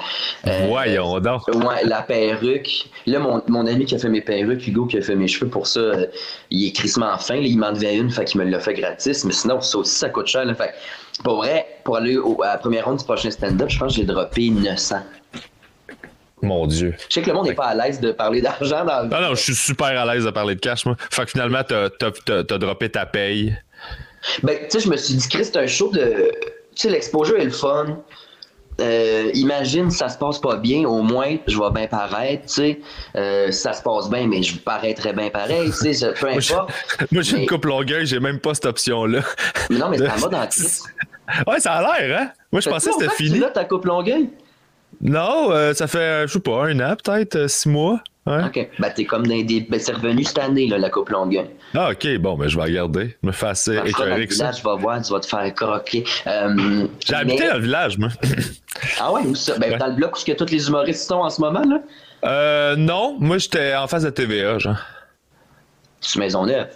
Euh, 0.47 0.67
Voyons 0.67 1.19
donc. 1.19 1.47
Ouais, 1.47 1.84
la 1.84 2.02
perruque. 2.02 2.89
Là, 3.06 3.19
mon, 3.19 3.65
ami 3.67 3.86
qui 3.86 3.95
a 3.95 3.99
fait 3.99 4.10
mes 4.10 4.21
perruques, 4.21 4.67
Hugo, 4.67 4.86
qui 4.86 4.97
a 4.97 5.02
fait 5.02 5.15
mes 5.15 5.28
cheveux 5.28 5.49
pour 5.49 5.67
ça, 5.67 5.80
euh, 5.80 6.06
il 6.49 6.67
est 6.67 6.71
crissement 6.71 7.17
fin. 7.17 7.36
il 7.36 7.58
m'en 7.58 7.71
devait 7.71 7.95
une, 7.95 8.10
fait 8.10 8.26
qu'il 8.26 8.41
me 8.41 8.45
l'a 8.45 8.60
fait 8.60 8.73
gratis. 8.73 9.23
Mais 9.26 9.34
sinon, 9.34 9.62
ça 9.62 9.78
aussi, 9.78 9.95
ça 9.95 10.10
coûte 10.10 10.28
cher. 10.28 10.45
fait 10.58 10.73
pour 11.23 11.38
vrai, 11.38 11.67
pour 11.84 11.97
aller 11.97 12.17
à 12.43 12.54
la 12.54 12.58
première 12.58 12.86
ronde 12.86 12.97
du 12.97 13.06
prochain 13.06 13.30
stand-up, 13.30 13.69
je 13.69 13.78
pense 13.78 13.93
que 13.93 14.02
j'ai 14.02 14.06
droppé 14.06 14.49
900. 14.49 14.95
Mon 16.44 16.68
Dieu. 16.68 16.94
Je 17.10 17.14
sais 17.14 17.22
que 17.22 17.28
le 17.28 17.34
monde 17.34 17.48
n'est 17.48 17.56
pas 17.56 17.68
à 17.68 17.76
l'aise 17.76 18.02
de 18.02 18.12
parler 18.12 18.42
d'argent 18.42 18.84
dans 18.84 19.04
le. 19.04 19.10
Non, 19.10 19.22
non, 19.22 19.36
je 19.36 19.42
suis 19.42 19.56
super 19.56 19.88
à 19.88 20.14
l'aise 20.14 20.26
de 20.26 20.30
parler 20.30 20.56
de 20.56 20.60
cash, 20.60 20.86
moi. 20.86 20.98
Fait 21.10 21.24
que 21.24 21.32
finalement, 21.32 21.62
t'as 21.68 21.86
as, 21.86 22.58
droppé 22.58 22.90
ta 22.90 23.06
paye. 23.06 23.56
Ben, 24.44 24.58
tu 24.64 24.72
sais, 24.72 24.80
je 24.82 24.90
me 24.90 24.98
suis 24.98 25.16
dit, 25.16 25.28
Chris, 25.30 25.46
c'est 25.46 25.58
un 25.58 25.68
show 25.68 25.90
de. 25.90 26.32
Tu 26.76 26.82
sais, 26.82 26.90
l'exposure 26.90 27.38
est 27.40 27.46
le 27.46 27.52
fun. 27.52 27.98
Euh, 28.82 29.30
imagine, 29.36 29.90
ça 29.92 30.10
se 30.10 30.18
passe 30.18 30.40
pas 30.40 30.58
bien, 30.58 30.84
au 30.86 31.02
moins, 31.04 31.38
je 31.48 31.58
vais 31.58 31.70
bien 31.72 31.88
paraître, 31.88 32.48
tu 32.48 32.54
sais. 32.54 32.80
Euh, 33.16 33.52
ça 33.52 33.72
se 33.72 33.84
passe 33.84 34.10
bien, 34.10 34.28
mais 34.28 34.42
je 34.42 34.58
paraîtrais 34.58 35.14
bien 35.14 35.30
pareil, 35.30 35.72
tu 35.72 35.94
sais, 35.94 36.14
peu 36.20 36.28
importe. 36.28 36.72
moi, 37.12 37.22
j'ai 37.22 37.38
une 37.38 37.48
coupe 37.48 37.66
longueuil, 37.66 38.08
j'ai 38.08 38.20
même 38.20 38.40
pas 38.40 38.56
cette 38.56 38.66
option-là. 38.66 39.22
Mais 39.70 39.78
non, 39.78 39.90
mais 39.90 40.00
c'est 40.00 40.10
en 40.10 40.20
mode 40.20 40.34
Ouais, 41.48 41.60
ça 41.60 41.74
a 41.74 42.00
l'air, 42.00 42.20
hein? 42.20 42.32
Moi, 42.52 42.62
je 42.62 42.70
pensais 42.70 42.90
que 42.90 42.96
c'était 43.00 43.16
fini. 43.16 43.40
là, 43.40 43.50
ta 43.50 43.64
coupe 43.64 43.86
longueuil? 43.86 44.30
Non, 45.04 45.52
euh, 45.52 45.74
ça 45.74 45.88
fait, 45.88 46.28
je 46.28 46.34
sais 46.34 46.39
pas, 46.39 46.66
un 46.66 46.80
an 46.80 46.96
peut-être, 46.96 47.36
euh, 47.36 47.48
six 47.48 47.68
mois. 47.68 48.00
OK. 48.26 48.70
Ben, 48.80 48.89
t'es 48.96 49.04
comme 49.04 49.28
dans 49.28 49.44
des. 49.44 49.68
Ben, 49.70 49.78
c'est 49.80 49.92
revenu 49.92 50.24
cette 50.24 50.38
année, 50.38 50.68
là, 50.68 50.78
la 50.78 50.89
Coupe 50.89 51.10
Longueuil. 51.10 51.46
Ah, 51.76 51.92
OK. 51.92 52.08
Bon, 52.20 52.38
ben, 52.38 52.48
je 52.48 52.56
vais 52.56 52.63
regarder. 52.63 53.18
Je 53.22 53.28
me 53.28 53.34
fais 53.34 53.48
assez 53.48 53.76
ben, 53.76 54.32
ça. 54.32 54.52
Tu 54.52 54.62
vas 54.62 54.76
voir, 54.76 55.02
tu 55.02 55.12
vas 55.12 55.20
te 55.20 55.26
faire 55.26 55.54
croquer. 55.54 56.06
Euh, 56.26 56.88
J'ai 57.06 57.16
habité 57.16 57.50
dans 57.50 57.56
le 57.56 57.63
village, 57.63 57.98
moi. 57.98 58.10
ah, 59.02 59.12
ouais, 59.12 59.24
où 59.26 59.36
ça? 59.36 59.58
Ben, 59.60 59.78
dans 59.78 59.88
le 59.88 59.96
bloc 59.96 60.18
où 60.18 60.24
que 60.24 60.32
tous 60.32 60.50
les 60.50 60.68
humoristes 60.68 61.06
sont 61.06 61.16
en 61.16 61.30
ce 61.30 61.42
moment, 61.42 61.63
là? 61.63 61.82
Euh, 62.24 62.76
non. 62.78 63.18
Moi, 63.20 63.39
j'étais 63.39 63.76
en 63.76 63.88
face 63.88 64.04
de 64.04 64.10
TVA, 64.10 64.58
genre. 64.58 64.78
Sur 66.00 66.22
Maisonneuve? 66.22 66.68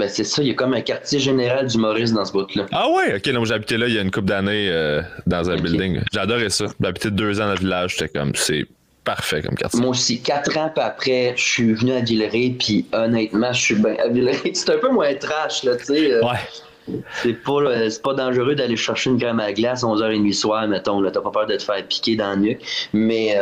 Ben, 0.00 0.08
c'est 0.08 0.24
ça, 0.24 0.42
il 0.42 0.48
y 0.48 0.50
a 0.50 0.54
comme 0.54 0.74
un 0.74 0.80
quartier 0.80 1.18
général 1.18 1.66
d'humoristes 1.66 2.14
dans 2.14 2.24
ce 2.24 2.32
bout-là. 2.32 2.66
Ah 2.72 2.88
ouais, 2.90 3.16
ok, 3.16 3.32
donc 3.32 3.50
habité 3.50 3.76
là 3.76 3.86
il 3.86 3.94
y 3.94 3.98
a 3.98 4.02
une 4.02 4.10
couple 4.10 4.26
d'années 4.28 4.68
euh, 4.70 5.02
dans 5.26 5.50
un 5.50 5.56
building. 5.56 6.00
J'adorais 6.12 6.50
ça. 6.50 6.66
Habité 6.82 7.10
deux 7.10 7.40
ans 7.40 7.46
dans 7.46 7.52
le 7.52 7.58
village, 7.58 7.96
j'étais 7.98 8.18
comme, 8.18 8.34
c'est 8.34 8.66
parfait 9.04 9.42
comme 9.42 9.54
quartier. 9.56 9.80
Moi 9.80 9.90
aussi, 9.90 10.20
quatre 10.22 10.56
ans 10.58 10.72
après, 10.76 11.34
je 11.36 11.42
suis 11.42 11.72
venu 11.74 11.92
à 11.92 12.00
Villeray, 12.00 12.56
puis 12.58 12.86
honnêtement, 12.92 13.52
je 13.52 13.60
suis 13.60 13.74
bien 13.74 13.94
à 14.02 14.08
Villeray. 14.08 14.50
C'est 14.54 14.70
un 14.70 14.78
peu 14.78 14.90
moins 14.90 15.14
trash, 15.14 15.64
là, 15.64 15.76
tu 15.76 15.84
sais. 15.86 16.12
euh, 16.12 16.22
Ouais. 16.22 16.38
C'est 17.22 17.34
pas, 17.34 17.52
euh, 17.52 17.88
c'est 17.88 18.02
pas 18.02 18.14
dangereux 18.14 18.54
d'aller 18.56 18.76
chercher 18.76 19.10
une 19.10 19.18
crème 19.18 19.38
à 19.38 19.52
glace 19.52 19.84
à 19.84 19.86
11h30 19.86 20.32
soir, 20.32 20.66
mettons. 20.66 21.00
T'as 21.10 21.20
pas 21.20 21.30
peur 21.30 21.46
de 21.46 21.54
te 21.56 21.62
faire 21.62 21.86
piquer 21.86 22.16
dans 22.16 22.30
le 22.34 22.40
nuque. 22.40 22.88
Mais 22.92 23.38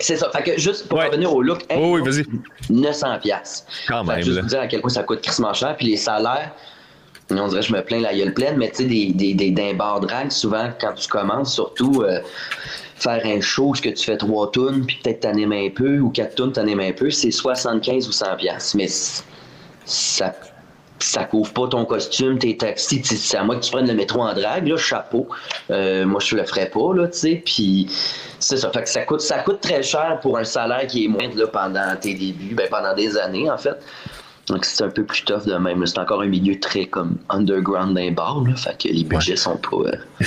c'est 0.00 0.16
ça. 0.16 0.30
Fait 0.30 0.42
que 0.42 0.58
juste 0.60 0.88
pour 0.88 0.98
Ouais. 0.98 1.06
revenir 1.06 1.32
au 1.32 1.42
look, 1.42 1.64
hey, 1.70 1.78
Oh, 1.80 1.98
oui, 1.98 2.02
vas-y. 2.04 2.24
900 2.70 3.18
pièces. 3.20 3.66
Quand 3.88 4.04
même, 4.04 4.22
juste 4.22 4.36
là. 4.36 4.42
vous 4.42 4.48
dire 4.48 4.60
à 4.60 4.66
quel 4.66 4.80
point 4.80 4.90
ça 4.90 5.02
coûte 5.02 5.20
crissement 5.22 5.52
cher. 5.54 5.76
Puis 5.76 5.86
les 5.88 5.96
salaires, 5.96 6.52
on 7.30 7.48
dirait 7.48 7.60
que 7.60 7.66
je 7.66 7.72
me 7.72 7.82
plains 7.82 8.00
la 8.00 8.14
gueule 8.14 8.32
pleine, 8.34 8.56
mais 8.56 8.70
tu 8.70 8.76
sais, 8.76 8.84
des, 8.84 9.12
des, 9.12 9.34
des, 9.34 9.50
d'un 9.50 9.74
bar 9.74 10.00
drag, 10.00 10.30
souvent, 10.30 10.70
quand 10.80 10.94
tu 10.94 11.08
commences, 11.08 11.52
surtout 11.54 12.02
euh, 12.02 12.20
faire 12.96 13.20
un 13.24 13.40
show, 13.40 13.74
ce 13.74 13.82
que 13.82 13.90
tu 13.90 14.04
fais 14.04 14.16
trois 14.16 14.50
tunes, 14.50 14.84
puis 14.86 14.98
peut-être 15.02 15.20
t'animes 15.20 15.52
un 15.52 15.68
peu, 15.70 15.98
ou 16.00 16.10
quatre 16.10 16.34
tunes, 16.36 16.52
t'animes 16.52 16.80
un 16.80 16.92
peu, 16.92 17.10
c'est 17.10 17.30
75 17.30 18.08
ou 18.08 18.12
100 18.12 18.36
pièces. 18.36 18.74
Mais 18.74 18.88
ça 19.84 20.34
ça 21.04 21.24
couvre 21.24 21.52
pas 21.52 21.68
ton 21.68 21.84
costume, 21.84 22.38
tes 22.38 22.56
taxis, 22.56 23.02
c'est 23.04 23.36
à 23.36 23.44
moi 23.44 23.56
que 23.56 23.64
tu 23.64 23.70
prennes 23.70 23.86
le 23.86 23.94
métro 23.94 24.20
en 24.20 24.34
drague, 24.34 24.66
là, 24.66 24.76
chapeau. 24.76 25.28
Euh, 25.70 26.04
moi, 26.06 26.20
je 26.20 26.36
le 26.36 26.44
ferais 26.44 26.70
pas, 26.70 26.94
là, 26.94 27.08
tu 27.08 27.18
sais, 27.18 27.42
puis 27.44 27.86
c'est 28.38 28.56
ça. 28.56 28.70
Fait 28.70 28.82
que 28.82 28.88
ça 28.88 29.02
coûte, 29.02 29.20
ça 29.20 29.38
coûte 29.38 29.60
très 29.60 29.82
cher 29.82 30.18
pour 30.20 30.38
un 30.38 30.44
salaire 30.44 30.86
qui 30.86 31.04
est 31.04 31.08
moindre, 31.08 31.36
là, 31.36 31.46
pendant 31.46 31.96
tes 32.00 32.14
débuts, 32.14 32.54
ben, 32.54 32.68
pendant 32.70 32.94
des 32.94 33.16
années, 33.16 33.50
en 33.50 33.58
fait. 33.58 33.76
Donc, 34.48 34.64
c'est 34.64 34.82
un 34.82 34.88
peu 34.88 35.04
plus 35.04 35.24
tough 35.24 35.44
de 35.44 35.54
même. 35.54 35.84
C'est 35.86 35.98
encore 35.98 36.22
un 36.22 36.26
milieu 36.26 36.58
très, 36.58 36.86
comme, 36.86 37.16
underground 37.28 37.94
d'un 37.94 38.12
bar, 38.12 38.42
là, 38.44 38.56
fait 38.56 38.76
que 38.78 38.88
les 38.88 39.04
budgets 39.04 39.36
sont 39.36 39.56
pas... 39.56 39.76
euh, 39.76 40.24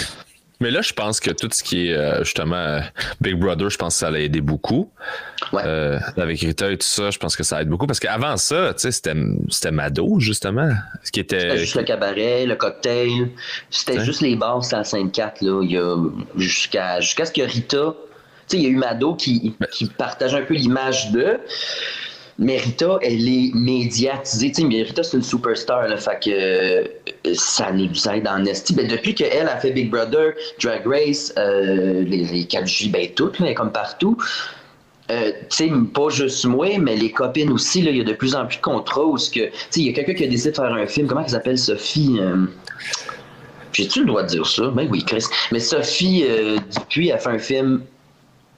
Mais 0.61 0.69
là, 0.69 0.81
je 0.81 0.93
pense 0.93 1.19
que 1.19 1.31
tout 1.31 1.49
ce 1.51 1.63
qui 1.63 1.87
est 1.87 1.93
euh, 1.93 2.23
justement 2.23 2.55
euh, 2.55 2.79
Big 3.19 3.35
Brother, 3.35 3.69
je 3.69 3.77
pense 3.77 3.95
que 3.95 3.99
ça 3.99 4.11
l'a 4.11 4.19
aidé 4.19 4.41
beaucoup. 4.41 4.89
Ouais. 5.51 5.63
Euh, 5.65 5.99
avec 6.15 6.39
Rita 6.39 6.71
et 6.71 6.77
tout 6.77 6.87
ça, 6.87 7.09
je 7.09 7.17
pense 7.17 7.35
que 7.35 7.43
ça 7.43 7.61
aide 7.61 7.67
beaucoup. 7.67 7.87
Parce 7.87 7.99
qu'avant 7.99 8.37
ça, 8.37 8.73
tu 8.75 8.81
sais, 8.81 8.91
c'était, 8.91 9.15
c'était 9.49 9.71
Mado, 9.71 10.19
justement. 10.19 10.71
Ce 11.03 11.11
qui 11.11 11.21
C'était 11.21 11.47
était. 11.47 11.57
juste 11.57 11.75
le 11.75 11.83
cabaret, 11.83 12.45
le 12.45 12.55
cocktail. 12.55 13.29
C'était 13.71 14.05
juste 14.05 14.21
les 14.21 14.35
bars, 14.35 14.63
c'était 14.63 14.77
à 14.77 14.83
Sainte-Cat, 14.83 15.33
là. 15.41 15.61
Il 15.63 15.71
y 15.71 15.77
a, 15.77 15.95
jusqu'à, 16.37 16.99
jusqu'à 17.01 17.25
ce 17.25 17.31
que 17.31 17.41
Rita. 17.41 17.95
Tu 18.47 18.57
sais, 18.57 18.57
il 18.57 18.63
y 18.63 18.67
a 18.67 18.69
eu 18.69 18.75
Mado 18.75 19.15
qui, 19.15 19.55
qui 19.71 19.87
partage 19.87 20.35
un 20.35 20.43
peu 20.43 20.53
l'image 20.53 21.11
de. 21.11 21.39
Mais 22.41 22.57
Rita, 22.57 22.97
elle 23.03 23.29
est 23.29 23.51
médiatisée. 23.53 24.49
Tu 24.49 24.61
sais, 24.61 24.67
mais 24.67 24.81
Rita, 24.81 25.03
c'est 25.03 25.15
une 25.15 25.23
superstar, 25.23 25.87
là. 25.87 25.95
Fait 25.95 26.19
que 26.23 26.29
euh, 26.31 27.33
ça 27.35 27.71
nous 27.71 28.09
aide 28.09 28.27
en 28.27 28.43
esti. 28.45 28.73
Ben, 28.73 28.87
depuis 28.87 29.13
qu'elle 29.13 29.47
a 29.47 29.57
fait 29.57 29.69
Big 29.69 29.91
Brother, 29.91 30.33
Drag 30.59 30.81
Race, 30.87 31.31
euh, 31.37 32.03
les, 32.03 32.25
les 32.25 32.43
4J, 32.45 32.89
ben, 32.89 33.07
toutes, 33.15 33.37
comme 33.53 33.71
partout. 33.71 34.17
Euh, 35.11 35.31
pas 35.93 36.09
juste 36.09 36.45
moi, 36.45 36.79
mais 36.79 36.95
les 36.95 37.11
copines 37.11 37.51
aussi, 37.51 37.81
il 37.81 37.95
y 37.95 38.01
a 38.01 38.03
de 38.03 38.13
plus 38.13 38.33
en 38.33 38.47
plus 38.47 38.57
de 38.57 38.61
contrats 38.61 39.03
il 39.35 39.83
y 39.83 39.89
a 39.89 39.93
quelqu'un 39.93 40.13
qui 40.13 40.23
a 40.23 40.27
décidé 40.27 40.49
de 40.49 40.55
faire 40.55 40.73
un 40.73 40.87
film, 40.87 41.05
comment 41.05 41.21
elle 41.21 41.29
s'appelle, 41.29 41.59
Sophie, 41.59 42.17
j'ai-tu 43.73 43.99
le 43.99 44.05
droit 44.05 44.23
de 44.23 44.29
dire 44.29 44.47
ça? 44.47 44.69
Ben 44.69 44.87
oui, 44.89 45.03
Chris. 45.05 45.25
Mais 45.51 45.59
Sophie 45.59 46.23
Dupuis 46.71 47.11
a 47.11 47.17
fait 47.17 47.29
un 47.29 47.39
film 47.39 47.81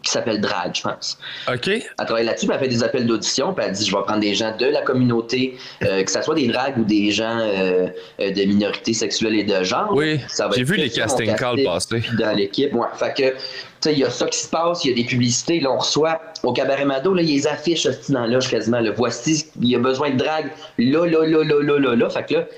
qui 0.04 0.12
s'appelle 0.12 0.42
Drag, 0.42 0.76
je 0.76 0.82
pense. 0.84 1.18
OK. 1.48 1.68
Elle 1.68 1.84
travaille 1.98 2.26
là-dessus, 2.26 2.46
puis 2.46 2.56
elle 2.56 2.62
fait 2.62 2.68
des 2.68 2.84
appels 2.84 3.08
d'audition, 3.08 3.54
puis 3.54 3.66
elle 3.66 3.72
dit 3.72 3.86
je 3.86 3.96
vais 3.96 4.04
prendre 4.04 4.20
des 4.20 4.36
gens 4.36 4.56
de 4.56 4.66
la 4.66 4.82
communauté, 4.82 5.58
euh, 5.84 6.04
que 6.04 6.12
ce 6.12 6.22
soit 6.22 6.36
des 6.36 6.48
drags 6.48 6.78
ou 6.78 6.84
des 6.84 7.12
gens 7.12 7.40
euh, 7.40 7.88
de 8.20 8.46
minorités 8.46 8.94
sexuelles 8.94 9.36
et 9.36 9.44
de 9.44 9.64
genre. 9.64 9.92
Oui, 9.96 10.20
Ça 10.28 10.48
va 10.48 10.56
j'ai 10.56 10.64
vu 10.64 10.76
les 10.76 10.90
casting 10.90 11.34
calls 11.36 11.64
passer. 11.64 12.04
Dans 12.20 12.36
l'équipe, 12.36 12.74
ouais. 12.74 12.88
Fait 12.96 13.14
que, 13.16 13.30
tu 13.32 13.38
sais, 13.80 13.94
il 13.94 14.00
y 14.00 14.04
a 14.04 14.10
ça 14.10 14.28
qui 14.28 14.38
se 14.38 14.50
passe, 14.50 14.84
il 14.84 14.90
y 14.90 14.94
a 14.94 14.96
des 14.96 15.08
publicités, 15.08 15.62
là, 15.62 15.72
on 15.72 15.78
reçoit 15.78 16.22
au 16.44 16.52
Cabaret 16.52 16.86
Mado, 16.86 17.14
là, 17.14 17.22
il 17.22 17.34
les 17.34 17.48
affiches 17.48 17.86
hostie, 17.86 18.12
dans 18.12 18.26
l'âge 18.26 18.50
quasiment, 18.50 18.82
là. 18.82 18.92
Voici, 18.96 19.46
il 19.62 19.70
y 19.70 19.76
a 19.76 19.80
besoin 19.80 20.12
de 20.12 20.18
drague, 20.18 20.52
là, 20.78 21.06
là, 21.06 21.26
là, 21.26 21.44
là, 21.44 21.62
là, 21.62 21.80
là, 21.80 21.96
là. 21.96 22.10
Fait 22.10 22.26
que 22.26 22.34
là, 22.36 22.42
tu 22.44 22.52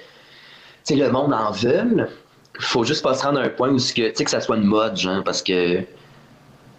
sais, 0.84 0.96
le 0.96 1.12
monde 1.12 1.34
en 1.34 1.52
veut. 1.52 2.08
Faut 2.60 2.86
juste 2.86 3.04
pas 3.04 3.14
se 3.14 3.24
rendre 3.24 3.40
à 3.40 3.44
un 3.44 3.50
point 3.50 3.70
où, 3.70 3.78
tu 3.78 3.84
sais, 3.84 4.12
que 4.12 4.30
ça 4.32 4.40
soit 4.42 4.56
une 4.56 4.64
mode, 4.64 4.96
genre, 4.96 5.24
parce 5.24 5.44
que 5.44 5.84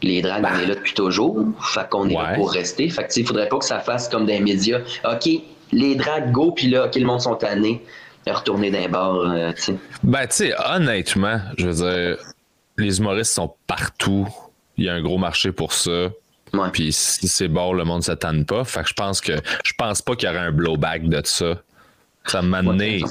les 0.03 0.23
dragues, 0.23 0.45
on 0.45 0.59
est 0.59 0.67
là 0.67 0.75
depuis 0.75 0.95
toujours. 0.95 1.45
Fait 1.61 1.89
qu'on 1.89 2.09
est 2.09 2.15
là 2.15 2.35
pour 2.35 2.53
rester. 2.53 2.89
Fait 2.89 3.03
que, 3.03 3.09
tu 3.09 3.15
sais, 3.15 3.21
il 3.21 3.27
faudrait 3.27 3.49
pas 3.49 3.59
que 3.59 3.65
ça 3.65 3.81
fasse 3.81 4.09
comme 4.09 4.27
des 4.27 4.41
médias. 4.41 4.81
OK, 5.05 5.29
les 5.73 5.95
dragues 5.95 6.33
go, 6.33 6.53
puis 6.53 6.69
là, 6.69 6.87
OK, 6.87 6.95
le 6.95 7.07
monde 7.07 7.21
sont 7.21 7.35
tannés. 7.35 7.83
Retourner 8.27 8.73
d'un 8.73 8.89
bar, 8.89 9.15
euh, 9.15 9.53
tu 9.53 9.63
sais. 9.63 9.75
Ben, 10.03 10.27
tu 10.27 10.35
sais, 10.35 10.55
honnêtement, 10.69 11.41
je 11.57 11.69
veux 11.69 11.91
dire, 11.91 12.19
les 12.77 12.99
humoristes 12.99 13.33
sont 13.33 13.55
partout. 13.69 14.27
Il 14.77 14.85
y 14.85 14.89
a 14.89 14.95
un 14.95 15.01
gros 15.01 15.17
marché 15.17 15.53
pour 15.53 15.73
ça. 15.73 16.09
Ouais. 16.53 16.69
Puis 16.73 16.93
si 16.93 17.29
c'est 17.29 17.49
bon, 17.49 17.73
le 17.73 17.85
monde 17.85 17.99
ne 17.99 18.05
s'attend 18.05 18.43
pas. 18.43 18.65
Fait 18.65 18.83
que 18.83 18.89
je 18.89 18.95
pense 18.95 19.21
que 19.21 19.33
je 19.65 19.73
pense 19.79 20.03
pas 20.03 20.17
qu'il 20.17 20.29
y 20.29 20.33
aurait 20.33 20.41
un 20.41 20.53
blowback 20.53 21.09
de 21.09 21.21
ça. 21.25 21.55
Ça 22.25 22.43
m'a 22.43 22.59
amené. 22.59 23.03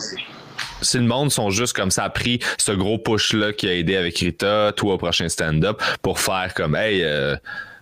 Si 0.85 0.97
le 0.97 1.03
monde 1.03 1.31
sont 1.31 1.49
juste 1.49 1.73
comme 1.73 1.89
ça 1.89 2.03
a 2.03 2.09
pris 2.09 2.39
ce 2.57 2.71
gros 2.71 2.99
push-là 2.99 3.53
qui 3.53 3.67
a 3.67 3.73
aidé 3.73 3.95
avec 3.95 4.19
Rita, 4.19 4.71
toi 4.75 4.93
au 4.93 4.97
prochain 4.97 5.27
stand-up, 5.27 5.81
pour 6.01 6.19
faire 6.19 6.53
comme 6.53 6.75
Hey, 6.75 7.03
euh, 7.03 7.35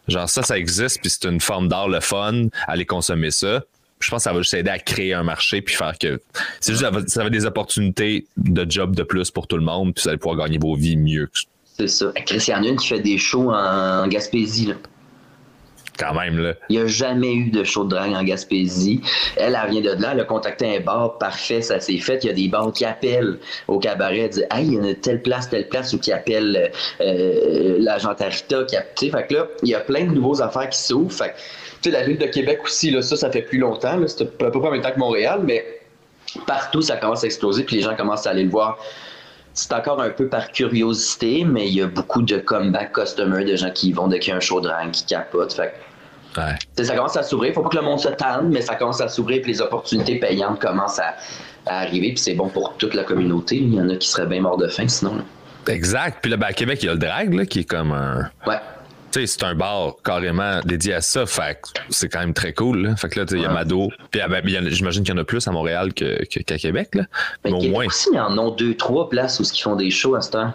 genre 0.07 0.29
ça, 0.29 0.41
ça 0.41 0.57
existe, 0.57 1.01
puis 1.01 1.09
c'est 1.09 1.27
une 1.27 1.41
forme 1.41 1.67
d'art 1.67 1.89
le 1.89 1.99
fun, 1.99 2.47
aller 2.67 2.85
consommer 2.85 3.31
ça. 3.31 3.61
Je 3.99 4.09
pense 4.09 4.19
que 4.19 4.23
ça 4.23 4.33
va 4.33 4.41
juste 4.41 4.53
aider 4.53 4.69
à 4.69 4.79
créer 4.79 5.13
un 5.13 5.23
marché 5.23 5.61
puis 5.61 5.75
faire 5.75 5.97
que. 5.97 6.21
C'est 6.59 6.73
juste 6.73 7.09
ça 7.09 7.23
va, 7.23 7.29
des 7.29 7.45
opportunités 7.45 8.25
de 8.37 8.69
job 8.69 8.95
de 8.95 9.03
plus 9.03 9.31
pour 9.31 9.47
tout 9.47 9.57
le 9.57 9.63
monde, 9.63 9.93
puis 9.93 10.03
vous 10.03 10.09
allez 10.09 10.17
pouvoir 10.17 10.37
gagner 10.37 10.57
vos 10.57 10.75
vies 10.75 10.97
mieux 10.97 11.29
C'est 11.77 11.87
ça. 11.89 12.11
Chris, 12.25 12.43
il 12.47 12.51
y 12.51 12.53
en 12.53 12.63
a 12.63 12.67
une 12.67 12.77
qui 12.77 12.87
fait 12.87 12.99
des 13.01 13.17
shows 13.17 13.51
en 13.51 14.07
Gaspésie, 14.07 14.67
là. 14.67 14.75
Quand 15.97 16.13
même 16.13 16.37
là. 16.37 16.53
Il 16.69 16.77
n'y 16.77 16.83
a 16.83 16.87
jamais 16.87 17.33
eu 17.33 17.49
de 17.51 17.63
show 17.63 17.83
de 17.83 17.89
drague 17.89 18.13
en 18.13 18.23
Gaspésie. 18.23 19.01
Elle, 19.37 19.57
elle 19.61 19.69
vient 19.71 19.81
de 19.81 20.01
là, 20.01 20.09
elle 20.13 20.19
a 20.19 20.23
contacté 20.23 20.77
un 20.77 20.79
bar, 20.79 21.17
parfait, 21.17 21.61
ça 21.61 21.79
s'est 21.79 21.97
fait. 21.97 22.23
Il 22.23 22.27
y 22.27 22.29
a 22.29 22.33
des 22.33 22.47
bars 22.47 22.71
qui 22.71 22.85
appellent 22.85 23.39
au 23.67 23.79
cabaret, 23.79 24.29
disent 24.29 24.47
Hey, 24.51 24.67
il 24.67 24.73
y 24.73 24.89
a 24.89 24.95
telle 24.95 25.21
place, 25.21 25.49
telle 25.49 25.69
place, 25.69 25.93
ou 25.93 25.99
qui 25.99 26.11
appellent 26.11 26.71
euh, 27.01 27.75
l'agent 27.79 28.15
Arita, 28.19 28.63
qui 28.95 29.09
fait 29.09 29.27
que 29.27 29.33
là, 29.33 29.47
il 29.61 29.69
y 29.69 29.75
a 29.75 29.79
plein 29.79 30.05
de 30.05 30.11
nouveaux 30.11 30.41
affaires 30.41 30.69
qui 30.69 30.79
s'ouvrent. 30.79 31.13
Tu 31.81 31.89
sais, 31.89 31.91
la 31.91 32.03
ville 32.03 32.17
de 32.17 32.27
Québec 32.27 32.61
aussi, 32.63 32.91
là, 32.91 33.01
ça, 33.01 33.15
ça 33.15 33.29
fait 33.29 33.41
plus 33.41 33.59
longtemps, 33.59 33.99
c'est 34.07 34.23
à 34.23 34.25
peu 34.25 34.51
près 34.51 34.67
en 34.67 34.71
même 34.71 34.81
temps 34.81 34.91
que 34.91 34.99
Montréal, 34.99 35.41
mais 35.43 35.65
partout, 36.47 36.81
ça 36.81 36.97
commence 36.97 37.23
à 37.23 37.27
exploser, 37.27 37.63
puis 37.63 37.77
les 37.77 37.81
gens 37.81 37.95
commencent 37.95 38.25
à 38.25 38.31
aller 38.31 38.43
le 38.43 38.49
voir. 38.49 38.79
C'est 39.53 39.71
encore 39.73 40.01
un 40.01 40.09
peu 40.09 40.27
par 40.27 40.51
curiosité, 40.51 41.45
mais 41.45 41.67
il 41.67 41.75
y 41.75 41.81
a 41.81 41.87
beaucoup 41.87 42.21
de 42.21 42.37
comeback 42.37 42.93
customers, 42.93 43.45
de 43.45 43.55
gens 43.55 43.69
qui 43.71 43.91
vont 43.93 44.07
dès 44.07 44.19
qu'il 44.19 44.31
y 44.31 44.33
a 44.33 44.37
un 44.37 44.39
show 44.39 44.59
de 44.59 44.67
drague, 44.67 44.91
qui 44.91 45.05
capotent. 45.05 45.53
Fait 45.53 45.73
Ouais. 46.35 46.83
ça 46.83 46.95
commence 46.95 47.15
à 47.15 47.21
s'ouvrir. 47.21 47.53
Faut 47.53 47.61
pas 47.61 47.69
que 47.69 47.75
le 47.75 47.83
monde 47.83 47.99
se 47.99 48.09
tente, 48.09 48.45
mais 48.45 48.61
ça 48.61 48.73
commence 48.73 48.99
à 49.01 49.07
s'ouvrir 49.07 49.41
puis 49.43 49.51
les 49.51 49.61
opportunités 49.61 50.15
payantes 50.15 50.59
commencent 50.59 50.97
à, 50.97 51.13
à 51.67 51.81
arriver. 51.81 52.07
Puis 52.09 52.17
c'est 52.17 52.33
bon 52.33 52.49
pour 52.49 52.75
toute 52.77 52.95
la 52.95 53.03
communauté. 53.03 53.57
Il 53.57 53.75
y 53.75 53.79
en 53.79 53.87
a 53.89 53.95
qui 53.97 54.07
seraient 54.07 54.25
bien 54.25 54.41
morts 54.41 54.57
de 54.57 54.67
faim 54.67 54.87
sinon. 54.87 55.17
là. 55.17 55.23
Exact. 55.71 56.17
Puis 56.23 56.31
là, 56.31 56.37
ben, 56.37 56.47
à 56.47 56.53
Québec, 56.53 56.79
il 56.81 56.87
y 56.87 56.89
a 56.89 56.93
le 56.93 56.97
drag 56.99 57.33
là, 57.35 57.45
qui 57.45 57.59
est 57.59 57.63
comme 57.69 57.91
un. 57.91 58.29
Ouais. 58.47 58.55
C'est 59.13 59.43
un 59.43 59.53
bar 59.53 59.95
carrément 60.03 60.59
dédié 60.65 60.95
à 60.95 61.01
ça. 61.01 61.25
Fait 61.27 61.59
que 61.61 61.69
c'est 61.89 62.09
quand 62.09 62.19
même 62.19 62.33
très 62.33 62.51
cool. 62.53 62.87
Là. 62.87 62.95
Fait 62.95 63.09
que 63.09 63.19
là, 63.19 63.25
il 63.31 63.39
y 63.41 63.45
a. 63.45 63.49
Mado. 63.49 63.89
Puis 64.09 64.19
ah, 64.21 64.27
ben, 64.27 64.41
j'imagine 64.69 65.03
qu'il 65.03 65.13
y 65.13 65.17
en 65.17 65.21
a 65.21 65.23
plus 65.23 65.47
à 65.47 65.51
Montréal 65.51 65.93
que- 65.93 66.25
que- 66.25 66.39
qu'à 66.39 66.57
Québec. 66.57 66.95
Là. 66.95 67.03
Mais, 67.45 67.51
Mais 67.51 67.57
au 67.67 67.69
moins. 67.69 67.85
aussi, 67.85 68.09
il 68.11 68.15
y 68.15 68.19
en 68.19 68.37
a 68.37 68.51
deux, 68.55 68.75
trois 68.75 69.09
places 69.09 69.39
où 69.39 69.43
ils 69.43 69.61
font 69.61 69.75
des 69.75 69.91
shows 69.91 70.15
à 70.15 70.21
ce 70.21 70.31
temps. 70.31 70.53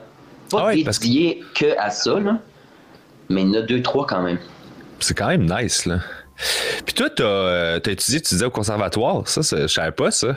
Pas 0.50 0.58
Ah 0.60 0.66
ouais, 0.66 0.82
parce 0.84 0.98
dédiés 0.98 1.44
que... 1.54 1.78
à 1.78 1.90
ça, 1.90 2.18
là. 2.18 2.38
Mais 3.28 3.42
il 3.42 3.48
y 3.48 3.56
en 3.56 3.60
a 3.60 3.62
deux, 3.62 3.80
trois 3.82 4.06
quand 4.06 4.22
même. 4.22 4.38
C'est 5.00 5.16
quand 5.16 5.28
même 5.28 5.44
nice. 5.48 5.86
Là. 5.86 6.00
Puis 6.84 6.94
toi, 6.94 7.10
t'as 7.10 7.22
euh, 7.24 7.78
t'as 7.78 7.92
étudié, 7.92 8.20
tu 8.20 8.34
disais, 8.34 8.46
au 8.46 8.50
conservatoire. 8.50 9.28
Ça, 9.28 9.42
je 9.42 9.66
savais 9.68 9.92
pas 9.92 10.10
ça. 10.10 10.34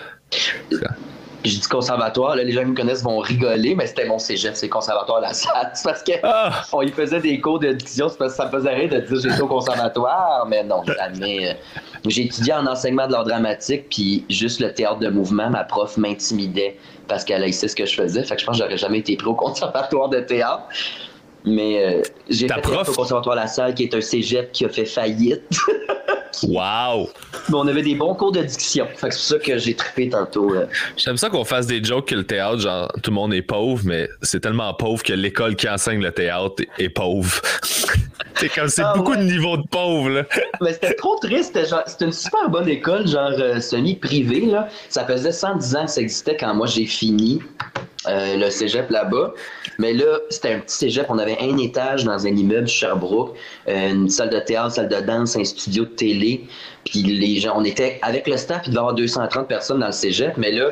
Je 1.43 1.49
dis 1.57 1.67
conservatoire, 1.67 2.35
là, 2.35 2.43
les 2.43 2.51
gens 2.51 2.61
qui 2.61 2.67
me 2.67 2.75
connaissent 2.75 3.03
vont 3.03 3.17
rigoler, 3.17 3.73
mais 3.73 3.87
c'était 3.87 4.05
mon 4.05 4.19
cégep, 4.19 4.55
c'est 4.55 4.69
conservatoire 4.69 5.21
la 5.21 5.33
salle. 5.33 5.71
C'est 5.73 5.83
parce 5.89 6.03
que 6.03 6.11
Ah! 6.23 6.63
on 6.71 6.81
y 6.83 6.89
faisait 6.91 7.19
des 7.19 7.39
cours 7.41 7.57
de 7.59 7.71
diction, 7.71 8.09
c'est 8.09 8.17
parce 8.17 8.33
que 8.33 8.37
ça 8.37 8.45
me 8.45 8.51
faisait 8.51 8.73
rire 8.73 8.89
de 8.89 8.99
dire 8.99 9.19
j'étais 9.31 9.41
au 9.41 9.47
conservatoire, 9.47 10.45
mais 10.47 10.63
non, 10.63 10.83
jamais. 10.85 11.49
euh, 11.49 11.53
J'ai 12.07 12.25
étudié 12.25 12.53
en 12.53 12.67
enseignement 12.67 13.07
de 13.07 13.13
l'art 13.13 13.23
dramatique, 13.25 13.87
puis 13.89 14.23
juste 14.29 14.59
le 14.59 14.71
théâtre 14.71 14.99
de 14.99 15.09
mouvement, 15.09 15.49
ma 15.49 15.63
prof 15.63 15.97
m'intimidait 15.97 16.77
parce 17.07 17.23
qu'elle 17.25 17.43
haïssait 17.43 17.67
ce 17.67 17.75
que 17.75 17.85
je 17.87 17.95
faisais. 17.95 18.23
Fait 18.23 18.35
que 18.35 18.41
je 18.41 18.45
pense 18.45 18.57
que 18.59 18.63
j'aurais 18.63 18.77
jamais 18.77 18.99
été 18.99 19.15
pris 19.17 19.27
au 19.27 19.33
conservatoire 19.47 20.09
de 20.09 20.19
théâtre. 20.19 20.61
Mais 21.45 21.83
euh, 21.83 22.01
j'ai 22.29 22.47
fait 22.47 22.61
prof? 22.61 22.87
au 22.89 22.93
conservatoire 22.93 23.35
La 23.35 23.47
Salle, 23.47 23.73
qui 23.73 23.83
est 23.83 23.95
un 23.95 24.01
cégep 24.01 24.51
qui 24.51 24.65
a 24.65 24.69
fait 24.69 24.85
faillite. 24.85 25.41
Wow! 26.43 27.09
Mais 27.49 27.55
on 27.55 27.67
avait 27.67 27.81
des 27.83 27.93
bons 27.93 28.15
cours 28.15 28.31
de 28.31 28.41
diction. 28.41 28.87
Fait 28.95 29.09
que 29.09 29.13
c'est 29.13 29.35
pour 29.37 29.43
ça 29.43 29.51
que 29.53 29.57
j'ai 29.59 29.75
trippé 29.75 30.09
tantôt. 30.09 30.55
euh. 30.55 30.65
J'aime 30.97 31.17
ça 31.17 31.29
qu'on 31.29 31.43
fasse 31.43 31.67
des 31.67 31.83
jokes 31.83 32.07
que 32.07 32.15
le 32.15 32.23
théâtre, 32.23 32.59
genre, 32.59 32.91
tout 33.03 33.11
le 33.11 33.15
monde 33.15 33.33
est 33.33 33.41
pauvre, 33.41 33.81
mais 33.85 34.07
c'est 34.21 34.39
tellement 34.39 34.73
pauvre 34.73 35.03
que 35.03 35.11
l'école 35.13 35.55
qui 35.55 35.69
enseigne 35.69 36.01
le 36.01 36.11
théâtre 36.11 36.63
est 36.79 36.89
pauvre. 36.89 37.41
c'est 38.35 38.49
comme, 38.49 38.69
c'est 38.69 38.81
Ah 38.81 38.93
beaucoup 38.95 39.11
ouais. 39.11 39.17
de 39.17 39.23
niveaux 39.23 39.57
de 39.57 39.67
pauvre, 39.67 40.09
là. 40.09 40.23
Mais 40.61 40.73
c'était 40.73 40.95
trop 40.95 41.17
triste. 41.21 41.59
C'était 41.85 42.05
une 42.05 42.11
super 42.13 42.49
bonne 42.49 42.69
école, 42.69 43.07
genre 43.07 43.33
euh, 43.37 43.59
semi-privée. 43.59 44.45
là. 44.45 44.69
Ça 44.89 45.05
faisait 45.05 45.33
110 45.33 45.75
ans 45.75 45.85
que 45.85 45.91
ça 45.91 46.01
existait 46.01 46.37
quand 46.37 46.55
moi 46.55 46.65
j'ai 46.65 46.85
fini. 46.85 47.41
Euh, 48.07 48.35
le 48.37 48.49
cégep 48.49 48.89
là-bas. 48.89 49.33
Mais 49.77 49.93
là, 49.93 50.19
c'était 50.29 50.53
un 50.53 50.59
petit 50.59 50.75
cégep. 50.75 51.05
On 51.09 51.19
avait 51.19 51.37
un 51.39 51.57
étage 51.57 52.03
dans 52.03 52.25
un 52.25 52.35
immeuble 52.35 52.67
Sherbrooke, 52.67 53.35
euh, 53.67 53.89
une 53.91 54.09
salle 54.09 54.29
de 54.29 54.39
théâtre, 54.39 54.71
salle 54.71 54.89
de 54.89 54.99
danse, 55.01 55.35
un 55.35 55.43
studio 55.43 55.85
de 55.85 55.89
télé. 55.89 56.47
Puis 56.85 57.03
les 57.03 57.39
gens, 57.39 57.53
on 57.55 57.63
était 57.63 57.99
avec 58.01 58.27
le 58.27 58.37
staff, 58.37 58.63
il 58.65 58.69
devait 58.69 58.77
y 58.77 58.79
avoir 58.79 58.95
230 58.95 59.47
personnes 59.47 59.79
dans 59.79 59.87
le 59.87 59.91
cégep. 59.91 60.35
Mais 60.37 60.51
là, 60.51 60.71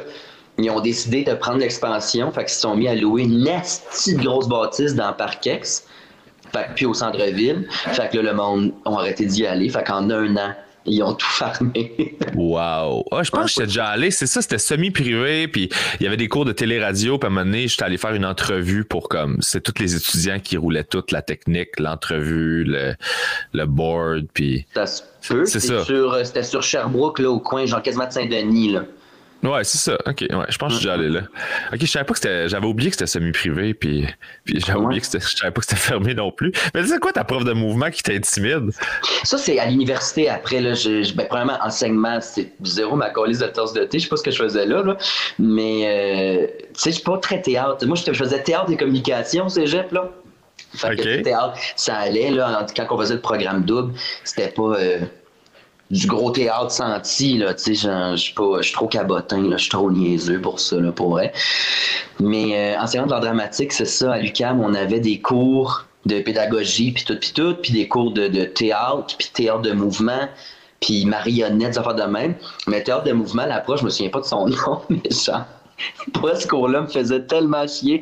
ils 0.57 0.69
ont 0.71 0.79
décidé 0.79 1.23
de 1.23 1.33
prendre 1.33 1.59
l'expansion. 1.59 2.31
Fait 2.31 2.41
qu'ils 2.41 2.49
se 2.49 2.61
sont 2.61 2.75
mis 2.75 2.87
à 2.87 2.95
louer 2.95 3.23
une 3.23 3.43
petite 3.43 4.17
grosse 4.17 4.47
bâtisse 4.47 4.95
dans 4.95 5.13
Parkex. 5.13 5.85
Fait 6.51 6.67
puis 6.75 6.85
au 6.87 6.95
centre-ville. 6.95 7.67
Fait 7.69 8.09
que 8.09 8.17
là, 8.17 8.31
le 8.31 8.33
monde 8.33 8.73
a 8.85 8.91
arrêté 8.91 9.25
d'y 9.25 9.45
aller. 9.45 9.69
Fait 9.69 9.83
qu'en 9.83 10.09
un 10.09 10.35
an, 10.35 10.53
ils 10.85 11.03
ont 11.03 11.13
tout 11.13 11.27
fermé. 11.27 12.17
wow. 12.35 13.03
Ah, 13.11 13.23
je 13.23 13.31
pense 13.31 13.45
que 13.45 13.49
j'étais 13.49 13.67
déjà 13.67 13.87
allé. 13.87 14.11
C'est 14.11 14.27
ça, 14.27 14.41
c'était 14.41 14.57
semi-privé. 14.57 15.47
Puis 15.47 15.69
il 15.99 16.03
y 16.03 16.07
avait 16.07 16.17
des 16.17 16.27
cours 16.27 16.45
de 16.45 16.51
télé-radio. 16.51 17.17
Puis 17.17 17.27
à 17.27 17.31
un 17.31 17.33
moment 17.33 17.45
donné, 17.45 17.67
j'étais 17.67 17.83
allé 17.83 17.97
faire 17.97 18.13
une 18.13 18.25
entrevue 18.25 18.85
pour 18.85 19.09
comme. 19.09 19.37
C'est 19.41 19.61
tous 19.61 19.81
les 19.81 19.95
étudiants 19.95 20.39
qui 20.39 20.57
roulaient 20.57 20.83
toute 20.83 21.11
la 21.11 21.21
technique, 21.21 21.79
l'entrevue, 21.79 22.63
le, 22.63 22.95
le 23.53 23.65
board. 23.65 24.27
Puis. 24.33 24.65
Ça 24.73 24.85
se 24.85 25.03
peut. 25.27 25.45
C'est 25.45 25.59
ça. 25.59 25.83
Euh, 25.89 26.23
c'était 26.23 26.43
sur 26.43 26.63
Sherbrooke, 26.63 27.19
là, 27.19 27.29
au 27.29 27.39
coin, 27.39 27.65
genre 27.65 27.81
quasiment 27.81 28.07
de 28.07 28.11
Saint-Denis, 28.13 28.71
là. 28.71 28.83
Ouais, 29.41 29.63
c'est 29.63 29.77
ça. 29.77 29.97
OK, 30.05 30.21
ouais, 30.21 30.45
je 30.49 30.57
pense 30.57 30.69
que 30.69 30.73
je 30.73 30.79
suis 30.79 30.85
déjà 30.85 30.93
allé 30.93 31.09
là. 31.09 31.21
OK, 31.73 31.79
je 31.79 31.85
savais 31.85 32.03
pas 32.03 32.13
que 32.13 32.19
c'était 32.19 32.49
j'avais 32.49 32.65
oublié 32.65 32.89
que 32.89 32.95
c'était 32.95 33.07
semi-privé 33.07 33.73
puis 33.73 34.05
puis 34.43 34.59
j'avais 34.59 34.79
oublié 34.79 34.99
que 34.99 35.07
c'était 35.07 35.25
je 35.25 35.37
savais 35.37 35.51
pas 35.51 35.61
que 35.61 35.67
c'était 35.67 35.79
fermé 35.79 36.13
non 36.13 36.31
plus. 36.31 36.51
Mais 36.73 36.83
c'est 36.83 36.99
quoi 36.99 37.13
ta 37.13 37.23
prof 37.23 37.45
de 37.45 37.53
mouvement 37.53 37.89
qui 37.89 38.03
t'intimide? 38.03 38.71
Ça 39.23 39.37
c'est 39.37 39.57
à 39.57 39.67
l'université 39.67 40.27
après 40.27 40.59
là, 40.59 40.73
je, 40.73 41.13
ben, 41.13 41.25
premièrement 41.29 41.57
enseignement, 41.63 42.19
c'est 42.19 42.51
zéro 42.63 42.97
ma 42.97 43.11
colise 43.11 43.39
de 43.39 43.47
tasse 43.47 43.71
de 43.71 43.85
thé, 43.85 43.99
je 43.99 44.03
sais 44.03 44.09
pas 44.09 44.17
ce 44.17 44.23
que 44.23 44.31
je 44.31 44.43
faisais 44.43 44.65
là, 44.65 44.83
là. 44.83 44.97
mais 45.37 45.85
euh, 45.85 46.47
tu 46.73 46.81
sais, 46.81 46.89
je 46.89 46.95
suis 46.95 47.03
pas 47.03 47.17
très 47.17 47.41
théâtre. 47.41 47.85
Moi 47.85 47.95
je 47.95 48.11
faisais 48.11 48.43
théâtre 48.43 48.71
et 48.71 48.77
communication 48.77 49.47
cégep 49.47 49.91
là. 49.93 50.09
Fait 50.75 50.95
que 50.95 51.21
théâtre, 51.21 51.57
ça 51.77 51.95
allait 51.95 52.29
là 52.29 52.65
quand 52.75 52.87
on 52.91 52.99
faisait 52.99 53.15
le 53.15 53.21
programme 53.21 53.63
double, 53.63 53.93
c'était 54.23 54.49
pas 54.49 54.75
euh, 54.77 54.99
du 55.91 56.05
gros 56.05 56.29
théâtre 56.31 56.71
senti, 56.71 57.37
là, 57.37 57.53
tu 57.53 57.75
sais, 57.75 57.89
je 58.13 58.15
suis 58.15 58.33
pas, 58.33 58.57
je 58.57 58.63
suis 58.63 58.73
trop 58.73 58.87
cabotin, 58.87 59.49
je 59.51 59.57
suis 59.57 59.69
trop 59.69 59.91
niaiseux 59.91 60.39
pour 60.39 60.59
ça, 60.59 60.79
là, 60.79 60.91
pour 60.91 61.09
vrai. 61.11 61.33
Mais 62.19 62.75
euh, 62.75 62.79
enseignant 62.79 63.05
de 63.05 63.11
l'art 63.11 63.21
dramatique, 63.21 63.73
c'est 63.73 63.85
ça, 63.85 64.13
à 64.13 64.19
l'UQAM, 64.19 64.61
on 64.61 64.73
avait 64.75 64.99
des 64.99 65.19
cours 65.19 65.85
de 66.05 66.19
pédagogie, 66.19 66.91
puis 66.91 67.03
tout, 67.05 67.17
puis 67.19 67.31
tout, 67.33 67.55
puis 67.55 67.73
des 67.73 67.87
cours 67.87 68.11
de, 68.11 68.27
de 68.27 68.45
théâtre, 68.45 69.15
puis 69.17 69.29
théâtre 69.33 69.61
de 69.61 69.71
mouvement, 69.71 70.29
puis 70.79 71.05
marionnette, 71.05 71.71
des 71.71 71.77
affaires 71.79 71.95
de 71.95 72.03
même. 72.03 72.35
Mais 72.67 72.83
théâtre 72.83 73.05
de 73.05 73.11
mouvement, 73.11 73.45
l'approche, 73.45 73.79
je 73.79 73.85
me 73.85 73.89
souviens 73.89 74.09
pas 74.09 74.21
de 74.21 74.25
son 74.25 74.47
nom, 74.47 74.81
mais 74.89 75.01
genre, 75.09 75.45
pour 76.13 76.29
ce 76.35 76.47
cours-là 76.47 76.81
me 76.81 76.87
faisait 76.87 77.21
tellement 77.21 77.65
chier. 77.67 78.01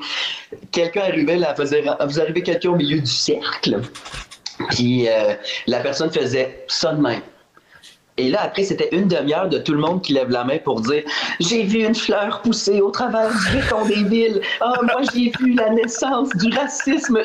Quelqu'un 0.71 1.01
arrivait, 1.03 1.37
là, 1.37 1.55
faisait, 1.55 1.85
vous 2.05 2.19
arrivez 2.19 2.43
quelqu'un 2.43 2.71
au 2.71 2.75
milieu 2.75 2.99
du 2.99 3.11
cercle, 3.11 3.79
puis 4.71 5.07
euh, 5.07 5.35
la 5.67 5.79
personne 5.79 6.11
faisait 6.11 6.65
ça 6.67 6.91
de 6.91 7.01
même. 7.01 7.21
Et 8.17 8.29
là, 8.29 8.41
après, 8.43 8.63
c'était 8.63 8.89
une 8.91 9.07
demi-heure 9.07 9.47
de 9.47 9.59
tout 9.59 9.73
le 9.73 9.79
monde 9.79 10.01
qui 10.01 10.13
lève 10.13 10.29
la 10.29 10.43
main 10.43 10.57
pour 10.57 10.81
dire 10.81 11.03
J'ai 11.39 11.63
vu 11.63 11.85
une 11.85 11.93
fleur 11.93 12.41
pousser 12.41 12.81
au 12.81 12.89
travers 12.89 13.29
du 13.29 13.57
béton 13.57 13.85
des 13.85 14.03
villes. 14.03 14.41
Ah, 14.59 14.73
oh, 14.75 14.85
moi, 14.85 15.01
j'ai 15.13 15.31
vu 15.39 15.53
la 15.53 15.69
naissance 15.69 16.29
du 16.35 16.49
racisme. 16.55 17.19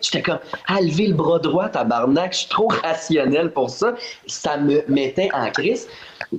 J'étais 0.00 0.22
comme 0.22 0.40
à 0.66 0.80
lever 0.80 1.08
le 1.08 1.14
bras 1.14 1.38
droit, 1.38 1.68
tabarnak. 1.68 2.32
Je 2.32 2.38
suis 2.38 2.48
trop 2.48 2.68
rationnel 2.68 3.52
pour 3.52 3.70
ça. 3.70 3.94
Ça 4.26 4.56
me 4.56 4.82
mettait 4.88 5.30
en 5.32 5.48
crise. 5.50 5.86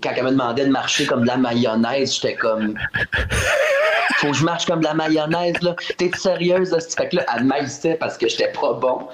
Quand 0.01 0.11
elle 0.15 0.23
me 0.25 0.31
demandait 0.31 0.65
de 0.65 0.71
marcher 0.71 1.05
comme 1.05 1.21
de 1.21 1.27
la 1.27 1.37
mayonnaise, 1.37 2.15
j'étais 2.15 2.35
comme 2.35 2.75
faut 4.23 4.31
que 4.31 4.37
je 4.37 4.45
marche 4.45 4.65
comme 4.65 4.79
de 4.79 4.85
la 4.85 4.93
mayonnaise, 4.93 5.61
là. 5.61 5.75
T'es 5.97 6.09
sérieuse, 6.15 6.75
Fait 6.95 7.09
que 7.09 7.17
là, 7.17 7.25
elle 7.35 7.43
maïssait 7.43 7.95
parce 7.95 8.17
que 8.17 8.27
j'étais 8.27 8.51
pas 8.53 8.73
bon. 8.73 9.07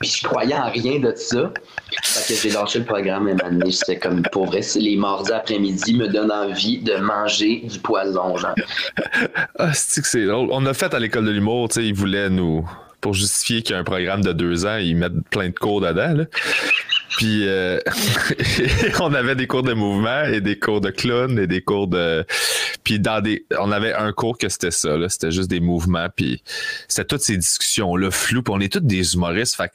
Puis 0.00 0.10
je 0.10 0.26
croyais 0.26 0.54
en 0.54 0.70
rien 0.70 0.98
de 0.98 1.14
ça. 1.14 1.52
Que 1.90 2.34
j'ai 2.34 2.50
lâché 2.50 2.80
le 2.80 2.84
programme 2.84 3.28
et 3.28 3.70
c'était 3.70 3.98
comme, 3.98 4.22
pour 4.32 4.46
vrai, 4.46 4.60
les 4.74 4.96
mardis 4.96 5.32
après-midi 5.32 5.94
me 5.94 6.08
donnent 6.08 6.32
envie 6.32 6.78
de 6.78 6.96
manger 6.96 7.62
du 7.64 7.78
poison, 7.78 8.36
genre. 8.36 8.54
ah, 9.58 9.72
c'est 9.72 10.02
que 10.02 10.08
c'est 10.08 10.26
drôle? 10.26 10.48
On 10.50 10.66
a 10.66 10.74
fait 10.74 10.92
à 10.94 10.98
l'école 10.98 11.26
de 11.26 11.30
l'humour, 11.30 11.68
tu 11.68 11.74
sais, 11.74 11.86
ils 11.86 11.94
voulaient 11.94 12.28
nous, 12.28 12.68
pour 13.00 13.14
justifier 13.14 13.62
qu'il 13.62 13.74
y 13.74 13.76
a 13.76 13.80
un 13.80 13.84
programme 13.84 14.22
de 14.22 14.32
deux 14.32 14.66
ans, 14.66 14.78
ils 14.78 14.96
mettent 14.96 15.22
plein 15.30 15.48
de 15.48 15.54
cours 15.54 15.80
dedans, 15.80 16.12
là. 16.12 16.24
Puis 17.16 17.48
euh, 17.48 17.78
on 19.00 19.14
avait 19.14 19.36
des 19.36 19.46
cours 19.46 19.62
de 19.62 19.72
mouvement 19.72 20.24
et 20.24 20.40
des 20.40 20.58
cours 20.58 20.80
de 20.80 20.90
clown 20.90 21.38
et 21.38 21.46
des 21.46 21.62
cours 21.62 21.88
de. 21.88 22.26
Puis 22.84 23.00
dans 23.00 23.20
des. 23.20 23.46
On 23.58 23.72
avait 23.72 23.94
un 23.94 24.12
cours 24.12 24.36
que 24.36 24.48
c'était 24.48 24.70
ça, 24.70 24.96
là. 24.96 25.08
C'était 25.08 25.30
juste 25.30 25.48
des 25.48 25.60
mouvements. 25.60 26.08
Puis 26.14 26.42
c'était 26.88 27.06
toutes 27.06 27.22
ces 27.22 27.36
discussions-là 27.36 28.10
floues. 28.10 28.42
Puis 28.42 28.52
on 28.54 28.60
est 28.60 28.72
tous 28.72 28.80
des 28.80 29.14
humoristes. 29.14 29.56
Fait 29.56 29.70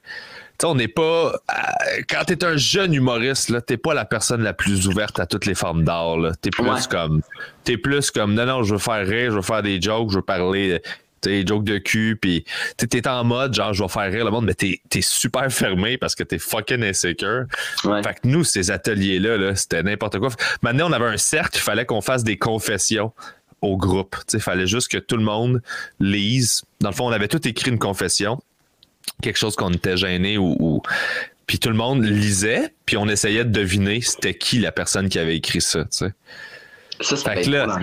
on 0.63 0.75
n'est 0.75 0.87
pas. 0.87 1.33
Euh, 1.33 2.01
quand 2.09 2.23
t'es 2.25 2.43
un 2.43 2.57
jeune 2.57 2.93
humoriste, 2.93 3.49
là, 3.49 3.61
t'es 3.61 3.77
pas 3.77 3.93
la 3.93 4.05
personne 4.05 4.43
la 4.43 4.53
plus 4.53 4.87
ouverte 4.87 5.19
à 5.19 5.25
toutes 5.25 5.45
les 5.45 5.55
formes 5.55 5.83
d'art. 5.83 6.17
T'es 6.41 6.49
plus 6.49 6.87
comme. 6.87 7.21
T'es 7.63 7.77
plus 7.77 8.11
comme 8.11 8.33
non, 8.33 8.45
non, 8.45 8.63
je 8.63 8.73
veux 8.73 8.79
faire 8.79 9.05
rire, 9.05 9.31
je 9.31 9.35
veux 9.37 9.41
faire 9.41 9.63
des 9.63 9.81
jokes, 9.81 10.11
je 10.11 10.17
veux 10.17 10.21
parler 10.21 10.81
t'es 11.21 11.45
joke 11.45 11.63
de 11.63 11.77
cul, 11.77 12.17
puis 12.19 12.43
t'es 12.77 13.07
en 13.07 13.23
mode 13.23 13.53
genre 13.53 13.73
je 13.73 13.83
vais 13.83 13.89
faire 13.89 14.11
rire 14.11 14.25
le 14.25 14.31
monde, 14.31 14.45
mais 14.45 14.55
t'es 14.55 14.81
es 14.93 15.01
super 15.01 15.51
fermé 15.51 15.97
parce 15.97 16.15
que 16.15 16.23
t'es 16.23 16.39
fucking 16.39 16.83
insecure. 16.83 17.45
Fait 17.81 18.15
que 18.15 18.27
nous, 18.27 18.43
ces 18.43 18.71
ateliers-là, 18.71 19.37
-là, 19.37 19.55
c'était 19.55 19.83
n'importe 19.83 20.19
quoi. 20.19 20.29
Maintenant, 20.61 20.89
on 20.89 20.93
avait 20.93 21.05
un 21.05 21.17
cercle, 21.17 21.57
il 21.57 21.61
fallait 21.61 21.85
qu'on 21.85 22.01
fasse 22.01 22.23
des 22.23 22.37
confessions 22.37 23.13
au 23.61 23.77
groupe. 23.77 24.15
Il 24.33 24.41
fallait 24.41 24.67
juste 24.67 24.91
que 24.91 24.97
tout 24.97 25.17
le 25.17 25.23
monde 25.23 25.61
lise. 25.99 26.63
Dans 26.79 26.89
le 26.89 26.95
fond, 26.95 27.07
on 27.07 27.11
avait 27.11 27.27
tout 27.27 27.47
écrit 27.47 27.69
une 27.69 27.79
confession, 27.79 28.41
quelque 29.21 29.37
chose 29.37 29.55
qu'on 29.55 29.71
était 29.71 29.97
gêné 29.97 30.37
ou, 30.37 30.81
Puis 31.47 31.59
tout 31.59 31.69
le 31.69 31.75
monde 31.75 32.03
lisait, 32.03 32.73
puis 32.85 32.97
on 32.97 33.07
essayait 33.07 33.45
de 33.45 33.51
deviner 33.51 34.01
c'était 34.01 34.33
qui 34.33 34.59
la 34.59 34.71
personne 34.71 35.09
qui 35.09 35.19
avait 35.19 35.35
écrit 35.37 35.61
ça. 35.61 35.85
sais. 35.89 36.13
Ça, 37.01 37.17
fait 37.17 37.47
là, 37.47 37.79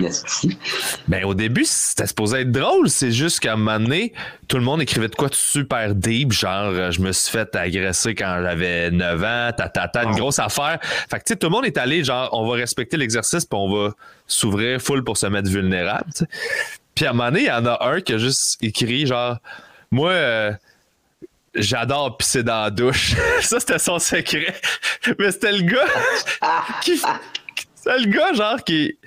ben, 1.07 1.25
au 1.25 1.33
début, 1.33 1.65
c'était 1.65 2.07
supposé 2.07 2.41
être 2.41 2.51
drôle. 2.51 2.89
C'est 2.89 3.11
juste 3.11 3.39
qu'à 3.41 3.53
un 3.53 3.55
moment 3.57 3.79
donné, 3.79 4.13
tout 4.47 4.57
le 4.57 4.63
monde 4.63 4.81
écrivait 4.81 5.09
de 5.09 5.15
quoi 5.15 5.27
de 5.27 5.35
super 5.35 5.93
deep. 5.93 6.31
Genre, 6.31 6.71
euh, 6.71 6.91
je 6.91 7.01
me 7.01 7.11
suis 7.11 7.31
fait 7.31 7.53
agresser 7.55 8.15
quand 8.15 8.39
j'avais 8.41 8.91
9 8.91 9.23
ans, 9.23 9.49
ta, 9.57 10.03
une 10.03 10.15
grosse 10.15 10.39
affaire. 10.39 10.79
Fait 10.81 11.17
que, 11.17 11.23
tu 11.25 11.33
sais, 11.33 11.35
tout 11.35 11.47
le 11.47 11.51
monde 11.51 11.65
est 11.65 11.77
allé, 11.77 12.03
genre, 12.03 12.29
on 12.31 12.47
va 12.47 12.55
respecter 12.55 12.97
l'exercice, 12.97 13.45
puis 13.45 13.59
on 13.59 13.69
va 13.69 13.93
s'ouvrir 14.25 14.81
full 14.81 15.03
pour 15.03 15.17
se 15.17 15.25
mettre 15.25 15.49
vulnérable. 15.49 16.09
Puis 16.95 17.05
à 17.05 17.09
un 17.09 17.13
moment 17.13 17.29
donné, 17.29 17.41
il 17.41 17.47
y 17.47 17.51
en 17.51 17.65
a 17.65 17.87
un 17.87 18.01
qui 18.01 18.13
a 18.13 18.17
juste 18.17 18.57
écrit, 18.61 19.05
genre, 19.05 19.37
moi, 19.91 20.11
euh, 20.11 20.51
J'adore 21.55 22.17
pisser 22.17 22.43
dans 22.43 22.63
la 22.63 22.71
douche. 22.71 23.15
ça, 23.41 23.59
c'était 23.59 23.79
son 23.79 23.99
secret. 23.99 24.53
Mais 25.19 25.31
c'était 25.31 25.51
le 25.51 25.61
gars 25.61 25.87
qui, 26.81 27.01
c'est 27.75 27.99
le 27.99 28.05
gars, 28.05 28.33
genre, 28.33 28.63
qui. 28.63 28.97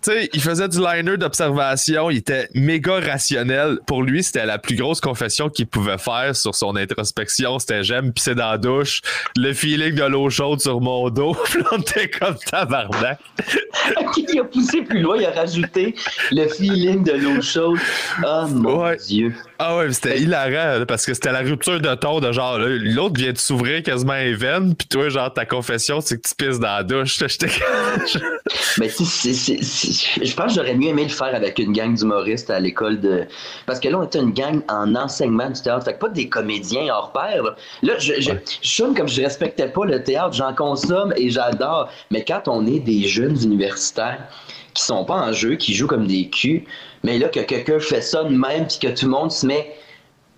Tu 0.00 0.12
sais, 0.12 0.30
il 0.32 0.40
faisait 0.40 0.68
du 0.68 0.78
liner 0.78 1.16
d'observation, 1.16 2.08
il 2.08 2.18
était 2.18 2.48
méga 2.54 3.00
rationnel. 3.00 3.80
Pour 3.84 4.04
lui, 4.04 4.22
c'était 4.22 4.46
la 4.46 4.56
plus 4.58 4.76
grosse 4.76 5.00
confession 5.00 5.48
qu'il 5.48 5.66
pouvait 5.66 5.98
faire 5.98 6.36
sur 6.36 6.54
son 6.54 6.76
introspection. 6.76 7.58
C'était 7.58 7.82
j'aime 7.82 8.12
pisser 8.12 8.36
dans 8.36 8.52
la 8.52 8.58
douche, 8.58 9.00
le 9.36 9.52
feeling 9.52 9.96
de 9.96 10.04
l'eau 10.04 10.30
chaude 10.30 10.60
sur 10.60 10.80
mon 10.80 11.10
dos. 11.10 11.34
planté 11.50 12.08
comme 12.10 12.36
tabarnak. 12.36 13.18
il 14.16 14.38
a 14.38 14.44
poussé 14.44 14.82
plus 14.82 15.00
loin, 15.00 15.16
il 15.16 15.26
a 15.26 15.32
rajouté 15.32 15.96
le 16.30 16.46
feeling 16.46 17.02
de 17.02 17.12
l'eau 17.14 17.42
chaude. 17.42 17.80
Oh 18.24 18.46
mon 18.46 18.94
Dieu. 18.94 19.34
Ah 19.58 19.78
ouais, 19.78 19.92
c'était 19.92 20.20
hilarant 20.20 20.84
parce 20.86 21.04
que 21.04 21.12
c'était 21.12 21.32
la 21.32 21.40
rupture 21.40 21.80
de 21.80 21.94
ton 21.96 22.20
de 22.20 22.30
genre 22.30 22.58
l'autre 22.58 23.18
vient 23.18 23.32
de 23.32 23.38
s'ouvrir 23.38 23.82
quasiment 23.82 24.14
les 24.14 24.34
veines, 24.34 24.76
puis 24.76 24.86
toi, 24.86 25.08
genre 25.08 25.32
ta 25.32 25.44
confession, 25.44 26.00
c'est 26.00 26.22
que 26.22 26.28
tu 26.28 26.34
pisses 26.36 26.60
dans 26.60 26.76
la 26.76 26.82
douche. 26.84 27.18
Mais 28.78 28.88
tu 28.88 29.04
sais, 29.04 29.58
je 29.90 30.34
pense 30.34 30.46
que 30.46 30.60
j'aurais 30.60 30.74
mieux 30.74 30.88
aimé 30.88 31.04
le 31.04 31.08
faire 31.08 31.34
avec 31.34 31.58
une 31.58 31.72
gang 31.72 31.94
d'humoristes 31.94 32.50
à 32.50 32.60
l'école 32.60 33.00
de. 33.00 33.26
Parce 33.66 33.80
que 33.80 33.88
là, 33.88 33.98
on 33.98 34.04
était 34.04 34.18
une 34.18 34.32
gang 34.32 34.62
en 34.68 34.94
enseignement 34.94 35.50
du 35.50 35.60
théâtre. 35.60 35.84
Fait 35.84 35.94
que 35.94 35.98
pas 35.98 36.08
des 36.08 36.28
comédiens 36.28 36.92
hors 36.92 37.12
pair. 37.12 37.42
Là, 37.82 37.98
je, 37.98 38.20
je, 38.20 38.32
je 38.62 38.84
comme 38.94 39.08
je 39.08 39.22
respectais 39.22 39.68
pas 39.68 39.84
le 39.84 40.02
théâtre, 40.02 40.32
j'en 40.32 40.54
consomme 40.54 41.12
et 41.16 41.30
j'adore. 41.30 41.88
Mais 42.10 42.24
quand 42.24 42.42
on 42.46 42.66
est 42.66 42.80
des 42.80 43.08
jeunes 43.08 43.42
universitaires 43.42 44.28
qui 44.74 44.82
sont 44.82 45.04
pas 45.04 45.16
en 45.16 45.32
jeu, 45.32 45.56
qui 45.56 45.74
jouent 45.74 45.86
comme 45.86 46.06
des 46.06 46.28
culs, 46.28 46.64
mais 47.02 47.18
là, 47.18 47.28
que 47.28 47.40
quelqu'un 47.40 47.80
fait 47.80 48.00
ça 48.00 48.24
de 48.24 48.34
même, 48.34 48.66
puis 48.66 48.78
que 48.80 48.88
tout 48.88 49.06
le 49.06 49.12
monde 49.12 49.32
se 49.32 49.46
met 49.46 49.74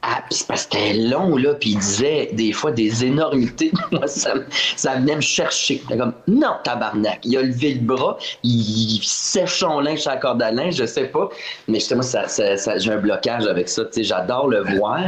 ah, 0.03 0.22
parce 0.30 0.44
que 0.44 0.57
c'était 0.57 0.94
long, 0.94 1.36
là, 1.36 1.53
puis 1.55 1.70
il 1.70 1.78
disait 1.78 2.30
des 2.32 2.53
fois 2.53 2.72
des 2.72 3.05
énormités. 3.05 3.70
Moi, 3.92 4.07
ça, 4.07 4.32
ça 4.76 4.94
venait 4.94 5.16
me 5.16 5.20
chercher. 5.20 5.82
Comme, 5.88 6.14
non, 6.26 6.55
tabarnak. 6.64 7.20
Il 7.24 7.36
a 7.36 7.42
levé 7.42 7.74
le 7.74 7.80
bras, 7.80 8.16
il, 8.42 9.01
sèche 9.03 9.59
son 9.59 9.80
linge 9.80 10.01
sur 10.01 10.11
la 10.11 10.16
corde 10.16 10.42
à 10.42 10.51
linge, 10.51 10.76
je 10.76 10.86
sais 10.86 11.05
pas. 11.05 11.28
Mais 11.68 11.80
justement, 11.80 12.03
ça, 12.03 12.28
ça, 12.28 12.78
j'ai 12.78 12.92
un 12.92 12.98
blocage 12.98 13.46
avec 13.46 13.68
ça. 13.68 13.82
J'adore 13.94 14.48
le 14.48 14.62
voir, 14.76 15.05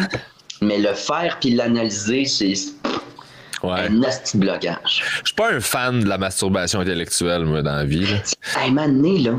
mais 0.60 0.78
le 0.78 0.92
faire 0.92 1.38
puis 1.40 1.54
l'analyser, 1.54 2.26
c'est 2.26 2.52
un 3.62 3.88
nasty 3.88 4.36
blocage. 4.36 5.04
Je 5.22 5.28
suis 5.28 5.34
pas 5.34 5.52
un 5.52 5.60
fan 5.60 6.00
de 6.00 6.08
la 6.08 6.18
masturbation 6.18 6.80
intellectuelle, 6.80 7.46
moi, 7.46 7.62
dans 7.62 7.76
la 7.76 7.84
vie. 7.84 8.04
Là. 8.04 8.18
Hey, 8.60 8.70
man, 8.70 9.02
là 9.02 9.32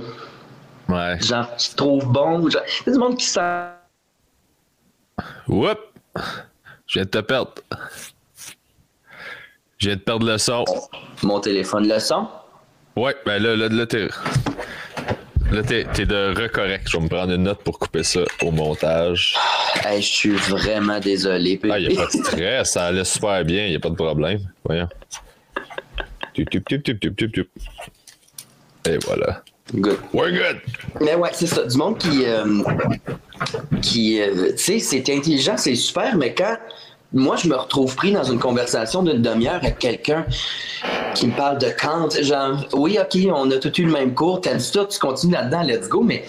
Ouais. 0.89 1.17
Genre, 1.21 1.47
tu 1.57 1.69
te 1.69 1.75
trouves 1.75 2.07
bon. 2.07 2.49
Genre, 2.49 2.61
il 2.65 2.87
y 2.87 2.89
a 2.89 2.93
du 2.93 2.99
monde 2.99 3.17
qui 3.17 3.25
sent. 3.25 3.82
Oups! 5.47 5.79
Je 6.87 6.93
viens 6.99 7.03
de 7.03 7.09
te 7.09 7.19
perdre. 7.19 7.53
Je 9.77 9.87
viens 9.87 9.95
de 9.95 10.01
perdre 10.01 10.25
le 10.25 10.37
son. 10.37 10.65
Mon 11.23 11.39
téléphone, 11.39 11.87
le 11.87 11.99
son? 11.99 12.27
Ouais, 12.95 13.15
ben 13.25 13.41
là, 13.41 13.55
là, 13.55 13.69
là 13.69 13.85
t'es. 13.85 14.07
Là, 15.51 15.61
t'es, 15.61 15.85
t'es 15.93 16.05
de 16.05 16.33
recorrect. 16.39 16.89
Je 16.89 16.97
vais 16.97 17.03
me 17.03 17.09
prendre 17.09 17.33
une 17.33 17.43
note 17.43 17.63
pour 17.63 17.77
couper 17.77 18.03
ça 18.03 18.21
au 18.41 18.51
montage. 18.51 19.35
Hey, 19.83 20.01
je 20.01 20.07
suis 20.07 20.35
vraiment 20.35 20.99
désolé. 20.99 21.59
Ah, 21.69 21.79
il 21.79 21.89
n'y 21.89 21.97
a 21.97 22.01
pas 22.01 22.07
de 22.07 22.23
stress. 22.23 22.71
Ça 22.71 22.85
allait 22.87 23.03
super 23.03 23.43
bien. 23.45 23.65
Il 23.65 23.69
n'y 23.71 23.75
a 23.75 23.79
pas 23.79 23.89
de 23.89 23.95
problème. 23.95 24.39
Voyons. 24.63 24.89
Et 28.85 28.97
voilà. 29.05 29.43
Good. 29.73 29.99
We're 30.13 30.31
good. 30.31 30.61
Mais 31.01 31.15
ouais, 31.15 31.29
c'est 31.33 31.47
ça. 31.47 31.63
Du 31.63 31.77
monde 31.77 31.97
qui. 31.97 32.25
euh, 32.25 32.63
qui 33.81 34.21
euh, 34.21 34.51
tu 34.51 34.57
sais, 34.57 34.79
c'est 34.79 35.09
intelligent, 35.09 35.57
c'est 35.57 35.75
super, 35.75 36.15
mais 36.17 36.33
quand. 36.33 36.57
Moi, 37.15 37.35
je 37.35 37.47
me 37.47 37.55
retrouve 37.55 37.95
pris 37.95 38.11
dans 38.11 38.23
une 38.23 38.39
conversation 38.39 39.03
d'une 39.03 39.21
demi-heure 39.21 39.57
avec 39.57 39.77
quelqu'un 39.77 40.25
qui 41.13 41.27
me 41.27 41.35
parle 41.37 41.59
de 41.59 41.67
Kant. 41.69 42.09
Genre, 42.09 42.65
oui, 42.73 42.97
OK, 42.99 43.15
on 43.31 43.51
a 43.51 43.57
tout 43.57 43.71
eu 43.79 43.85
le 43.85 43.91
même 43.91 44.15
cours, 44.15 44.41
t'aimes 44.41 44.59
ça, 44.59 44.83
tu 44.85 44.97
continues 44.97 45.33
là-dedans, 45.33 45.61
let's 45.61 45.87
go, 45.87 46.01
mais 46.01 46.25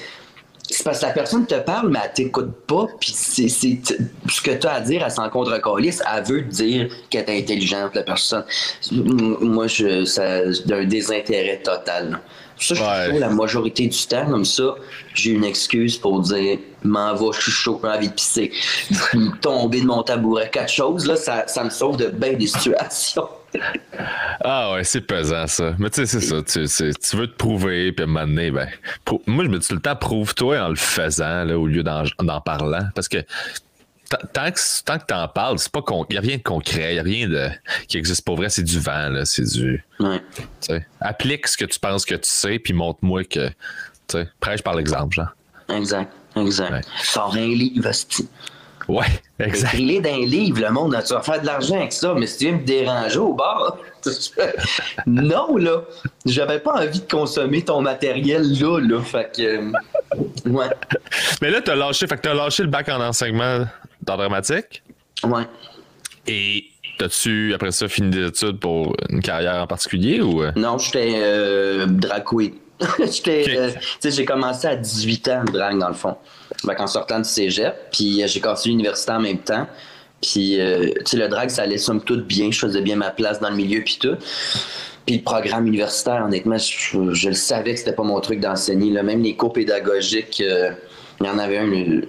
c'est 0.69 0.85
parce 0.85 1.01
que 1.01 1.07
la 1.07 1.13
personne 1.13 1.47
te 1.47 1.55
parle, 1.55 1.89
mais 1.89 2.01
elle 2.05 2.13
t'écoute 2.13 2.53
pas, 2.67 2.87
puis 3.01 3.13
c'est, 3.15 3.49
ce 3.49 4.41
que 4.43 4.51
tu 4.51 4.67
as 4.67 4.73
à 4.75 4.81
dire, 4.83 5.03
elle 5.03 5.11
s'en 5.11 5.31
contre 5.31 5.59
calisse, 5.59 6.03
elle 6.15 6.23
veut 6.25 6.43
te 6.43 6.51
dire 6.51 6.91
qu'elle 7.09 7.31
est 7.31 7.39
intelligente, 7.39 7.95
la 7.95 8.03
personne. 8.03 8.45
Moi, 8.93 9.69
je, 9.69 10.05
ça, 10.05 10.45
d'un 10.67 10.85
désintérêt 10.85 11.63
total. 11.65 12.11
là. 12.11 12.21
Ça, 12.59 12.75
je 12.75 12.83
suis 12.83 13.13
chaud 13.13 13.19
la 13.19 13.31
majorité 13.31 13.87
du 13.87 14.07
temps, 14.07 14.27
comme 14.27 14.45
ça, 14.45 14.75
j'ai 15.15 15.33
une 15.33 15.45
excuse 15.45 15.97
pour 15.97 16.21
dire 16.21 16.59
m'en 16.85 17.15
va, 17.15 17.27
je 17.33 17.41
suis 17.41 17.53
chaud, 17.53 17.81
j'ai 17.83 17.89
envie 17.89 18.09
de 18.09 18.13
pisser. 18.13 18.53
Tomber 19.41 19.81
de 19.81 19.87
mon 19.87 20.03
tabouret, 20.03 20.51
quelque 20.51 20.71
chose, 20.71 21.07
là, 21.07 21.17
ça, 21.17 21.45
ça 21.47 21.65
me 21.65 21.71
sauve 21.71 21.97
de 21.97 22.09
bien 22.09 22.35
des 22.35 22.47
situations. 22.47 23.29
Ah 24.47 24.73
ouais, 24.73 24.85
c'est 24.85 25.01
pesant 25.01 25.47
ça. 25.47 25.75
Mais 25.79 25.89
tu 25.89 26.05
sais, 26.05 26.21
c'est 26.21 26.21
ça. 26.21 26.43
Tu, 26.43 26.67
tu 26.93 27.17
veux 27.17 27.29
te 27.29 27.37
prouver, 27.37 27.93
puis 27.93 28.03
à 28.03 28.09
un 28.09 28.11
moment 28.11 28.27
donné, 28.27 28.51
ben. 28.51 28.69
Moi, 29.27 29.45
je 29.45 29.49
me 29.49 29.59
dis 29.59 29.67
tout 29.67 29.77
le 29.77 29.81
temps, 29.81 29.97
prouve-toi 29.97 30.59
en 30.59 30.69
le 30.69 30.75
faisant, 30.75 31.45
là, 31.45 31.59
au 31.59 31.67
lieu 31.67 31.83
d'en, 31.83 32.05
parlant. 32.45 32.89
Parce 32.95 33.09
que 33.09 33.19
tant 34.33 34.51
que, 34.51 34.83
tant 34.85 34.99
que 34.99 35.07
t'en 35.07 35.29
parles, 35.29 35.59
c'est 35.59 35.73
pas 35.73 35.83
con... 35.83 36.07
y 36.11 36.17
a 36.17 36.21
rien 36.21 36.37
de 36.37 36.43
concret, 36.43 36.97
y 36.97 36.99
a 36.99 37.03
rien 37.03 37.29
de 37.29 37.49
qui 37.89 37.99
existe 37.99 38.25
pour 38.25 38.37
vrai, 38.37 38.49
c'est 38.49 38.63
du 38.63 38.79
vent, 38.79 39.09
là. 39.09 39.25
C'est 39.25 39.45
du. 39.45 39.85
Ouais. 40.01 40.23
Applique 41.01 41.49
ce 41.49 41.57
que 41.57 41.65
tu 41.65 41.79
penses 41.79 42.05
que 42.05 42.15
tu 42.15 42.29
sais, 42.29 42.59
puis 42.59 42.73
montre-moi 42.73 43.25
que. 43.25 43.49
Tu 43.49 44.19
sais, 44.19 44.29
prêche 44.41 44.63
par 44.63 44.75
l'exemple, 44.75 45.15
genre. 45.17 45.35
Exact, 45.69 46.13
exact. 46.37 46.73
Ouais. 46.73 46.81
Sors 47.03 47.35
un 47.35 47.47
livre, 47.47 47.89
hostie. 47.89 48.29
Ouais, 48.89 49.07
exact. 49.39 49.73
Écris-les 49.75 50.01
d'un 50.01 50.19
livre, 50.19 50.61
le 50.61 50.71
monde, 50.71 50.97
tu 51.07 51.15
vas 51.15 51.23
faire 51.23 51.41
de 51.41 51.47
l'argent 51.47 51.77
avec 51.77 51.93
ça, 51.93 52.15
mais 52.15 52.27
si 52.27 52.39
tu 52.39 52.45
viens 52.45 52.57
me 52.59 52.65
déranger 52.65 53.19
au 53.19 53.33
bar, 53.33 53.79
non, 55.07 55.57
là, 55.57 55.83
j'avais 56.27 56.59
pas 56.59 56.83
envie 56.83 57.01
de 57.01 57.11
consommer 57.11 57.63
ton 57.63 57.81
matériel 57.81 58.43
là, 58.61 58.79
là, 58.81 59.01
fait 59.01 59.33
que, 59.35 59.43
euh, 59.43 59.73
ouais, 60.47 60.67
Mais 61.41 61.51
là, 61.51 61.63
t'as 61.63 61.77
lâché, 61.77 62.07
fait 62.07 62.17
que 62.17 62.23
t'as 62.23 62.35
lâché 62.35 62.63
le 62.63 62.69
bac 62.69 62.89
en 62.91 63.01
enseignement 63.01 63.65
d'art 64.05 64.19
dramatique. 64.19 64.83
ouais. 65.25 65.45
Et 66.27 66.65
t'as-tu, 66.99 67.53
après 67.55 67.71
ça, 67.71 67.87
fini 67.87 68.09
des 68.11 68.27
études 68.29 68.59
pour 68.59 68.97
une 69.11 69.21
carrière 69.21 69.63
en 69.63 69.67
particulier 69.67 70.23
ou? 70.23 70.43
Non, 70.57 70.79
j'étais 70.79 71.13
euh, 71.17 71.85
drag 71.87 72.25
queen. 72.29 72.53
j'étais, 72.99 73.45
euh, 73.59 73.71
tu 73.73 73.79
sais, 74.01 74.11
j'ai 74.11 74.25
commencé 74.25 74.67
à 74.67 74.75
18 74.77 75.29
ans, 75.29 75.43
le 75.47 75.53
drag, 75.53 75.79
dans 75.79 75.89
le 75.89 75.95
fond. 75.95 76.17
Fait 76.65 76.75
qu'en 76.75 76.87
sortant 76.87 77.19
du 77.19 77.29
cégep, 77.29 77.75
puis 77.93 78.23
euh, 78.23 78.27
j'ai 78.27 78.41
continué 78.41 78.73
l'université 78.73 79.13
en 79.13 79.21
même 79.21 79.39
temps. 79.39 79.67
Puis, 80.23 80.59
euh, 80.59 80.89
tu 81.05 81.11
sais, 81.11 81.17
le 81.19 81.29
drag, 81.29 81.51
ça 81.51 81.63
allait 81.63 81.77
somme 81.77 82.03
toute 82.03 82.27
bien. 82.27 82.51
Je 82.51 82.59
faisais 82.59 82.81
bien 82.81 82.97
ma 82.97 83.11
place 83.11 83.41
dans 83.41 83.51
le 83.51 83.57
milieu, 83.57 83.83
puis 83.83 83.99
tout. 84.01 84.17
Puis 85.05 85.17
le 85.19 85.23
programme 85.23 85.67
universitaire, 85.67 86.25
honnêtement, 86.25 86.57
je, 86.57 87.13
je 87.13 87.29
le 87.29 87.35
savais 87.35 87.75
que 87.75 87.81
c'était 87.81 87.93
pas 87.93 88.03
mon 88.05 88.19
truc 88.21 88.41
d'enseigner. 88.41 88.91
Même 89.03 89.23
les 89.23 89.37
cours 89.37 89.53
pédagogiques, 89.53 90.41
euh, 90.41 90.71
il 91.21 91.27
y 91.27 91.29
en 91.29 91.39
avait 91.39 91.59
un. 91.59 92.01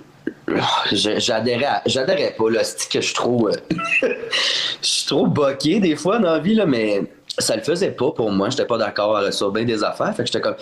J'adhérais, 0.92 2.36
pas 2.38 2.50
là, 2.50 2.64
c'est 2.64 2.90
que 2.90 3.02
je 3.02 3.06
suis 3.06 3.14
trop, 3.16 3.50
euh, 3.50 3.54
je 4.02 4.88
suis 4.88 5.06
trop 5.08 5.28
boqué 5.28 5.80
des 5.80 5.96
fois 5.96 6.20
dans 6.20 6.32
la 6.34 6.40
vie 6.40 6.56
là, 6.56 6.66
mais 6.66 7.04
ça 7.38 7.56
le 7.56 7.62
faisait 7.64 7.92
pas 7.92 8.12
pour 8.12 8.32
moi. 8.32 8.50
J'étais 8.50 8.66
pas 8.66 8.78
d'accord 8.78 9.22
sur 9.34 9.52
bien 9.52 9.64
des 9.66 9.84
affaires. 9.84 10.16
Fait 10.16 10.24
que 10.24 10.28
j'étais 10.28 10.42
comme, 10.42 10.56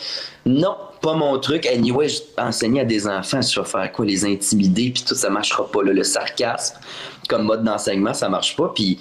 non, 0.45 0.75
pas 1.01 1.13
mon 1.13 1.37
truc. 1.39 1.65
Anyway, 1.67 2.09
je- 2.09 2.21
enseigner 2.37 2.81
à 2.81 2.85
des 2.85 3.07
enfants, 3.07 3.41
tu 3.41 3.59
vas 3.59 3.65
faire 3.65 3.91
quoi, 3.91 4.05
les 4.05 4.25
intimider, 4.25 4.89
puis 4.91 5.03
tout, 5.03 5.15
ça 5.15 5.29
marchera 5.29 5.67
pas. 5.69 5.83
là. 5.83 5.93
Le 5.93 6.03
sarcasme 6.03 6.77
comme 7.29 7.43
mode 7.43 7.63
d'enseignement, 7.63 8.13
ça 8.13 8.27
marche 8.29 8.55
pas. 8.55 8.71
Puis 8.73 8.99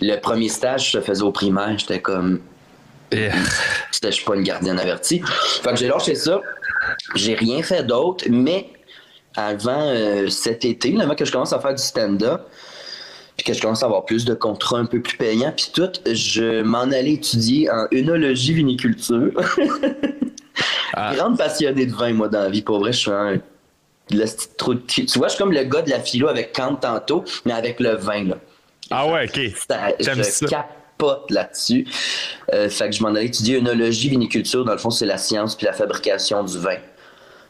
le 0.00 0.16
premier 0.16 0.48
stage, 0.48 0.92
je 0.92 0.98
le 0.98 1.04
faisais 1.04 1.22
au 1.22 1.30
primaire, 1.32 1.78
j'étais 1.78 2.00
comme, 2.00 2.40
Eh, 3.12 3.28
je 4.02 4.10
suis 4.10 4.24
pas 4.24 4.34
une 4.36 4.42
gardienne 4.44 4.78
avertie. 4.78 5.20
Fait 5.62 5.70
que 5.70 5.76
j'ai 5.76 5.88
lâché 5.88 6.14
ça. 6.14 6.40
J'ai 7.16 7.34
rien 7.34 7.62
fait 7.62 7.82
d'autre, 7.82 8.24
mais 8.30 8.70
avant 9.36 9.80
euh, 9.80 10.28
cet 10.28 10.64
été, 10.64 10.92
là, 10.92 11.04
avant 11.04 11.14
que 11.14 11.24
je 11.24 11.32
commence 11.32 11.52
à 11.52 11.60
faire 11.60 11.74
du 11.74 11.82
stand-up, 11.82 12.42
puis 13.36 13.44
que 13.46 13.52
je 13.52 13.60
commence 13.60 13.82
à 13.82 13.86
avoir 13.86 14.04
plus 14.04 14.24
de 14.24 14.34
contrats 14.34 14.78
un 14.78 14.86
peu 14.86 15.00
plus 15.00 15.16
payants, 15.16 15.52
puis 15.56 15.70
tout, 15.72 15.90
je 16.06 16.62
m'en 16.62 16.82
allais 16.82 17.12
étudier 17.14 17.70
en 17.70 17.86
œnologie 17.92 18.52
viniculture. 18.54 19.32
Ah. 20.92 21.14
Grande 21.14 21.38
passionnée 21.38 21.86
de 21.86 21.92
vin, 21.94 22.12
moi, 22.12 22.28
dans 22.28 22.40
la 22.40 22.50
vie. 22.50 22.62
Pour 22.62 22.80
vrai, 22.80 22.92
je 22.92 22.98
suis 22.98 23.10
un. 23.10 23.40
le. 24.10 24.86
Tu 24.86 25.18
vois, 25.18 25.28
je 25.28 25.34
suis 25.34 25.38
comme 25.38 25.52
le 25.52 25.62
gars 25.64 25.82
de 25.82 25.90
la 25.90 26.00
philo 26.00 26.28
avec 26.28 26.52
Kant 26.52 26.74
tantôt, 26.74 27.24
mais 27.44 27.52
avec 27.52 27.80
le 27.80 27.94
vin, 27.94 28.24
là. 28.24 28.36
Ah 28.90 29.06
ouais, 29.06 29.28
ok. 29.28 29.40
Ça- 29.68 29.92
je 30.00 30.22
ça. 30.22 30.46
capote 30.46 31.30
là-dessus. 31.30 31.86
Euh, 32.52 32.68
fait 32.68 32.90
que 32.90 32.96
je 32.96 33.02
m'en 33.02 33.10
allais 33.10 33.26
étudier 33.26 33.58
œnologie, 33.58 34.08
viniculture. 34.08 34.64
Dans 34.64 34.72
le 34.72 34.78
fond, 34.78 34.90
c'est 34.90 35.06
la 35.06 35.16
science 35.16 35.54
puis 35.54 35.64
la 35.64 35.72
fabrication 35.72 36.42
du 36.42 36.58
vin. 36.58 36.76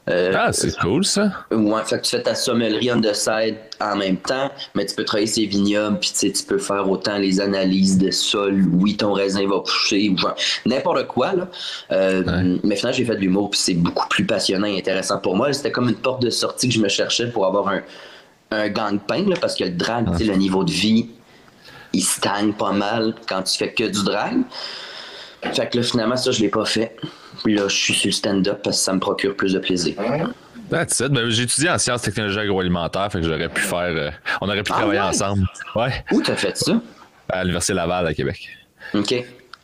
Euh, 0.09 0.33
Ah, 0.35 0.53
c'est 0.53 0.77
cool 0.79 1.05
ça. 1.05 1.31
Ouais, 1.51 1.83
fait 1.85 1.99
que 1.99 2.05
tu 2.05 2.11
fais 2.17 2.23
ta 2.23 2.35
sommellerie 2.35 2.91
on 2.93 3.01
the 3.01 3.13
side 3.15 3.57
en 3.81 3.97
même 3.97 4.17
temps, 4.17 4.51
mais 4.75 4.87
tu 4.87 4.95
peux 4.95 5.05
travailler 5.05 5.27
ces 5.27 5.47
vignobles, 5.47 5.99
puis 6.01 6.11
tu 6.19 6.43
peux 6.45 6.59
faire 6.59 6.89
autant 6.91 7.19
les 7.19 7.41
analyses 7.41 7.99
de 7.99 8.11
sol, 8.11 8.65
oui, 8.73 8.97
ton 8.97 9.13
raisin 9.13 9.47
va 9.47 9.61
pousser, 9.61 10.13
genre, 10.17 10.35
n'importe 10.67 11.07
quoi, 11.07 11.35
là. 11.35 11.49
Euh, 11.93 12.23
Ouais. 12.25 12.59
Mais 12.65 12.77
finalement, 12.77 12.97
j'ai 12.97 13.05
fait 13.05 13.15
de 13.17 13.21
l'humour, 13.21 13.51
puis 13.51 13.61
c'est 13.61 13.75
beaucoup 13.75 14.09
plus 14.09 14.25
passionnant 14.27 14.67
et 14.67 14.79
intéressant 14.79 15.19
pour 15.19 15.37
moi. 15.37 15.53
C'était 15.53 15.71
comme 15.73 15.89
une 15.89 15.95
porte 15.97 16.23
de 16.23 16.31
sortie 16.31 16.69
que 16.69 16.75
je 16.75 16.81
me 16.81 16.89
cherchais 16.89 17.31
pour 17.31 17.47
avoir 17.47 17.69
un, 17.69 17.83
un 18.51 18.69
gang-pain, 18.69 19.27
là, 19.29 19.37
parce 19.41 19.55
que 19.55 19.65
le 19.65 19.71
drag, 19.71 20.07
sais, 20.17 20.25
le 20.25 20.35
niveau 20.35 20.65
de 20.65 20.73
vie, 20.73 21.09
il 21.93 22.03
stagne 22.03 22.53
pas 22.53 22.73
mal 22.73 23.15
quand 23.29 23.43
tu 23.43 23.57
fais 23.59 23.73
que 23.73 23.85
du 23.85 24.03
drag. 24.03 24.39
Fait 25.43 25.69
que 25.71 25.77
là, 25.79 25.83
finalement, 25.83 26.17
ça, 26.17 26.31
je 26.33 26.41
l'ai 26.41 26.49
pas 26.49 26.65
fait. 26.65 26.97
Puis 27.45 27.55
là, 27.55 27.69
je 27.69 27.75
suis 27.75 27.95
sur 27.95 28.09
le 28.09 28.13
stand-up 28.13 28.61
parce 28.63 28.79
que 28.79 28.83
ça 28.85 28.93
me 28.93 29.01
procure 29.01 29.35
plus 29.37 29.53
de 29.55 29.59
plaisir. 29.59 29.95
That's 30.71 31.01
it. 31.01 31.09
Ben, 31.09 31.29
j'ai 31.31 31.43
étudié 31.45 31.71
en 31.71 31.79
sciences 31.79 32.03
technologies 32.03 32.39
agroalimentaires, 32.39 33.11
fait 33.11 33.21
que 33.21 33.27
j'aurais 33.27 33.49
pu 33.49 33.61
faire. 33.63 33.81
euh, 33.81 34.11
on 34.41 34.49
aurait 34.49 34.63
pu 34.63 34.71
Ah 34.73 34.79
travailler 34.79 35.01
ouais? 35.01 35.07
ensemble. 35.07 35.47
Ouais, 35.75 36.05
Où 36.13 36.21
t'as 36.23 36.37
fait 36.37 36.57
ça? 36.57 36.81
à 37.29 37.43
l'Université 37.43 37.75
Laval 37.75 38.07
à 38.07 38.15
Québec. 38.15 38.49
OK. 38.95 39.15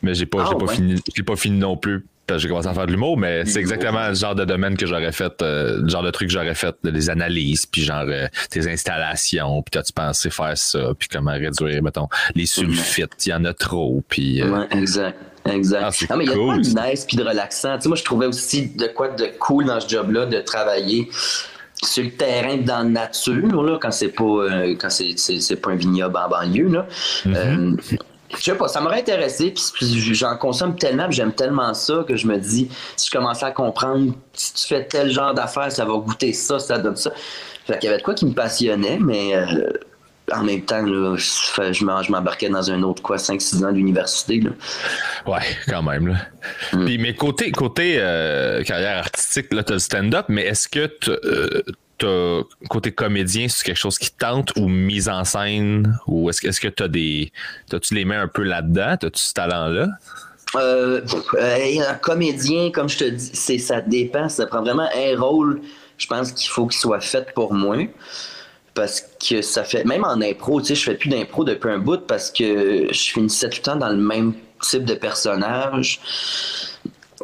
Mais 0.01 0.13
j'ai 0.15 0.25
pas, 0.25 0.39
Ah, 0.41 0.47
j'ai 0.49 0.57
pas 0.57 0.65
ouais. 0.65 0.75
fini. 0.75 1.01
J'ai 1.15 1.23
pas 1.23 1.35
fini 1.35 1.59
non 1.59 1.77
plus. 1.77 2.05
J'ai 2.35 2.47
commencé 2.47 2.67
à 2.67 2.73
faire 2.73 2.85
de 2.85 2.91
l'humour, 2.91 3.17
mais 3.17 3.45
c'est 3.45 3.59
exactement 3.59 4.09
le 4.09 4.13
genre 4.13 4.35
de 4.35 4.43
domaine 4.43 4.75
que 4.75 4.85
j'aurais 4.85 5.11
fait, 5.11 5.41
euh, 5.41 5.81
le 5.81 5.87
genre 5.87 6.03
de 6.03 6.11
truc 6.11 6.27
que 6.27 6.33
j'aurais 6.33 6.55
fait, 6.55 6.75
les 6.83 7.09
analyses, 7.09 7.65
puis 7.65 7.81
genre 7.81 8.05
euh, 8.07 8.27
tes 8.49 8.69
installations, 8.69 9.61
puis 9.61 9.71
t'as-tu 9.71 9.93
pensé 9.93 10.29
faire 10.29 10.57
ça, 10.57 10.91
puis 10.97 11.07
comment 11.07 11.31
réduire, 11.31 11.81
mettons, 11.81 12.09
les 12.35 12.45
sulfites, 12.45 13.25
il 13.25 13.29
y 13.29 13.33
en 13.33 13.45
a 13.45 13.53
trop, 13.53 14.03
puis 14.09 14.41
euh, 14.41 14.49
Ouais, 14.49 14.67
exact. 14.71 15.17
Exact. 15.45 15.81
Ah, 15.81 16.05
non, 16.09 16.17
mais 16.17 16.25
il 16.25 16.29
y 16.29 16.33
a 16.33 16.35
cool, 16.35 16.45
quoi 16.45 16.57
de 16.57 16.89
nice 16.89 17.05
puis 17.05 17.15
de 17.15 17.23
relaxant. 17.23 17.77
Tu 17.77 17.83
sais, 17.83 17.87
moi, 17.87 17.97
je 17.97 18.03
trouvais 18.03 18.25
aussi 18.25 18.67
de 18.67 18.87
quoi 18.87 19.07
de 19.07 19.27
cool 19.39 19.65
dans 19.65 19.79
ce 19.79 19.87
job-là 19.87 20.25
de 20.25 20.41
travailler 20.41 21.09
sur 21.83 22.03
le 22.03 22.11
terrain 22.11 22.57
dans 22.57 22.79
la 22.79 22.83
nature, 22.83 23.63
là, 23.63 23.77
quand 23.81 23.91
c'est 23.91 24.09
pas, 24.09 24.23
euh, 24.23 24.75
quand 24.79 24.89
c'est, 24.89 25.61
pas 25.61 25.71
un 25.71 25.75
vignoble 25.75 26.17
en 26.17 26.29
banlieue, 26.29 26.69
là. 26.69 26.87
Euh, 27.27 27.75
je 28.35 28.41
sais 28.41 28.55
pas, 28.55 28.67
ça 28.67 28.81
m'aurait 28.81 28.99
intéressé, 28.99 29.51
puis 29.51 30.13
j'en 30.13 30.35
consomme 30.37 30.75
tellement, 30.75 31.05
puis 31.07 31.15
j'aime 31.15 31.33
tellement 31.33 31.73
ça 31.73 32.03
que 32.07 32.15
je 32.15 32.27
me 32.27 32.37
dis, 32.37 32.69
si 32.95 33.07
je 33.07 33.17
commençais 33.17 33.45
à 33.45 33.51
comprendre, 33.51 34.13
si 34.33 34.53
tu 34.53 34.67
fais 34.67 34.85
tel 34.85 35.11
genre 35.11 35.33
d'affaires, 35.33 35.71
ça 35.71 35.85
va 35.85 35.93
goûter 35.93 36.33
ça, 36.33 36.59
ça 36.59 36.77
donne 36.77 36.95
ça. 36.95 37.11
Fait 37.65 37.79
qu'il 37.79 37.85
y 37.85 37.87
avait 37.89 37.99
de 37.99 38.03
quoi 38.03 38.13
qui 38.13 38.25
me 38.25 38.33
passionnait, 38.33 38.97
mais 38.99 39.35
euh, 39.35 39.71
en 40.31 40.43
même 40.43 40.61
temps, 40.61 40.81
là, 40.81 41.15
je, 41.15 41.73
je 41.73 42.11
m'embarquais 42.11 42.49
dans 42.49 42.69
un 42.69 42.83
autre, 42.83 43.01
quoi, 43.01 43.17
5-6 43.17 43.65
ans 43.65 43.71
d'université, 43.71 44.41
ouais, 45.25 45.39
quand 45.67 45.83
même. 45.83 46.07
Là. 46.07 46.15
Mm. 46.73 46.85
Puis, 46.85 46.97
mais 46.97 47.15
côté, 47.15 47.51
côté 47.51 47.97
euh, 47.97 48.63
carrière 48.63 48.97
artistique, 48.97 49.53
là, 49.53 49.63
t'as 49.63 49.73
le 49.73 49.79
stand-up, 49.79 50.25
mais 50.27 50.43
est-ce 50.43 50.67
que 50.67 50.91
t'as, 51.97 52.07
euh, 52.07 52.43
côté 52.69 52.91
comédien, 52.91 53.47
c'est 53.49 53.65
quelque 53.65 53.77
chose 53.79 53.97
qui 53.97 54.09
te 54.11 54.17
tente 54.17 54.53
ou 54.55 54.67
mise 54.67 55.09
en 55.09 55.23
scène, 55.23 55.99
ou 56.07 56.29
est-ce, 56.29 56.41
que- 56.41 56.47
est-ce 56.47 56.61
que 56.61 56.67
t'as 56.67 56.87
des, 56.87 57.31
t'as-tu 57.69 57.93
les 57.95 58.05
mains 58.05 58.21
un 58.21 58.27
peu 58.27 58.43
là-dedans, 58.43 58.97
t'as-tu 58.99 59.21
ce 59.21 59.33
talent-là? 59.33 59.87
Euh, 60.55 61.01
un 61.41 61.93
comédien, 61.95 62.71
comme 62.71 62.87
je 62.87 62.97
te 62.99 63.03
dis, 63.03 63.59
ça 63.59 63.81
dépend. 63.81 64.29
Ça 64.29 64.45
prend 64.47 64.61
vraiment 64.61 64.87
un 64.95 65.19
rôle, 65.19 65.61
je 65.97 66.07
pense 66.07 66.31
qu'il 66.31 66.49
faut 66.49 66.67
qu'il 66.67 66.79
soit 66.79 67.01
fait 67.01 67.33
pour 67.33 67.53
moi. 67.53 67.77
Parce 68.73 69.03
que 69.27 69.41
ça 69.41 69.63
fait, 69.63 69.83
même 69.85 70.03
en 70.03 70.21
impro, 70.21 70.61
tu 70.61 70.67
sais, 70.67 70.75
je 70.75 70.83
fais 70.83 70.93
plus 70.93 71.09
d'impro 71.09 71.43
depuis 71.43 71.71
un 71.71 71.79
bout 71.79 72.05
parce 72.05 72.29
que 72.29 72.87
je 72.91 72.99
finissais 73.11 73.49
tout 73.49 73.57
le 73.57 73.63
temps 73.63 73.75
dans 73.75 73.89
le 73.89 73.97
même 73.97 74.33
type 74.61 74.85
de 74.85 74.93
personnage. 74.93 75.99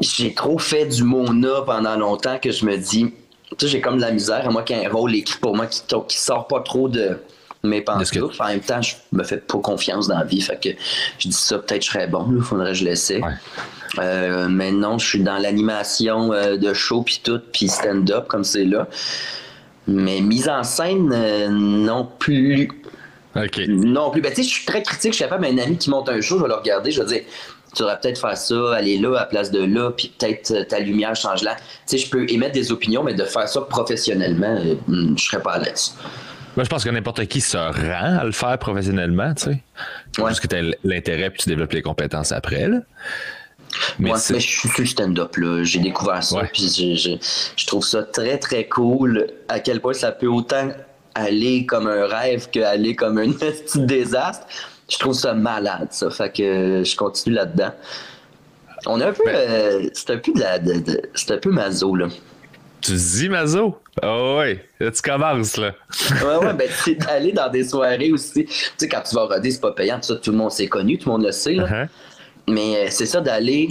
J'ai 0.01 0.33
trop 0.33 0.57
fait 0.57 0.87
du 0.87 1.03
Mona 1.03 1.61
pendant 1.63 1.95
longtemps 1.95 2.39
que 2.39 2.51
je 2.51 2.65
me 2.65 2.75
dis, 2.75 3.13
sais, 3.59 3.67
j'ai 3.67 3.81
comme 3.81 3.97
de 3.97 4.01
la 4.01 4.11
misère, 4.11 4.47
à 4.47 4.51
moi 4.51 4.63
qu'il 4.63 4.77
y 4.77 4.79
ait 4.79 4.85
un 4.85 4.91
rôle 4.91 5.15
écrit 5.15 5.39
pour 5.39 5.55
moi 5.55 5.67
qui, 5.67 5.81
qui 6.07 6.17
sort 6.17 6.47
pas 6.47 6.61
trop 6.61 6.87
de 6.89 7.17
mes 7.63 7.81
pensées. 7.81 8.19
En 8.39 8.47
même 8.47 8.59
temps, 8.59 8.81
je 8.81 8.95
me 9.11 9.23
fais 9.23 9.37
pas 9.37 9.57
confiance 9.59 10.07
dans 10.07 10.17
la 10.17 10.25
vie. 10.25 10.41
Fait 10.41 10.59
que 10.61 10.69
je 11.19 11.29
dis 11.29 11.35
ça, 11.35 11.59
peut-être 11.59 11.83
je 11.83 11.91
serais 11.91 12.07
bon, 12.07 12.27
il 12.35 12.41
faudrait 12.41 12.71
que 12.71 12.77
je 12.77 12.85
l'essaie. 12.85 13.21
Euh, 13.99 14.47
mais 14.49 14.71
non, 14.71 14.97
je 14.97 15.07
suis 15.07 15.19
dans 15.19 15.37
l'animation 15.37 16.33
euh, 16.33 16.57
de 16.57 16.73
show 16.73 17.03
puis 17.03 17.21
tout, 17.23 17.39
puis 17.51 17.67
stand-up 17.67 18.27
comme 18.27 18.43
c'est 18.43 18.65
là. 18.65 18.87
Mais 19.87 20.21
mise 20.21 20.49
en 20.49 20.63
scène, 20.63 21.11
euh, 21.13 21.49
non 21.49 22.09
plus. 22.19 22.69
Non 23.67 24.11
plus. 24.11 24.21
Ben, 24.21 24.29
tu 24.29 24.37
sais, 24.37 24.43
je 24.43 24.53
suis 24.53 24.65
très 24.65 24.83
critique. 24.83 25.11
Je 25.11 25.17
suis 25.17 25.23
capable, 25.23 25.45
un 25.45 25.57
ami 25.57 25.77
qui 25.77 25.89
monte 25.89 26.09
un 26.09 26.21
show, 26.21 26.37
je 26.37 26.43
vais 26.43 26.49
le 26.49 26.55
regarder, 26.55 26.91
je 26.91 27.01
vais 27.01 27.07
dire, 27.07 27.21
tu 27.73 27.81
devrais 27.81 27.99
peut-être 27.99 28.19
faire 28.19 28.37
ça, 28.37 28.75
aller 28.75 28.97
là 28.97 29.17
à 29.17 29.25
place 29.25 29.51
de 29.51 29.63
là, 29.63 29.91
puis 29.91 30.13
peut-être 30.17 30.67
ta 30.67 30.79
lumière 30.79 31.15
change 31.15 31.43
là. 31.43 31.55
Tu 31.55 31.63
sais, 31.85 31.97
je 31.97 32.09
peux 32.09 32.29
émettre 32.29 32.53
des 32.53 32.71
opinions, 32.71 33.03
mais 33.03 33.13
de 33.13 33.23
faire 33.23 33.47
ça 33.47 33.61
professionnellement, 33.61 34.59
je 34.87 35.23
serais 35.23 35.41
pas 35.41 35.53
à 35.53 35.59
l'aise. 35.59 35.95
Moi, 36.55 36.63
je 36.63 36.69
pense 36.69 36.83
que 36.83 36.89
n'importe 36.89 37.25
qui 37.25 37.41
se 37.41 37.57
rend 37.57 38.19
à 38.19 38.23
le 38.23 38.31
faire 38.31 38.57
professionnellement, 38.59 39.33
tu 39.33 39.45
sais. 39.45 39.63
Parce 40.17 40.39
que 40.39 40.47
tu 40.47 40.55
as 40.55 40.61
l'intérêt 40.83 41.31
puis 41.31 41.41
tu 41.41 41.49
développes 41.49 41.73
les 41.73 41.81
compétences 41.81 42.31
après, 42.31 42.67
là. 42.67 42.79
Mais, 43.97 44.11
je 44.11 44.37
suis 44.37 44.69
sur 44.69 44.81
le 44.81 44.85
stand-up, 44.85 45.35
là. 45.37 45.63
J'ai 45.63 45.79
découvert 45.79 46.23
ça, 46.23 46.41
puis 46.53 46.69
je, 46.69 47.65
trouve 47.65 47.83
ça 47.83 48.03
très, 48.03 48.37
très 48.37 48.67
cool 48.67 49.27
à 49.49 49.59
quel 49.59 49.81
point 49.81 49.93
ça 49.93 50.11
peut 50.11 50.27
autant 50.27 50.69
aller 51.15 51.65
comme 51.65 51.87
un 51.87 52.05
rêve 52.05 52.49
qu'aller 52.51 52.95
comme 52.95 53.17
un 53.17 53.31
petit 53.31 53.79
désastre. 53.79 54.45
Je 54.93 54.99
trouve 54.99 55.13
ça 55.13 55.33
malade, 55.33 55.87
ça. 55.89 56.09
Fait 56.11 56.31
que 56.31 56.83
je 56.83 56.95
continue 56.95 57.33
là-dedans. 57.33 57.71
On 58.85 59.01
a 59.01 59.07
un 59.07 59.13
peu. 59.13 59.23
Ben 59.25 59.35
euh, 59.35 59.89
c'est 59.93 60.11
un 60.11 60.17
peu 60.17 60.33
de 60.33 60.39
la. 60.39 60.59
c'est 61.15 61.31
un 61.31 61.37
peu 61.37 61.51
mazo, 61.51 61.95
là. 61.95 62.07
Tu 62.81 62.91
dis 62.91 63.29
Mazo? 63.29 63.79
Oh 64.03 64.35
ouais, 64.39 64.65
là, 64.79 64.91
tu 64.91 65.01
commences, 65.01 65.55
là. 65.55 65.73
ouais, 66.21 66.45
ouais, 66.45 66.53
ben, 66.53 66.67
c'est 66.83 66.95
d'aller 66.95 67.31
dans 67.31 67.49
des 67.49 67.63
soirées 67.63 68.11
aussi. 68.11 68.45
Tu 68.45 68.53
sais, 68.77 68.89
quand 68.89 69.01
tu 69.01 69.15
vas 69.15 69.23
roder, 69.25 69.51
c'est 69.51 69.61
pas 69.61 69.71
payant, 69.71 69.95
tout, 69.97 70.07
ça, 70.07 70.15
tout 70.17 70.31
le 70.31 70.37
monde 70.37 70.51
s'est 70.51 70.67
connu, 70.67 70.97
tout 70.97 71.07
le 71.07 71.13
monde 71.13 71.23
le 71.23 71.31
sait, 71.31 71.53
là. 71.53 71.65
Uh-huh. 71.65 71.87
Mais 72.49 72.75
euh, 72.75 72.87
c'est 72.89 73.05
ça 73.05 73.21
d'aller. 73.21 73.69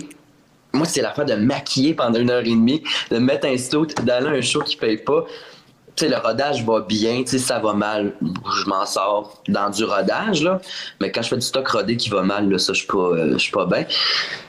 Moi, 0.73 0.87
c'est 0.87 1.03
l'affaire 1.03 1.27
de 1.27 1.35
maquiller 1.35 1.93
pendant 1.93 2.19
une 2.19 2.31
heure 2.31 2.41
et 2.41 2.55
demie, 2.55 2.83
de 3.11 3.19
mettre 3.19 3.47
un 3.47 3.59
saut, 3.59 3.85
d'aller 3.85 4.29
à 4.29 4.31
un 4.31 4.41
show 4.41 4.61
qui 4.61 4.77
paye 4.77 4.97
pas 4.97 5.27
tu 5.62 5.62
sais, 5.97 6.09
le 6.09 6.17
rodage 6.17 6.65
va 6.65 6.81
bien, 6.81 7.23
tu 7.23 7.33
sais, 7.33 7.39
ça 7.39 7.59
va 7.59 7.73
mal, 7.73 8.13
je 8.23 8.69
m'en 8.69 8.87
sors 8.87 9.43
dans 9.49 9.71
du 9.71 9.85
rodage, 9.85 10.43
là. 10.43 10.61
Mais 11.01 11.11
quand 11.11 11.23
je 11.23 11.29
fais 11.29 11.37
du 11.37 11.43
stock 11.47 11.69
rodé 11.69 11.97
qui 11.97 12.09
va 12.09 12.23
mal, 12.23 12.49
là, 12.49 12.59
ça, 12.59 12.73
je 12.73 12.79
suis 12.79 12.87
pas, 12.87 12.99
euh, 12.99 13.39
suis 13.39 13.53
pas 13.53 13.67
bien. 13.67 13.85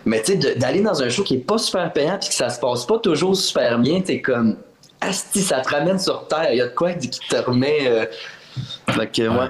Mais 0.05 0.21
tu 0.21 0.39
sais, 0.39 0.55
d'aller 0.55 0.81
dans 0.81 1.01
un 1.01 1.09
show 1.09 1.23
qui 1.23 1.35
est 1.35 1.45
pas 1.45 1.57
super 1.57 1.91
payant 1.91 2.17
puis 2.19 2.29
que 2.29 2.35
ça 2.35 2.49
se 2.49 2.59
passe 2.59 2.85
pas 2.85 2.99
toujours 2.99 3.35
super 3.35 3.79
bien, 3.79 4.01
t'es 4.01 4.21
comme, 4.21 4.57
asti, 5.01 5.41
ça 5.41 5.61
te 5.61 5.69
ramène 5.69 5.99
sur 5.99 6.27
terre. 6.27 6.49
Il 6.51 6.57
y 6.57 6.61
a 6.61 6.67
de 6.67 6.73
quoi 6.73 6.93
qui 6.93 7.09
te 7.09 7.35
remet. 7.35 7.87
Euh, 7.87 8.05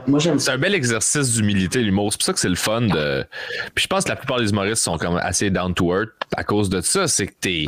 moi, 0.08 0.20
j'aime 0.20 0.40
C'est 0.40 0.52
un 0.52 0.58
bel 0.58 0.76
exercice 0.76 1.34
d'humilité, 1.34 1.82
l'humour. 1.82 2.12
C'est 2.12 2.18
pour 2.18 2.26
ça 2.26 2.34
que 2.34 2.40
c'est 2.40 2.50
le 2.50 2.56
fun 2.56 2.82
de. 2.82 3.26
Puis 3.76 3.84
je 3.84 3.88
pense 3.88 4.06
que 4.06 4.10
la 4.10 4.16
plupart 4.16 4.40
des 4.40 4.50
humoristes 4.50 4.84
sont 4.84 4.98
comme 4.98 5.18
assez 5.18 5.50
down 5.50 5.74
to 5.74 5.94
earth 5.94 6.12
à 6.36 6.44
cause 6.44 6.70
de 6.70 6.82
ça. 6.82 7.08
C'est 7.08 7.28
que 7.28 7.34
t'es 7.40 7.66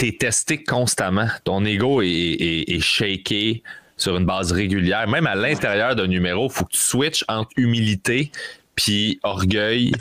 es 0.00 0.16
testé 0.16 0.62
constamment. 0.62 1.28
Ton 1.44 1.64
ego 1.64 2.02
est, 2.02 2.08
est, 2.08 2.80
shaké 2.80 3.62
sur 3.96 4.16
une 4.16 4.26
base 4.26 4.52
régulière. 4.52 5.06
Même 5.08 5.26
à 5.26 5.34
l'intérieur 5.34 5.94
d'un 5.94 6.06
numéro, 6.08 6.48
il 6.48 6.52
faut 6.52 6.64
que 6.64 6.72
tu 6.72 6.80
switches 6.80 7.24
entre 7.28 7.50
humilité 7.56 8.32
puis 8.74 9.20
orgueil 9.22 9.92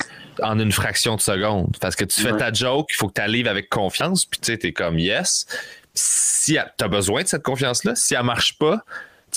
en 0.41 0.59
une 0.59 0.71
fraction 0.71 1.15
de 1.15 1.21
seconde. 1.21 1.75
Parce 1.79 1.95
que 1.95 2.05
tu 2.05 2.21
fais 2.21 2.36
ta 2.36 2.51
joke, 2.51 2.89
il 2.91 2.95
faut 2.95 3.07
que 3.07 3.15
tu 3.15 3.21
arrives 3.21 3.47
avec 3.47 3.69
confiance, 3.69 4.25
puis 4.25 4.39
tu 4.39 4.51
sais, 4.51 4.57
t'es 4.57 4.71
comme 4.71 4.97
yes. 4.97 5.45
Si 5.93 6.53
tu 6.77 6.84
as 6.84 6.88
besoin 6.88 7.23
de 7.23 7.27
cette 7.27 7.43
confiance-là, 7.43 7.95
si 7.95 8.15
elle 8.15 8.23
marche 8.23 8.57
pas, 8.57 8.84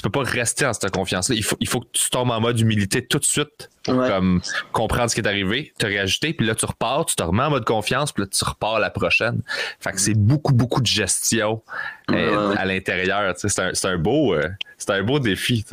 peux 0.05 0.11
pas 0.11 0.22
rester 0.22 0.64
dans 0.64 0.72
cette 0.72 0.90
confiance-là. 0.90 1.34
Il 1.34 1.42
faut, 1.42 1.57
il 1.61 1.68
faut 1.68 1.80
que 1.80 1.88
tu 1.92 2.11
tombes 2.11 2.30
en 2.30 2.40
mode 2.40 2.61
humilité 2.61 3.05
tout 3.05 3.18
de 3.18 3.24
suite 3.24 3.70
pour 3.84 3.96
comme, 3.96 4.40
comprendre 4.72 5.11
ce 5.11 5.14
qui 5.14 5.20
est 5.20 5.26
arrivé, 5.26 5.72
te 5.78 5.86
réajuster, 5.86 6.32
puis 6.34 6.46
là, 6.46 6.55
tu 6.55 6.66
repars, 6.66 7.07
tu 7.07 7.16
te 7.16 7.22
remets 7.22 7.44
en 7.44 7.50
mode 7.50 7.64
confiance, 7.64 8.12
puis 8.12 8.22
là, 8.24 8.28
tu 8.30 8.44
repars 8.44 8.78
la 8.78 8.90
prochaine. 8.90 9.40
Fait 9.80 9.92
que 9.92 10.00
c'est 10.00 10.16
beaucoup, 10.16 10.52
beaucoup 10.52 10.80
de 10.80 10.86
gestion 10.86 11.62
euh, 12.11 12.55
à 12.57 12.64
l'intérieur. 12.64 13.34
C'est 13.36 13.59
un, 13.59 13.72
un, 13.84 13.98
beau, 13.98 14.34
euh, 14.34 14.48
un 14.88 15.02
beau 15.02 15.18
défi. 15.18 15.64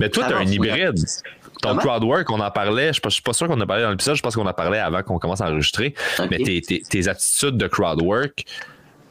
Mais 0.00 0.08
toi, 0.08 0.24
tu 0.26 0.32
as 0.32 0.38
un 0.38 0.46
hybride. 0.46 0.98
Ton 1.62 1.76
crowd 1.76 2.04
work, 2.04 2.30
on 2.30 2.40
en 2.40 2.50
parlait, 2.50 2.92
je 2.92 3.00
ne 3.02 3.10
suis 3.10 3.22
pas 3.22 3.32
sûr 3.32 3.48
qu'on 3.48 3.60
a 3.60 3.66
parlé 3.66 3.82
dans 3.82 3.90
l'épisode, 3.90 4.14
je 4.14 4.22
pense 4.22 4.34
qu'on 4.34 4.46
a 4.46 4.52
parlé 4.52 4.78
avant 4.78 5.02
qu'on 5.02 5.18
commence 5.18 5.40
à 5.40 5.46
enregistrer. 5.46 5.94
Mais 6.30 6.38
tes, 6.38 6.60
tes, 6.60 7.00
de 7.00 7.66
crowd 7.66 8.02
work 8.02 8.44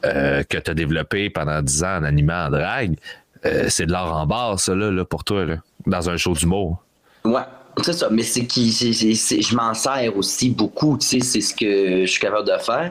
euh, 0.04 0.44
que 0.44 0.58
tu 0.58 0.70
as 0.70 0.74
développées 0.74 1.28
pendant 1.30 1.60
10 1.60 1.84
ans 1.84 1.96
en 1.98 2.04
animant 2.04 2.46
en 2.46 2.50
drague, 2.50 2.96
euh, 3.44 3.66
c'est 3.68 3.86
de 3.86 3.92
l'art 3.92 4.12
en 4.16 4.26
barre, 4.26 4.58
ça, 4.58 4.74
là, 4.74 5.04
pour 5.04 5.24
toi, 5.24 5.44
là, 5.44 5.56
dans 5.86 6.10
un 6.10 6.16
show 6.16 6.32
d'humour. 6.32 6.82
Ouais. 7.24 7.42
C'est 7.82 7.92
ça, 7.92 8.08
mais 8.10 8.22
c'est 8.22 8.46
qui 8.46 8.70
je 8.70 9.54
m'en 9.54 9.74
sers 9.74 10.16
aussi 10.16 10.48
beaucoup, 10.48 10.96
tu 10.96 11.06
sais, 11.06 11.20
c'est 11.20 11.42
ce 11.42 11.54
que 11.54 12.06
je 12.06 12.10
suis 12.10 12.20
capable 12.20 12.48
de 12.48 12.56
faire. 12.56 12.90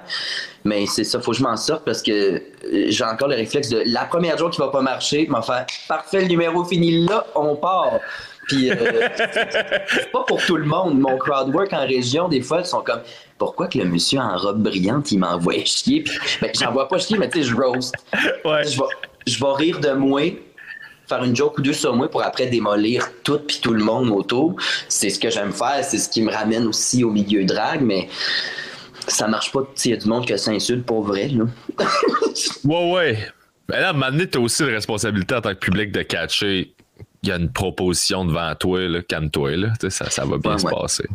Mais 0.63 0.85
c'est 0.85 1.03
ça, 1.03 1.19
faut 1.19 1.31
que 1.31 1.37
je 1.37 1.43
m'en 1.43 1.57
sorte 1.57 1.83
parce 1.85 2.03
que 2.03 2.11
euh, 2.11 2.39
j'ai 2.89 3.03
encore 3.03 3.27
le 3.27 3.35
réflexe 3.35 3.69
de 3.69 3.81
la 3.85 4.05
première 4.05 4.37
jour 4.37 4.51
qui 4.51 4.59
va 4.59 4.67
pas 4.67 4.81
marcher, 4.81 5.25
m'en 5.27 5.41
faire 5.41 5.65
parfait, 5.87 6.21
le 6.21 6.27
numéro 6.27 6.63
fini 6.63 7.03
là, 7.05 7.25
on 7.33 7.55
part. 7.55 7.99
Puis 8.47 8.69
euh, 8.69 8.75
c'est 9.87 10.11
pas 10.11 10.23
pour 10.27 10.39
tout 10.45 10.55
le 10.55 10.65
monde. 10.65 10.99
Mon 10.99 11.17
crowd 11.17 11.53
work 11.53 11.73
en 11.73 11.87
région, 11.87 12.27
des 12.27 12.41
fois, 12.41 12.59
ils 12.59 12.65
sont 12.65 12.81
comme 12.81 13.01
pourquoi 13.39 13.67
que 13.67 13.79
le 13.79 13.85
monsieur 13.85 14.19
en 14.19 14.37
robe 14.37 14.61
brillante, 14.61 15.11
il 15.11 15.17
m'envoie 15.17 15.65
chier? 15.65 16.03
Puis, 16.03 16.19
ben, 16.41 16.51
j'envoie 16.53 16.87
pas 16.87 16.99
chier, 16.99 17.17
mais 17.17 17.29
tu 17.29 17.39
sais, 17.39 17.49
je 17.49 17.55
roast. 17.55 17.95
Ouais 18.45 18.63
je 18.63 18.77
vais 18.77 18.85
rire 19.41 19.79
de 19.79 19.91
moi, 19.91 20.21
faire 21.07 21.23
une 21.23 21.35
joke 21.35 21.57
ou 21.57 21.61
deux 21.61 21.73
sur 21.73 21.95
moi 21.95 22.09
pour 22.09 22.23
après 22.23 22.47
démolir 22.47 23.09
tout 23.23 23.39
puis 23.39 23.59
tout 23.61 23.73
le 23.73 23.83
monde 23.83 24.09
autour. 24.09 24.55
C'est 24.89 25.09
ce 25.09 25.19
que 25.19 25.29
j'aime 25.29 25.51
faire, 25.51 25.83
c'est 25.83 25.97
ce 25.97 26.09
qui 26.09 26.21
me 26.21 26.31
ramène 26.31 26.67
aussi 26.67 27.03
au 27.03 27.11
milieu 27.11 27.43
drag, 27.45 27.81
mais 27.81 28.09
ça 29.07 29.27
marche 29.27 29.51
pas. 29.51 29.61
Il 29.83 29.91
y 29.91 29.93
a 29.93 29.97
du 29.97 30.07
monde 30.07 30.25
qui 30.25 30.37
s'insulte 30.37 30.85
pour 30.85 31.03
vrai. 31.03 31.27
Là. 31.29 31.45
ouais, 32.63 32.91
ouais. 32.93 33.29
Mais 33.69 33.81
là, 33.81 33.93
maintenant, 33.93 34.25
tu 34.31 34.37
as 34.37 34.41
aussi 34.41 34.63
la 34.63 34.69
responsabilité 34.69 35.35
en 35.35 35.41
tant 35.41 35.53
que 35.53 35.59
public 35.59 35.91
de 35.91 36.03
catcher 36.03 36.74
y 37.27 37.31
a 37.31 37.37
une 37.37 37.51
proposition 37.51 38.25
devant 38.25 38.53
toi, 38.55 38.79
calme-toi, 39.07 39.55
là, 39.57 39.73
ça, 39.89 40.09
ça 40.09 40.25
va 40.25 40.37
bien 40.37 40.57
se 40.57 40.65
passer. 40.65 41.05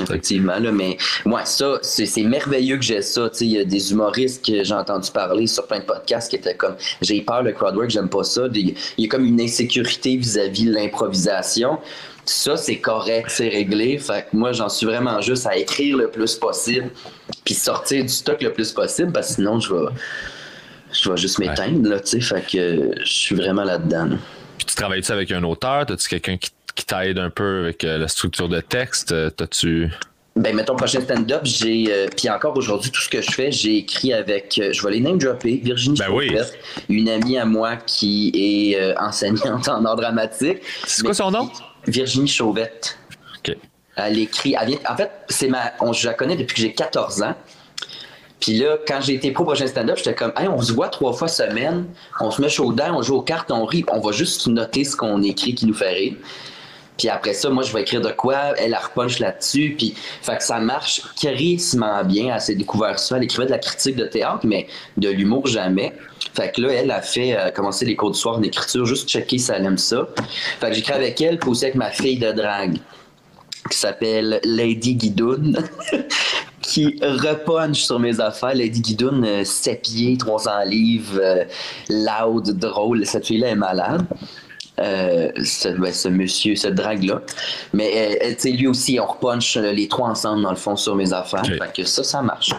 Effectivement, 0.00 0.58
là, 0.58 0.72
mais 0.72 0.96
ouais, 1.24 1.42
ça, 1.44 1.78
c'est 1.82 2.22
merveilleux 2.22 2.76
que 2.76 2.84
j'ai 2.84 3.02
ça. 3.02 3.28
Il 3.40 3.48
y 3.48 3.58
a 3.58 3.64
des 3.64 3.92
humoristes 3.92 4.44
que 4.44 4.64
j'ai 4.64 4.74
entendu 4.74 5.10
parler 5.10 5.46
sur 5.46 5.66
plein 5.66 5.80
de 5.80 5.84
podcasts 5.84 6.30
qui 6.30 6.36
étaient 6.36 6.56
comme 6.56 6.76
j'ai 7.00 7.20
peur 7.22 7.42
le 7.42 7.52
crowdwork, 7.52 7.90
j'aime 7.90 8.08
pas 8.08 8.24
ça. 8.24 8.42
Il 8.54 8.74
y 8.98 9.04
a 9.04 9.08
comme 9.08 9.24
une 9.24 9.40
insécurité 9.40 10.16
vis-à-vis 10.16 10.66
de 10.66 10.72
l'improvisation. 10.72 11.78
Ça, 12.24 12.56
c'est 12.56 12.78
correct, 12.80 13.26
c'est 13.30 13.48
réglé. 13.48 13.98
Fait 13.98 14.26
que 14.28 14.36
moi, 14.36 14.52
j'en 14.52 14.68
suis 14.68 14.86
vraiment 14.86 15.20
juste 15.20 15.46
à 15.46 15.56
écrire 15.56 15.96
le 15.96 16.08
plus 16.08 16.34
possible, 16.34 16.90
puis 17.44 17.54
sortir 17.54 18.02
du 18.02 18.08
stock 18.08 18.42
le 18.42 18.52
plus 18.52 18.72
possible, 18.72 19.12
parce 19.12 19.28
que 19.28 19.34
sinon, 19.34 19.60
je 19.60 19.72
vais, 19.72 19.86
je 20.92 21.08
vais 21.08 21.16
juste 21.16 21.38
m'éteindre, 21.38 21.88
là, 21.88 22.00
tu 22.00 22.20
sais. 22.20 22.20
Fait 22.20 22.44
que 22.44 22.90
je 23.04 23.12
suis 23.12 23.36
vraiment 23.36 23.62
là-dedans. 23.62 24.18
Puis 24.56 24.66
tu 24.66 24.74
travailles-tu 24.74 25.12
avec 25.12 25.30
un 25.32 25.42
auteur? 25.42 25.90
As-tu 25.90 26.08
quelqu'un 26.08 26.36
qui, 26.36 26.50
t'aide 26.86 27.18
un 27.18 27.30
peu 27.30 27.60
avec 27.64 27.84
euh, 27.84 27.98
la 27.98 28.08
structure 28.08 28.48
de 28.48 28.60
texte? 28.60 29.12
Euh, 29.12 29.30
t'as-tu. 29.30 29.90
Ben, 30.36 30.54
mettons, 30.54 30.76
prochain 30.76 31.00
stand-up, 31.00 31.40
j'ai. 31.44 31.86
Euh, 31.88 32.08
puis 32.14 32.28
encore 32.28 32.56
aujourd'hui, 32.56 32.90
tout 32.90 33.00
ce 33.00 33.08
que 33.08 33.22
je 33.22 33.30
fais, 33.30 33.50
j'ai 33.50 33.78
écrit 33.78 34.12
avec. 34.12 34.60
je 34.72 34.82
vais 34.82 34.92
les 34.92 35.00
name 35.00 35.18
dropper. 35.18 35.60
Virginie 35.64 35.98
ben 35.98 36.10
oui. 36.10 36.36
une 36.90 37.08
amie 37.08 37.38
à 37.38 37.46
moi 37.46 37.76
qui 37.76 38.30
est 38.34 38.96
enseignante 38.98 39.68
en 39.68 39.84
art 39.84 39.96
dramatique. 39.96 40.58
C'est 40.86 41.02
quoi 41.02 41.14
son 41.14 41.30
nom? 41.30 41.50
Virginie 41.86 42.28
Chauvette. 42.28 42.98
OK. 43.38 43.56
Elle 43.96 44.18
écrit. 44.18 44.54
en 44.56 44.96
fait, 44.96 45.10
c'est 45.28 45.48
ma, 45.48 45.72
on, 45.80 45.94
je 45.94 46.06
la 46.06 46.14
connais 46.14 46.36
depuis 46.36 46.54
que 46.54 46.60
j'ai 46.60 46.74
14 46.74 47.22
ans. 47.22 47.34
Puis 48.40 48.58
là, 48.58 48.76
quand 48.86 49.00
j'ai 49.00 49.14
été 49.14 49.30
pro 49.30 49.44
prochain 49.44 49.66
stand-up, 49.66 49.96
j'étais 49.96 50.14
comme, 50.14 50.32
hey, 50.36 50.46
on 50.48 50.60
se 50.60 50.72
voit 50.72 50.88
trois 50.88 51.12
fois 51.12 51.28
semaine, 51.28 51.86
on 52.20 52.30
se 52.30 52.40
met 52.40 52.48
chaud 52.48 52.72
dedans, 52.72 52.96
on 52.98 53.02
joue 53.02 53.16
aux 53.16 53.22
cartes, 53.22 53.50
on 53.50 53.64
rit, 53.64 53.84
on 53.90 54.00
va 54.00 54.12
juste 54.12 54.46
noter 54.46 54.84
ce 54.84 54.94
qu'on 54.96 55.22
écrit 55.22 55.54
qui 55.54 55.66
nous 55.66 55.74
fait 55.74 55.92
rire. 55.92 56.14
Puis 56.98 57.08
après 57.08 57.34
ça, 57.34 57.50
moi, 57.50 57.62
je 57.62 57.72
vais 57.72 57.82
écrire 57.82 58.00
de 58.00 58.10
quoi, 58.10 58.54
elle 58.58 58.72
a 58.72 58.78
repunch 58.78 59.18
là-dessus, 59.18 59.74
puis 59.76 59.94
fait 60.22 60.36
que 60.38 60.42
ça 60.42 60.60
marche 60.60 61.02
crissement 61.16 62.02
bien. 62.04 62.34
Elle 62.34 62.40
s'est 62.40 62.54
découvert 62.54 62.98
ça. 62.98 63.16
Elle 63.18 63.24
écrivait 63.24 63.46
de 63.46 63.50
la 63.50 63.58
critique 63.58 63.96
de 63.96 64.06
théâtre, 64.06 64.40
mais 64.44 64.66
de 64.96 65.10
l'humour 65.10 65.46
jamais. 65.46 65.92
Fait 66.34 66.52
que 66.52 66.62
là, 66.62 66.72
elle 66.72 66.90
a 66.90 67.02
fait 67.02 67.36
euh, 67.36 67.50
commencer 67.50 67.84
les 67.84 67.96
cours 67.96 68.12
du 68.12 68.18
soir 68.18 68.38
en 68.38 68.42
écriture, 68.42 68.86
juste 68.86 69.08
checker 69.08 69.38
si 69.38 69.50
elle 69.52 69.66
aime 69.66 69.78
ça. 69.78 70.08
Fait 70.60 70.68
que 70.68 70.74
j'écris 70.74 70.92
avec 70.92 71.20
elle, 71.20 71.38
puis 71.38 71.50
aussi 71.50 71.64
avec 71.64 71.74
ma 71.74 71.90
fille 71.90 72.18
de 72.18 72.32
drague 72.32 72.78
qui 73.70 73.76
s'appelle 73.76 74.40
Lady 74.44 74.94
Guidoun. 74.94 75.58
qui 76.66 76.98
repunch 77.00 77.84
sur 77.84 77.98
mes 77.98 78.20
affaires. 78.20 78.54
Lady 78.54 78.80
Guidoun, 78.80 79.24
euh, 79.24 79.44
7 79.44 79.82
pieds, 79.82 80.16
300 80.16 80.64
livres, 80.66 81.20
euh, 81.22 81.44
loud, 81.88 82.58
drôle. 82.58 83.06
Cette 83.06 83.26
fille-là 83.26 83.48
est 83.50 83.54
malade. 83.54 84.04
Euh, 84.78 85.30
ce, 85.42 85.68
ben, 85.68 85.92
ce 85.92 86.08
monsieur, 86.08 86.54
ce 86.54 86.68
drague-là. 86.68 87.22
Mais 87.72 88.18
euh, 88.22 88.28
tu 88.34 88.40
sais, 88.40 88.50
lui 88.50 88.66
aussi, 88.66 88.98
on 89.00 89.06
repunch 89.06 89.56
euh, 89.56 89.72
les 89.72 89.88
trois 89.88 90.08
ensemble, 90.08 90.42
dans 90.42 90.50
le 90.50 90.56
fond, 90.56 90.76
sur 90.76 90.94
mes 90.96 91.12
affaires. 91.12 91.44
Ok. 91.44 91.58
Fait 91.58 91.82
que 91.82 91.84
ça, 91.84 92.04
ça 92.04 92.20
marche. 92.20 92.50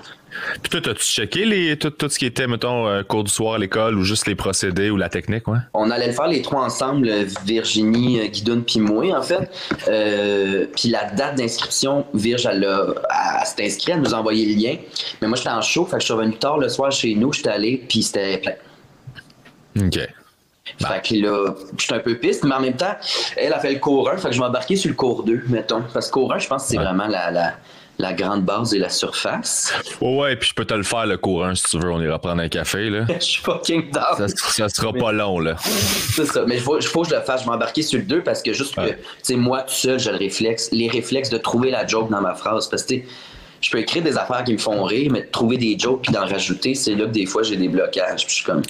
Puis 0.61 0.69
toi, 0.82 0.91
as-tu 0.91 1.03
checké 1.03 1.45
les, 1.45 1.78
tout, 1.78 1.89
tout 1.89 2.09
ce 2.09 2.19
qui 2.19 2.25
était, 2.25 2.47
mettons, 2.47 2.88
euh, 2.88 3.03
cours 3.03 3.23
du 3.23 3.32
soir 3.32 3.55
à 3.55 3.57
l'école 3.57 3.95
ou 3.97 4.03
juste 4.03 4.28
les 4.28 4.36
procédés 4.36 4.89
ou 4.89 4.97
la 4.97 5.09
technique, 5.09 5.47
ouais? 5.47 5.57
On 5.73 5.89
allait 5.89 6.07
le 6.07 6.13
faire 6.13 6.28
les 6.28 6.41
trois 6.41 6.61
ensemble, 6.63 7.07
euh, 7.09 7.25
Virginie, 7.45 8.19
euh, 8.19 8.28
Guidoune 8.28 8.63
puis 8.63 8.80
moi, 8.80 9.05
en 9.17 9.21
fait. 9.21 9.49
Euh, 9.88 10.65
puis 10.75 10.89
la 10.89 11.05
date 11.05 11.36
d'inscription, 11.38 12.05
Virge, 12.13 12.45
elle, 12.45 12.63
a- 12.65 13.45
s'est 13.45 13.65
inscrite, 13.65 13.89
elle 13.95 14.01
nous 14.01 14.13
a 14.13 14.17
envoyé 14.17 14.45
le 14.53 14.61
lien. 14.61 14.75
Mais 15.21 15.28
moi, 15.28 15.38
j'étais 15.38 15.49
en 15.49 15.61
show, 15.61 15.86
fait 15.86 15.95
que 15.97 16.01
je 16.01 16.05
suis 16.05 16.13
revenu 16.13 16.36
tard 16.38 16.57
le 16.57 16.69
soir 16.69 16.91
chez 16.91 17.15
nous, 17.15 17.32
j'étais 17.34 17.49
allé, 17.49 17.84
puis 17.88 18.03
c'était 18.03 18.38
plein. 18.38 18.53
OK. 19.88 19.99
Fait 20.80 21.01
que 21.07 21.15
là, 21.25 21.53
j'étais 21.80 21.93
un 21.95 21.99
peu 21.99 22.15
piste, 22.17 22.43
mais 22.43 22.53
en 22.53 22.59
même 22.59 22.75
temps, 22.75 22.95
elle 23.38 23.53
a 23.53 23.59
fait 23.59 23.71
le 23.73 23.80
cours 23.80 24.09
1, 24.09 24.17
fait 24.17 24.30
que 24.30 24.36
je 24.36 24.39
m'ai 24.41 24.45
embarqué 24.47 24.75
sur 24.75 24.89
le 24.89 24.95
cours 24.95 25.23
2, 25.23 25.43
mettons. 25.47 25.84
Parce 25.93 26.07
que 26.07 26.11
cours 26.13 26.34
1, 26.34 26.39
je 26.39 26.47
pense 26.47 26.63
que 26.63 26.69
c'est 26.69 26.78
Ouais. 26.78 26.84
vraiment 26.84 27.07
la, 27.07 27.32
la, 27.32 27.53
la 28.00 28.14
grande 28.14 28.43
base 28.43 28.74
et 28.74 28.80
la 28.80 28.89
surface. 28.89 29.74
Ouais, 30.02 30.16
ouais, 30.16 30.36
puis 30.36 30.50
je 30.50 30.54
peux 30.54 30.66
te 30.66 30.74
le 30.74 30.84
faire 30.84 31.06
le 31.06 31.18
courant 31.18 31.56
si 31.56 31.64
tu 31.66 31.80
veux, 31.80 31.91
on 31.91 32.02
ira 32.02 32.20
prendre 32.20 32.41
un 32.41 32.50
café, 32.50 32.89
là. 32.89 33.06
Je 33.20 33.24
suis 33.24 33.41
fucking 33.41 33.91
down. 33.91 34.18
Ça, 34.18 34.28
ça 34.28 34.70
sera 34.70 34.93
pas 34.93 35.12
long, 35.12 35.39
là. 35.39 35.56
C'est 35.60 36.26
ça. 36.26 36.43
Mais 36.45 36.56
il 36.56 36.62
faut, 36.62 36.80
faut 36.82 37.02
que 37.02 37.10
je 37.10 37.16
le 37.16 37.22
fasse. 37.22 37.43
Je 37.43 37.48
m'embarquer 37.48 37.82
sur 37.82 38.00
le 38.00 38.06
2 38.06 38.22
parce 38.22 38.41
que 38.41 38.54
juste 38.54 38.76
que, 38.76 38.89
tu 38.89 38.98
sais, 39.24 39.36
moi, 39.36 39.62
tout 39.62 39.74
seul, 39.74 40.00
j'ai 40.00 40.12
le 40.12 40.18
réflexe, 40.18 40.70
les 40.72 40.89
réflexes 40.89 41.30
de 41.30 41.38
trouver 41.38 41.72
la 41.72 41.88
joke 41.88 42.10
dans 42.10 42.22
ma 42.22 42.36
phrase. 42.36 42.68
Parce 42.70 42.84
que, 42.84 42.89
tu 42.89 43.00
sais, 43.00 43.06
je 43.62 43.72
peux 43.72 43.80
écrire 43.80 44.04
des 44.04 44.18
affaires 44.18 44.43
qui 44.43 44.54
me 44.54 44.58
font 44.60 44.84
rire, 44.84 45.12
mais 45.12 45.22
de 45.22 45.32
trouver 45.32 45.58
des 45.58 45.78
jokes 45.78 46.04
puis 46.04 46.14
d'en 46.14 46.26
rajouter, 46.26 46.76
c'est 46.76 46.93
là 46.93 47.06
que 47.06 47.12
des 47.12 47.26
fois, 47.26 47.41
j'ai 47.41 47.56
des 47.58 47.68
blocages. 47.68 48.26
Puis 48.26 48.30
je 48.30 48.36
suis 48.36 48.45
comme, 48.45 48.62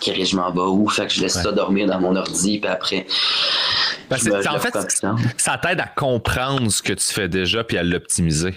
Chris, 0.00 0.26
je 0.26 0.36
m'en 0.36 0.50
vais 0.50 0.60
où? 0.60 0.88
Fait 0.88 1.06
que 1.06 1.12
je 1.12 1.20
laisse 1.20 1.34
ça 1.34 1.52
dormir 1.52 1.86
dans 1.86 2.00
mon 2.00 2.16
ordi, 2.16 2.58
puis 2.58 2.70
après. 2.70 3.06
En 4.10 4.58
fait, 4.58 4.76
ça 5.36 5.58
t'aide 5.58 5.80
à 5.80 5.86
comprendre 5.86 6.70
ce 6.70 6.82
que 6.82 6.92
tu 6.92 7.12
fais 7.12 7.28
déjà 7.28 7.64
puis 7.64 7.76
à 7.76 7.82
l'optimiser. 7.82 8.54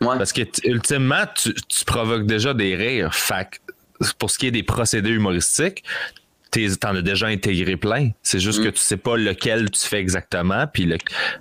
Ouais. 0.00 0.16
Parce 0.18 0.32
que, 0.32 0.42
ultimement, 0.64 1.24
tu, 1.36 1.54
tu 1.54 1.84
provoques 1.84 2.26
déjà 2.26 2.54
des 2.54 2.74
rires. 2.74 3.14
Fait 3.14 3.60
pour 4.18 4.30
ce 4.30 4.38
qui 4.38 4.46
est 4.46 4.50
des 4.52 4.62
procédés 4.62 5.10
humoristiques, 5.10 5.84
t'en 6.50 6.94
as 6.96 7.02
déjà 7.02 7.26
intégré 7.26 7.76
plein. 7.76 8.10
C'est 8.22 8.40
juste 8.40 8.60
Mm. 8.60 8.64
que 8.64 8.68
tu 8.70 8.78
sais 8.80 8.96
pas 8.96 9.16
lequel 9.16 9.70
tu 9.70 9.84
fais 9.86 9.98
exactement. 9.98 10.66
Puis 10.66 10.84
le, 10.84 10.96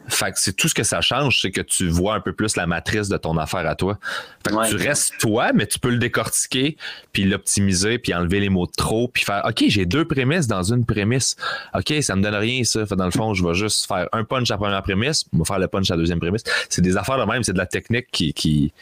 fait 0.08 0.32
que 0.32 0.39
c'est 0.39 0.55
tout 0.55 0.68
ce 0.68 0.76
que 0.76 0.84
ça 0.84 1.01
change, 1.01 1.39
c'est 1.41 1.51
que 1.51 1.62
tu 1.62 1.88
vois 1.88 2.16
un 2.16 2.20
peu 2.20 2.34
plus 2.34 2.55
la 2.55 2.68
matrice 2.68 3.10
de 3.10 3.18
ton 3.18 3.38
affaire 3.38 3.66
à 3.68 3.76
toi. 3.76 3.97
Fait 4.45 4.51
que 4.53 4.55
Ouais. 4.60 4.70
tu 4.70 4.76
restes 4.76 5.14
toi, 5.20 5.51
mais 5.53 5.66
tu 5.68 5.80
peux 5.80 5.89
le 5.89 5.97
décortiquer, 5.97 6.78
puis 7.14 7.24
l'optimiser, 7.26 7.97
puis 7.99 8.14
enlever 8.14 8.39
les 8.39 8.49
mots 8.49 8.66
de 8.68 8.72
trop, 8.76 9.08
puis 9.08 9.24
faire 9.24 9.43
OK, 9.47 9.64
j'ai 9.68 9.86
deux 9.86 10.05
prémices 10.05 10.47
dans 10.47 10.64
une 10.74 10.86
prémisse. 10.86 11.36
OK, 11.74 11.93
ça 12.01 12.16
me 12.16 12.22
donne 12.22 12.36
rien, 12.36 12.64
ça. 12.64 12.86
Fait, 12.86 12.95
dans 12.95 13.05
le 13.05 13.12
fond, 13.12 13.34
je 13.34 13.45
vais 13.45 13.53
juste 13.53 13.88
faire 13.88 14.08
un 14.12 14.24
punch 14.24 14.49
à 14.51 14.55
la 14.55 14.58
première 14.58 14.84
prémisse, 14.84 15.26
je 15.34 15.38
vais 15.38 15.45
faire 15.45 15.60
le 15.60 15.68
punch 15.68 15.89
à 15.91 15.95
la 15.95 15.99
deuxième 15.99 16.20
prémisse. 16.20 16.43
C'est 16.70 16.82
des 16.82 16.97
affaires 16.97 17.18
de 17.18 17.32
même, 17.32 17.43
c'est 17.43 17.53
de 17.53 17.58
la 17.58 17.66
technique 17.66 18.08
qui. 18.12 18.34
qui 18.34 18.74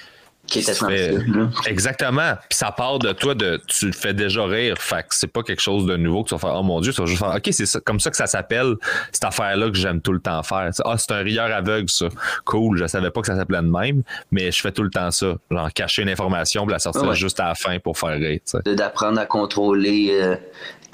Qui 0.48 0.60
était 0.60 0.74
sensible, 0.74 1.40
là. 1.40 1.50
Exactement. 1.68 2.34
Puis 2.50 2.58
ça 2.58 2.72
part 2.72 3.00
de 3.00 3.12
toi, 3.14 3.34
de 3.34 3.60
tu 3.68 3.88
le 3.88 3.92
fais 3.94 4.14
déjà 4.14 4.46
rire. 4.46 4.76
Fait 4.78 5.02
que 5.02 5.08
c'est 5.16 5.28
pas 5.32 5.42
quelque 5.42 5.62
chose 5.62 5.86
de 5.88 5.98
nouveau 5.98 6.24
que 6.24 6.30
tu 6.30 6.36
vas 6.36 6.40
faire. 6.40 6.56
Oh 6.56 6.64
mon 6.64 6.80
Dieu, 6.82 6.94
tu 6.94 7.02
vas 7.02 7.08
juste 7.08 7.20
faire 7.20 7.34
OK, 7.36 7.50
c'est 7.52 7.84
comme 7.84 8.00
ça 8.00 8.12
que 8.12 8.18
ça 8.18 8.28
s'appelle, 8.28 8.76
cette 9.12 9.24
affaire-là 9.24 9.70
que 9.70 9.76
j'aime 9.78 10.02
tout 10.02 10.14
le 10.14 10.20
temps 10.20 10.44
faire. 10.44 10.70
Ah, 10.86 10.96
c'est 10.98 11.12
un 11.12 11.20
rieur 11.24 11.52
aveugle, 11.52 11.90
ça. 11.90 12.08
Cool, 12.46 12.78
je 12.78 12.86
savais 12.86 13.10
pas 13.10 13.22
que 13.22 13.28
ça 13.28 13.36
s'appelait 13.36 13.62
de 13.62 13.68
même, 13.70 14.04
mais 14.32 14.52
je 14.52 14.62
fais 14.62 14.72
tout 14.72 14.84
le 14.84 14.92
temps 14.92 15.10
ça. 15.12 15.34
Genre 15.50 15.74
cacher 15.74 16.04
une 16.04 16.10
information, 16.10 16.64
puis 16.66 16.74
la 16.74 16.80
sortir 16.80 17.04
Ouais. 17.04 17.16
juste 17.16 17.40
à 17.40 17.48
la 17.48 17.56
fin 17.56 17.80
pour 17.80 17.98
faire 17.98 18.18
rire. 18.18 18.40
d'apprendre 18.66 19.20
à 19.20 19.26
contrôler. 19.26 20.10
euh, 20.12 20.36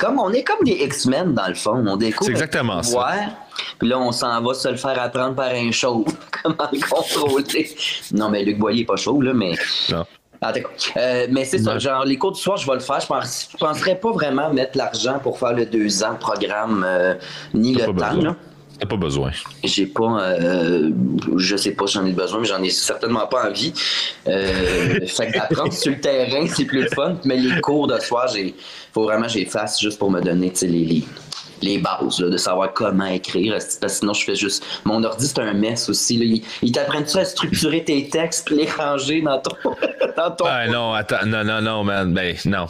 comme 0.02 0.20
on 0.20 0.34
est 0.34 0.44
comme 0.44 0.66
des 0.66 0.84
X-Men 0.84 1.36
dans 1.36 1.48
le 1.48 1.54
fond, 1.54 1.86
on 1.88 1.96
découvre. 1.96 2.26
C'est 2.26 2.32
exactement 2.32 2.82
ça. 2.82 3.14
Puis 3.78 3.88
là, 3.88 4.00
on 4.00 4.12
s'en 4.12 4.42
va 4.42 4.54
se 4.56 4.68
le 4.68 4.76
faire 4.76 5.00
apprendre 5.00 5.36
par 5.36 5.52
un 5.52 5.72
show. 5.72 6.04
Comment 6.44 6.70
le 6.74 6.90
contrôler? 6.90 7.70
Non, 8.12 8.30
mais 8.30 8.44
Luc 8.44 8.58
Boyer 8.58 8.82
est 8.82 8.86
pas 8.86 8.96
chaud, 8.96 9.22
là, 9.22 9.32
mais. 9.34 9.54
Non. 9.92 10.04
Ah. 10.42 10.54
Euh, 10.98 11.28
mais 11.30 11.46
c'est 11.46 11.60
ça, 11.60 11.78
genre 11.78 12.04
les 12.04 12.18
cours 12.18 12.32
du 12.32 12.42
soir, 12.42 12.58
je 12.58 12.66
vais 12.66 12.74
le 12.74 12.80
faire. 12.80 13.00
Je 13.00 13.06
pense, 13.06 13.50
je 13.52 13.58
penserais 13.58 13.96
pas 13.96 14.12
vraiment 14.12 14.52
mettre 14.52 14.76
l'argent 14.76 15.20
pour 15.20 15.38
faire 15.38 15.54
le 15.54 15.68
deux 15.68 16.04
ans 16.04 16.14
de 16.14 16.18
programme, 16.18 16.84
euh, 16.84 17.14
ni 17.54 17.76
le 17.76 17.86
temps. 17.86 18.14
là. 18.14 18.36
T'as 18.82 18.88
pas 18.88 18.98
besoin. 18.98 19.30
J'ai 19.64 19.86
pas, 19.86 20.24
euh, 20.32 20.90
je 21.38 21.56
sais 21.56 21.74
pas 21.74 21.86
si 21.86 21.94
j'en 21.94 22.06
ai 22.08 22.14
besoin, 22.14 22.40
mais 22.40 22.48
j'en 22.48 22.64
ai 22.64 22.72
certainement 22.72 23.28
pas 23.28 23.48
envie. 23.48 23.72
Euh, 24.28 25.06
fait 25.06 25.28
que 25.28 25.34
d'apprendre 25.38 25.72
sur 25.72 25.92
le 25.92 26.00
terrain, 26.00 26.48
c'est 26.48 26.66
plus 26.66 26.88
fun. 26.90 27.16
Mais 27.24 27.38
les 27.38 27.62
cours 27.62 27.86
de 27.86 28.00
soir, 28.00 28.28
j'ai, 28.30 28.56
faut 28.92 29.04
vraiment 29.04 29.28
que 29.28 29.46
fasse 29.46 29.80
juste 29.80 30.00
pour 30.00 30.10
me 30.10 30.20
donner, 30.20 30.52
les, 30.64 30.68
les, 30.68 31.04
les 31.62 31.78
bases, 31.78 32.20
là, 32.20 32.30
de 32.30 32.38
savoir 32.38 32.74
comment 32.74 33.06
écrire. 33.06 33.54
Parce 33.54 33.78
que 33.78 33.88
sinon, 33.88 34.14
je 34.14 34.24
fais 34.26 34.36
juste, 34.36 34.66
mon 34.84 35.04
ordi, 35.04 35.28
c'est 35.28 35.38
un 35.38 35.54
mess 35.54 35.88
aussi, 35.88 36.18
là. 36.18 36.42
Ils, 36.64 36.72
t'apprennent 36.72 37.06
ça 37.06 37.20
à 37.20 37.26
structurer 37.26 37.84
tes 37.84 38.10
textes 38.10 38.48
puis 38.48 38.56
les 38.56 38.66
ranger 38.68 39.22
dans 39.22 39.38
ton, 39.38 39.56
dans 40.18 40.32
ton. 40.32 40.46
Ah 40.48 40.68
non, 40.68 40.94
attends, 40.94 41.24
non, 41.28 41.44
non, 41.44 41.62
non, 41.62 41.84
man. 41.84 42.12
Ben, 42.16 42.36
non. 42.46 42.66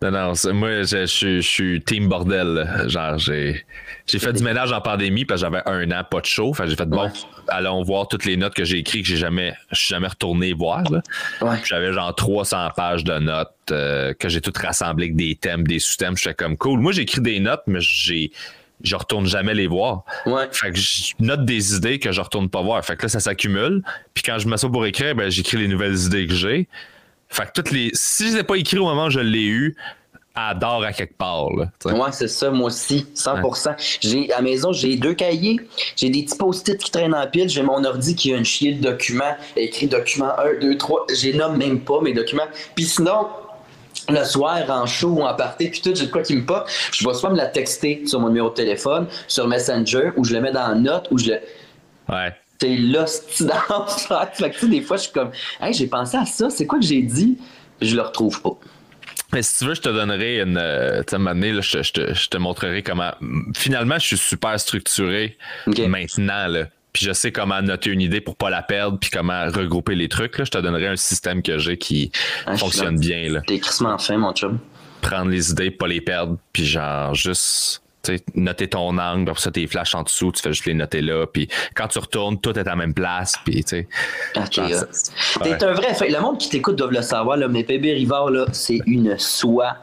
Non, 0.00 0.12
non. 0.12 0.32
Moi, 0.54 0.82
je, 0.84 0.98
je 0.98 1.06
suis- 1.06 1.42
je 1.42 1.48
suis 1.48 1.82
team 1.82 2.06
bordel. 2.08 2.84
Genre, 2.86 3.18
j'ai, 3.18 3.66
j'ai 4.06 4.18
fait 4.18 4.32
du 4.32 4.42
ménage 4.42 4.70
en 4.72 4.80
pandémie 4.80 5.24
parce 5.24 5.42
que 5.42 5.46
j'avais 5.48 5.62
un 5.66 5.90
an 5.90 6.04
pas 6.08 6.20
de 6.20 6.26
show. 6.26 6.52
Fait 6.54 6.68
j'ai 6.68 6.76
fait, 6.76 6.86
bon, 6.86 7.02
Ouais. 7.06 7.10
allons 7.48 7.82
voir 7.82 8.06
toutes 8.08 8.24
les 8.24 8.36
notes 8.36 8.54
que 8.54 8.64
j'ai 8.64 8.78
écrites 8.78 9.02
que 9.02 9.08
j'ai 9.08 9.16
jamais, 9.16 9.54
je 9.72 9.76
suis 9.80 9.88
jamais 9.88 10.06
retourné 10.08 10.52
voir. 10.52 10.82
Ouais. 11.40 11.56
J'avais 11.64 11.92
genre 11.92 12.14
300 12.14 12.70
pages 12.76 13.02
de 13.04 13.18
notes 13.18 13.50
euh, 13.72 14.14
que 14.14 14.28
j'ai 14.28 14.40
toutes 14.40 14.58
rassemblées 14.58 15.06
avec 15.06 15.16
des 15.16 15.34
thèmes, 15.34 15.66
des 15.66 15.78
sous-thèmes. 15.80 16.16
J'étais 16.16 16.34
comme 16.34 16.56
cool. 16.56 16.78
Moi, 16.80 16.92
j'écris 16.92 17.20
des 17.20 17.40
notes, 17.40 17.62
mais 17.66 17.80
j'ai, 17.80 18.30
je 18.82 18.94
retourne 18.94 19.26
jamais 19.26 19.54
les 19.54 19.66
voir. 19.66 20.04
Ouais. 20.24 20.46
Fait 20.52 20.70
que 20.70 20.78
je 20.78 21.12
note 21.18 21.44
des 21.44 21.74
idées 21.74 21.98
que 21.98 22.12
je 22.12 22.20
retourne 22.20 22.48
pas 22.48 22.62
voir. 22.62 22.84
Fait 22.84 22.96
que 22.96 23.02
là, 23.02 23.08
ça 23.08 23.18
s'accumule. 23.20 23.82
Puis 24.14 24.22
quand 24.22 24.38
je 24.38 24.44
me 24.46 24.50
m'assois 24.50 24.70
pour 24.70 24.86
écrire, 24.86 25.14
ben, 25.16 25.30
j'écris 25.30 25.56
les 25.56 25.68
nouvelles 25.68 25.98
idées 26.06 26.26
que 26.28 26.34
j'ai. 26.34 26.68
Fait 27.28 27.46
que 27.46 27.50
toutes 27.54 27.72
les. 27.72 27.90
Si 27.94 28.28
je 28.28 28.34
les 28.34 28.40
ai 28.40 28.42
pas 28.44 28.54
écrit 28.56 28.78
au 28.78 28.84
moment 28.84 29.06
où 29.06 29.10
je 29.10 29.18
l'ai 29.18 29.46
eu, 29.46 29.74
adore 30.36 30.84
à 30.84 30.92
quelque 30.92 31.16
part. 31.16 31.50
Là. 31.54 31.70
Ouais, 31.86 32.12
c'est 32.12 32.28
ça, 32.28 32.50
moi 32.50 32.66
aussi, 32.66 33.06
100%. 33.14 33.98
J'ai, 34.00 34.32
à 34.32 34.36
la 34.36 34.42
maison, 34.42 34.72
j'ai 34.72 34.96
deux 34.96 35.14
cahiers, 35.14 35.58
j'ai 35.96 36.10
des 36.10 36.24
petits 36.24 36.36
post-it 36.36 36.78
qui 36.78 36.90
traînent 36.90 37.14
en 37.14 37.26
pile, 37.26 37.48
j'ai 37.48 37.62
mon 37.62 37.82
ordi 37.84 38.14
qui 38.14 38.32
a 38.34 38.36
une 38.36 38.44
chier 38.44 38.72
de 38.72 38.82
documents, 38.82 39.34
écrit 39.56 39.86
document 39.86 40.32
1, 40.38 40.60
2, 40.60 40.76
3, 40.76 41.06
j'ai 41.14 41.32
nomme 41.32 41.56
même 41.56 41.80
pas 41.80 42.00
mes 42.02 42.12
documents. 42.12 42.46
Puis 42.74 42.84
sinon, 42.84 43.28
le 44.08 44.24
soir, 44.24 44.58
en 44.68 44.86
show 44.86 45.08
ou 45.08 45.22
en 45.22 45.34
party, 45.34 45.68
puis 45.70 45.80
tout, 45.80 45.94
j'ai 45.94 46.06
de 46.06 46.10
quoi 46.10 46.22
qui 46.22 46.36
me 46.36 46.44
pop, 46.44 46.68
je 46.92 47.06
vais 47.06 47.14
soit 47.14 47.30
me 47.30 47.36
la 47.36 47.46
texter 47.46 48.02
sur 48.06 48.20
mon 48.20 48.28
numéro 48.28 48.50
de 48.50 48.54
téléphone, 48.54 49.06
sur 49.26 49.48
Messenger, 49.48 50.12
ou 50.16 50.24
je 50.24 50.34
le 50.34 50.40
mets 50.40 50.52
dans 50.52 50.68
la 50.68 50.74
note, 50.74 51.08
ou 51.10 51.18
je 51.18 51.30
le... 51.30 51.40
Ouais. 52.08 52.32
C'est 52.60 52.76
lost 52.76 53.42
dans 53.42 53.54
le. 54.20 54.26
Fait 54.32 54.50
que, 54.50 54.54
tu 54.54 54.60
sais, 54.60 54.68
des 54.68 54.80
fois, 54.80 54.96
je 54.96 55.02
suis 55.02 55.12
comme, 55.12 55.30
hey, 55.60 55.74
j'ai 55.74 55.86
pensé 55.86 56.16
à 56.16 56.24
ça, 56.24 56.48
c'est 56.48 56.66
quoi 56.66 56.78
que 56.78 56.86
j'ai 56.86 57.02
dit? 57.02 57.36
Puis 57.78 57.88
je 57.88 57.96
le 57.96 58.02
retrouve 58.02 58.40
pas. 58.40 58.56
Mais 59.36 59.42
si 59.42 59.58
tu 59.58 59.66
veux, 59.66 59.74
je 59.74 59.82
te 59.82 59.90
donnerai 59.90 60.40
une. 60.40 60.56
euh, 60.56 61.02
Tu 61.06 61.14
sais, 61.14 61.82
je, 61.82 62.28
te- 62.30 62.36
montrerai 62.38 62.82
comment. 62.82 63.12
Finalement, 63.54 63.98
je 63.98 64.06
suis 64.06 64.16
super 64.16 64.58
structuré 64.58 65.36
maintenant. 65.88 66.46
Là. 66.46 66.68
Puis 66.94 67.04
je 67.04 67.12
sais 67.12 67.32
comment 67.32 67.60
noter 67.60 67.90
une 67.90 68.00
idée 68.00 68.22
pour 68.22 68.34
pas 68.36 68.48
la 68.48 68.62
perdre, 68.62 68.98
puis 68.98 69.10
comment 69.10 69.44
regrouper 69.50 69.94
les 69.94 70.08
trucs. 70.08 70.38
Là. 70.38 70.44
Je 70.46 70.50
te 70.50 70.56
donnerai 70.56 70.86
un 70.86 70.96
système 70.96 71.42
que 71.42 71.58
j'ai 71.58 71.76
qui 71.76 72.10
Ah, 72.46 72.56
fonctionne 72.56 72.98
bien. 72.98 73.28
Là. 73.30 73.42
T'es 73.46 73.58
crissement 73.58 73.98
fin, 73.98 74.16
mon 74.16 74.32
chum. 74.32 74.58
prendre 75.02 75.30
les 75.30 75.50
idées, 75.50 75.70
pas 75.70 75.86
les 75.86 76.00
perdre, 76.00 76.38
puis 76.54 76.64
genre 76.64 77.14
juste 77.14 77.82
noter 78.34 78.68
ton 78.68 78.96
angle, 78.98 79.30
après 79.30 79.42
ça 79.42 79.50
tes 79.50 79.66
flashs 79.66 79.94
en 79.94 80.02
dessous, 80.02 80.32
tu 80.32 80.42
fais 80.42 80.52
juste 80.52 80.66
les 80.66 80.74
noter 80.74 81.02
là, 81.02 81.26
puis 81.26 81.48
quand 81.74 81.88
tu 81.88 81.98
retournes, 81.98 82.40
tout 82.40 82.56
est 82.58 82.60
à 82.60 82.64
la 82.64 82.76
même 82.76 82.94
place, 82.94 83.34
puis 83.44 83.64
tu 83.64 83.70
sais. 83.70 83.88
Ah, 84.34 84.44
t'es 84.46 84.62
T'es 85.42 85.50
ouais. 85.50 85.64
un 85.64 85.72
vrai. 85.72 86.08
le 86.08 86.20
monde 86.20 86.38
qui 86.38 86.48
t'écoute 86.48 86.76
doit 86.76 86.90
le 86.90 87.02
savoir, 87.02 87.36
là, 87.36 87.48
mais 87.48 87.64
PB 87.64 87.92
Rivard, 87.92 88.30
là, 88.30 88.46
c'est 88.52 88.80
une 88.86 89.18
soie. 89.18 89.76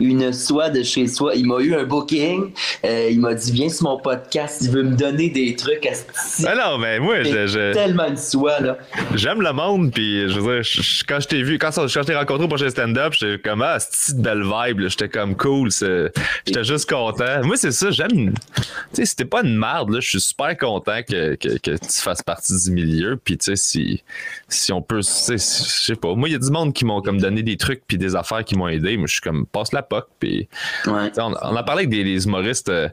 Une 0.00 0.32
soie 0.32 0.70
de 0.70 0.82
chez 0.82 1.06
soi. 1.06 1.34
Il 1.34 1.46
m'a 1.46 1.60
eu 1.60 1.74
un 1.74 1.84
booking. 1.84 2.52
euh, 2.84 3.08
il 3.10 3.20
m'a 3.20 3.34
dit 3.34 3.52
Viens 3.52 3.68
sur 3.68 3.84
mon 3.88 3.98
podcast. 3.98 4.58
Il 4.62 4.70
veut 4.70 4.82
me 4.82 4.96
donner 4.96 5.30
des 5.30 5.54
trucs. 5.56 5.86
asti. 5.86 6.44
Ah 6.46 6.54
non, 6.56 6.78
mais 6.78 6.98
moi, 6.98 7.22
je- 7.22 7.72
tellement 7.72 8.06
une 8.08 8.16
soie, 8.16 8.60
là. 8.60 8.78
j'aime 9.14 9.40
le 9.42 9.52
monde, 9.52 9.92
puis 9.92 10.28
je 10.28 10.38
veux 10.40 10.54
dire, 10.54 10.62
je- 10.62 11.04
quand 11.06 11.20
je 11.20 11.28
t'ai 11.28 11.42
vu, 11.42 11.58
quand, 11.58 11.70
je 11.86 12.00
t'ai 12.00 12.14
rencontré 12.14 12.44
au 12.44 12.48
prochain 12.48 12.68
stand-up, 12.68 13.12
j'étais 13.18 13.38
comme, 13.42 13.62
ah, 13.62 13.78
c'est 13.78 14.12
une 14.14 14.22
belle 14.22 14.42
vibe, 14.42 14.80
j'étais 14.88 15.08
comme 15.08 15.36
cool, 15.36 15.70
j'étais 15.70 16.64
juste 16.64 16.88
content. 16.90 17.42
Moi, 17.44 17.56
c'est 17.56 17.70
ça, 17.72 17.90
j'aime, 17.90 18.32
tu 18.34 18.62
sais, 18.92 19.04
c'était 19.06 19.24
pas 19.24 19.42
une 19.42 19.56
merde, 19.56 19.90
là, 19.90 20.00
je 20.00 20.08
suis 20.08 20.20
super 20.20 20.56
content 20.56 21.00
que, 21.08 21.34
que, 21.36 21.58
que 21.58 21.70
tu 21.76 22.00
fasses 22.02 22.22
partie 22.22 22.52
du 22.64 22.70
milieu, 22.72 23.16
puis 23.22 23.38
tu 23.38 23.44
sais, 23.46 23.56
si, 23.56 24.02
si 24.48 24.72
on 24.72 24.82
peut, 24.82 25.00
tu 25.00 25.04
sais, 25.10 25.34
je 25.36 25.38
sais 25.86 25.96
pas, 25.96 26.14
moi, 26.14 26.28
il 26.28 26.32
y 26.32 26.36
a 26.36 26.38
du 26.38 26.50
monde 26.50 26.72
qui 26.72 26.84
m'ont 26.84 27.00
comme 27.00 27.20
donné 27.20 27.42
des 27.42 27.56
trucs, 27.56 27.82
puis 27.86 27.98
des 27.98 28.16
affaires 28.16 28.44
qui 28.44 28.56
m'ont 28.56 28.68
aidé, 28.68 28.96
mais 28.96 29.06
je 29.06 29.12
suis 29.14 29.20
comme, 29.22 29.46
passe 29.46 29.72
la 29.72 29.82
POC, 29.88 30.06
puis 30.18 30.48
Ouais. 30.86 31.08
tu 31.08 31.14
sais, 31.14 31.20
on, 31.22 31.34
on 31.42 31.56
a 31.56 31.62
parlé 31.62 31.80
avec 31.82 31.90
des, 31.90 32.04
des 32.04 32.24
humoristes, 32.24 32.68
euh, 32.68 32.88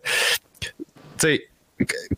tu 0.62 0.70
sais, 1.18 1.48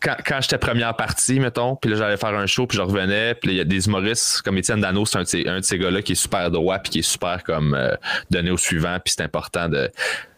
quand, 0.00 0.16
quand 0.26 0.40
j'étais 0.42 0.58
première 0.58 0.94
partie, 0.94 1.40
mettons, 1.40 1.74
puis 1.76 1.90
là, 1.90 1.96
j'allais 1.96 2.18
faire 2.18 2.34
un 2.34 2.44
show, 2.46 2.66
puis 2.66 2.76
je 2.76 2.82
revenais, 2.82 3.34
puis 3.34 3.52
il 3.52 3.56
y 3.56 3.60
a 3.60 3.64
des 3.64 3.86
humoristes 3.86 4.42
comme 4.42 4.58
Étienne 4.58 4.80
Dano, 4.82 5.06
c'est 5.06 5.16
un, 5.18 5.22
de 5.22 5.26
ces- 5.26 5.48
un 5.48 5.60
de 5.60 5.64
ces 5.64 5.78
gars-là 5.78 6.02
qui 6.02 6.12
est 6.12 6.16
super 6.16 6.50
droit, 6.50 6.78
puis 6.80 6.90
qui 6.92 6.98
est 6.98 7.02
super 7.02 7.42
comme 7.44 7.74
euh, 7.74 7.94
donné 8.30 8.50
au 8.50 8.58
suivant, 8.58 8.98
puis 9.02 9.14
c'est 9.16 9.22
important 9.22 9.68
de. 9.70 9.90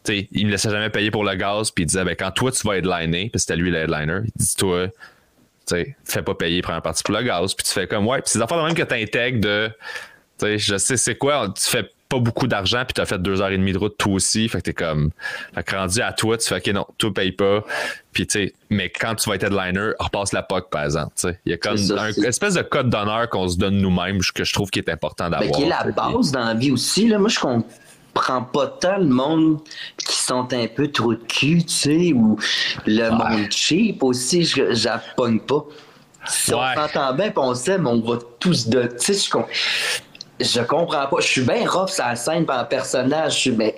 Tu 0.05 0.13
sais, 0.21 0.29
il 0.31 0.47
me 0.47 0.53
laissait 0.53 0.71
jamais 0.71 0.91
payer 0.91 1.11
pour 1.11 1.25
le 1.25 1.35
gaz, 1.35 1.73
puis 1.73 1.83
il 1.83 1.87
disait, 1.89 2.05
ben, 2.05 2.15
quand 2.17 2.31
toi, 2.31 2.53
tu 2.53 2.65
vas 2.67 2.77
headliner, 2.79 3.31
puis 3.31 3.41
c'était 3.41 3.57
lui 3.57 3.73
le 3.73 3.79
headliner, 3.79 4.21
il 4.27 4.33
dit, 4.37 4.55
toi, 4.57 4.87
tu 4.87 4.95
sais, 5.67 5.97
fais 6.05 6.23
pas 6.23 6.35
payer 6.37 6.63
première 6.63 6.83
partie 6.83 7.03
pour 7.03 7.15
le 7.15 7.23
gaz, 7.25 7.53
puis 7.55 7.67
tu 7.67 7.73
fais 7.73 7.89
comme, 7.89 8.07
ouais, 8.07 8.19
puis 8.23 8.31
c'est 8.31 8.41
affaires 8.41 8.59
de 8.59 8.63
même 8.63 8.75
que 8.75 8.83
t'intègres 8.85 9.41
de. 9.41 9.71
Tu 10.39 10.47
sais, 10.47 10.59
je 10.59 10.77
sais 10.77 10.97
c'est 10.97 11.17
quoi, 11.17 11.53
tu 11.53 11.69
fais 11.69 11.91
pas 12.17 12.23
beaucoup 12.23 12.47
d'argent, 12.47 12.85
puis 12.85 12.95
t'as 12.95 13.05
fait 13.07 13.21
deux 13.21 13.41
heures 13.43 13.51
et 13.51 13.59
demie 13.59 13.73
de 13.73 13.79
route 13.79 13.97
toi 13.99 14.15
aussi, 14.15 14.49
fait 14.49 14.59
que 14.59 14.63
t'es 14.65 14.73
comme. 14.73 15.11
Fait 15.55 15.63
que 15.63 15.77
rendu 15.77 16.01
à 16.01 16.13
toi, 16.13 16.37
tu 16.39 16.49
fais, 16.49 16.57
ok, 16.57 16.67
non, 16.75 16.87
toi, 16.99 17.13
paye 17.15 17.33
pas. 17.33 17.65
Puis, 18.13 18.27
tu 18.27 18.39
sais, 18.47 18.55
mais 18.71 18.89
quand 18.91 19.15
tu 19.15 19.29
vas 19.29 19.37
être 19.37 19.45
headliner, 19.45 19.91
repasse 19.99 20.33
la 20.33 20.43
POC, 20.43 20.71
par 20.71 20.85
exemple. 20.85 21.13
tu 21.17 21.29
sais. 21.29 21.39
Il 21.45 21.51
y 21.51 21.55
a 21.55 21.59
comme 21.59 21.77
C'est 21.77 21.95
ça, 21.95 22.03
un 22.03 22.13
c'est- 22.13 22.27
espèce 22.27 22.55
de 22.55 22.63
code 22.63 22.89
d'honneur 22.91 23.29
qu'on 23.29 23.47
se 23.49 23.57
donne 23.59 23.77
nous-mêmes, 23.79 24.21
que 24.35 24.45
je 24.45 24.53
trouve 24.53 24.71
qui 24.71 24.79
est 24.79 24.89
important 24.89 25.25
Ben, 25.31 25.39
d'avoir. 25.41 25.53
qui 25.59 25.65
est 25.65 25.69
la 25.69 25.85
base 25.85 26.33
dans 26.33 26.45
la 26.45 26.55
vie 26.55 26.71
aussi. 26.71 27.09
Là. 27.09 27.19
Moi, 27.19 27.29
je 27.29 27.39
comprends 27.39 28.43
pas 28.43 28.67
tant 28.69 28.97
le 28.99 29.05
monde 29.07 29.59
qui 29.99 30.17
sont 30.17 30.49
un 30.55 30.67
peu 30.69 30.89
trop 30.91 31.13
de 31.15 31.21
cul, 31.29 31.65
tu 31.65 31.75
sais, 31.75 32.13
ou 32.15 32.39
le 32.87 33.11
monde 33.11 33.51
cheap 33.51 34.03
aussi, 34.03 34.45
je 34.45 34.73
j'appogne 34.73 35.41
pas. 35.41 35.65
Si 36.29 36.53
Ouais. 36.53 36.59
on 36.77 36.81
s'entend 36.81 37.15
bien, 37.15 37.27
puis 37.31 37.39
on 37.39 37.55
s'aime, 37.55 37.87
on 37.87 38.01
va 38.01 38.19
tous 38.41 38.67
de. 38.69 38.83
Tu 38.99 39.15
sais, 39.15 39.15
je, 39.15 39.31
je 40.41 40.61
comprends 40.61 41.07
pas. 41.07 41.17
Je 41.21 41.27
suis 41.27 41.41
bien 41.43 41.69
rough 41.69 41.89
sur 41.91 42.05
la 42.05 42.17
scène 42.17 42.45
par 42.47 42.69
personnage. 42.69 43.35
Je 43.35 43.39
suis, 43.39 43.51
mais 43.53 43.75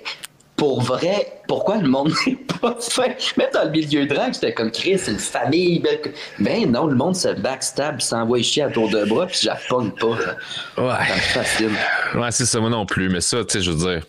pour 0.55 0.81
vrai, 0.81 1.41
pourquoi 1.47 1.77
le 1.77 1.87
monde 1.87 2.11
n'est 2.27 2.35
pas 2.35 2.75
fin? 2.79 3.07
Même 3.37 3.47
dans 3.53 3.63
le 3.63 3.69
milieu 3.71 4.05
drag, 4.05 4.33
j'étais 4.33 4.53
comme 4.53 4.71
Chris, 4.71 4.97
c'est 4.99 5.11
une 5.11 5.19
famille. 5.19 5.79
Belle... 5.79 6.01
co- 6.01 6.09
Ben 6.39 6.69
non, 6.69 6.87
le 6.87 6.95
monde 6.95 7.15
se 7.15 7.29
backstab, 7.29 8.01
s'envoie 8.01 8.41
chier 8.41 8.63
à 8.63 8.69
tour 8.69 8.89
de 8.89 9.05
bras, 9.05 9.25
puis 9.27 9.39
j'appogne 9.41 9.91
pas. 9.91 10.17
là. 10.17 10.35
Ça 10.75 10.81
me 10.81 10.87
Ouais. 10.87 11.05
fascine. 11.33 11.75
Ouais, 12.15 12.31
c'est 12.31 12.45
ça, 12.45 12.59
moi 12.59 12.69
non 12.69 12.85
plus. 12.85 13.09
Mais 13.09 13.21
ça, 13.21 13.37
tu 13.45 13.53
sais, 13.53 13.61
je 13.61 13.71
veux 13.71 13.93
dire, 13.93 14.03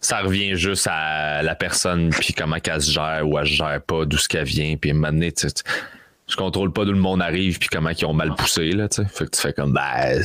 ça 0.00 0.20
revient 0.20 0.54
juste 0.56 0.88
à 0.90 1.42
la 1.42 1.54
personne, 1.54 2.08
puis 2.10 2.32
comment 2.32 2.58
qu'elle 2.58 2.80
se 2.80 2.90
gère 2.92 3.22
ou 3.28 3.38
elle 3.38 3.46
se 3.46 3.52
gère 3.52 3.80
pas, 3.86 4.04
d'où 4.06 4.16
ce 4.16 4.28
qu'elle 4.28 4.44
vient. 4.44 4.76
Puis 4.76 4.92
à 4.92 4.94
je 6.28 6.36
contrôle 6.36 6.72
pas 6.72 6.84
d'où 6.84 6.92
le 6.92 6.98
monde 6.98 7.22
arrive, 7.22 7.58
puis 7.58 7.68
comment 7.68 7.90
ils 7.90 8.04
ont 8.04 8.12
mal 8.12 8.34
poussé, 8.34 8.72
là, 8.72 8.88
tu. 8.88 9.04
Fait 9.04 9.26
que 9.26 9.30
tu 9.30 9.40
fais 9.40 9.52
comme, 9.52 9.72
ben, 9.72 10.22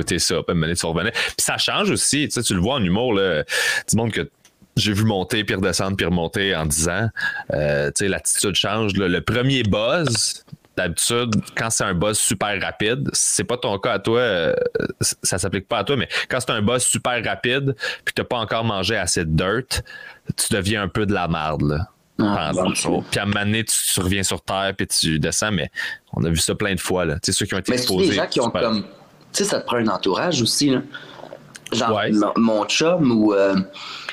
était 0.00 0.18
ça, 0.18 0.42
puis 0.46 0.58
donné, 0.58 0.74
tu 0.74 0.86
revenais. 0.86 1.12
Puis 1.12 1.34
ça 1.38 1.58
change 1.58 1.90
aussi, 1.90 2.28
tu 2.28 2.42
tu 2.42 2.54
le 2.54 2.60
vois 2.60 2.74
en 2.74 2.82
humour, 2.82 3.14
là, 3.14 3.44
du 3.88 3.96
monde 3.96 4.10
que 4.10 4.28
j'ai 4.76 4.92
vu 4.92 5.04
monter, 5.04 5.44
puis 5.44 5.54
redescendre, 5.54 5.96
puis 5.96 6.06
remonter 6.06 6.56
en 6.56 6.66
10 6.66 6.88
ans. 6.88 7.08
Euh, 7.52 7.86
tu 7.88 8.04
sais, 8.04 8.08
l'attitude 8.08 8.56
change. 8.56 8.96
là. 8.96 9.06
Le 9.06 9.20
premier 9.20 9.62
buzz, 9.62 10.44
d'habitude, 10.76 11.36
quand 11.56 11.70
c'est 11.70 11.84
un 11.84 11.94
buzz 11.94 12.18
super 12.18 12.60
rapide, 12.60 13.08
c'est 13.12 13.44
pas 13.44 13.56
ton 13.56 13.78
cas 13.78 13.92
à 13.92 13.98
toi, 14.00 14.18
euh, 14.18 14.54
ça 15.00 15.38
s'applique 15.38 15.68
pas 15.68 15.78
à 15.78 15.84
toi, 15.84 15.96
mais 15.96 16.08
quand 16.28 16.40
c'est 16.40 16.50
un 16.50 16.62
buzz 16.62 16.82
super 16.82 17.24
rapide, 17.24 17.76
puis 18.04 18.12
que 18.14 18.22
t'as 18.22 18.24
pas 18.24 18.38
encore 18.38 18.64
mangé 18.64 18.96
assez 18.96 19.24
de 19.24 19.30
dirt, 19.30 19.84
tu 20.36 20.52
deviens 20.52 20.82
un 20.82 20.88
peu 20.88 21.06
de 21.06 21.12
la 21.12 21.28
merde, 21.28 21.62
là. 21.62 21.88
Ah, 22.20 22.50
pendant 22.54 22.68
le 22.68 22.74
show. 22.74 23.02
Puis 23.10 23.18
à 23.18 23.24
un 23.24 23.26
moment 23.26 23.40
donné, 23.44 23.64
tu, 23.64 23.76
tu 23.92 24.00
reviens 24.00 24.22
sur 24.22 24.40
terre, 24.40 24.72
puis 24.76 24.86
tu 24.86 25.18
descends, 25.18 25.50
mais 25.52 25.70
on 26.12 26.24
a 26.24 26.28
vu 26.30 26.36
ça 26.36 26.54
plein 26.54 26.74
de 26.74 26.80
fois, 26.80 27.04
là. 27.04 27.14
Tu 27.14 27.32
sais, 27.32 27.32
ceux 27.32 27.46
qui 27.46 27.54
ont 27.54 27.58
été 27.58 27.72
Mais 27.72 27.78
c'est 27.78 27.84
exposés. 27.84 28.08
des 28.10 28.14
gens 28.14 28.26
qui 28.26 28.40
ont 28.40 28.44
super- 28.44 28.62
comme. 28.62 28.82
Tu 28.82 28.88
sais, 29.32 29.44
ça 29.44 29.60
te 29.60 29.66
prend 29.66 29.78
un 29.78 29.88
entourage 29.88 30.40
aussi, 30.40 30.70
là? 30.70 30.82
Genre, 31.72 31.96
Ouais. 31.96 32.12
mon, 32.12 32.32
mon 32.36 32.64
chum 32.66 33.10
ou 33.10 33.32
euh, 33.32 33.56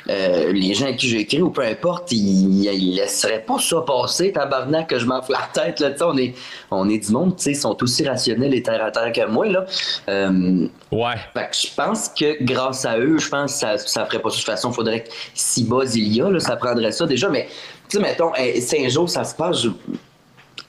euh, 0.09 0.51
les 0.51 0.73
gens 0.73 0.87
à 0.87 0.93
qui 0.93 1.07
j'ai 1.09 1.19
écrit 1.19 1.41
ou 1.43 1.51
peu 1.51 1.61
importe, 1.61 2.11
ils, 2.11 2.63
ils 2.65 2.95
laisseraient 2.95 3.43
pas 3.45 3.59
ça 3.59 3.81
passer, 3.85 4.31
tabarnak, 4.31 4.87
que 4.89 4.97
je 4.97 5.05
m'en 5.05 5.21
fous 5.21 5.33
la 5.33 5.47
tête, 5.53 5.79
là. 5.79 5.91
Tu 5.91 5.97
sais, 5.97 6.03
on 6.03 6.17
est, 6.17 6.33
on 6.71 6.89
est 6.89 6.97
du 7.05 7.11
monde, 7.11 7.35
tu 7.35 7.43
sais, 7.43 7.51
ils 7.51 7.55
sont 7.55 7.77
aussi 7.83 8.07
rationnels 8.07 8.55
et 8.55 8.63
terre 8.63 8.83
à 8.83 8.89
terre 8.89 9.11
que 9.11 9.27
moi, 9.29 9.45
là. 9.47 9.65
Euh, 10.09 10.67
Ouais. 10.91 11.15
fait 11.35 11.49
que 11.51 11.55
je 11.69 11.75
pense 11.75 12.09
que 12.09 12.43
grâce 12.43 12.83
à 12.85 12.97
eux, 12.97 13.19
je 13.19 13.29
pense 13.29 13.53
que 13.53 13.59
ça, 13.59 13.77
ça 13.77 14.05
ferait 14.05 14.21
pas 14.21 14.29
ça. 14.29 14.35
De 14.37 14.39
toute 14.41 14.45
façon, 14.49 14.71
il 14.71 14.75
faudrait 14.75 15.03
que 15.03 15.09
si 15.35 15.63
bas 15.65 15.83
il 15.93 16.15
y 16.15 16.21
a, 16.21 16.29
là, 16.31 16.39
ça 16.39 16.55
prendrait 16.55 16.91
ça 16.93 17.05
déjà. 17.05 17.29
Mais, 17.29 17.47
tu 17.91 17.97
sais, 17.97 18.03
mettons, 18.03 18.31
Saint-Jean, 18.61 19.05
ça 19.07 19.23
se 19.25 19.35
passe. 19.35 19.63
je- 19.63 19.69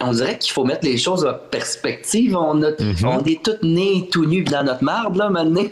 On 0.04 0.10
dirait 0.10 0.36
qu'il 0.36 0.52
faut 0.52 0.64
mettre 0.64 0.84
les 0.84 0.98
choses 0.98 1.24
en 1.24 1.34
perspective. 1.34 2.36
On, 2.36 2.60
a, 2.64 2.70
on 3.04 3.24
est 3.24 3.40
tous 3.40 3.64
nés 3.64 4.08
tout 4.10 4.24
nus 4.26 4.42
dans 4.42 4.64
notre 4.64 4.82
marde, 4.82 5.16
là, 5.16 5.30
maintenant. 5.30 5.62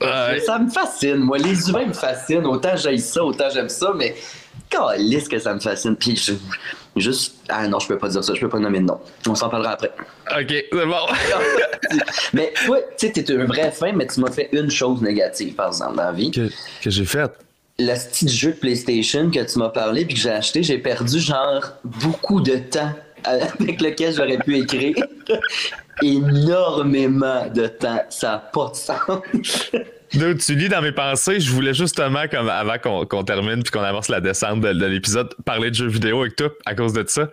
Ouais. 0.00 0.40
Ça 0.46 0.58
me 0.58 0.70
fascine, 0.70 1.16
moi. 1.16 1.38
Les 1.38 1.68
humains 1.68 1.86
me 1.86 1.92
fascinent. 1.92 2.46
Autant 2.46 2.76
j'aime 2.76 2.98
ça, 2.98 3.24
autant 3.24 3.48
j'aime 3.52 3.68
ça, 3.68 3.92
mais 3.96 4.14
calisse 4.70 5.28
que 5.28 5.38
ça 5.38 5.54
me 5.54 5.60
fascine. 5.60 5.96
Puis 5.96 6.14
je- 6.16 6.34
juste. 6.96 7.34
Ah 7.48 7.66
non, 7.66 7.80
je 7.80 7.88
peux 7.88 7.98
pas 7.98 8.08
dire 8.08 8.22
ça, 8.22 8.32
je 8.34 8.40
peux 8.40 8.48
pas 8.48 8.58
nommer 8.60 8.78
de 8.80 8.84
nom. 8.84 9.00
On 9.28 9.34
s'en 9.34 9.48
parlera 9.48 9.72
après. 9.72 9.90
OK, 10.30 10.46
c'est 10.48 10.86
bon. 10.86 11.06
mais 12.32 12.52
toi, 12.64 12.78
tu 12.96 13.06
sais, 13.08 13.12
t'es 13.12 13.32
un 13.34 13.44
vrai 13.44 13.72
fin, 13.72 13.92
mais 13.92 14.06
tu 14.06 14.20
m'as 14.20 14.30
fait 14.30 14.48
une 14.52 14.70
chose 14.70 15.00
négative, 15.02 15.54
par 15.54 15.68
exemple, 15.68 15.96
dans 15.96 16.04
la 16.04 16.12
vie. 16.12 16.30
que, 16.30 16.48
que 16.82 16.90
j'ai 16.90 17.04
fait? 17.04 17.30
Le 17.78 17.94
petit 17.94 18.28
jeu 18.28 18.52
de 18.52 18.56
PlayStation 18.56 19.30
que 19.30 19.40
tu 19.40 19.58
m'as 19.58 19.70
parlé 19.70 20.04
puis 20.04 20.14
que 20.14 20.20
j'ai 20.20 20.30
acheté, 20.30 20.62
j'ai 20.62 20.78
perdu 20.78 21.18
genre 21.18 21.64
beaucoup 21.84 22.40
de 22.40 22.56
temps 22.56 22.92
avec 23.24 23.80
lequel 23.80 24.14
j'aurais 24.14 24.38
pu 24.38 24.58
écrire. 24.58 24.94
Énormément 26.02 27.46
de 27.48 27.66
temps. 27.66 28.02
Ça 28.10 28.30
n'a 28.32 28.38
pas 28.38 28.70
de 28.70 28.76
sens. 28.76 28.98
Dude, 30.12 30.38
tu 30.38 30.54
lis 30.54 30.68
dans 30.68 30.82
mes 30.82 30.92
pensées, 30.92 31.40
je 31.40 31.50
voulais 31.50 31.74
justement, 31.74 32.28
comme 32.30 32.48
avant 32.48 32.78
qu'on 32.78 33.24
termine 33.24 33.64
puis 33.64 33.72
qu'on 33.72 33.82
avance 33.82 34.08
la 34.08 34.20
descente 34.20 34.60
de, 34.60 34.72
de 34.72 34.86
l'épisode, 34.86 35.34
parler 35.44 35.70
de 35.70 35.74
jeux 35.74 35.88
vidéo 35.88 36.20
avec 36.20 36.36
toi 36.36 36.50
à 36.66 36.74
cause 36.76 36.92
de 36.92 37.04
ça. 37.08 37.28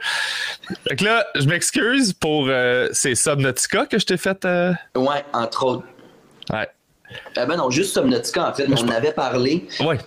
Fait 0.87 0.95
que 0.95 1.03
là, 1.03 1.23
je 1.35 1.45
m'excuse 1.45 2.13
pour 2.13 2.47
euh, 2.47 2.87
ces 2.91 3.13
Subnautica 3.13 3.85
que 3.85 3.99
je 3.99 4.05
t'ai 4.07 4.17
fait. 4.17 4.43
euh, 4.45 4.73
ouais, 4.95 5.23
entre 5.33 5.63
autres. 5.65 5.83
Ouais. 6.51 6.67
Ah 7.37 7.45
ben 7.45 7.55
non, 7.57 7.69
juste 7.69 7.93
Subnautica, 7.93 8.49
en 8.49 8.53
fait. 8.53 8.67
On 8.69 8.75
en 8.75 8.89
avait 8.89 9.11
parlé. 9.11 9.67
Ouais. 9.79 9.97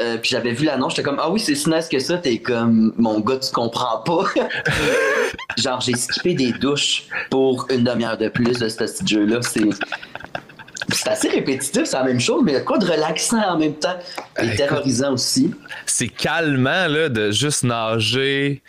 euh, 0.00 0.16
puis 0.18 0.30
j'avais 0.30 0.52
vu 0.52 0.64
l'annonce, 0.66 0.92
j'étais 0.92 1.02
comme 1.02 1.20
Ah 1.20 1.30
oui, 1.30 1.40
c'est 1.40 1.54
si 1.54 1.68
nice 1.70 1.88
que 1.88 1.98
ça, 1.98 2.18
t'es 2.18 2.38
comme 2.38 2.92
mon 2.96 3.20
gars, 3.20 3.38
tu 3.38 3.50
comprends 3.52 3.98
pas. 3.98 4.24
Genre, 5.56 5.80
j'ai 5.80 5.94
skippé 5.94 6.34
des 6.34 6.52
douches 6.52 7.04
pour 7.30 7.66
une 7.70 7.84
demi-heure 7.84 8.18
de 8.18 8.28
plus 8.28 8.58
de 8.58 8.68
ce 8.68 9.06
jeu-là. 9.06 9.40
C'est. 9.42 9.68
C'est 10.90 11.08
assez 11.08 11.28
répétitif, 11.28 11.84
c'est 11.84 11.96
la 11.96 12.04
même 12.04 12.20
chose, 12.20 12.42
mais 12.44 12.52
il 12.52 12.54
y 12.54 12.58
a 12.58 12.62
quoi 12.62 12.78
de 12.78 12.86
relaxant 12.86 13.42
en 13.42 13.58
même 13.58 13.74
temps? 13.74 13.96
Et 14.40 14.54
terrorisant 14.56 15.12
aussi. 15.12 15.52
C'est 15.86 16.08
calmant 16.08 16.86
là, 16.88 17.08
de 17.08 17.30
juste 17.30 17.64
nager. 17.64 18.62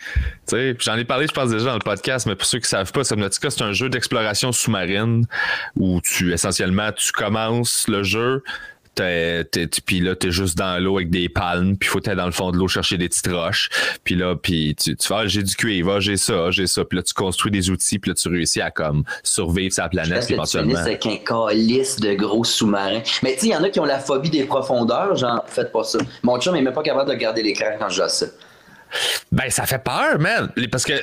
J'en 0.50 0.96
ai 0.96 1.04
parlé, 1.04 1.26
je 1.26 1.32
pense, 1.32 1.50
déjà 1.50 1.66
dans 1.66 1.74
le 1.74 1.80
podcast, 1.80 2.26
mais 2.26 2.34
pour 2.34 2.46
ceux 2.46 2.58
qui 2.58 2.64
ne 2.64 2.68
savent 2.68 2.92
pas, 2.92 3.04
Subnautica, 3.04 3.50
c'est 3.50 3.62
un 3.62 3.72
jeu 3.72 3.88
d'exploration 3.88 4.52
sous-marine 4.52 5.26
où 5.76 6.00
tu 6.00 6.32
essentiellement 6.32 6.92
tu 6.92 7.12
commences 7.12 7.86
le 7.88 8.02
jeu. 8.02 8.42
T'es- 8.96 9.44
t'es- 9.44 9.68
tu- 9.68 9.80
Puis 9.82 10.00
là, 10.00 10.16
t'es 10.16 10.32
juste 10.32 10.58
dans 10.58 10.82
l'eau 10.82 10.96
avec 10.96 11.10
des 11.10 11.28
palmes, 11.28 11.76
puis 11.76 11.88
faut 11.88 12.00
être 12.00 12.16
dans 12.16 12.26
le 12.26 12.32
fond 12.32 12.50
de 12.50 12.56
l'eau 12.56 12.66
chercher 12.66 12.98
des 12.98 13.08
petites 13.08 13.28
roches. 13.28 13.68
Puis 14.02 14.16
là, 14.16 14.34
puis 14.34 14.74
tu, 14.74 14.96
tu 14.96 15.06
fais, 15.06 15.14
Ah, 15.16 15.26
j'ai 15.26 15.42
du 15.44 15.54
cuivre, 15.54 15.92
ah, 15.96 16.00
j'ai 16.00 16.16
ça, 16.16 16.50
j'ai 16.50 16.66
ça. 16.66 16.84
Puis 16.84 16.96
là, 16.96 17.02
tu 17.04 17.14
construis 17.14 17.52
des 17.52 17.70
outils, 17.70 17.98
puis 17.98 18.10
là, 18.10 18.14
tu 18.14 18.28
réussis 18.28 18.60
à 18.60 18.70
comme 18.72 19.04
survivre 19.22 19.72
sur 19.72 19.84
la 19.84 19.88
Parce 19.90 20.08
planète 20.08 20.22
que 20.28 20.34
tu 20.50 20.76
avec 20.76 21.06
un 21.06 21.16
calice 21.16 22.00
de 22.00 22.14
gros 22.14 22.44
sous-marins. 22.44 23.02
Mais 23.22 23.34
tu 23.34 23.40
sais, 23.40 23.46
il 23.46 23.52
y 23.52 23.56
en 23.56 23.62
a 23.62 23.70
qui 23.70 23.78
ont 23.80 23.84
la 23.84 23.98
phobie 24.00 24.30
des 24.30 24.44
profondeurs, 24.44 25.14
genre, 25.16 25.44
faites 25.46 25.70
pas 25.70 25.84
ça. 25.84 25.98
Mon 26.22 26.38
chum 26.40 26.56
est 26.56 26.62
même 26.62 26.74
pas 26.74 26.82
capable 26.82 27.08
de 27.08 27.14
regarder 27.14 27.42
l'écran 27.42 27.66
quand 27.78 27.88
je 27.88 28.02
joue 28.02 28.08
ça. 28.08 28.26
Ben, 29.32 29.50
ça 29.50 29.66
fait 29.66 29.82
peur, 29.82 30.18
man. 30.18 30.50
Parce 30.70 30.84
que 30.84 30.94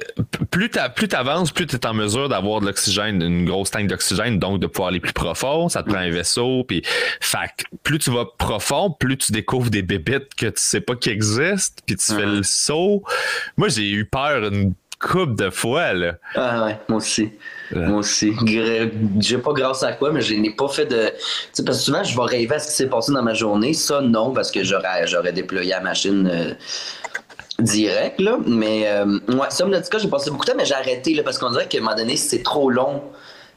plus 0.51 0.69
tu 0.69 0.79
plus 0.95 1.09
avances, 1.13 1.51
plus 1.51 1.67
tu 1.67 1.75
es 1.75 1.86
en 1.86 1.93
mesure 1.93 2.29
d'avoir 2.29 2.61
de 2.61 2.65
l'oxygène, 2.65 3.21
une 3.21 3.45
grosse 3.45 3.71
tank 3.71 3.88
d'oxygène, 3.88 4.39
donc 4.39 4.59
de 4.59 4.67
pouvoir 4.67 4.89
aller 4.89 4.99
plus 4.99 5.13
profond. 5.13 5.69
Ça 5.69 5.84
te 5.84 5.89
prend 5.89 5.99
un 5.99 6.09
vaisseau. 6.09 6.63
Puis, 6.63 6.84
fait 7.19 7.51
plus 7.84 7.99
tu 7.99 8.11
vas 8.11 8.25
profond, 8.38 8.91
plus 8.91 9.17
tu 9.17 9.31
découvres 9.31 9.69
des 9.69 9.81
bébites 9.81 10.36
que 10.36 10.47
tu 10.47 10.53
sais 10.55 10.81
pas 10.81 10.95
qui 10.95 11.09
existent. 11.09 11.81
Puis 11.86 11.95
tu 11.95 12.13
fais 12.13 12.25
le 12.25 12.43
saut. 12.43 13.03
Moi, 13.57 13.69
j'ai 13.69 13.89
eu 13.91 14.05
peur 14.05 14.45
une 14.45 14.73
couple 15.03 15.36
de 15.36 15.49
fois, 15.49 15.93
là. 15.93 16.13
Ah 16.36 16.65
ouais, 16.65 16.79
moi 16.88 16.97
aussi. 16.97 17.31
Ouais. 17.71 17.86
Moi 17.86 17.99
aussi. 17.99 18.34
J'ai 19.19 19.38
pas 19.38 19.53
grâce 19.53 19.84
à 19.84 19.93
quoi, 19.93 20.11
mais 20.11 20.21
je 20.21 20.34
n'ai 20.34 20.55
pas 20.55 20.67
fait 20.67 20.86
de. 20.86 21.09
Tu 21.09 21.13
sais, 21.53 21.65
parce 21.65 21.79
que 21.79 21.84
souvent, 21.84 22.03
je 22.03 22.15
vais 22.15 22.23
rêver 22.23 22.55
à 22.55 22.59
ce 22.59 22.67
qui 22.67 22.73
s'est 22.73 22.89
passé 22.89 23.11
dans 23.11 23.23
ma 23.23 23.34
journée. 23.34 23.73
Ça, 23.73 24.01
non, 24.01 24.31
parce 24.31 24.51
que 24.51 24.63
j'aurais, 24.63 25.05
j'aurais 25.07 25.34
déployé 25.34 25.71
la 25.71 25.81
machine 25.81 26.29
euh, 26.31 26.53
direct, 27.60 28.20
là. 28.20 28.38
Mais, 28.45 28.88
euh, 28.88 29.20
ouais, 29.30 29.47
ça, 29.49 29.66
me 29.66 29.80
cas, 29.80 29.97
j'ai 29.99 30.08
passé 30.10 30.30
beaucoup 30.32 30.45
de 30.45 30.51
temps, 30.51 30.58
mais 30.58 30.66
j'ai 30.66 30.74
arrêté, 30.74 31.14
là, 31.14 31.24
parce 31.24 31.38
qu'on 31.38 31.51
dirait 31.51 31.68
qu'à 31.68 31.78
un 31.78 31.82
moment 31.82 31.95
donné, 31.95 32.16
c'est 32.18 32.43
trop 32.43 32.70
long 32.70 33.04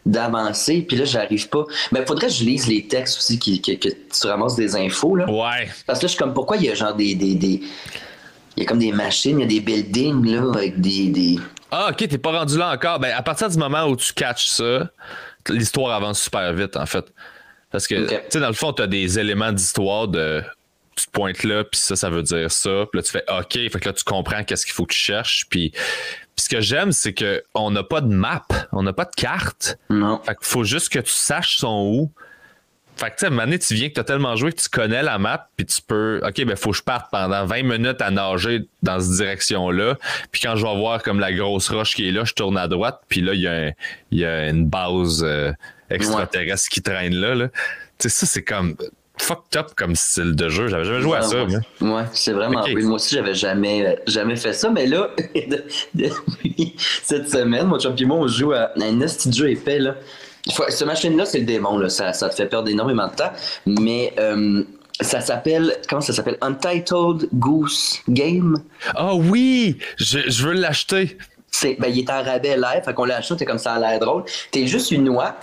d'avancer, 0.05 0.83
puis 0.87 0.97
là, 0.97 1.05
j'arrive 1.05 1.49
pas. 1.49 1.65
Mais 1.93 2.05
faudrait 2.07 2.29
que 2.29 2.33
je 2.33 2.45
lise 2.45 2.69
les 2.69 2.87
textes 2.87 3.19
aussi, 3.19 3.39
qui, 3.39 3.61
que, 3.61 3.73
que 3.73 3.89
tu 3.89 4.27
ramasses 4.27 4.55
des 4.57 4.77
infos, 4.77 5.17
là. 5.17 5.25
Ouais. 5.31 5.69
Parce 5.87 5.99
que 5.99 6.05
là, 6.05 6.09
je 6.09 6.13
suis 6.15 6.19
comme, 6.19 6.35
pourquoi 6.35 6.57
il 6.57 6.65
y 6.65 6.71
a 6.71 6.75
genre 6.75 6.95
des. 6.95 7.15
des, 7.15 7.35
des- 7.35 7.61
Il 8.57 8.63
y 8.63 8.63
a 8.63 8.67
comme 8.67 8.79
des 8.79 8.93
machines, 8.93 9.39
il 9.39 9.43
y 9.43 9.45
a 9.45 9.49
des 9.49 9.61
buildings, 9.61 10.25
là, 10.27 10.43
avec 10.55 10.81
des. 10.81 11.09
des... 11.09 11.39
Ah, 11.71 11.89
ok, 11.91 11.97
t'es 12.09 12.19
pas 12.19 12.31
rendu 12.39 12.57
là 12.57 12.73
encore. 12.73 13.01
Ben, 13.01 13.13
à 13.17 13.23
partir 13.23 13.49
du 13.49 13.59
moment 13.59 13.85
où 13.87 13.97
tu 13.97 14.13
catches 14.13 14.47
ça, 14.47 14.89
l'histoire 15.49 15.95
avance 15.97 16.23
super 16.23 16.53
vite, 16.53 16.77
en 16.77 16.87
fait. 16.87 17.05
Parce 17.73 17.89
que, 17.89 18.07
tu 18.07 18.15
sais, 18.29 18.39
dans 18.41 18.47
le 18.47 18.55
fond, 18.55 18.73
tu 18.73 18.83
as 18.83 18.87
des 18.87 19.19
éléments 19.19 19.51
d'histoire 19.53 20.07
de. 20.07 20.43
Tu 20.97 21.07
te 21.07 21.11
pointes 21.11 21.43
là, 21.45 21.63
puis 21.65 21.79
ça, 21.79 21.95
ça 21.95 22.09
veut 22.11 22.23
dire 22.23 22.51
ça. 22.51 22.87
Puis 22.91 22.99
là, 22.99 23.03
tu 23.03 23.13
fais 23.13 23.25
OK. 23.29 23.53
Fait 23.53 23.81
que 23.81 23.89
là, 23.89 23.93
tu 23.93 24.03
comprends 24.05 24.43
qu'est-ce 24.45 24.65
qu'il 24.67 24.75
faut 24.75 24.87
que 24.87 24.95
tu 24.95 24.99
cherches. 25.01 25.47
Puis 25.51 25.71
Puis 25.71 26.45
ce 26.45 26.49
que 26.49 26.61
j'aime, 26.61 26.91
c'est 26.93 27.15
qu'on 27.15 27.71
n'a 27.71 27.83
pas 27.83 28.01
de 28.01 28.09
map, 28.15 28.45
on 28.73 28.83
n'a 28.83 28.93
pas 28.93 29.05
de 29.05 29.15
carte. 29.15 29.79
Non. 29.91 30.21
Fait 30.25 30.35
qu'il 30.35 30.47
faut 30.47 30.65
juste 30.65 30.91
que 30.91 30.99
tu 30.99 31.13
saches 31.13 31.59
son 31.59 31.83
où. 31.95 32.13
Fait 32.99 33.11
que, 33.11 33.17
tu 33.17 33.19
sais, 33.19 33.27
à 33.27 33.29
un 33.29 33.31
moment 33.33 33.43
donné, 33.45 33.59
tu 33.59 33.75
viens 33.75 33.91
que 33.91 33.95
tu 33.95 34.01
as 34.01 34.05
tellement 34.05 34.37
joué 34.37 34.53
que 34.53 34.61
tu 34.63 34.71
connais 34.71 35.03
la 35.03 35.19
map, 35.19 35.51
puis 35.55 35.67
tu 35.67 35.83
peux. 35.87 36.19
OK, 36.27 36.45
ben, 36.47 36.57
faut 36.57 36.71
que 36.71 36.79
je 36.79 36.83
parte 36.83 37.11
pendant 37.11 37.45
20 37.45 37.63
minutes 37.65 38.01
à 38.01 38.11
nager 38.11 38.63
dans 38.83 38.99
cette 38.99 39.13
direction-là. 39.19 39.99
Puis 40.33 40.41
quand 40.41 40.57
je 40.57 40.65
vais 40.65 40.75
voir 40.77 41.03
comme 41.03 41.21
la 41.21 41.31
grosse 41.35 41.69
roche 41.69 41.95
qui 41.95 42.09
est 42.09 42.13
là, 42.13 42.25
je 42.25 42.33
tourne 42.33 42.57
à 42.57 42.69
droite, 42.69 43.01
puis 43.09 43.21
là, 43.21 43.35
il 43.35 43.41
y, 43.43 43.49
a 43.49 43.53
un- 43.53 43.73
il 44.13 44.19
y 44.21 44.25
a 44.25 44.49
une 44.49 44.67
base 44.67 45.23
euh, 45.23 45.53
extraterrestre 45.91 46.71
qui 46.71 46.81
traîne 46.81 47.15
là. 47.15 47.35
là. 47.35 47.49
Tu 47.99 48.09
sais, 48.09 48.09
ça, 48.09 48.25
c'est 48.27 48.43
comme 48.43 48.77
fucked 49.19 49.57
up 49.57 49.69
comme 49.77 49.95
style 49.97 50.35
de 50.37 50.49
jeu. 50.49 50.69
J'avais 50.69 50.85
jamais 50.85 51.01
joué 51.01 51.17
à 51.17 51.23
ça, 51.23 51.45
Ouais, 51.45 51.59
moi. 51.81 52.01
Ouais, 52.01 52.07
c'est 52.13 52.33
vraiment 52.33 52.63
weird. 52.63 52.83
Moi 52.83 52.95
aussi, 52.97 53.15
j'avais 53.15 53.35
jamais, 53.35 53.99
jamais 54.07 54.37
fait 54.37 54.53
ça, 54.53 54.71
mais 54.71 54.87
là, 54.87 55.11
de- 55.35 55.65
depuis 55.95 56.75
cette 57.03 57.29
semaine, 57.31 57.67
mon 57.67 57.79
chum 57.79 57.95
et 57.99 58.05
moi, 58.05 58.19
on 58.19 58.27
joue 58.29 58.53
à 58.53 58.71
un 58.81 58.93
de 58.93 59.07
jeu 59.33 59.51
épais, 59.51 59.79
là. 59.79 59.95
Ce 60.69 60.85
machine-là, 60.85 61.25
c'est 61.25 61.41
le 61.41 61.45
démon, 61.45 61.79
là. 61.79 61.89
Ça, 61.89 62.13
ça 62.13 62.29
te 62.29 62.35
fait 62.35 62.47
perdre 62.47 62.69
énormément 62.69 63.09
de 63.09 63.15
temps, 63.15 63.33
mais 63.67 64.13
euh, 64.21 64.63
ça 65.01 65.21
s'appelle, 65.21 65.77
comment 65.89 66.01
ça 66.01 66.13
s'appelle? 66.13 66.39
Untitled 66.41 67.29
Goose 67.35 68.01
Game. 68.09 68.59
Ah 68.95 69.15
oui! 69.15 69.79
Je, 69.97 70.21
je 70.29 70.47
veux 70.47 70.53
l'acheter. 70.53 71.19
C'est, 71.51 71.77
ben, 71.81 71.89
il 71.89 72.01
est 72.01 72.11
en 72.11 72.23
rabais 72.23 72.57
live, 72.57 72.83
fait 72.85 72.93
qu'on 72.95 73.07
l'a 73.07 73.17
acheté, 73.17 73.37
t'es 73.37 73.45
comme 73.47 73.59
ça 73.59 73.73
a 73.75 73.81
l'air 73.81 73.99
drôle. 73.99 74.25
T'es 74.51 74.67
juste 74.67 74.91
une 74.91 75.09
oie 75.09 75.35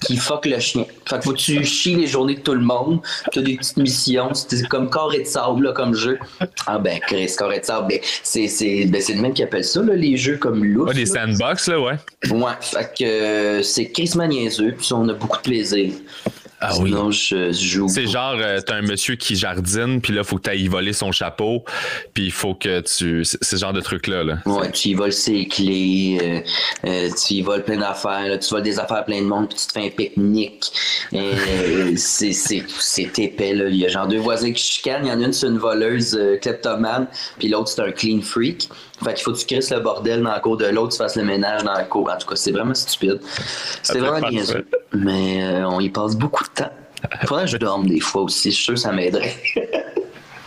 qui 0.00 0.16
fuck 0.16 0.46
le 0.46 0.58
chien. 0.60 0.84
Fait 1.06 1.18
que 1.18 1.24
faut 1.24 1.32
que 1.32 1.38
tu 1.38 1.64
chies 1.64 1.94
les 1.94 2.06
journées 2.06 2.36
de 2.36 2.40
tout 2.40 2.54
le 2.54 2.60
monde. 2.60 3.00
T'as 3.32 3.42
des 3.42 3.56
petites 3.56 3.76
missions. 3.76 4.32
C'est 4.34 4.66
comme 4.68 4.90
carré 4.90 5.20
de 5.20 5.26
sable, 5.26 5.64
là, 5.64 5.72
comme 5.72 5.94
jeu. 5.94 6.18
Ah 6.66 6.78
ben, 6.78 6.98
Chris, 7.00 7.32
carré 7.36 7.60
de 7.60 7.64
sable. 7.64 7.88
Ben, 7.88 8.00
c'est, 8.22 8.48
c'est, 8.48 8.86
ben, 8.86 9.00
c'est 9.00 9.14
le 9.14 9.20
même 9.20 9.32
qui 9.32 9.42
appelle 9.42 9.64
ça, 9.64 9.82
là, 9.82 9.94
les 9.94 10.16
jeux 10.16 10.36
comme 10.36 10.64
lousse. 10.64 10.90
Ah, 10.90 10.94
des 10.94 11.06
sandbox, 11.06 11.68
là, 11.68 11.80
ouais. 11.80 11.94
Ouais, 12.30 12.52
fait 12.60 12.94
que 12.98 13.04
euh, 13.04 13.62
c'est 13.62 13.90
Chris 13.90 14.12
niaiseux, 14.16 14.74
puis 14.76 14.92
on 14.92 15.08
a 15.08 15.14
beaucoup 15.14 15.38
de 15.38 15.42
plaisir. 15.42 15.92
Ah 16.60 16.76
oui. 16.78 16.90
Sinon, 16.90 17.10
je, 17.10 17.52
je 17.52 17.66
joue. 17.68 17.88
C'est 17.88 18.06
genre, 18.06 18.34
euh, 18.36 18.58
t'as 18.64 18.76
un 18.76 18.82
monsieur 18.82 19.14
qui 19.14 19.36
jardine, 19.36 20.00
puis 20.00 20.12
là, 20.12 20.24
faut 20.24 20.36
que 20.36 20.42
t'ailles 20.42 20.66
voler 20.66 20.92
son 20.92 21.12
chapeau, 21.12 21.64
puis 22.14 22.24
il 22.24 22.32
faut 22.32 22.54
que 22.54 22.80
tu. 22.80 23.24
C'est 23.24 23.42
ce 23.44 23.56
genre 23.56 23.72
de 23.72 23.80
truc-là, 23.80 24.24
là. 24.24 24.38
Ouais, 24.44 24.70
tu 24.72 24.88
y 24.88 24.94
voles 24.94 25.12
ses 25.12 25.46
clés, 25.46 26.18
euh, 26.20 26.40
euh, 26.88 27.10
tu 27.10 27.34
y 27.34 27.42
voles 27.42 27.62
plein 27.64 27.76
d'affaires, 27.76 28.38
tu 28.40 28.48
voles 28.50 28.62
des 28.62 28.78
affaires 28.80 28.98
à 28.98 29.02
plein 29.02 29.20
de 29.20 29.26
monde, 29.26 29.48
puis 29.48 29.58
tu 29.58 29.66
te 29.68 29.72
fais 29.72 29.86
un 29.86 29.90
pique-nique. 29.90 30.72
Euh, 31.14 31.92
c'est, 31.96 32.32
c'est, 32.32 32.64
c'est 32.78 33.18
épais, 33.18 33.54
là. 33.54 33.68
Il 33.68 33.76
y 33.76 33.86
a 33.86 33.88
genre 33.88 34.08
deux 34.08 34.18
voisins 34.18 34.52
qui 34.52 34.62
chicanent. 34.62 35.04
Il 35.04 35.08
y 35.08 35.12
en 35.12 35.20
a 35.20 35.26
une, 35.26 35.32
c'est 35.32 35.46
une 35.46 35.58
voleuse 35.58 36.16
euh, 36.18 36.38
kleptomane, 36.38 37.06
puis 37.38 37.48
l'autre, 37.48 37.68
c'est 37.68 37.82
un 37.82 37.92
clean 37.92 38.20
freak. 38.20 38.68
Fait 39.02 39.14
qu'il 39.14 39.22
faut 39.22 39.32
que 39.32 39.38
tu 39.38 39.46
crisses 39.46 39.70
le 39.70 39.80
bordel 39.80 40.22
dans 40.22 40.30
la 40.30 40.40
cour 40.40 40.56
de 40.56 40.66
l'autre, 40.66 40.92
tu 40.92 40.98
fasses 40.98 41.16
le 41.16 41.24
ménage 41.24 41.62
dans 41.64 41.72
la 41.72 41.84
cour. 41.84 42.10
En 42.10 42.16
tout 42.18 42.26
cas, 42.26 42.36
c'est 42.36 42.52
vraiment 42.52 42.74
stupide. 42.74 43.20
C'est 43.82 43.94
fait 43.94 43.98
vraiment 44.00 44.26
de 44.26 44.32
niaiseux. 44.32 44.66
Mais 44.92 45.44
euh, 45.44 45.68
on 45.68 45.80
y 45.80 45.88
passe 45.88 46.16
beaucoup 46.16 46.44
de 46.44 46.50
temps. 46.50 46.70
Faudrait 47.26 47.44
que 47.44 47.50
je 47.50 47.56
dorme 47.58 47.86
des 47.86 48.00
fois 48.00 48.22
aussi. 48.22 48.50
Je 48.50 48.56
suis 48.56 48.64
sûr 48.64 48.74
que 48.74 48.80
ça 48.80 48.92
m'aiderait. 48.92 49.36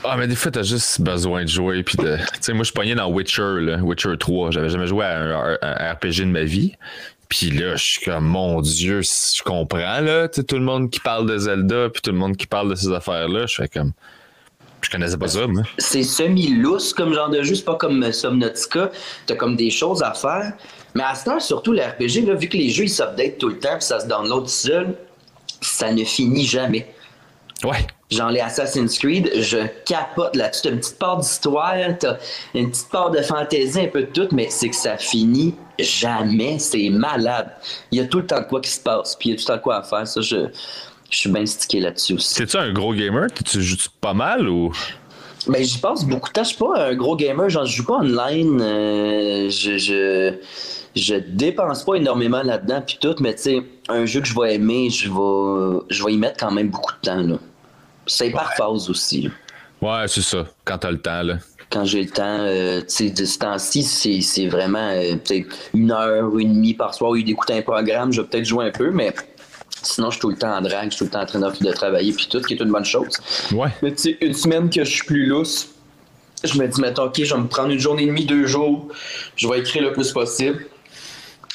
Ah, 0.04 0.18
mais 0.18 0.28
des 0.28 0.34
fois, 0.36 0.49
t'as 0.49 0.64
juste 0.64 0.99
besoin 0.99 1.43
de 1.43 1.47
jouer, 1.47 1.84
puis 1.84 1.95
de. 1.95 2.18
Tu 2.18 2.24
sais, 2.41 2.54
moi, 2.54 2.62
je 2.62 2.72
suis 2.72 2.74
pogné 2.74 2.95
dans 2.95 3.08
Witcher, 3.08 3.60
là, 3.62 3.78
Witcher 3.78 4.18
3. 4.18 4.49
J'avais 4.49 4.70
jamais 4.70 4.88
joué 4.88 5.06
à 5.06 5.20
un, 5.20 5.58
un 5.62 5.93
RPG 5.93 6.22
de 6.22 6.26
ma 6.26 6.43
vie. 6.43 6.74
Puis 7.30 7.52
là, 7.52 7.76
je 7.76 7.84
suis 7.84 8.02
comme, 8.02 8.26
mon 8.26 8.62
Dieu, 8.62 9.02
je 9.02 9.43
comprends, 9.43 10.02
là. 10.02 10.28
Tu 10.28 10.41
sais, 10.41 10.43
tout 10.43 10.56
le 10.56 10.64
monde 10.64 10.89
qui 10.89 10.99
parle 10.99 11.30
de 11.30 11.38
Zelda, 11.38 11.89
puis 11.89 12.02
tout 12.02 12.12
le 12.12 12.18
monde 12.18 12.36
qui 12.36 12.47
parle 12.47 12.70
de 12.72 12.76
ces 12.76 12.91
affaires-là, 12.91 13.45
je 13.45 13.56
fais 13.56 13.68
comme. 13.68 13.93
Je 14.82 14.89
connaissais 14.89 15.17
pas 15.17 15.27
ça, 15.27 15.47
moi. 15.47 15.63
c'est 15.77 16.03
semi-lousse 16.03 16.93
comme 16.93 17.13
genre 17.13 17.29
de 17.29 17.43
jeu, 17.43 17.55
c'est 17.55 17.65
pas 17.65 17.75
comme 17.75 18.11
Subnautica. 18.11 18.91
T'as 19.25 19.36
comme 19.36 19.55
des 19.55 19.69
choses 19.69 20.01
à 20.01 20.13
faire. 20.13 20.53
Mais 20.95 21.03
à 21.03 21.15
ce 21.15 21.25
temps, 21.25 21.39
surtout 21.39 21.71
les 21.71 21.84
RPG, 21.84 22.25
là, 22.25 22.34
vu 22.34 22.49
que 22.49 22.57
les 22.57 22.69
jeux 22.69 22.86
ils 22.86 22.89
s'updatent 22.89 23.38
tout 23.38 23.49
le 23.49 23.59
temps 23.59 23.75
puis 23.77 23.86
ça 23.86 23.99
se 23.99 24.07
download 24.07 24.47
seul, 24.47 24.95
ça 25.61 25.91
ne 25.91 26.03
finit 26.03 26.45
jamais. 26.45 26.93
Ouais. 27.63 27.86
Genre 28.09 28.29
les 28.29 28.41
Assassin's 28.41 28.97
Creed, 28.97 29.32
je 29.36 29.59
capote 29.86 30.36
là-dessus. 30.36 30.63
T'as 30.63 30.69
une 30.71 30.79
petite 30.79 30.99
part 30.99 31.17
d'histoire, 31.17 31.75
t'as 31.97 32.17
une 32.53 32.69
petite 32.69 32.89
part 32.89 33.11
de 33.11 33.21
fantaisie, 33.21 33.82
un 33.82 33.88
peu 33.88 34.01
de 34.01 34.07
tout, 34.07 34.27
mais 34.34 34.49
c'est 34.49 34.69
que 34.69 34.75
ça 34.75 34.97
finit 34.97 35.55
jamais. 35.79 36.59
C'est 36.59 36.89
malade. 36.89 37.51
Il 37.91 37.99
y 37.99 38.01
a 38.01 38.05
tout 38.05 38.19
le 38.19 38.25
temps 38.25 38.41
de 38.41 38.45
quoi 38.45 38.59
qui 38.59 38.69
se 38.69 38.82
passe, 38.82 39.15
puis 39.15 39.29
il 39.29 39.32
y 39.32 39.36
a 39.36 39.38
tout 39.38 39.43
le 39.43 39.47
temps 39.47 39.57
de 39.57 39.61
quoi 39.61 39.77
à 39.77 39.84
faire. 39.84 40.07
Ça, 40.07 40.19
je, 40.19 40.47
je 41.12 41.18
suis 41.20 41.30
bien 41.30 41.45
stické 41.45 41.80
là-dessus 41.80 42.14
aussi. 42.14 42.34
C'est-tu 42.34 42.57
un 42.57 42.74
gros 42.74 42.93
gamer? 42.93 43.28
Tu 43.45 43.62
joues 43.62 43.78
pas 43.99 44.14
mal 44.14 44.49
ou? 44.49 44.74
Ben, 45.47 45.64
j'y 45.64 45.78
passe 45.78 46.03
beaucoup 46.05 46.30
de 46.30 46.34
temps. 46.34 46.43
Je 46.43 46.49
suis 46.49 46.57
pas 46.57 46.88
un 46.89 46.95
gros 46.95 47.16
gamer. 47.16 47.49
Genre, 47.49 47.66
je 47.66 47.76
joue 47.78 47.86
pas 47.86 47.97
online. 47.97 48.59
euh, 48.62 49.49
je, 49.49 49.78
je, 49.78 50.34
je 50.95 51.16
dépense 51.16 51.84
pas 51.84 51.95
énormément 51.95 52.43
là-dedans 52.43 52.82
puis 52.86 52.97
tout, 52.99 53.16
mais 53.20 53.36
tu 53.36 53.41
sais, 53.41 53.64
un 53.89 54.05
jeu 54.05 54.22
que 54.22 54.28
je 54.28 54.39
vais 54.39 54.55
aimer, 54.55 54.89
je 54.89 55.09
vais, 55.09 55.80
je 55.89 56.03
vais 56.03 56.14
y 56.14 56.18
mettre 56.18 56.38
quand 56.39 56.51
même 56.51 56.70
beaucoup 56.70 56.93
de 56.93 57.07
temps, 57.07 57.22
là. 57.22 57.38
C'est 58.07 58.32
par 58.32 58.53
phase 58.55 58.89
aussi, 58.89 59.24
là. 59.24 59.30
Ouais, 59.82 60.07
c'est 60.07 60.22
ça. 60.22 60.45
Quand 60.64 60.78
t'as 60.80 60.91
le 60.91 60.99
temps, 61.01 61.24
là. 61.24 61.38
Quand 61.72 61.86
j'ai 61.86 62.03
le 62.03 62.09
temps, 62.09 62.38
euh, 62.39 62.82
tu 62.82 62.86
sais, 62.88 63.09
de 63.09 63.26
ce 63.26 63.39
temps-ci, 63.39 63.84
c'est, 63.84 64.20
c'est 64.22 64.47
vraiment 64.47 64.89
euh, 64.91 65.16
peut-être 65.16 65.55
une 65.74 65.91
heure, 65.91 66.38
une 66.38 66.53
demie 66.55 66.74
par 66.74 66.93
soir, 66.93 67.12
ou 67.12 67.22
d'écouter 67.22 67.57
un 67.57 67.62
programme, 67.62 68.12
je 68.12 68.22
vais 68.22 68.28
peut-être 68.28 68.45
jouer 68.45 68.66
un 68.66 68.72
peu, 68.72 68.91
mais 68.91 69.14
sinon, 69.84 70.07
je 70.09 70.15
suis 70.15 70.21
tout 70.21 70.29
le 70.29 70.38
temps 70.38 70.55
en 70.55 70.61
drague, 70.61 70.91
je 70.91 70.95
suis 70.95 70.99
tout 70.99 71.03
le 71.05 71.09
temps 71.11 71.21
en 71.21 71.25
train 71.25 71.39
de, 71.39 71.65
de 71.65 71.71
travailler, 71.73 72.13
puis 72.13 72.27
tout, 72.29 72.41
qui 72.41 72.53
est 72.53 72.59
une 72.59 72.71
bonne 72.71 72.86
chose. 72.86 73.09
Ouais. 73.53 73.69
Mais 73.82 73.91
tu 73.91 73.97
sais, 74.03 74.17
une 74.21 74.34
semaine 74.34 74.69
que 74.69 74.84
je 74.84 74.89
suis 74.89 75.05
plus 75.05 75.25
lousse, 75.25 75.69
je 76.43 76.57
me 76.59 76.67
dis, 76.67 76.82
mettons, 76.82 77.03
OK, 77.05 77.23
je 77.23 77.34
vais 77.34 77.39
me 77.41 77.47
prendre 77.47 77.69
une 77.69 77.79
journée 77.79 78.03
et 78.03 78.07
demie, 78.07 78.25
deux 78.25 78.47
jours, 78.47 78.88
je 79.36 79.47
vais 79.47 79.59
écrire 79.59 79.84
le 79.84 79.93
plus 79.93 80.11
possible. 80.11 80.65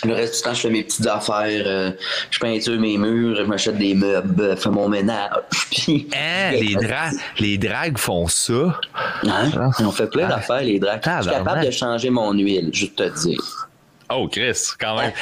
Le 0.04 0.12
reste 0.12 0.36
du 0.36 0.42
temps, 0.42 0.52
je 0.54 0.60
fais 0.60 0.70
mes 0.70 0.82
petites 0.84 1.06
affaires, 1.06 1.64
euh, 1.66 1.90
je 2.30 2.38
peinture 2.38 2.78
mes 2.78 2.98
murs, 2.98 3.34
je 3.36 3.42
m'achète 3.44 3.78
des 3.78 3.94
meubles, 3.94 4.40
euh, 4.42 4.54
fais 4.54 4.68
mon 4.68 4.90
ménage. 4.90 5.30
Puis, 5.70 6.06
Hein, 6.14 6.50
les, 6.52 6.74
dra 6.74 7.08
les 7.38 7.56
dragues 7.56 7.96
font 7.96 8.28
ça. 8.28 8.78
Hein? 9.22 9.50
On 9.80 9.90
fait 9.92 10.08
plein 10.08 10.26
Ah. 10.26 10.36
d'affaires, 10.36 10.62
les 10.62 10.78
dracs. 10.78 11.02
Je 11.02 11.22
suis 11.22 11.30
capable 11.30 11.64
de 11.64 11.70
changer 11.70 12.10
mon 12.10 12.32
huile, 12.34 12.68
juste 12.74 12.96
te 12.96 13.08
dire. 13.26 13.65
Oh, 14.09 14.28
Chris, 14.30 14.57
quand 14.78 14.96
même. 14.98 15.12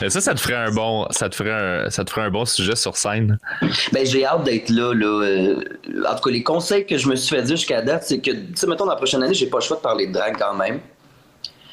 Ça, 0.08 0.20
ça 0.20 0.34
te 0.34 0.40
ferait 0.40 0.54
un 0.54 0.70
bon, 0.70 1.06
ça 1.10 1.28
te 1.28 1.34
ferait 1.34 1.50
un, 1.86 1.90
ça 1.90 2.04
te 2.04 2.10
ferait 2.10 2.26
un 2.26 2.30
bon 2.30 2.44
sujet 2.44 2.76
sur 2.76 2.96
scène. 2.96 3.38
Ben, 3.92 4.06
j'ai 4.06 4.24
hâte 4.24 4.44
d'être 4.44 4.70
là, 4.70 4.92
là. 4.94 5.06
euh, 5.24 5.64
en 6.08 6.14
tout 6.14 6.22
cas, 6.22 6.30
les 6.30 6.42
conseils 6.44 6.86
que 6.86 6.96
je 6.96 7.08
me 7.08 7.16
suis 7.16 7.34
fait 7.34 7.42
dire 7.42 7.56
jusqu'à 7.56 7.82
date, 7.82 8.04
c'est 8.04 8.20
que, 8.20 8.30
tu 8.30 8.46
sais, 8.54 8.66
mettons, 8.68 8.84
dans 8.84 8.92
la 8.92 8.96
prochaine 8.96 9.22
année, 9.24 9.34
j'ai 9.34 9.48
pas 9.48 9.58
le 9.58 9.64
choix 9.64 9.76
de 9.76 9.82
parler 9.82 10.06
de 10.06 10.12
drague 10.12 10.36
quand 10.38 10.54
même. 10.54 10.78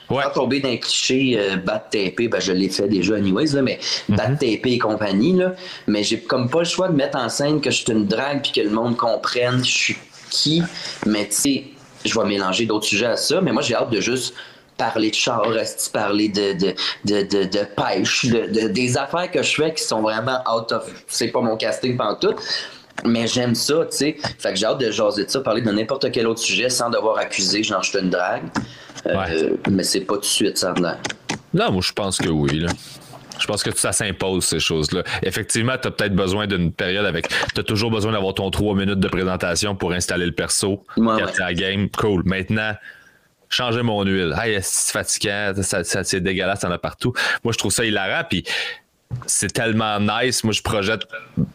Ouais. 0.10 0.24
Sans 0.24 0.30
tomber 0.32 0.60
d'un 0.60 0.78
cliché 0.78 1.36
euh, 1.38 1.58
bat 1.58 1.80
TP, 1.80 2.28
ben 2.30 2.40
je 2.40 2.52
l'ai 2.52 2.70
fait 2.70 2.88
déjà 2.88 3.16
anyways, 3.16 3.54
là, 3.54 3.62
mais 3.62 3.80
bat 4.10 4.30
TP 4.30 4.68
et 4.68 4.78
compagnie, 4.78 5.34
là. 5.34 5.54
Mais 5.88 6.04
j'ai 6.04 6.20
comme 6.22 6.50
pas 6.50 6.60
le 6.60 6.66
choix 6.66 6.88
de 6.90 6.96
mettre 6.96 7.18
en 7.18 7.30
scène 7.30 7.60
que 7.62 7.72
je 7.72 7.78
suis 7.78 7.92
une 7.92 8.06
drague 8.06 8.42
puis 8.44 8.52
que 8.52 8.62
le 8.62 8.70
monde 8.70 8.98
comprenne 8.98 9.64
je 9.64 9.72
suis 9.72 9.98
qui. 10.30 10.62
Mais 11.06 11.28
tu 11.28 11.34
sais, 11.36 11.64
je 12.04 12.20
vais 12.20 12.26
mélanger 12.26 12.66
d'autres 12.66 12.86
sujets 12.86 13.08
à 13.08 13.18
ça. 13.18 13.42
Mais 13.42 13.52
moi, 13.52 13.62
j'ai 13.64 13.76
hâte 13.76 13.90
de 13.90 14.00
juste 14.00 14.36
parler 14.78 15.10
de 15.12 15.16
char, 15.16 15.44
parler 15.94 16.30
de, 16.30 16.54
de, 16.54 16.74
de, 17.06 17.22
de, 17.28 17.44
de 17.46 17.66
pêche, 17.76 18.26
de, 18.26 18.48
de- 18.48 18.68
des 18.68 18.98
affaires 18.98 19.30
que 19.32 19.42
je 19.42 19.56
fais 19.56 19.74
qui 19.74 19.84
sont 19.84 20.02
vraiment 20.02 20.40
out 20.54 20.72
of. 20.72 20.84
C'est 21.08 21.30
pas 21.30 21.42
mon 21.42 21.56
casting 21.58 21.98
tout. 22.20 22.36
Mais 23.04 23.28
j'aime 23.28 23.56
ça, 23.56 23.86
tu 23.92 23.98
sais. 23.98 24.18
Fait 24.40 24.54
que 24.54 24.56
j'ai 24.60 24.66
hâte 24.66 24.80
de 24.80 24.90
jaser 24.90 25.26
de 25.26 25.30
ça, 25.30 25.42
parler 25.42 25.62
de 25.62 25.70
n'importe 25.72 26.10
quel 26.12 26.28
autre 26.28 26.40
sujet 26.40 26.70
sans 26.70 26.90
devoir 26.90 27.18
accuser, 27.18 27.62
genre, 27.62 27.84
je 27.84 27.90
suis 27.90 28.00
une 28.00 28.10
drague. 28.10 28.44
Euh, 29.08 29.16
Ouais. 29.18 29.54
mais 29.70 29.84
c'est 29.84 30.00
pas 30.02 30.16
tout 30.16 30.22
de 30.22 30.26
suite, 30.26 30.58
ça 30.58 30.74
l'air. 30.82 30.98
Non, 31.54 31.72
moi, 31.72 31.82
je 31.84 31.92
pense 31.94 32.18
que 32.18 32.30
oui, 32.30 32.60
là. 32.62 32.70
Je 33.38 33.46
pense 33.48 33.64
que 33.64 33.76
ça 33.78 33.92
s'impose, 33.92 34.46
ces 34.46 34.60
choses-là. 34.62 35.04
Effectivement, 35.22 35.74
tu 35.80 35.90
as 35.90 35.92
peut-être 35.92 36.16
besoin 36.16 36.48
d'une 36.48 36.72
période 36.72 37.06
avec. 37.06 37.28
Tu 37.54 37.60
as 37.60 37.64
toujours 37.64 37.92
besoin 37.92 38.14
d'avoir 38.14 38.34
ton 38.34 38.50
3 38.50 38.74
minutes 38.76 39.00
de 39.02 39.08
présentation 39.10 39.76
pour 39.76 39.92
installer 39.92 40.26
le 40.26 40.32
perso, 40.32 40.86
Ouais, 40.96 41.16
ouais. 41.16 41.24
la 41.38 41.54
game. 41.54 41.90
Cool. 41.98 42.24
Maintenant, 42.26 42.72
changer 43.50 43.82
mon 43.82 44.04
huile. 44.04 44.34
Hey, 44.42 44.60
c'est 44.62 44.92
fatigant, 44.92 45.54
ça, 45.62 45.84
ça- 45.84 46.04
c'est 46.04 46.20
dégueulasse, 46.22 46.62
il 46.64 46.66
y 46.66 46.70
en 46.70 46.72
a 46.72 46.78
partout. 46.78 47.14
Moi, 47.44 47.54
je 47.54 47.58
trouve 47.58 47.72
ça 47.72 47.86
hilarant, 47.86 48.24
puis 48.30 48.44
c'est 49.28 49.52
tellement 49.54 50.00
nice. 50.00 50.44
Moi, 50.44 50.54
je 50.54 50.62
projette 50.62 51.04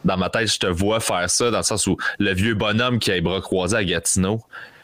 dans 0.04 0.16
ma 0.16 0.30
tête, 0.30 0.52
je 0.52 0.58
te 0.58 0.66
vois 0.66 1.00
faire 1.00 1.28
ça, 1.28 1.50
dans 1.50 1.58
le 1.58 1.62
sens 1.64 1.86
où 1.86 1.96
le 2.18 2.32
vieux 2.32 2.54
bonhomme 2.54 2.98
qui 2.98 3.10
a 3.10 3.14
les 3.14 3.20
bras 3.20 3.40
croisés 3.40 3.76
à 3.76 3.84
Gatineau, 3.84 4.40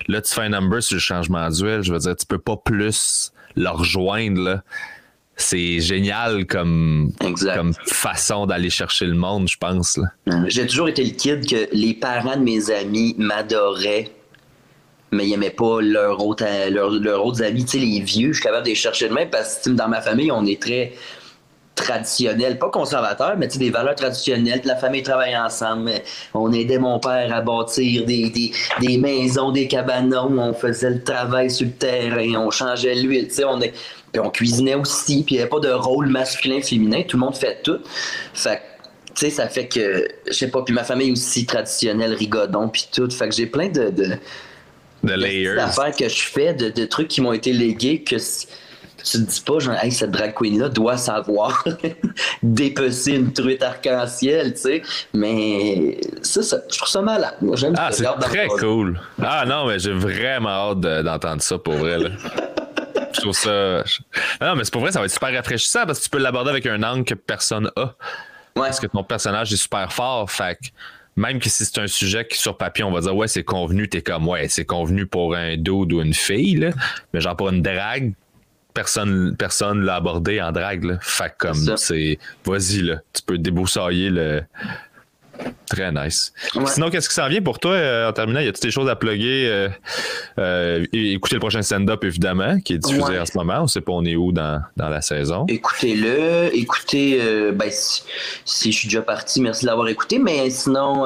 là, 0.08 0.20
tu 0.20 0.32
fais 0.32 0.42
un 0.42 0.50
number 0.50 0.82
sur 0.82 0.96
le 0.96 1.00
changement 1.00 1.48
d'huile. 1.48 1.80
Je 1.82 1.92
veux 1.92 1.98
dire, 1.98 2.16
tu 2.16 2.26
peux 2.26 2.38
pas 2.38 2.56
plus 2.56 3.32
le 3.56 3.68
rejoindre, 3.70 4.40
là. 4.42 4.62
C'est 5.38 5.80
génial 5.80 6.46
comme, 6.46 7.12
Exact. 7.20 7.56
comme 7.56 7.74
façon 7.84 8.46
d'aller 8.46 8.70
chercher 8.70 9.04
le 9.04 9.14
monde, 9.14 9.48
je 9.48 9.58
pense. 9.58 10.00
J'ai 10.46 10.66
toujours 10.66 10.88
été 10.88 11.04
le 11.04 11.10
kid 11.10 11.46
que 11.46 11.68
les 11.72 11.92
parents 11.92 12.36
de 12.38 12.42
mes 12.42 12.70
amis 12.70 13.14
m'adoraient, 13.18 14.10
mais 15.12 15.26
ils 15.26 15.30
n'aimaient 15.30 15.50
pas 15.50 15.80
leurs 15.80 16.24
autres, 16.24 16.44
leurs, 16.70 16.90
leurs 16.90 17.24
autres 17.24 17.42
amis. 17.42 17.64
Tu 17.64 17.78
les 17.78 18.00
vieux, 18.00 18.32
je 18.32 18.38
suis 18.38 18.42
capable 18.42 18.64
de 18.64 18.70
les 18.70 18.74
chercher 18.74 19.08
de 19.08 19.14
même 19.14 19.30
parce 19.30 19.58
que 19.58 19.70
dans 19.70 19.88
ma 19.88 20.00
famille, 20.00 20.30
on 20.32 20.44
est 20.44 20.60
très 20.60 20.92
traditionnel, 21.76 22.58
pas 22.58 22.70
conservateur, 22.70 23.36
mais 23.36 23.46
des 23.46 23.70
valeurs 23.70 23.94
traditionnelles. 23.94 24.62
La 24.64 24.76
famille 24.76 25.02
travaille 25.02 25.36
ensemble. 25.36 25.92
On 26.34 26.52
aidait 26.52 26.78
mon 26.78 26.98
père 26.98 27.32
à 27.32 27.42
bâtir 27.42 28.04
des, 28.06 28.30
des, 28.30 28.50
des 28.80 28.96
maisons, 28.98 29.52
des 29.52 29.68
cabanons. 29.68 30.38
On 30.38 30.54
faisait 30.54 30.90
le 30.90 31.04
travail 31.04 31.50
sur 31.50 31.66
le 31.66 31.72
terrain. 31.72 32.34
On 32.36 32.50
changeait 32.50 32.94
l'huile. 32.94 33.28
On 33.46 33.60
est, 33.60 33.74
Puis 34.10 34.20
on 34.20 34.30
cuisinait 34.30 34.74
aussi, 34.74 35.22
puis 35.22 35.34
il 35.34 35.38
n'y 35.38 35.42
avait 35.42 35.50
pas 35.50 35.60
de 35.60 35.70
rôle 35.70 36.08
masculin-féminin, 36.08 37.02
tout 37.02 37.18
le 37.18 37.24
monde 37.24 37.36
fait 37.36 37.62
tout. 37.62 37.78
Fait 38.32 38.62
tu 39.14 39.24
sais, 39.24 39.30
ça 39.30 39.48
fait 39.48 39.66
que, 39.66 40.06
je 40.26 40.32
sais 40.32 40.50
pas, 40.50 40.62
puis 40.62 40.74
ma 40.74 40.84
famille 40.84 41.10
aussi 41.10 41.46
traditionnelle, 41.46 42.12
rigodon, 42.12 42.68
puis 42.68 42.86
tout. 42.92 43.10
Fait 43.10 43.26
que 43.28 43.34
j'ai 43.34 43.46
plein 43.46 43.68
de, 43.68 43.90
de 45.06 45.14
layers. 45.14 45.56
d'affaires 45.56 45.94
que 45.94 46.08
je 46.08 46.22
fais, 46.22 46.54
de, 46.54 46.68
de 46.68 46.84
trucs 46.84 47.08
qui 47.08 47.20
m'ont 47.20 47.32
été 47.32 47.52
légués 47.52 48.02
que 48.02 48.16
tu 49.06 49.18
te 49.18 49.30
dis 49.30 49.40
pas, 49.40 49.58
genre, 49.58 49.76
hey, 49.82 49.92
cette 49.92 50.10
drag 50.10 50.34
queen-là 50.34 50.68
doit 50.68 50.96
savoir 50.96 51.64
dépecer 52.42 53.12
une 53.12 53.32
truite 53.32 53.62
arc-en-ciel, 53.62 54.54
tu 54.54 54.60
sais. 54.60 54.82
Mais 55.14 56.00
ça, 56.22 56.42
ça, 56.42 56.58
je 56.70 56.76
trouve 56.76 56.88
ça 56.88 57.02
malade. 57.02 57.34
J'aime 57.54 57.74
Ah, 57.78 57.90
c'est 57.92 58.04
très 58.20 58.48
cool. 58.48 59.00
Ah 59.22 59.44
non, 59.46 59.66
mais 59.66 59.78
j'ai 59.78 59.92
vraiment 59.92 60.72
hâte 60.72 60.80
d'entendre 60.80 61.42
ça 61.42 61.58
pour 61.58 61.74
vrai. 61.74 61.98
Là. 61.98 62.08
je 63.12 63.20
trouve 63.20 63.34
ça. 63.34 63.84
Non, 64.40 64.56
mais 64.56 64.64
c'est 64.64 64.72
pour 64.72 64.82
vrai, 64.82 64.92
ça 64.92 64.98
va 64.98 65.04
être 65.04 65.12
super 65.12 65.32
rafraîchissant 65.32 65.86
parce 65.86 66.00
que 66.00 66.04
tu 66.04 66.10
peux 66.10 66.18
l'aborder 66.18 66.50
avec 66.50 66.66
un 66.66 66.82
angle 66.82 67.04
que 67.04 67.14
personne 67.14 67.70
a. 67.76 67.94
Parce 68.54 68.80
que 68.80 68.86
ton 68.86 69.04
personnage 69.04 69.52
est 69.52 69.56
super 69.56 69.92
fort. 69.92 70.30
Fait 70.30 70.58
même 71.16 71.38
que 71.38 71.48
si 71.48 71.64
c'est 71.64 71.78
un 71.78 71.86
sujet 71.86 72.26
qui 72.26 72.38
sur 72.38 72.56
papier, 72.56 72.84
on 72.84 72.92
va 72.92 73.00
dire 73.00 73.16
ouais, 73.16 73.28
c'est 73.28 73.44
convenu, 73.44 73.88
t'es 73.88 74.02
comme 74.02 74.28
ouais, 74.28 74.48
c'est 74.48 74.64
convenu 74.64 75.06
pour 75.06 75.34
un 75.34 75.56
dude 75.56 75.92
ou 75.92 76.00
une 76.00 76.14
fille, 76.14 76.56
là. 76.56 76.70
mais 77.12 77.20
genre 77.20 77.36
pour 77.36 77.48
une 77.48 77.62
drague, 77.62 78.12
personne 78.76 79.34
personne 79.36 79.80
l'a 79.80 79.96
abordé 79.96 80.40
en 80.40 80.52
drague. 80.52 80.84
Là. 80.84 80.98
Fait 81.00 81.32
comme 81.36 81.76
c'est. 81.76 82.18
Vas-y, 82.44 82.82
là. 82.82 83.00
Tu 83.12 83.22
peux 83.22 83.38
déboussailler 83.38 84.10
le. 84.10 84.42
Très 85.68 85.90
nice. 85.90 86.32
Sinon, 86.66 86.90
qu'est-ce 86.90 87.08
qui 87.08 87.14
s'en 87.14 87.28
vient 87.28 87.42
pour 87.42 87.58
toi 87.58 87.72
euh, 87.72 88.08
en 88.08 88.12
terminant? 88.12 88.40
Y 88.40 88.48
a-t-il 88.48 88.62
des 88.62 88.70
choses 88.70 88.88
à 88.88 88.94
plugger? 88.94 89.48
Euh, 89.48 89.68
euh, 90.38 90.86
écoutez 90.92 91.34
le 91.34 91.40
prochain 91.40 91.62
stand-up, 91.62 92.04
évidemment, 92.04 92.60
qui 92.60 92.74
est 92.74 92.78
diffusé 92.78 93.18
en 93.18 93.26
ce 93.26 93.36
moment? 93.36 93.58
On 93.58 93.62
ne 93.62 93.66
sait 93.66 93.80
pas 93.80 93.92
on 93.92 94.04
est 94.04 94.14
où 94.14 94.30
dans, 94.32 94.62
la 94.76 95.00
saison? 95.00 95.44
Écoutez-le. 95.48 96.54
Écoutez, 96.54 97.20
ben, 97.52 97.70
si, 97.70 98.72
je 98.72 98.78
suis 98.78 98.88
déjà 98.88 99.02
parti, 99.02 99.40
merci 99.40 99.64
de 99.64 99.70
l'avoir 99.70 99.88
écouté. 99.88 100.18
Mais 100.18 100.48
sinon, 100.50 101.04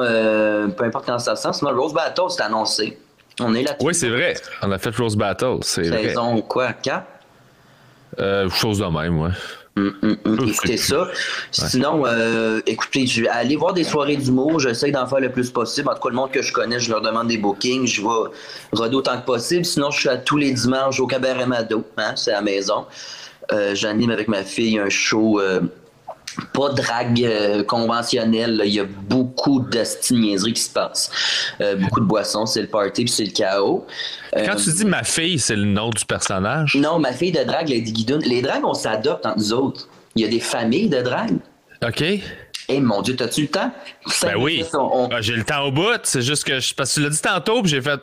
peu 0.77 0.83
importe 0.83 1.05
quand 1.05 1.19
ça 1.19 1.35
sent, 1.35 1.53
sinon 1.53 1.71
Rose 1.75 1.93
Battle, 1.93 2.29
c'est 2.29 2.43
annoncé. 2.43 2.97
On 3.39 3.55
est 3.55 3.63
là. 3.63 3.75
Oui, 3.81 3.95
c'est 3.95 4.09
vrai. 4.09 4.35
On 4.61 4.71
a 4.71 4.77
fait 4.77 4.95
Rose 4.95 5.15
Battle. 5.15 5.57
Saison 5.61 6.41
quoi? 6.41 6.73
4? 6.73 7.05
Euh, 8.19 8.49
chose 8.49 8.79
de 8.79 8.85
même, 8.85 9.19
ouais. 9.19 9.29
Hum, 9.81 9.93
hum, 10.03 10.17
hum. 10.25 10.47
écoutez 10.47 10.77
ça. 10.77 11.07
Sinon, 11.51 12.03
euh, 12.05 12.61
écoutez, 12.67 13.07
je 13.07 13.23
vais 13.23 13.27
aller 13.29 13.55
voir 13.55 13.73
des 13.73 13.83
soirées 13.83 14.17
d'humour. 14.17 14.59
J'essaie 14.59 14.91
d'en 14.91 15.07
faire 15.07 15.19
le 15.19 15.31
plus 15.31 15.49
possible. 15.49 15.89
En 15.89 15.95
tout 15.95 16.01
cas, 16.01 16.09
le 16.09 16.15
monde 16.15 16.31
que 16.31 16.41
je 16.41 16.53
connais, 16.53 16.79
je 16.79 16.91
leur 16.91 17.01
demande 17.01 17.27
des 17.27 17.37
bookings. 17.37 17.87
Je 17.87 18.01
vais 18.01 18.07
roder 18.73 18.95
autant 18.95 19.19
que 19.19 19.25
possible. 19.25 19.65
Sinon, 19.65 19.89
je 19.89 20.01
suis 20.01 20.09
à 20.09 20.17
tous 20.17 20.37
les 20.37 20.51
dimanches 20.51 20.99
au 20.99 21.07
Cabaret 21.07 21.47
Mado. 21.47 21.83
Hein, 21.97 22.13
c'est 22.15 22.31
à 22.31 22.35
la 22.35 22.41
maison. 22.41 22.85
Euh, 23.51 23.73
j'anime 23.73 24.11
avec 24.11 24.27
ma 24.27 24.43
fille 24.43 24.77
un 24.77 24.89
show 24.89 25.39
euh, 25.39 25.61
pas 26.53 26.69
drague 26.69 27.23
euh, 27.23 27.63
conventionnelle. 27.63 28.61
Il 28.65 28.73
y 28.73 28.79
a 28.79 28.85
beaucoup 28.85 29.59
de 29.59 29.81
qui 29.81 30.61
se 30.61 30.69
passent. 30.69 31.11
Euh, 31.61 31.75
beaucoup 31.75 31.99
de 31.99 32.05
boissons, 32.05 32.45
c'est 32.45 32.61
le 32.61 32.67
party 32.67 33.03
puis 33.03 33.13
c'est 33.13 33.25
le 33.25 33.31
chaos. 33.31 33.85
Quand 34.33 34.55
tu 34.55 34.71
dis 34.71 34.85
ma 34.85 35.03
fille, 35.03 35.39
c'est 35.39 35.55
le 35.55 35.65
nom 35.65 35.89
du 35.89 36.05
personnage? 36.05 36.75
Non, 36.75 36.99
ma 36.99 37.11
fille 37.11 37.31
de 37.31 37.43
drague, 37.43 37.69
Lady 37.69 37.91
Guidoune. 37.91 38.21
Les 38.21 38.41
dragues, 38.41 38.65
on 38.65 38.73
s'adopte 38.73 39.25
entre 39.25 39.37
nous 39.37 39.53
autres. 39.53 39.87
Il 40.15 40.21
y 40.21 40.25
a 40.25 40.27
des 40.29 40.39
familles 40.39 40.89
de 40.89 41.01
drague. 41.01 41.37
OK. 41.85 42.03
Eh 42.67 42.79
mon 42.79 43.01
Dieu, 43.01 43.15
t'as-tu 43.15 43.43
le 43.43 43.47
temps? 43.47 43.71
ben 44.21 44.35
oui. 44.37 44.63
Ah, 45.11 45.21
j'ai 45.21 45.33
le 45.33 45.43
temps 45.43 45.65
au 45.65 45.71
bout. 45.71 45.99
C'est 46.03 46.21
juste 46.21 46.43
que 46.43 46.59
je, 46.59 46.73
parce 46.73 46.91
que 46.91 46.95
tu 46.95 47.01
l'as 47.01 47.09
dit 47.09 47.21
tantôt, 47.21 47.61
puis 47.61 47.71
j'ai 47.71 47.81
fait. 47.81 47.99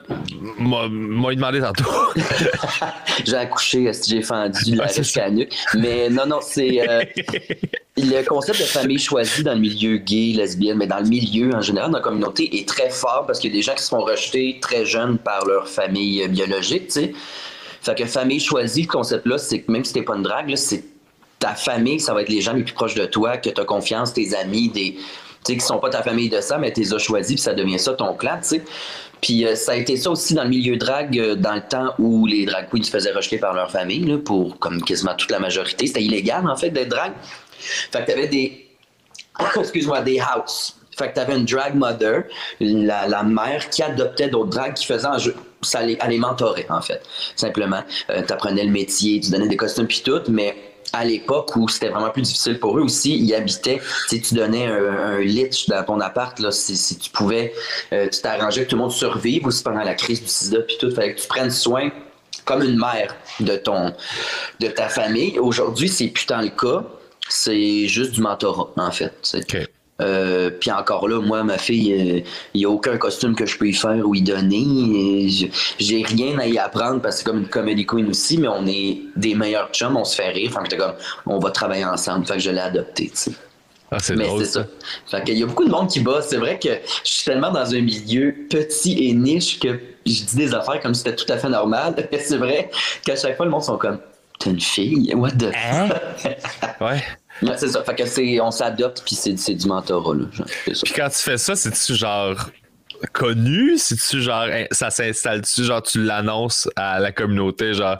M'a 0.58 0.88
demandé 0.88 1.60
tantôt. 1.60 1.84
j'ai 3.24 3.36
accouché, 3.36 3.90
j'ai 4.06 4.22
fendu 4.22 4.74
la 4.74 4.86
ah, 4.86 5.28
Mais 5.74 6.08
non, 6.10 6.26
non, 6.26 6.38
c'est. 6.42 6.88
Euh, 6.88 7.04
le 7.96 8.22
concept 8.22 8.60
de 8.60 8.64
famille 8.64 8.98
choisie 8.98 9.42
dans 9.42 9.54
le 9.54 9.60
milieu 9.60 9.96
gay, 9.96 10.32
lesbienne, 10.36 10.78
mais 10.78 10.86
dans 10.86 11.00
le 11.00 11.08
milieu 11.08 11.54
en 11.54 11.60
général, 11.60 11.90
dans 11.90 11.98
la 11.98 12.04
communauté, 12.04 12.58
est 12.58 12.68
très 12.68 12.90
fort 12.90 13.24
parce 13.26 13.38
qu'il 13.38 13.50
y 13.50 13.54
a 13.54 13.56
des 13.56 13.62
gens 13.62 13.74
qui 13.74 13.82
se 13.82 13.88
font 13.88 14.00
rejeter 14.00 14.58
très 14.60 14.84
jeunes 14.84 15.18
par 15.18 15.44
leur 15.46 15.68
famille 15.68 16.26
biologique, 16.28 16.88
tu 16.88 16.92
sais. 16.92 17.12
Fait 17.80 17.94
que 17.94 18.04
famille 18.06 18.40
choisie, 18.40 18.82
le 18.82 18.88
concept-là, 18.88 19.38
c'est 19.38 19.62
que 19.62 19.70
même 19.70 19.84
si 19.84 19.92
t'es 19.92 20.02
pas 20.02 20.16
une 20.16 20.22
drague, 20.22 20.54
c'est 20.56 20.84
ta 21.38 21.54
famille, 21.54 22.00
ça 22.00 22.14
va 22.14 22.22
être 22.22 22.28
les 22.28 22.40
gens 22.40 22.52
les 22.52 22.62
plus 22.62 22.74
proches 22.74 22.94
de 22.94 23.06
toi, 23.06 23.36
que 23.36 23.50
tu 23.50 23.60
as 23.60 23.64
confiance, 23.64 24.12
tes 24.12 24.34
amis, 24.34 24.68
des, 24.68 24.94
tu 24.94 25.02
sais, 25.44 25.54
qui 25.54 25.64
sont 25.64 25.78
pas 25.78 25.90
ta 25.90 26.02
famille 26.02 26.28
de 26.28 26.40
ça, 26.40 26.58
mais 26.58 26.72
tu 26.72 26.80
les 26.80 26.94
as 26.94 26.98
choisis, 26.98 27.34
puis 27.34 27.42
ça 27.42 27.54
devient 27.54 27.78
ça 27.78 27.94
ton 27.94 28.14
clan, 28.14 28.38
tu 28.42 28.48
sais. 28.48 28.62
Puis 29.20 29.46
euh, 29.46 29.54
ça 29.54 29.72
a 29.72 29.74
été 29.74 29.96
ça 29.96 30.10
aussi 30.10 30.34
dans 30.34 30.44
le 30.44 30.50
milieu 30.50 30.76
drag, 30.76 31.18
euh, 31.18 31.34
dans 31.34 31.54
le 31.54 31.60
temps 31.60 31.94
où 31.98 32.26
les 32.26 32.46
drag 32.46 32.68
queens 32.70 32.82
se 32.82 32.90
faisaient 32.90 33.12
rejeter 33.12 33.38
par 33.38 33.54
leur 33.54 33.70
famille, 33.70 34.16
pour 34.18 34.58
comme 34.58 34.82
quasiment 34.82 35.14
toute 35.14 35.30
la 35.30 35.40
majorité. 35.40 35.86
C'était 35.86 36.02
illégal, 36.02 36.48
en 36.48 36.56
fait, 36.56 36.70
d'être 36.70 36.88
drag. 36.88 37.12
Fait 37.58 38.00
que 38.00 38.06
t'avais 38.06 38.28
des. 38.28 38.66
Excuse-moi, 39.56 40.02
des 40.02 40.20
house. 40.20 40.76
Fait 40.96 41.10
que 41.10 41.14
t'avais 41.14 41.36
une 41.36 41.44
drag 41.44 41.74
mother, 41.76 42.24
la, 42.60 43.22
mère 43.22 43.70
qui 43.70 43.82
adoptait 43.82 44.28
d'autres 44.28 44.50
drags 44.50 44.74
qui 44.74 44.84
faisaient 44.84 45.06
un 45.06 45.18
jeu. 45.18 45.34
Ça 45.62 45.82
les, 45.82 46.18
mentorait, 46.18 46.66
en 46.68 46.80
fait. 46.80 47.02
Simplement. 47.36 47.82
Euh, 48.10 48.22
tu 48.26 48.32
apprenais 48.32 48.64
le 48.64 48.70
métier, 48.70 49.20
tu 49.20 49.30
donnais 49.30 49.48
des 49.48 49.56
costumes 49.56 49.86
puis 49.86 50.02
tout, 50.04 50.22
mais 50.28 50.56
à 50.92 51.04
l'époque 51.04 51.54
où 51.56 51.68
c'était 51.68 51.88
vraiment 51.88 52.10
plus 52.10 52.22
difficile 52.22 52.58
pour 52.58 52.78
eux 52.78 52.82
aussi, 52.82 53.18
ils 53.18 53.34
habitaient, 53.34 53.80
tu 54.08 54.20
tu 54.20 54.34
donnais 54.34 54.66
un, 54.66 55.20
lit 55.20 55.48
dans 55.68 55.84
ton 55.84 56.00
appart, 56.00 56.38
là, 56.40 56.50
si, 56.50 56.98
tu 56.98 57.10
pouvais, 57.10 57.52
euh, 57.92 58.08
tu 58.08 58.20
t'arrangeais 58.20 58.64
que 58.64 58.70
tout 58.70 58.76
le 58.76 58.82
monde 58.82 58.92
survive 58.92 59.46
aussi 59.46 59.62
pendant 59.62 59.82
la 59.82 59.94
crise 59.94 60.20
du 60.20 60.28
sida, 60.28 60.60
puis 60.60 60.76
tout, 60.78 60.90
fallait 60.90 61.14
que 61.14 61.20
tu 61.20 61.28
prennes 61.28 61.50
soin 61.50 61.90
comme 62.44 62.62
une 62.62 62.78
mère 62.78 63.14
de 63.40 63.56
ton 63.56 63.92
de 64.60 64.68
ta 64.68 64.88
famille. 64.88 65.38
Aujourd'hui, 65.38 65.88
c'est 65.88 66.08
putain 66.08 66.42
le 66.42 66.48
cas. 66.48 66.82
C'est 67.28 67.86
juste 67.86 68.12
du 68.12 68.22
mentorat, 68.22 68.70
en 68.76 68.90
fait. 68.90 69.12
Euh, 70.00 70.50
puis 70.50 70.70
encore 70.70 71.08
là, 71.08 71.20
moi, 71.20 71.42
ma 71.42 71.58
fille, 71.58 71.90
il 71.90 72.18
euh, 72.18 72.20
n'y 72.54 72.64
a 72.64 72.70
aucun 72.70 72.96
costume 72.98 73.34
que 73.34 73.46
je 73.46 73.58
peux 73.58 73.68
y 73.68 73.72
faire 73.72 74.06
ou 74.06 74.14
y 74.14 74.22
donner. 74.22 75.28
J'ai 75.78 76.02
rien 76.04 76.38
à 76.38 76.46
y 76.46 76.56
apprendre 76.56 77.00
parce 77.00 77.16
que 77.16 77.18
c'est 77.18 77.24
comme 77.24 77.38
une 77.38 77.48
comédie 77.48 77.84
queen 77.84 78.08
aussi, 78.08 78.38
mais 78.38 78.48
on 78.48 78.64
est 78.66 79.00
des 79.16 79.34
meilleurs 79.34 79.70
chums, 79.72 79.96
on 79.96 80.04
se 80.04 80.14
fait 80.14 80.28
rire. 80.28 80.52
Fait 80.52 80.76
que 80.76 80.80
comme, 80.80 80.94
on 81.26 81.38
va 81.40 81.50
travailler 81.50 81.84
ensemble. 81.84 82.26
Fait 82.26 82.34
que 82.34 82.40
je 82.40 82.50
l'ai 82.50 82.60
adopté, 82.60 83.10
Ah, 83.90 83.98
c'est 83.98 84.14
Mais 84.14 84.28
c'est 84.38 84.44
ça. 84.44 84.66
Fait 85.10 85.24
qu'il 85.24 85.36
y 85.36 85.42
a 85.42 85.46
beaucoup 85.46 85.64
de 85.64 85.70
monde 85.70 85.88
qui 85.88 85.98
bosse. 85.98 86.26
C'est 86.28 86.36
vrai 86.36 86.60
que 86.60 86.68
je 86.68 87.10
suis 87.10 87.24
tellement 87.24 87.50
dans 87.50 87.74
un 87.74 87.80
milieu 87.80 88.32
petit 88.48 89.08
et 89.08 89.12
niche 89.14 89.58
que 89.58 89.80
je 90.06 90.22
dis 90.24 90.36
des 90.36 90.54
affaires 90.54 90.80
comme 90.80 90.94
si 90.94 91.02
c'était 91.02 91.16
tout 91.16 91.32
à 91.32 91.38
fait 91.38 91.48
normal. 91.48 92.08
c'est 92.20 92.36
vrai 92.36 92.70
qu'à 93.04 93.16
chaque 93.16 93.36
fois, 93.36 93.46
le 93.46 93.50
monde 93.50 93.64
sont 93.64 93.78
comme 93.78 93.98
T'es 94.38 94.50
une 94.50 94.60
fille? 94.60 95.12
What 95.16 95.32
the 95.32 95.50
hein? 95.52 95.88
Ouais 96.80 97.02
c'est 97.56 97.68
ça. 97.68 97.82
Fait 97.82 97.94
que 97.94 98.06
c'est, 98.06 98.40
on 98.40 98.50
s'adopte, 98.50 99.02
puis 99.04 99.14
c'est, 99.14 99.36
c'est 99.38 99.54
du 99.54 99.66
mentorat. 99.66 100.14
Là. 100.14 100.24
Puis 100.64 100.92
quand 100.94 101.08
tu 101.08 101.18
fais 101.18 101.38
ça, 101.38 101.56
c'est-tu 101.56 101.94
genre 101.94 102.50
connu? 103.12 103.78
C'est-tu 103.78 104.22
genre, 104.22 104.46
ça 104.70 104.90
s'installe-tu, 104.90 105.64
genre 105.64 105.82
tu 105.82 106.02
l'annonces 106.02 106.68
à 106.76 106.98
la 106.98 107.12
communauté, 107.12 107.74
genre, 107.74 107.98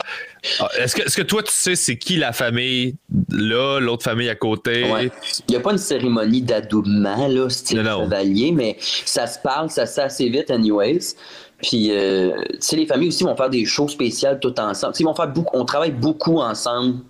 ah, 0.60 0.68
est-ce 0.78 0.96
que, 0.96 1.02
est-ce 1.02 1.16
que 1.16 1.22
toi 1.22 1.42
tu 1.42 1.52
sais 1.52 1.76
c'est 1.76 1.96
qui 1.96 2.16
la 2.16 2.32
famille 2.32 2.96
là, 3.30 3.80
l'autre 3.80 4.04
famille 4.04 4.28
à 4.28 4.34
côté? 4.34 4.82
Il 4.82 5.50
n'y 5.50 5.56
a 5.56 5.60
pas 5.60 5.72
une 5.72 5.78
cérémonie 5.78 6.42
d'adoubement, 6.42 7.28
là, 7.28 7.48
style 7.48 7.82
chevalier, 7.84 8.52
mais 8.52 8.76
ça 8.80 9.26
se 9.26 9.38
parle, 9.38 9.70
ça 9.70 9.86
se 9.86 9.94
fait 9.94 10.02
assez 10.02 10.28
vite, 10.28 10.50
anyways. 10.50 11.14
Puis, 11.62 11.90
euh, 11.90 12.40
tu 12.52 12.56
sais, 12.60 12.76
les 12.76 12.86
familles 12.86 13.08
aussi 13.08 13.24
vont 13.24 13.36
faire 13.36 13.50
des 13.50 13.64
shows 13.64 13.88
spéciales 13.88 14.38
tout 14.38 14.58
ensemble. 14.60 14.94
ils 14.98 15.04
vont 15.04 15.14
faire 15.14 15.28
beaucoup, 15.28 15.56
on 15.56 15.64
travaille 15.64 15.90
beaucoup 15.90 16.38
ensemble 16.38 17.00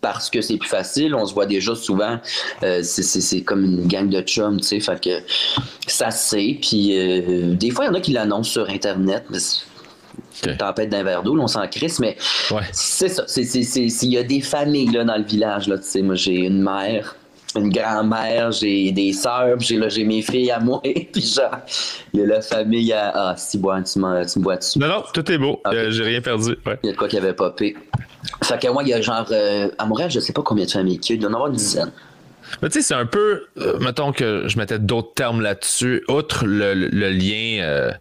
parce 0.00 0.30
que 0.30 0.40
c'est 0.40 0.56
plus 0.56 0.68
facile. 0.68 1.14
On 1.14 1.26
se 1.26 1.34
voit 1.34 1.46
déjà 1.46 1.74
souvent. 1.74 2.18
Euh, 2.62 2.82
c'est 2.82 3.40
comme 3.42 3.64
une 3.64 3.86
gang 3.86 4.08
de 4.08 4.20
chums, 4.20 4.60
tu 4.60 4.66
sais. 4.66 4.80
Fait 4.80 5.02
que 5.02 5.22
ça 5.86 6.10
c'est. 6.10 6.58
Puis 6.60 6.98
euh, 6.98 7.54
des 7.54 7.70
fois, 7.70 7.86
il 7.86 7.88
y 7.88 7.90
en 7.90 7.94
a 7.94 8.00
qui 8.00 8.12
l'annoncent 8.12 8.50
sur 8.50 8.68
Internet. 8.68 9.24
Mais 9.30 9.38
okay. 10.42 10.56
tempête 10.56 10.90
d'un 10.90 11.02
verre 11.02 11.22
d'eau, 11.22 11.38
on 11.38 11.46
s'en 11.46 11.66
crisse, 11.66 11.98
mais 11.98 12.16
c'est 12.72 13.08
ça. 13.08 13.24
Il 13.36 14.12
y 14.12 14.18
a 14.18 14.22
des 14.22 14.40
familles 14.40 14.90
là, 14.90 15.04
dans 15.04 15.16
le 15.16 15.24
village. 15.24 15.68
Là, 15.68 15.76
moi, 16.02 16.14
j'ai 16.14 16.36
une 16.36 16.62
mère, 16.62 17.16
une 17.56 17.70
grand-mère, 17.70 18.52
j'ai 18.52 18.92
des 18.92 19.12
sœurs, 19.12 19.58
j'ai 19.58 19.80
j'ai 19.88 20.04
mes 20.04 20.22
filles 20.22 20.50
à 20.50 20.60
moi, 20.60 20.80
puis 21.12 21.22
genre, 21.22 21.58
il 22.12 22.20
y 22.20 22.22
a 22.22 22.26
la 22.26 22.40
famille 22.42 22.92
à. 22.92 23.12
Ah, 23.14 23.34
si 23.36 23.58
bois, 23.58 23.80
tu, 23.82 23.98
me 23.98 24.40
bois 24.40 24.56
dessus. 24.56 24.78
Non, 24.78 24.88
non, 24.88 25.02
tout 25.12 25.30
est 25.30 25.38
beau. 25.38 25.60
Euh, 25.66 25.90
j'ai 25.90 26.04
rien 26.04 26.20
perdu. 26.20 26.56
Il 26.82 26.86
y 26.86 26.88
a 26.88 26.92
de 26.92 26.96
quoi 26.96 27.08
qui 27.08 27.16
avait 27.16 27.32
popé. 27.32 27.76
Fait 28.42 28.60
que 28.60 28.68
moi, 28.68 28.82
il 28.82 28.90
y 28.90 28.94
a 28.94 29.00
genre. 29.00 29.26
Euh, 29.30 29.70
à 29.78 29.86
Montréal, 29.86 30.10
je 30.10 30.20
sais 30.20 30.32
pas 30.32 30.42
combien 30.42 30.66
de 30.66 30.70
familles 30.70 31.00
il 31.02 31.08
y 31.08 31.12
a. 31.12 31.14
Il 31.14 31.20
doit 31.20 31.30
en 31.30 31.34
avoir 31.34 31.48
une 31.50 31.56
dizaine. 31.56 31.90
Mais 32.62 32.68
tu 32.68 32.80
sais, 32.80 32.88
c'est 32.88 32.94
un 32.94 33.06
peu, 33.06 33.46
euh, 33.58 33.78
mettons 33.80 34.12
que 34.12 34.44
je 34.46 34.58
mettais 34.58 34.78
d'autres 34.78 35.14
termes 35.14 35.40
là-dessus, 35.40 36.04
outre 36.08 36.44
le, 36.46 36.74
lien, 36.74 37.62
euh, 37.62 37.92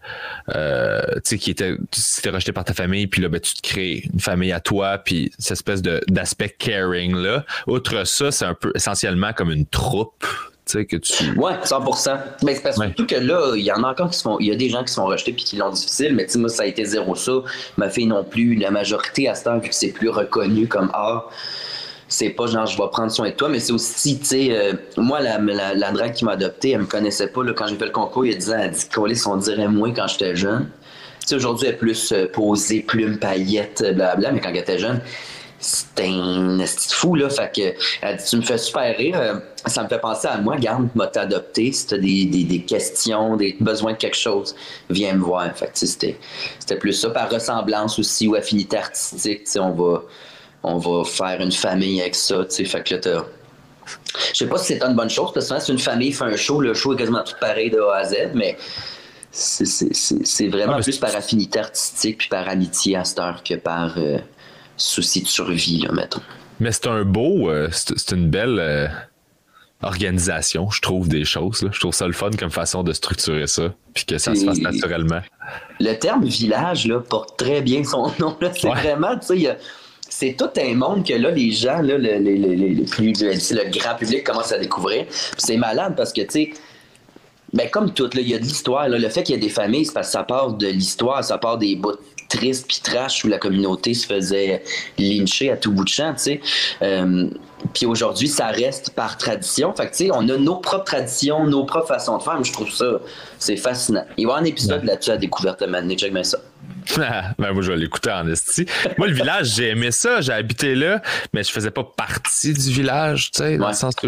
euh, 0.55 1.01
tu 1.15 1.21
sais, 1.23 1.37
qui 1.37 1.51
était, 1.51 1.77
tu 1.91 2.29
rejeté 2.29 2.51
par 2.51 2.65
ta 2.65 2.73
famille, 2.73 3.07
puis 3.07 3.21
là, 3.21 3.29
ben, 3.29 3.39
tu 3.39 3.53
te 3.53 3.61
crées 3.61 4.03
une 4.13 4.19
famille 4.19 4.51
à 4.51 4.59
toi, 4.59 4.97
puis 4.97 5.31
cette 5.37 5.53
espèce 5.53 5.81
d'aspect 5.81 6.55
caring 6.57 7.15
là. 7.15 7.45
Outre 7.67 8.05
ça, 8.05 8.31
c'est 8.31 8.45
un 8.45 8.53
peu 8.53 8.71
essentiellement 8.75 9.33
comme 9.33 9.51
une 9.51 9.65
troupe 9.65 10.25
Tu 10.65 10.79
sais, 10.79 10.85
que 10.85 10.97
tu. 10.97 11.31
Ouais, 11.37 11.53
100%. 11.63 12.17
Mais 12.43 12.55
c'est 12.55 12.63
parce 12.63 12.75
surtout 12.75 13.05
que 13.05 13.15
là, 13.15 13.53
il 13.55 13.63
y 13.63 13.71
en 13.71 13.83
a 13.83 13.91
encore 13.91 14.09
qui 14.09 14.17
se 14.17 14.23
font. 14.23 14.37
Il 14.39 14.47
y 14.47 14.51
a 14.51 14.55
des 14.55 14.69
gens 14.69 14.83
qui 14.83 14.89
se 14.89 14.95
font 14.95 15.05
rejeter 15.05 15.33
puis 15.33 15.43
qui 15.43 15.55
l'ont 15.55 15.71
difficile, 15.71 16.15
mais 16.15 16.25
tu 16.25 16.33
sais, 16.33 16.39
moi, 16.39 16.49
ça 16.49 16.63
a 16.63 16.65
été 16.65 16.83
zéro 16.83 17.15
ça. 17.15 17.33
Ma 17.77 17.89
fille 17.89 18.07
non 18.07 18.23
plus. 18.23 18.55
La 18.55 18.71
majorité 18.71 19.29
à 19.29 19.35
ce 19.35 19.45
temps, 19.45 19.57
vu 19.59 19.69
que 19.69 19.75
c'est 19.75 19.91
plus 19.91 20.09
reconnu 20.09 20.67
comme 20.67 20.89
art, 20.93 21.31
c'est 22.07 22.29
pas 22.29 22.47
genre 22.47 22.65
je 22.65 22.77
vais 22.77 22.87
prendre 22.91 23.11
soin 23.11 23.29
de 23.29 23.33
toi, 23.35 23.49
mais 23.49 23.59
c'est 23.59 23.73
aussi, 23.73 24.19
tu 24.19 24.25
sais, 24.25 24.47
euh, 24.51 24.73
moi, 24.97 25.19
la, 25.19 25.39
la, 25.39 25.91
drague 25.91 26.13
qui 26.13 26.25
m'a 26.25 26.33
adopté, 26.33 26.71
elle 26.71 26.81
me 26.81 26.85
connaissait 26.85 27.27
pas. 27.27 27.43
Là, 27.43 27.53
quand 27.53 27.67
j'ai 27.67 27.75
fait 27.75 27.85
le 27.85 27.91
concours, 27.91 28.25
il 28.25 28.33
a 28.33 28.37
dit, 28.37 28.51
elle 28.51 28.71
dit, 28.71 28.89
Colis, 28.89 29.23
on 29.27 29.37
dirait 29.37 29.67
moins 29.67 29.93
quand 29.93 30.07
j'étais 30.07 30.35
jeune. 30.35 30.69
Tu 31.21 31.27
sais, 31.27 31.35
aujourd'hui, 31.35 31.67
elle 31.67 31.73
est 31.73 31.77
plus 31.77 32.11
euh, 32.13 32.27
posée, 32.31 32.81
plume, 32.81 33.17
paillettes, 33.19 33.83
blabla, 33.95 34.31
mais 34.31 34.39
quand 34.39 34.49
elle 34.49 34.57
était 34.57 34.79
jeune, 34.79 35.01
c'était 35.59 36.05
un 36.07 36.57
de 36.57 36.65
fou, 36.65 37.15
là. 37.15 37.29
Fait 37.29 37.51
que, 37.53 37.73
elle 38.01 38.17
dit, 38.17 38.23
tu 38.29 38.37
me 38.37 38.41
fais 38.43 38.57
super 38.57 38.95
rire. 38.95 39.19
euh, 39.19 39.39
Ça 39.65 39.83
me 39.83 39.89
fait 39.89 39.99
penser 39.99 40.27
à 40.27 40.37
moi, 40.37 40.55
garde, 40.55 40.87
m'a 40.95 41.07
t'adopté. 41.07 41.71
Si 41.71 41.87
t'as 41.87 41.97
des, 41.97 42.25
des, 42.25 42.43
des 42.43 42.61
questions, 42.61 43.35
des 43.35 43.57
besoins 43.59 43.93
de 43.93 43.97
quelque 43.97 44.15
chose, 44.15 44.55
viens 44.89 45.13
me 45.15 45.23
voir. 45.23 45.51
Fait 45.57 45.65
que, 45.65 45.71
c'était, 45.79 46.17
c'était 46.59 46.77
plus 46.77 46.93
ça. 46.93 47.09
Par 47.09 47.29
ressemblance 47.29 47.97
aussi 47.99 48.27
ou 48.27 48.35
affinité 48.35 48.77
artistique, 48.77 49.43
tu 49.45 49.51
sais, 49.51 49.59
on 49.59 49.71
va, 49.73 50.03
on 50.63 50.77
va 50.77 51.03
faire 51.05 51.39
une 51.41 51.51
famille 51.51 52.01
avec 52.01 52.15
ça, 52.15 52.43
tu 52.45 52.55
sais. 52.55 52.65
Fait 52.65 52.83
que 52.83 52.95
là, 52.95 52.99
t'as. 53.01 53.23
Je 54.33 54.37
sais 54.39 54.47
pas 54.47 54.57
si 54.57 54.65
c'est 54.73 54.83
une 54.83 54.95
bonne 54.95 55.09
chose, 55.09 55.31
parce 55.33 55.45
que 55.45 55.47
souvent, 55.47 55.59
si 55.59 55.71
une 55.71 55.79
famille 55.79 56.11
fait 56.11 56.25
un 56.25 56.35
show, 56.35 56.59
le 56.59 56.73
show 56.73 56.93
est 56.93 56.97
quasiment 56.97 57.23
tout 57.23 57.35
pareil 57.39 57.69
de 57.69 57.79
A 57.79 57.97
à 57.97 58.03
Z, 58.03 58.15
mais 58.33 58.57
c'est, 59.31 60.47
vraiment 60.47 60.75
Ah, 60.77 60.81
plus 60.81 60.97
par 60.97 61.15
affinité 61.15 61.59
artistique 61.59 62.17
puis 62.17 62.27
par 62.27 62.47
amitié 62.49 62.95
à 62.95 63.03
cette 63.03 63.19
heure 63.19 63.43
que 63.43 63.53
par 63.55 63.93
euh, 63.97 64.17
souci 64.75 65.21
de 65.21 65.27
survie, 65.27 65.79
là, 65.81 65.91
mettons. 65.93 66.21
Mais 66.59 66.71
c'est 66.71 66.87
un 66.87 67.03
beau, 67.03 67.49
euh, 67.49 67.69
c'est 67.71 68.11
une 68.15 68.29
belle 68.29 68.57
euh, 68.59 68.87
organisation, 69.83 70.69
je 70.71 70.81
trouve, 70.81 71.07
des 71.07 71.23
choses. 71.23 71.61
là. 71.61 71.69
Je 71.71 71.79
trouve 71.79 71.93
ça 71.93 72.07
le 72.07 72.13
fun 72.13 72.31
comme 72.37 72.49
façon 72.49 72.83
de 72.83 72.93
structurer 72.93 73.45
ça, 73.47 73.73
puis 73.93 74.05
que 74.05 74.17
ça 74.17 74.33
se 74.33 74.43
fasse 74.43 74.57
naturellement. 74.59 75.21
Le 75.79 75.93
terme 75.93 76.25
village 76.25 76.87
là, 76.87 76.99
porte 76.99 77.37
très 77.37 77.61
bien 77.61 77.83
son 77.83 78.11
nom. 78.19 78.35
C'est 78.41 78.67
Ouais. 78.67 78.73
vraiment, 78.81 79.17
tu 79.19 79.27
sais, 79.27 79.35
il 79.35 79.41
y 79.43 79.47
a- 79.47 79.57
c'est 80.09 80.35
tout 80.37 80.49
un 80.59 80.73
monde 80.73 81.05
que 81.05 81.13
là, 81.13 81.31
les 81.31 81.51
gens, 81.51 81.81
là, 81.81 81.97
le, 81.97 82.17
le- 82.19 82.33
le- 82.73 82.83
plus, 82.85 83.13
le, 83.21 83.69
grand 83.71 83.95
public 83.95 84.23
commence 84.23 84.51
à 84.51 84.59
découvrir. 84.59 85.05
C'est 85.37 85.57
malade 85.57 85.93
parce 85.95 86.13
que, 86.13 86.21
tu 86.21 86.27
sais, 86.29 86.49
ben, 87.53 87.69
comme 87.69 87.93
tout, 87.93 88.09
il 88.15 88.27
y 88.27 88.33
a 88.33 88.39
de 88.39 88.43
l'histoire. 88.43 88.89
Le 88.89 89.09
fait 89.09 89.23
qu'il 89.23 89.35
y 89.35 89.37
ait 89.37 89.41
des 89.41 89.49
familles, 89.49 89.85
c'est 89.85 89.93
parce 89.93 90.07
que 90.07 90.13
ça 90.13 90.23
part 90.23 90.53
de 90.53 90.67
l'histoire, 90.67 91.23
ça 91.23 91.37
part 91.37 91.57
des 91.57 91.75
bouts 91.75 91.95
tristes 92.27 92.67
puis 92.67 92.79
trash 92.81 93.23
où 93.23 93.27
la 93.27 93.37
communauté 93.37 93.93
se 93.93 94.05
faisait 94.05 94.63
lyncher 94.97 95.51
à 95.51 95.57
tout 95.57 95.71
bout 95.71 95.83
de 95.83 95.89
champ, 95.89 96.13
tu 96.13 96.23
sais. 96.23 96.41
Euh, 96.81 97.29
puis 97.73 97.85
aujourd'hui, 97.85 98.27
ça 98.27 98.47
reste 98.47 98.91
par 98.91 99.17
tradition. 99.17 99.73
Fait 99.73 99.87
que, 99.87 99.91
tu 99.91 100.05
sais, 100.05 100.11
on 100.13 100.27
a 100.29 100.37
nos 100.37 100.57
propres 100.57 100.85
traditions, 100.85 101.45
nos 101.45 101.65
propres 101.65 101.87
façons 101.87 102.17
de 102.17 102.23
faire. 102.23 102.33
Moi, 102.35 102.43
je 102.43 102.53
trouve 102.53 102.71
ça, 102.71 102.99
c'est 103.39 103.57
fascinant. 103.57 104.05
Il 104.17 104.25
va 104.25 104.33
y 104.33 104.33
avoir 104.33 104.37
un 104.39 104.45
épisode 104.45 104.83
là-dessus 104.83 105.11
à 105.11 105.17
découverte 105.17 105.61
de 105.61 105.65
Mané. 105.65 105.95
Check 105.95 106.13
bien 106.13 106.23
ça. 106.23 106.37
ben 106.97 107.53
moi, 107.53 107.61
je 107.61 107.71
vais 107.71 107.77
l'écouter 107.77 108.11
en 108.11 108.27
esti. 108.29 108.65
Moi, 108.97 109.07
le 109.07 109.13
village, 109.13 109.55
j'ai 109.55 109.69
aimé 109.69 109.91
ça. 109.91 110.21
J'ai 110.21 110.33
habité 110.33 110.75
là, 110.75 111.01
mais 111.33 111.43
je 111.43 111.51
faisais 111.51 111.71
pas 111.71 111.83
partie 111.83 112.53
du 112.53 112.71
village, 112.71 113.31
tu 113.31 113.39
sais, 113.39 113.57
dans 113.57 113.67
le 113.67 113.73
sens 113.73 113.95
que, 113.95 114.07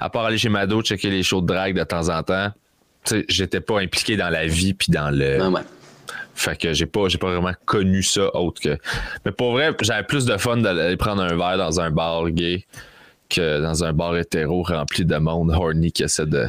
à 0.00 0.08
part 0.08 0.24
aller 0.24 0.38
chez 0.38 0.48
Mado, 0.48 0.80
checker 0.82 1.10
les 1.10 1.22
shows 1.22 1.40
de 1.40 1.46
drague 1.46 1.76
de 1.76 1.84
temps 1.84 2.08
en 2.08 2.22
temps, 2.22 2.50
tu 3.04 3.16
sais, 3.16 3.24
j'étais 3.28 3.60
pas 3.60 3.80
impliqué 3.80 4.16
dans 4.16 4.30
la 4.30 4.46
vie 4.46 4.74
puis 4.74 4.90
dans 4.90 5.10
le. 5.10 5.48
Ouais. 5.48 5.60
Fait 6.36 6.56
que 6.56 6.72
j'ai 6.74 6.86
pas, 6.86 7.08
j'ai 7.08 7.18
pas 7.18 7.30
vraiment 7.30 7.54
connu 7.64 8.02
ça 8.02 8.34
autre 8.36 8.60
que. 8.60 8.78
Mais 9.24 9.32
pour 9.32 9.52
vrai, 9.52 9.74
j'avais 9.80 10.04
plus 10.04 10.26
de 10.26 10.36
fun 10.36 10.58
d'aller 10.58 10.96
prendre 10.96 11.22
un 11.22 11.34
verre 11.34 11.56
dans 11.56 11.80
un 11.80 11.90
bar 11.90 12.28
gay 12.30 12.66
que 13.28 13.60
dans 13.60 13.82
un 13.82 13.92
bar 13.92 14.16
hétéro 14.16 14.62
rempli 14.62 15.04
de 15.04 15.16
monde 15.16 15.50
horny 15.50 15.90
qui 15.90 16.04
essaie 16.04 16.26
de. 16.26 16.46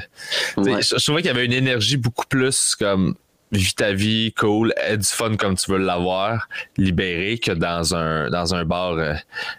Ouais. 0.58 0.82
Je, 0.82 0.98
je 0.98 1.04
trouvais 1.04 1.22
qu'il 1.22 1.32
y 1.32 1.34
avait 1.34 1.46
une 1.46 1.54
énergie 1.54 1.98
beaucoup 1.98 2.26
plus 2.28 2.76
comme 2.76 3.16
vis 3.52 3.76
ta 3.76 3.94
vie, 3.94 4.34
cool, 4.34 4.74
aie 4.78 4.98
du 4.98 5.06
fun 5.08 5.36
comme 5.36 5.56
tu 5.56 5.72
veux 5.72 5.78
l'avoir, 5.78 6.48
libéré 6.78 7.38
que 7.38 7.52
dans 7.52 7.96
un 7.96 8.30
dans 8.30 8.56
un 8.56 8.66
bar 8.66 8.94
euh, 8.94 9.14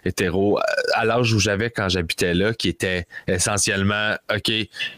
hétéro. 0.05 0.59
À 0.93 1.05
l'âge 1.05 1.33
où 1.33 1.39
j'avais 1.39 1.69
quand 1.69 1.89
j'habitais 1.89 2.33
là, 2.33 2.53
qui 2.53 2.69
était 2.69 3.07
essentiellement 3.27 4.15
OK, 4.33 4.51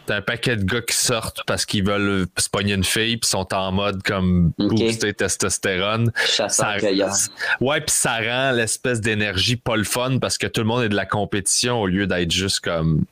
t'as 0.06 0.16
un 0.16 0.22
paquet 0.22 0.56
de 0.56 0.64
gars 0.64 0.82
qui 0.82 0.96
sortent 0.96 1.42
parce 1.46 1.64
qu'ils 1.64 1.84
veulent 1.84 2.26
se 2.36 2.48
pogner 2.48 2.74
une 2.74 2.84
fille 2.84 3.16
puis 3.16 3.28
sont 3.28 3.52
en 3.54 3.72
mode 3.72 4.02
comme 4.02 4.52
OK. 4.58 4.70
booster 4.70 5.14
testostérone. 5.14 6.12
Chasseur-cueilleur. 6.26 7.14
Ouais, 7.60 7.80
puis 7.80 7.94
ça 7.94 8.18
rend 8.18 8.52
l'espèce 8.52 9.00
d'énergie 9.00 9.56
pas 9.56 9.76
le 9.76 9.84
fun 9.84 10.18
parce 10.18 10.38
que 10.38 10.46
tout 10.46 10.60
le 10.60 10.66
monde 10.66 10.82
est 10.82 10.88
de 10.88 10.96
la 10.96 11.06
compétition 11.06 11.80
au 11.80 11.86
lieu 11.86 12.06
d'être 12.06 12.30
juste 12.30 12.60
comme 12.60 13.04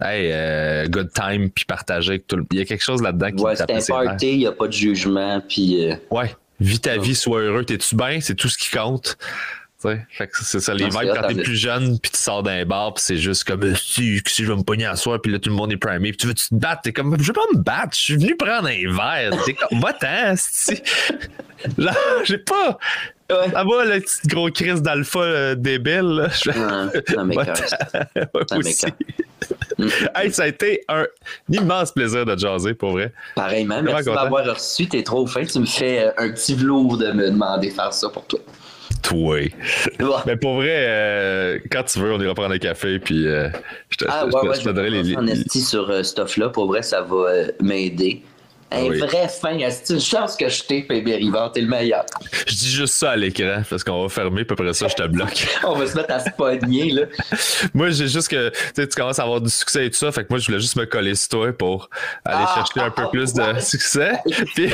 Hey, 0.00 0.30
euh, 0.32 0.86
good 0.86 1.12
time 1.12 1.50
puis 1.50 1.64
partager 1.64 2.10
avec 2.10 2.26
tout 2.26 2.36
le... 2.36 2.44
Il 2.52 2.58
y 2.58 2.60
a 2.60 2.64
quelque 2.64 2.84
chose 2.84 3.02
là-dedans 3.02 3.32
qui 3.32 3.42
Ouais, 3.42 3.56
c'est 3.56 3.70
un 3.70 4.04
party, 4.04 4.32
il 4.32 4.38
n'y 4.38 4.46
a 4.46 4.52
pas 4.52 4.68
de 4.68 4.72
jugement, 4.72 5.40
puis... 5.48 5.90
euh, 5.90 5.96
Ouais. 6.10 6.34
Vis 6.60 6.80
ta 6.80 6.96
vie, 6.98 7.14
sois 7.14 7.40
heureux, 7.40 7.64
t'es-tu 7.64 7.94
bien, 7.96 8.20
c'est 8.20 8.34
tout 8.34 8.48
ce 8.48 8.58
qui 8.58 8.70
compte. 8.70 9.16
C'est 9.78 10.60
ça, 10.60 10.74
les 10.74 10.84
Non, 10.84 10.98
vibes 10.98 11.14
quand 11.14 11.28
t'es 11.28 11.42
plus 11.42 11.56
jeune, 11.56 11.98
puis 12.00 12.10
tu 12.10 12.18
sors 12.18 12.42
d'un 12.42 12.64
bar, 12.64 12.94
puis 12.94 13.04
c'est 13.04 13.16
juste 13.16 13.44
comme 13.44 13.76
si, 13.76 14.20
si 14.26 14.44
je 14.44 14.50
vais 14.50 14.58
me 14.58 14.64
pogner 14.64 14.86
à 14.86 14.96
soir, 14.96 15.20
puis 15.22 15.30
là 15.30 15.38
tout 15.38 15.50
le 15.50 15.54
monde 15.54 15.70
est 15.70 15.76
primé, 15.76 16.10
puis 16.10 16.16
tu 16.16 16.26
veux 16.26 16.34
tu 16.34 16.48
te 16.48 16.54
battre, 16.54 16.82
t'es 16.82 16.92
comme 16.92 17.16
je 17.20 17.26
veux 17.28 17.32
pas 17.32 17.46
me 17.54 17.58
battre, 17.58 17.90
je 17.94 18.00
suis 18.00 18.16
venu 18.16 18.36
prendre 18.36 18.68
un 18.68 18.92
verre, 18.92 19.44
t'es 19.44 19.54
comme 19.54 19.80
va-t'en. 19.80 20.34
Genre, 21.76 21.94
j'ai 22.24 22.38
pas. 22.38 22.78
Ouais. 23.30 23.36
Ah 23.54 23.64
bah, 23.64 23.84
le 23.84 24.00
petit 24.00 24.26
gros 24.26 24.50
Chris 24.50 24.80
d'alpha 24.80 25.20
euh, 25.20 25.54
débile, 25.54 26.00
là. 26.00 26.28
M'écoeure. 27.24 27.56
Ouais, 28.16 28.42
Ça 28.48 28.56
aussi. 28.56 28.86
Hey, 30.14 30.32
ça 30.32 30.42
a 30.42 30.46
été 30.48 30.82
un 30.88 31.06
immense 31.48 31.92
plaisir 31.92 32.26
de 32.26 32.36
jaser, 32.36 32.74
pour 32.74 32.92
vrai. 32.92 33.12
Pareillement, 33.36 33.80
merci 33.80 34.08
m'avoir 34.08 34.44
reçu. 34.44 34.88
T'es 34.88 35.04
trop 35.04 35.24
fin. 35.26 35.44
Tu 35.44 35.60
me 35.60 35.66
fais 35.66 36.06
euh, 36.06 36.10
un 36.18 36.30
petit 36.32 36.54
velours 36.56 36.98
de 36.98 37.12
me 37.12 37.30
demander 37.30 37.68
de 37.68 37.74
faire 37.74 37.92
ça 37.92 38.08
pour 38.08 38.26
toi. 38.26 38.40
Toi. 39.02 39.36
Ouais. 39.36 39.50
Mais 40.26 40.36
pour 40.36 40.54
vrai, 40.56 40.68
euh, 40.70 41.58
quand 41.70 41.82
tu 41.84 41.98
veux, 41.98 42.12
on 42.12 42.20
ira 42.20 42.34
prendre 42.34 42.54
un 42.54 42.58
café, 42.58 42.98
puis 42.98 43.26
euh, 43.26 43.48
je 43.90 43.96
te, 43.98 44.04
Ah 44.08 44.24
je 44.26 44.30
te- 44.30 44.34
ouais, 44.36 44.42
je 44.42 44.48
ouais, 44.48 44.54
te 44.54 44.60
je 44.60 44.64
donnerai 44.66 44.90
les, 44.90 45.32
esti 45.32 45.60
sur 45.60 45.88
euh, 45.90 46.02
ce 46.02 46.10
stuff-là. 46.10 46.48
Pour 46.50 46.66
vrai, 46.66 46.82
ça 46.82 47.02
va 47.02 47.16
euh, 47.16 47.46
m'aider. 47.60 48.22
Un 48.70 48.84
Oui. 48.84 48.98
vrai 48.98 49.28
fin, 49.28 49.56
c'est 49.70 49.94
une 49.94 50.00
chance 50.00 50.36
que 50.36 50.46
je 50.48 50.62
t'ai, 50.62 50.82
PB 50.82 51.06
Rivard, 51.16 51.52
t'es 51.52 51.62
le 51.62 51.68
meilleur. 51.68 52.04
Je 52.46 52.54
dis 52.54 52.70
juste 52.70 52.94
ça 52.94 53.12
à 53.12 53.16
l'écran, 53.16 53.62
parce 53.68 53.82
qu'on 53.82 54.02
va 54.02 54.08
fermer, 54.10 54.44
puis 54.44 54.52
après 54.58 54.74
ça, 54.74 54.88
je 54.88 54.94
te 54.94 55.06
bloque. 55.06 55.46
On 55.64 55.74
va 55.74 55.86
se 55.86 55.96
mettre 55.96 56.12
à 56.12 56.20
se 56.20 56.28
pogner, 56.36 56.90
là. 56.90 57.02
moi, 57.72 57.88
j'ai 57.90 58.08
juste 58.08 58.28
que, 58.28 58.50
tu 58.74 58.86
commences 58.88 59.18
à 59.18 59.22
avoir 59.22 59.40
du 59.40 59.48
succès 59.48 59.86
et 59.86 59.90
tout 59.90 59.96
ça, 59.96 60.12
fait 60.12 60.22
que 60.24 60.26
moi, 60.30 60.38
je 60.38 60.46
voulais 60.46 60.60
juste 60.60 60.76
me 60.76 60.84
coller 60.84 61.14
sur 61.14 61.28
toi 61.30 61.52
pour 61.52 61.88
aller 62.26 62.44
Ah, 62.46 62.52
chercher 62.56 62.80
un 62.86 62.90
peu 62.90 63.08
plus 63.10 63.32
de 63.32 63.58
succès. 63.60 64.12
Puis, 64.54 64.70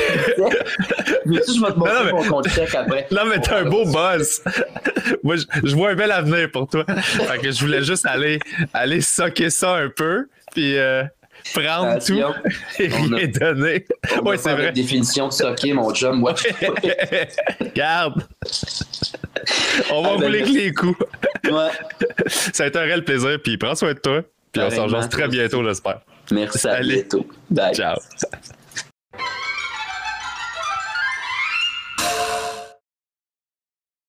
Mais 1.25 1.39
tu, 1.41 1.53
je 1.55 1.61
vais 1.65 1.71
te 1.71 1.79
montrer 1.79 1.93
Non, 1.93 2.03
mais- 2.05 2.11
mon 2.11 2.23
compte 2.25 2.49
chèque 2.49 2.75
après. 2.75 3.07
non, 3.11 3.25
mais 3.25 3.39
t'as 3.39 3.59
un 3.61 3.65
beau 3.69 3.85
buzz. 3.85 4.41
moi, 5.23 5.35
je, 5.37 5.43
je 5.63 5.73
vois 5.75 5.91
un 5.91 5.95
bel 5.95 6.11
avenir 6.11 6.49
pour 6.51 6.67
toi. 6.67 6.85
Fait 6.87 7.37
que 7.39 7.51
je 7.51 7.59
voulais 7.61 7.81
juste 7.83 8.05
aller, 8.05 8.39
aller 8.73 9.01
socker 9.01 9.49
ça 9.49 9.75
un 9.75 9.89
peu, 9.89 10.27
puis 10.53 10.77
euh, 10.77 11.03
prendre 11.53 12.03
tout 12.05 12.19
et 12.79 12.87
rien 12.87 13.27
donner. 13.27 13.85
Ouais, 14.23 14.37
c'est 14.37 14.53
vrai. 14.53 14.71
définition 14.71 15.27
de 15.27 15.33
socker, 15.33 15.73
mon 15.73 15.93
chum. 15.93 16.19
Moi, 16.19 16.33
Regarde. 17.59 18.27
On 19.91 20.01
va 20.01 20.09
Ah, 20.13 20.17
ben, 20.17 20.25
rouler 20.25 20.43
que 20.43 20.49
les 20.49 20.73
coups. 20.73 20.97
ouais. 21.45 21.69
Ça 22.27 22.63
a 22.63 22.67
été 22.67 22.79
un 22.79 22.83
réel 22.83 23.03
plaisir, 23.03 23.37
puis 23.43 23.57
prends 23.57 23.75
soin 23.75 23.93
de 23.93 23.99
toi. 23.99 24.21
Puis 24.51 24.61
on 24.61 24.69
s'en 24.69 24.75
Pareillement, 24.77 25.01
jase 25.01 25.09
très 25.09 25.27
bientôt, 25.27 25.63
j'espère. 25.63 25.99
Merci, 26.31 26.67
à 26.67 26.71
Allez. 26.73 26.95
bientôt. 26.95 27.27
Bye. 27.49 27.75
Ciao. 27.75 27.97